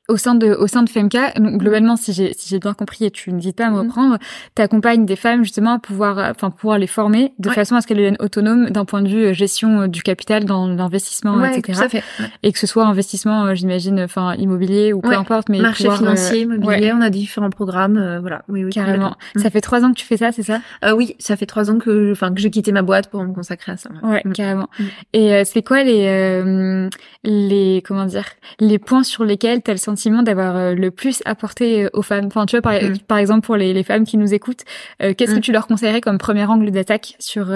Au 0.08 0.16
sein 0.16 0.34
de 0.34 0.54
au 0.54 0.66
sein 0.66 0.82
de 0.82 0.88
Femka, 0.88 1.32
globalement, 1.36 1.96
si 1.96 2.12
j'ai 2.12 2.32
si 2.34 2.48
j'ai 2.48 2.58
bien 2.58 2.74
compris 2.74 3.04
et 3.04 3.10
tu 3.10 3.32
n'hésites 3.32 3.56
pas 3.56 3.66
à 3.66 3.70
me 3.70 3.80
mhm. 3.82 3.88
reprendre, 3.88 4.18
tu 4.54 4.62
accompagnes 4.62 5.04
des 5.04 5.16
femmes 5.16 5.42
justement 5.42 5.74
à 5.74 5.78
pouvoir 5.78 6.18
enfin 6.30 6.50
pouvoir 6.50 6.78
les 6.78 6.86
former 6.86 7.32
de 7.38 7.50
façon 7.50 7.74
à 7.74 7.80
ce 7.80 7.86
qu'elles 7.86 7.96
deviennent 7.96 8.16
autonomes 8.20 8.70
d'un 8.70 8.84
point 8.84 9.02
de 9.02 9.08
vue 9.08 9.34
gestion 9.34 9.88
du 9.88 10.02
capital 10.02 10.44
dans 10.44 10.68
l'investissement, 10.68 11.44
etc. 11.44 12.00
Et 12.42 12.52
que 12.52 12.58
ce 12.58 12.66
soit 12.66 12.86
investissement, 12.86 13.54
j'imagine, 13.54 14.00
enfin 14.00 14.34
immobilier 14.34 14.92
ou 14.92 15.00
peu 15.00 15.12
importe, 15.12 15.48
mais 15.48 15.60
marché 15.60 15.90
financier, 15.90 16.42
immobilier, 16.42 16.92
on 16.92 17.00
a 17.00 17.10
différents 17.10 17.50
programmes, 17.50 18.18
voilà. 18.20 18.42
Oui, 18.48 18.64
oui, 18.64 18.70
carrément. 18.70 19.16
Ça 19.36 19.50
fait 19.50 19.60
trois 19.60 19.84
ans 19.84 19.92
que 19.92 19.98
tu 19.98 20.06
fais 20.06 20.16
ça, 20.16 20.32
c'est 20.32 20.42
ça? 20.42 20.60
Oui, 20.94 21.16
ça 21.18 21.36
fait 21.36 21.46
trois 21.46 21.70
ans 21.70 21.78
que 21.78 22.12
enfin 22.12 22.32
que 22.32 22.40
j'ai 22.40 22.50
quitté 22.50 22.72
ma 22.72 22.82
boîte 22.82 23.10
pour 23.10 23.22
me 23.24 23.32
consacrer 23.32 23.72
à 23.72 23.76
ça. 23.76 23.90
Ouais, 24.02 24.22
carrément. 24.34 24.68
Mm. 24.78 24.84
Et 25.14 25.44
c'est 25.44 25.62
quoi 25.62 25.82
les 25.82 26.88
les 27.24 27.82
comment 27.86 28.04
dire 28.04 28.26
les 28.60 28.78
points 28.78 29.02
sur 29.02 29.24
lesquels 29.24 29.62
tu 29.62 29.70
as 29.70 29.74
le 29.74 29.78
sentiment 29.96 30.22
d'avoir 30.22 30.56
euh, 30.56 30.74
le 30.74 30.90
plus 30.90 31.22
apporté 31.24 31.84
euh, 31.84 31.90
aux 31.94 32.02
femmes 32.02 32.26
Enfin, 32.26 32.44
tu 32.46 32.56
vois, 32.56 32.62
par, 32.62 32.74
mm. 32.74 32.98
par 33.08 33.18
exemple, 33.18 33.46
pour 33.46 33.56
les, 33.56 33.72
les, 33.72 33.82
femmes 33.82 34.04
qui 34.04 34.18
nous 34.18 34.34
écoutent, 34.34 34.64
euh, 35.02 35.14
qu'est-ce 35.14 35.32
que 35.32 35.38
mm. 35.38 35.42
tu 35.42 35.52
leur 35.52 35.66
conseillerais 35.66 36.00
comme 36.00 36.18
premier 36.18 36.44
angle 36.44 36.70
d'attaque 36.70 37.16
sur, 37.18 37.46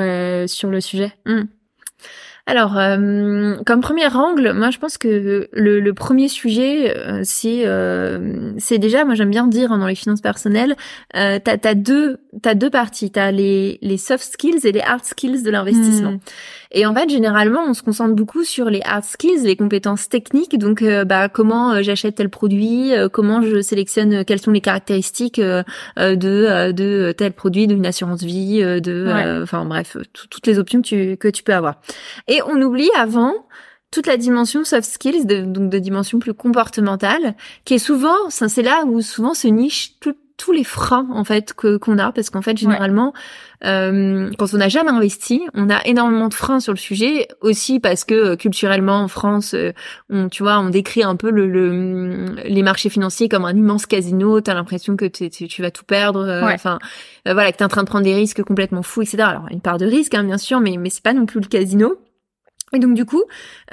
sur 0.46 0.70
le 0.70 0.80
sujet? 0.80 1.12
Mm. 1.26 1.42
Alors, 2.46 2.74
comme 2.74 3.80
premier 3.80 4.06
angle, 4.14 4.52
moi 4.52 4.70
je 4.70 4.78
pense 4.78 4.98
que 4.98 5.48
le, 5.52 5.80
le 5.80 5.94
premier 5.94 6.28
sujet, 6.28 6.94
c'est 7.24 7.64
c'est 8.58 8.78
déjà, 8.78 9.04
moi 9.04 9.14
j'aime 9.14 9.30
bien 9.30 9.46
dire 9.46 9.72
hein, 9.72 9.78
dans 9.78 9.86
les 9.86 9.94
finances 9.94 10.20
personnelles, 10.20 10.76
euh, 11.16 11.38
t'as 11.42 11.56
as 11.64 11.74
deux 11.74 12.18
t'as 12.42 12.54
deux 12.54 12.70
parties, 12.70 13.10
t'as 13.10 13.30
les 13.30 13.78
les 13.82 13.96
soft 13.96 14.24
skills 14.24 14.60
et 14.64 14.72
les 14.72 14.80
hard 14.80 15.04
skills 15.04 15.42
de 15.42 15.50
l'investissement. 15.50 16.18
Et 16.72 16.86
en 16.86 16.94
fait, 16.94 17.10
généralement, 17.10 17.62
on 17.66 17.74
se 17.74 17.82
concentre 17.82 18.14
beaucoup 18.14 18.44
sur 18.44 18.70
les 18.70 18.80
hard 18.84 19.02
skills, 19.02 19.42
les 19.42 19.56
compétences 19.56 20.08
techniques. 20.08 20.56
Donc, 20.56 20.82
euh, 20.82 21.04
bah, 21.04 21.28
comment 21.28 21.72
euh, 21.72 21.82
j'achète 21.82 22.14
tel 22.14 22.28
produit, 22.28 22.94
euh, 22.94 23.08
comment 23.08 23.42
je 23.42 23.60
sélectionne, 23.60 24.24
quelles 24.24 24.40
sont 24.40 24.52
les 24.52 24.60
caractéristiques 24.60 25.40
de 25.40 26.70
de 26.70 27.12
tel 27.12 27.32
produit, 27.32 27.66
d'une 27.66 27.86
assurance 27.86 28.22
vie, 28.22 28.60
de, 28.60 29.42
enfin 29.42 29.64
bref, 29.64 29.96
toutes 30.12 30.46
les 30.46 30.58
options 30.58 30.80
que 30.80 30.86
tu 30.86 31.16
que 31.16 31.28
tu 31.28 31.42
peux 31.42 31.54
avoir. 31.54 31.80
Et 32.30 32.40
on 32.42 32.62
oublie 32.62 32.90
avant 32.96 33.34
toute 33.90 34.06
la 34.06 34.16
dimension 34.16 34.64
soft 34.64 34.88
skills, 34.88 35.26
de, 35.26 35.42
donc 35.42 35.68
de 35.68 35.78
dimension 35.78 36.20
plus 36.20 36.32
comportementale, 36.32 37.34
qui 37.64 37.74
est 37.74 37.78
souvent, 37.78 38.30
c'est 38.30 38.62
là 38.62 38.84
où 38.86 39.02
souvent 39.02 39.34
se 39.34 39.48
niche 39.48 39.98
tout, 39.98 40.14
tous 40.36 40.52
les 40.52 40.64
freins 40.64 41.06
en 41.12 41.22
fait 41.22 41.52
que 41.52 41.76
qu'on 41.76 41.98
a 41.98 42.12
parce 42.12 42.30
qu'en 42.30 42.40
fait 42.40 42.56
généralement 42.56 43.12
euh, 43.66 44.30
quand 44.38 44.54
on 44.54 44.56
n'a 44.56 44.70
jamais 44.70 44.88
investi 44.88 45.42
on 45.52 45.68
a 45.68 45.84
énormément 45.84 46.28
de 46.28 46.34
freins 46.34 46.60
sur 46.60 46.72
le 46.72 46.78
sujet 46.78 47.28
aussi 47.42 47.78
parce 47.78 48.04
que 48.04 48.14
euh, 48.14 48.36
culturellement 48.36 49.02
en 49.02 49.08
France 49.08 49.52
euh, 49.52 49.72
on 50.08 50.30
tu 50.30 50.42
vois 50.42 50.58
on 50.58 50.70
décrit 50.70 51.02
un 51.02 51.14
peu 51.14 51.30
le, 51.30 52.36
les 52.42 52.62
marchés 52.62 52.88
financiers 52.88 53.28
comme 53.28 53.44
un 53.44 53.54
immense 53.54 53.84
casino. 53.84 54.40
T'as 54.40 54.54
l'impression 54.54 54.96
que 54.96 55.04
tu 55.04 55.60
vas 55.60 55.70
tout 55.70 55.84
perdre 55.84 56.40
enfin 56.54 56.78
voilà 57.26 57.52
que 57.52 57.58
t'es 57.58 57.64
en 57.64 57.68
train 57.68 57.82
de 57.82 57.88
prendre 57.88 58.04
des 58.04 58.14
risques 58.14 58.42
complètement 58.42 58.82
fous 58.82 59.02
etc 59.02 59.24
alors 59.24 59.46
une 59.50 59.60
part 59.60 59.76
de 59.76 59.84
risque 59.84 60.14
hein, 60.14 60.24
bien 60.24 60.38
sûr 60.38 60.60
mais 60.60 60.78
mais 60.78 60.88
c'est 60.88 61.04
pas 61.04 61.12
non 61.12 61.26
plus 61.26 61.40
le 61.40 61.48
casino 61.48 61.98
et 62.72 62.78
donc 62.78 62.94
du 62.94 63.04
coup, 63.04 63.22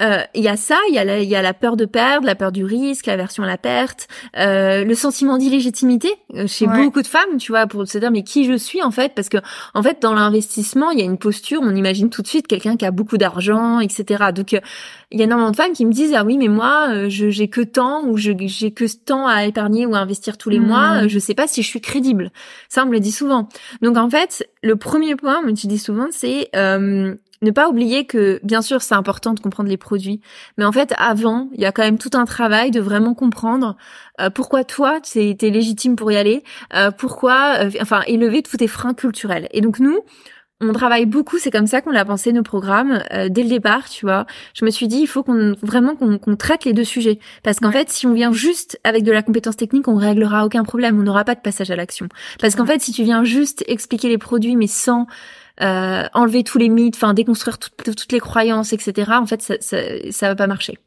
euh, 0.01 0.21
il 0.33 0.43
y 0.43 0.47
a 0.47 0.57
ça, 0.57 0.77
il 0.89 0.95
y 0.95 0.97
a 0.97 1.03
la, 1.03 1.19
il 1.19 1.29
y 1.29 1.35
a 1.35 1.41
la 1.41 1.53
peur 1.53 1.77
de 1.77 1.85
perdre, 1.85 2.25
la 2.25 2.35
peur 2.35 2.51
du 2.51 2.65
risque, 2.65 3.05
l'aversion 3.05 3.43
à 3.43 3.47
la 3.47 3.57
perte, 3.57 4.07
euh, 4.37 4.83
le 4.83 4.95
sentiment 4.95 5.37
d'illégitimité 5.37 6.09
euh, 6.33 6.47
chez 6.47 6.65
beaucoup 6.65 7.01
de 7.01 7.07
femmes, 7.07 7.37
tu 7.37 7.51
vois, 7.51 7.67
pour 7.67 7.87
se 7.87 7.97
dire 7.99 8.09
mais 8.09 8.23
qui 8.23 8.45
je 8.45 8.57
suis 8.57 8.81
en 8.81 8.91
fait, 8.91 9.13
parce 9.13 9.29
que 9.29 9.37
en 9.75 9.83
fait 9.83 10.01
dans 10.01 10.13
l'investissement 10.13 10.89
il 10.91 10.99
y 10.99 11.01
a 11.03 11.05
une 11.05 11.19
posture, 11.19 11.59
on 11.61 11.75
imagine 11.75 12.09
tout 12.09 12.23
de 12.23 12.27
suite 12.27 12.47
quelqu'un 12.47 12.75
qui 12.75 12.85
a 12.85 12.91
beaucoup 12.91 13.17
d'argent, 13.17 13.79
etc. 13.79 14.25
Donc 14.33 14.53
il 14.53 15.19
y 15.19 15.21
a 15.21 15.25
énormément 15.25 15.51
de 15.51 15.55
femmes 15.55 15.73
qui 15.73 15.85
me 15.85 15.91
disent 15.91 16.13
ah 16.15 16.23
oui 16.23 16.37
mais 16.37 16.47
moi 16.47 17.07
je 17.07 17.29
j'ai 17.29 17.49
que 17.49 17.61
tant 17.61 18.03
ou 18.03 18.17
je 18.17 18.31
j'ai 18.39 18.71
que 18.71 18.87
ce 18.87 18.97
temps 18.97 19.27
à 19.27 19.45
épargner 19.45 19.85
ou 19.85 19.93
à 19.93 19.99
investir 19.99 20.37
tous 20.37 20.49
les 20.49 20.59
mois, 20.59 21.03
mmh. 21.03 21.09
je 21.09 21.19
sais 21.19 21.35
pas 21.35 21.47
si 21.47 21.61
je 21.61 21.67
suis 21.67 21.81
crédible. 21.81 22.31
Ça 22.67 22.83
on 22.83 22.87
me 22.87 22.93
le 22.93 22.99
dit 22.99 23.11
souvent. 23.11 23.47
Donc 23.81 23.97
en 23.97 24.09
fait 24.09 24.47
le 24.63 24.75
premier 24.75 25.15
point, 25.15 25.39
on 25.41 25.45
me 25.45 25.51
dit 25.51 25.77
souvent, 25.77 26.07
c'est 26.11 26.49
ne 27.41 27.51
pas 27.51 27.69
oublier 27.69 28.05
que, 28.05 28.39
bien 28.43 28.61
sûr, 28.61 28.81
c'est 28.81 28.95
important 28.95 29.33
de 29.33 29.39
comprendre 29.39 29.69
les 29.69 29.77
produits, 29.77 30.21
mais 30.57 30.65
en 30.65 30.71
fait, 30.71 30.93
avant, 30.97 31.49
il 31.53 31.61
y 31.61 31.65
a 31.65 31.71
quand 31.71 31.83
même 31.83 31.97
tout 31.97 32.11
un 32.13 32.25
travail 32.25 32.71
de 32.71 32.79
vraiment 32.79 33.13
comprendre 33.13 33.75
euh, 34.19 34.29
pourquoi 34.29 34.63
toi, 34.63 34.99
tu 35.01 35.19
es, 35.19 35.49
légitime 35.49 35.95
pour 35.95 36.11
y 36.11 36.17
aller, 36.17 36.43
euh, 36.73 36.91
pourquoi, 36.91 37.57
euh, 37.59 37.71
enfin, 37.81 38.01
élever 38.07 38.41
tous 38.41 38.57
tes 38.57 38.67
freins 38.67 38.93
culturels. 38.93 39.47
Et 39.51 39.61
donc 39.61 39.79
nous, 39.79 39.99
on 40.59 40.73
travaille 40.73 41.05
beaucoup, 41.05 41.38
c'est 41.38 41.51
comme 41.51 41.67
ça 41.67 41.81
qu'on 41.81 41.93
a 41.93 42.03
pensé 42.03 42.33
nos 42.33 42.41
programmes 42.41 43.03
dès 43.29 43.43
le 43.43 43.49
départ, 43.49 43.88
tu 43.88 44.07
vois. 44.07 44.25
Je 44.55 44.65
me 44.65 44.71
suis 44.71 44.88
dit, 44.88 44.97
il 45.01 45.07
faut 45.07 45.21
qu'on 45.21 45.53
vraiment 45.61 45.95
qu'on 45.95 46.35
traite 46.35 46.65
les 46.65 46.73
deux 46.73 46.83
sujets, 46.83 47.19
parce 47.43 47.59
qu'en 47.59 47.71
fait, 47.71 47.91
si 47.91 48.07
on 48.07 48.13
vient 48.13 48.31
juste 48.31 48.79
avec 48.83 49.03
de 49.03 49.11
la 49.11 49.21
compétence 49.21 49.55
technique, 49.55 49.88
on 49.88 49.97
réglera 49.97 50.47
aucun 50.47 50.63
problème, 50.63 50.99
on 50.99 51.03
n'aura 51.03 51.25
pas 51.25 51.35
de 51.35 51.41
passage 51.41 51.69
à 51.69 51.75
l'action. 51.75 52.07
Parce 52.39 52.55
qu'en 52.55 52.65
fait, 52.65 52.81
si 52.81 52.91
tu 52.91 53.03
viens 53.03 53.23
juste 53.23 53.63
expliquer 53.67 54.09
les 54.09 54.17
produits, 54.17 54.55
mais 54.55 54.65
sans 54.65 55.05
euh, 55.61 56.03
enlever 56.13 56.43
tous 56.43 56.57
les 56.57 56.69
mythes, 56.69 56.95
enfin 56.95 57.13
déconstruire 57.13 57.57
toutes 57.57 58.11
les 58.11 58.19
croyances, 58.19 58.73
etc. 58.73 59.11
En 59.13 59.25
fait, 59.25 59.41
ça, 59.41 59.55
ça, 59.59 59.77
ça 60.11 60.27
va 60.29 60.35
pas 60.35 60.47
marcher. 60.47 60.77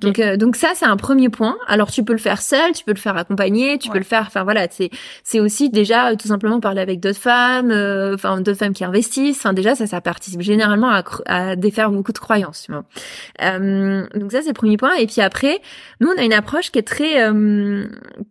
Donc, 0.00 0.18
euh, 0.18 0.36
donc 0.36 0.56
ça, 0.56 0.72
c'est 0.74 0.86
un 0.86 0.96
premier 0.96 1.28
point. 1.28 1.56
Alors, 1.66 1.90
tu 1.90 2.04
peux 2.04 2.12
le 2.12 2.18
faire 2.18 2.40
seul, 2.40 2.72
tu 2.72 2.84
peux 2.84 2.92
le 2.92 2.98
faire 2.98 3.16
accompagné, 3.16 3.78
tu 3.78 3.90
peux 3.90 3.98
le 3.98 4.04
faire. 4.04 4.24
Enfin 4.26 4.44
voilà, 4.44 4.66
c'est 4.70 4.90
c'est 5.22 5.40
aussi 5.40 5.70
déjà 5.70 6.10
euh, 6.10 6.16
tout 6.16 6.28
simplement 6.28 6.60
parler 6.60 6.80
avec 6.80 7.00
d'autres 7.00 7.18
femmes, 7.18 7.70
euh, 7.70 8.14
enfin 8.14 8.40
d'autres 8.40 8.58
femmes 8.58 8.72
qui 8.72 8.84
investissent. 8.84 9.38
Enfin 9.38 9.52
déjà, 9.52 9.74
ça, 9.74 9.86
ça 9.86 10.00
participe 10.00 10.40
généralement 10.40 10.90
à, 10.90 11.02
à 11.26 11.56
défaire 11.56 11.90
beaucoup 11.90 12.12
de 12.12 12.18
croyances. 12.18 12.62
Tu 12.66 12.72
vois. 12.72 12.84
donc 14.14 14.32
ça, 14.32 14.42
c'est 14.42 14.48
le 14.48 14.54
premier 14.54 14.76
point. 14.76 14.94
Et 14.96 15.06
puis 15.06 15.20
après, 15.20 15.60
nous, 16.00 16.08
on 16.08 16.18
a 16.18 16.24
une 16.24 16.32
approche 16.32 16.70
qui 16.70 16.78
est 16.78 16.82
très, 16.82 17.30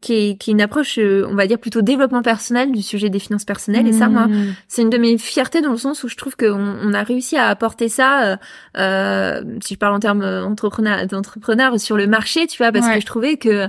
qui 0.02 0.14
est 0.14 0.38
qui 0.38 0.52
est 0.52 0.54
une 0.54 0.62
approche, 0.62 1.00
on 1.00 1.36
va 1.36 1.48
dire 1.48 1.60
plutôt 1.60 1.82
développement 1.82 2.22
personnel 2.22 2.72
du 2.72 2.82
sujet 2.82 3.10
des 3.10 3.20
finances 3.20 3.46
personnelles. 3.46 3.88
Et 3.88 3.94
ça, 3.94 4.10
moi, 4.10 4.28
mmh. 4.28 4.56
c'est 4.68 4.82
une 4.82 4.90
de 4.90 4.98
mes 4.98 5.18
fiertés 5.18 5.62
dans 5.62 5.72
le 5.72 5.78
sens 5.78 6.04
où 6.04 6.08
je 6.08 6.16
trouve 6.16 6.36
qu'on 6.36 6.76
on 6.84 6.94
a 6.94 7.04
réussi 7.04 7.38
à 7.38 7.48
apporter 7.48 7.90
ça. 7.90 8.38
si 8.76 9.74
je 9.74 9.78
parle 9.78 9.96
en 9.96 10.00
termes 10.00 10.24
entrepreneurs 10.24 11.00
entrepreneur 11.20 11.80
sur 11.80 11.98
le 11.98 12.08
marché, 12.08 12.48
tu 12.48 12.58
vois, 12.58 12.72
parce 12.72 12.88
que 12.88 13.00
je 13.00 13.06
trouvais 13.06 13.38
que, 13.38 13.68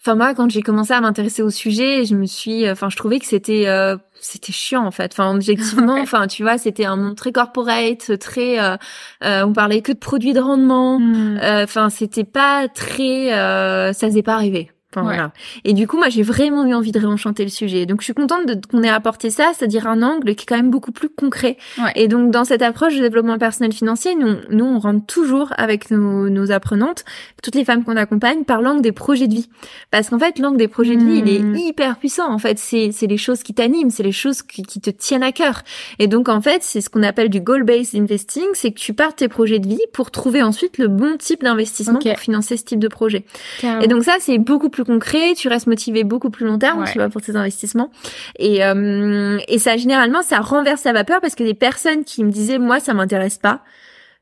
enfin 0.00 0.14
moi, 0.14 0.34
quand 0.34 0.50
j'ai 0.50 0.62
commencé 0.62 0.92
à 0.92 1.00
m'intéresser 1.00 1.42
au 1.42 1.50
sujet, 1.50 2.04
je 2.04 2.14
me 2.14 2.26
suis, 2.26 2.68
enfin, 2.70 2.88
je 2.90 2.96
trouvais 2.96 3.18
que 3.18 3.26
c'était 3.26 3.68
euh, 3.68 3.96
c'était 4.20 4.52
chiant 4.52 4.84
en 4.86 4.90
fait. 4.90 5.12
Enfin, 5.12 5.34
objectivement, 5.34 5.96
enfin, 6.00 6.26
tu 6.26 6.42
vois, 6.42 6.58
c'était 6.58 6.84
un 6.84 6.96
monde 6.96 7.16
très 7.16 7.32
corporate, 7.32 8.18
très, 8.18 8.60
euh, 8.60 8.76
euh, 9.24 9.44
on 9.44 9.52
parlait 9.52 9.80
que 9.80 9.92
de 9.92 9.98
produits 9.98 10.32
de 10.32 10.40
rendement. 10.40 10.98
Hmm. 10.98 11.38
Enfin, 11.42 11.88
c'était 11.90 12.24
pas 12.24 12.68
très, 12.68 13.30
ça 13.30 14.08
faisait 14.08 14.22
pas 14.22 14.36
rêver. 14.36 14.70
Voilà. 15.00 15.32
Et 15.64 15.72
du 15.72 15.86
coup, 15.86 15.96
moi, 15.96 16.08
j'ai 16.08 16.22
vraiment 16.22 16.64
eu 16.66 16.74
envie 16.74 16.92
de 16.92 16.98
réenchanter 16.98 17.44
le 17.44 17.50
sujet. 17.50 17.86
Donc, 17.86 18.00
je 18.00 18.04
suis 18.04 18.14
contente 18.14 18.42
qu'on 18.70 18.82
ait 18.82 18.88
apporté 18.88 19.30
ça, 19.30 19.52
c'est-à-dire 19.54 19.86
un 19.86 20.02
angle 20.02 20.34
qui 20.34 20.42
est 20.42 20.46
quand 20.46 20.56
même 20.56 20.70
beaucoup 20.70 20.92
plus 20.92 21.08
concret. 21.08 21.56
Et 21.94 22.08
donc, 22.08 22.30
dans 22.30 22.44
cette 22.44 22.62
approche 22.62 22.96
de 22.96 23.00
développement 23.00 23.38
personnel 23.38 23.72
financier, 23.72 24.14
nous, 24.14 24.36
nous 24.50 24.64
on 24.64 24.78
rentre 24.78 25.06
toujours 25.06 25.52
avec 25.56 25.90
nos, 25.90 26.28
nos 26.28 26.50
apprenantes, 26.50 27.04
toutes 27.42 27.54
les 27.54 27.64
femmes 27.64 27.84
qu'on 27.84 27.96
accompagne, 27.96 28.44
par 28.44 28.60
l'angle 28.60 28.82
des 28.82 28.92
projets 28.92 29.28
de 29.28 29.34
vie. 29.34 29.48
Parce 29.90 30.10
qu'en 30.10 30.18
fait, 30.18 30.38
l'angle 30.38 30.58
des 30.58 30.68
projets 30.68 30.96
de 30.96 31.04
vie, 31.04 31.18
il 31.18 31.28
est 31.28 31.40
hmm. 31.40 31.56
hyper 31.56 31.96
puissant. 31.96 32.30
En 32.30 32.38
fait, 32.38 32.58
c'est, 32.58 32.90
les 33.02 33.16
choses 33.16 33.42
qui 33.42 33.54
t'animent, 33.54 33.90
c'est 33.90 34.02
les 34.02 34.12
choses 34.12 34.42
qui, 34.42 34.62
qui, 34.62 34.80
te 34.80 34.90
tiennent 34.90 35.22
à 35.22 35.32
cœur. 35.32 35.62
Et 35.98 36.06
donc, 36.06 36.28
en 36.28 36.40
fait, 36.40 36.62
c'est 36.62 36.80
ce 36.80 36.90
qu'on 36.90 37.02
appelle 37.02 37.28
du 37.28 37.40
goal-based 37.40 37.94
investing, 37.94 38.46
c'est 38.54 38.72
que 38.72 38.78
tu 38.78 38.94
pars 38.94 39.14
tes 39.14 39.28
projets 39.28 39.58
de 39.58 39.68
vie 39.68 39.80
pour 39.92 40.10
trouver 40.10 40.42
ensuite 40.42 40.78
le 40.78 40.88
bon 40.88 41.16
type 41.16 41.42
d'investissement 41.42 41.98
pour 41.98 42.18
financer 42.18 42.56
ce 42.56 42.64
type 42.64 42.78
de 42.78 42.88
projet. 42.88 43.24
Et 43.80 43.86
donc, 43.86 44.04
ça, 44.04 44.16
c'est 44.20 44.38
beaucoup 44.38 44.70
plus 44.70 44.81
concret, 44.84 45.34
tu 45.36 45.48
restes 45.48 45.66
motivé 45.66 46.04
beaucoup 46.04 46.30
plus 46.30 46.46
long 46.46 46.58
terme, 46.58 46.84
tu 46.90 46.98
vois, 46.98 47.08
pour 47.08 47.22
tes 47.22 47.36
investissements. 47.36 47.90
Et, 48.38 48.64
euh, 48.64 49.38
et 49.48 49.58
ça, 49.58 49.76
généralement, 49.76 50.22
ça 50.22 50.40
renverse 50.40 50.84
la 50.84 50.92
vapeur 50.92 51.20
parce 51.20 51.34
que 51.34 51.44
des 51.44 51.54
personnes 51.54 52.04
qui 52.04 52.24
me 52.24 52.30
disaient, 52.30 52.58
moi, 52.58 52.80
ça 52.80 52.94
m'intéresse 52.94 53.38
pas, 53.38 53.62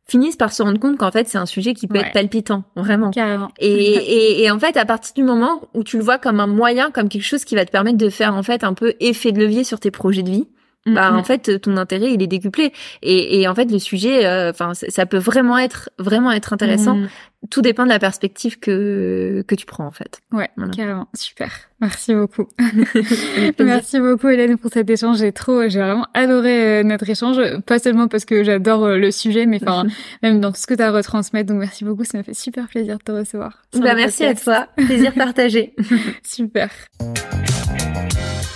finissent 0.09 0.37
par 0.37 0.53
se 0.53 0.63
rendre 0.63 0.81
compte 0.81 0.99
qu'en 0.99 1.13
fait 1.13 1.29
c'est 1.29 1.39
un 1.39 1.47
sujet 1.47 1.73
qui 1.73 1.87
peut 1.87 1.99
être 1.99 2.13
palpitant 2.13 2.65
vraiment 2.75 3.13
Et, 3.61 3.69
et, 4.41 4.43
et, 4.43 4.51
en 4.51 4.59
fait 4.59 4.77
à 4.77 4.85
partir 4.85 5.15
du 5.15 5.23
moment 5.23 5.69
où 5.73 5.85
tu 5.85 5.99
le 5.99 6.03
vois 6.03 6.19
comme 6.19 6.41
un 6.41 6.49
moyen 6.49 6.91
comme 6.91 7.09
quelque 7.09 7.23
chose 7.25 7.45
qui 7.45 7.55
va 7.55 7.65
te 7.65 7.71
permettre 7.71 7.97
de 7.97 8.09
faire 8.09 8.35
en 8.35 8.43
fait 8.43 8.65
un 8.65 8.75
peu 8.75 8.95
effet 8.99 9.31
de 9.31 9.39
levier 9.39 9.63
sur 9.63 9.79
tes 9.79 9.93
projets 9.93 10.25
de 10.25 10.31
vie 10.31 10.49
Mm, 10.87 10.95
bah 10.95 11.13
en 11.13 11.21
mm. 11.21 11.25
fait 11.25 11.61
ton 11.61 11.77
intérêt 11.77 12.11
il 12.15 12.23
est 12.23 12.27
décuplé 12.27 12.73
et, 13.03 13.43
et 13.43 13.49
en 13.49 13.55
fait 13.55 13.71
le 13.71 13.79
sujet 13.79 14.25
euh, 14.25 14.49
enfin 14.49 14.73
ça 14.73 15.05
peut 15.05 15.19
vraiment 15.19 15.59
être 15.59 15.91
vraiment 15.99 16.33
être 16.33 16.55
intéressant 16.55 16.95
mm. 16.95 17.09
Tout 17.49 17.63
dépend 17.63 17.85
de 17.85 17.89
la 17.89 17.99
perspective 17.99 18.59
que 18.59 19.43
que 19.47 19.55
tu 19.55 19.65
prends 19.65 19.87
en 19.87 19.91
fait. 19.91 20.21
Ouais 20.33 20.51
carrément. 20.77 21.09
Super. 21.15 21.51
Merci 21.81 22.15
beaucoup. 22.15 22.47
Merci 23.59 23.99
beaucoup 23.99 24.29
Hélène 24.29 24.59
pour 24.59 24.71
cet 24.71 24.91
échange. 24.91 25.19
J'ai 25.19 25.33
trop 25.33 25.69
j'ai 25.69 25.79
vraiment 25.79 26.07
adoré 26.13 26.81
euh, 26.81 26.83
notre 26.83 27.09
échange. 27.09 27.41
Pas 27.67 27.79
seulement 27.79 28.09
parce 28.09 28.27
que 28.27 28.45
j'adore 28.45 28.85
euh, 28.85 28.99
le 28.99 29.11
sujet 29.11 29.47
mais 29.47 29.59
enfin 29.63 29.85
même 30.23 30.41
dans 30.41 30.53
tout 30.53 30.61
ce 30.61 30.67
que 30.67 30.75
tu 30.75 30.83
as 30.83 30.89
à 30.89 30.93
retransmettre. 30.93 31.49
Donc 31.49 31.61
merci 31.61 31.85
beaucoup. 31.85 32.05
Ça 32.05 32.19
m'a 32.19 32.25
fait 32.25 32.35
super 32.35 32.69
plaisir 32.69 32.99
de 32.99 33.03
te 33.03 33.13
recevoir. 33.13 33.63
Bah 33.75 33.95
merci 33.95 34.25
à 34.25 34.35
toi. 34.35 34.67
Plaisir 34.77 35.15
partagé. 35.15 35.75
Super 36.23 36.71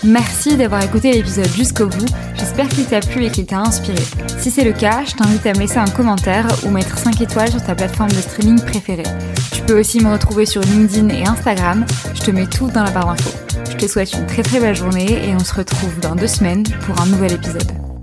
Merci 0.05 0.59
d'avoir 0.59 0.85
écouté 0.85 1.13
l'épisode 1.13 1.49
jusqu'au 1.49 1.87
bout, 1.87 2.07
j'espère 2.35 2.69
qu'il 2.69 2.85
t'a 2.85 3.01
plu 3.01 3.25
et 3.25 3.31
qu'il 3.31 3.47
t'a 3.47 3.61
inspiré. 3.61 4.03
Si 4.39 4.51
c'est 4.51 4.65
le 4.65 4.75
cas, 4.75 5.03
je 5.07 5.15
t'invite 5.15 5.47
à 5.47 5.55
me 5.55 5.61
laisser 5.61 5.79
un 5.79 5.87
commentaire 5.87 6.47
ou 6.65 6.69
mettre 6.69 6.99
5 6.99 7.23
étoiles 7.23 7.51
sur 7.51 7.65
ta 7.65 7.75
plateforme 7.75 8.11
de 8.11 8.17
streaming 8.17 8.61
préférée. 8.61 9.03
Tu 9.51 9.63
peux 9.63 9.81
aussi 9.81 10.05
me 10.05 10.13
retrouver 10.13 10.45
sur 10.45 10.61
LinkedIn 10.61 11.09
et 11.09 11.27
Instagram, 11.27 11.87
je 12.15 12.21
te 12.21 12.31
mets 12.31 12.47
tout 12.47 12.69
dans 12.69 12.83
la 12.83 12.91
barre 12.91 13.07
d'infos. 13.07 13.31
Je 13.71 13.77
te 13.77 13.87
souhaite 13.87 14.13
une 14.13 14.27
très 14.27 14.43
très 14.43 14.61
belle 14.61 14.77
journée 14.77 15.27
et 15.27 15.35
on 15.35 15.39
se 15.39 15.55
retrouve 15.55 15.99
dans 16.01 16.15
deux 16.15 16.27
semaines 16.27 16.65
pour 16.87 17.01
un 17.01 17.07
nouvel 17.07 17.33
épisode. 17.33 17.94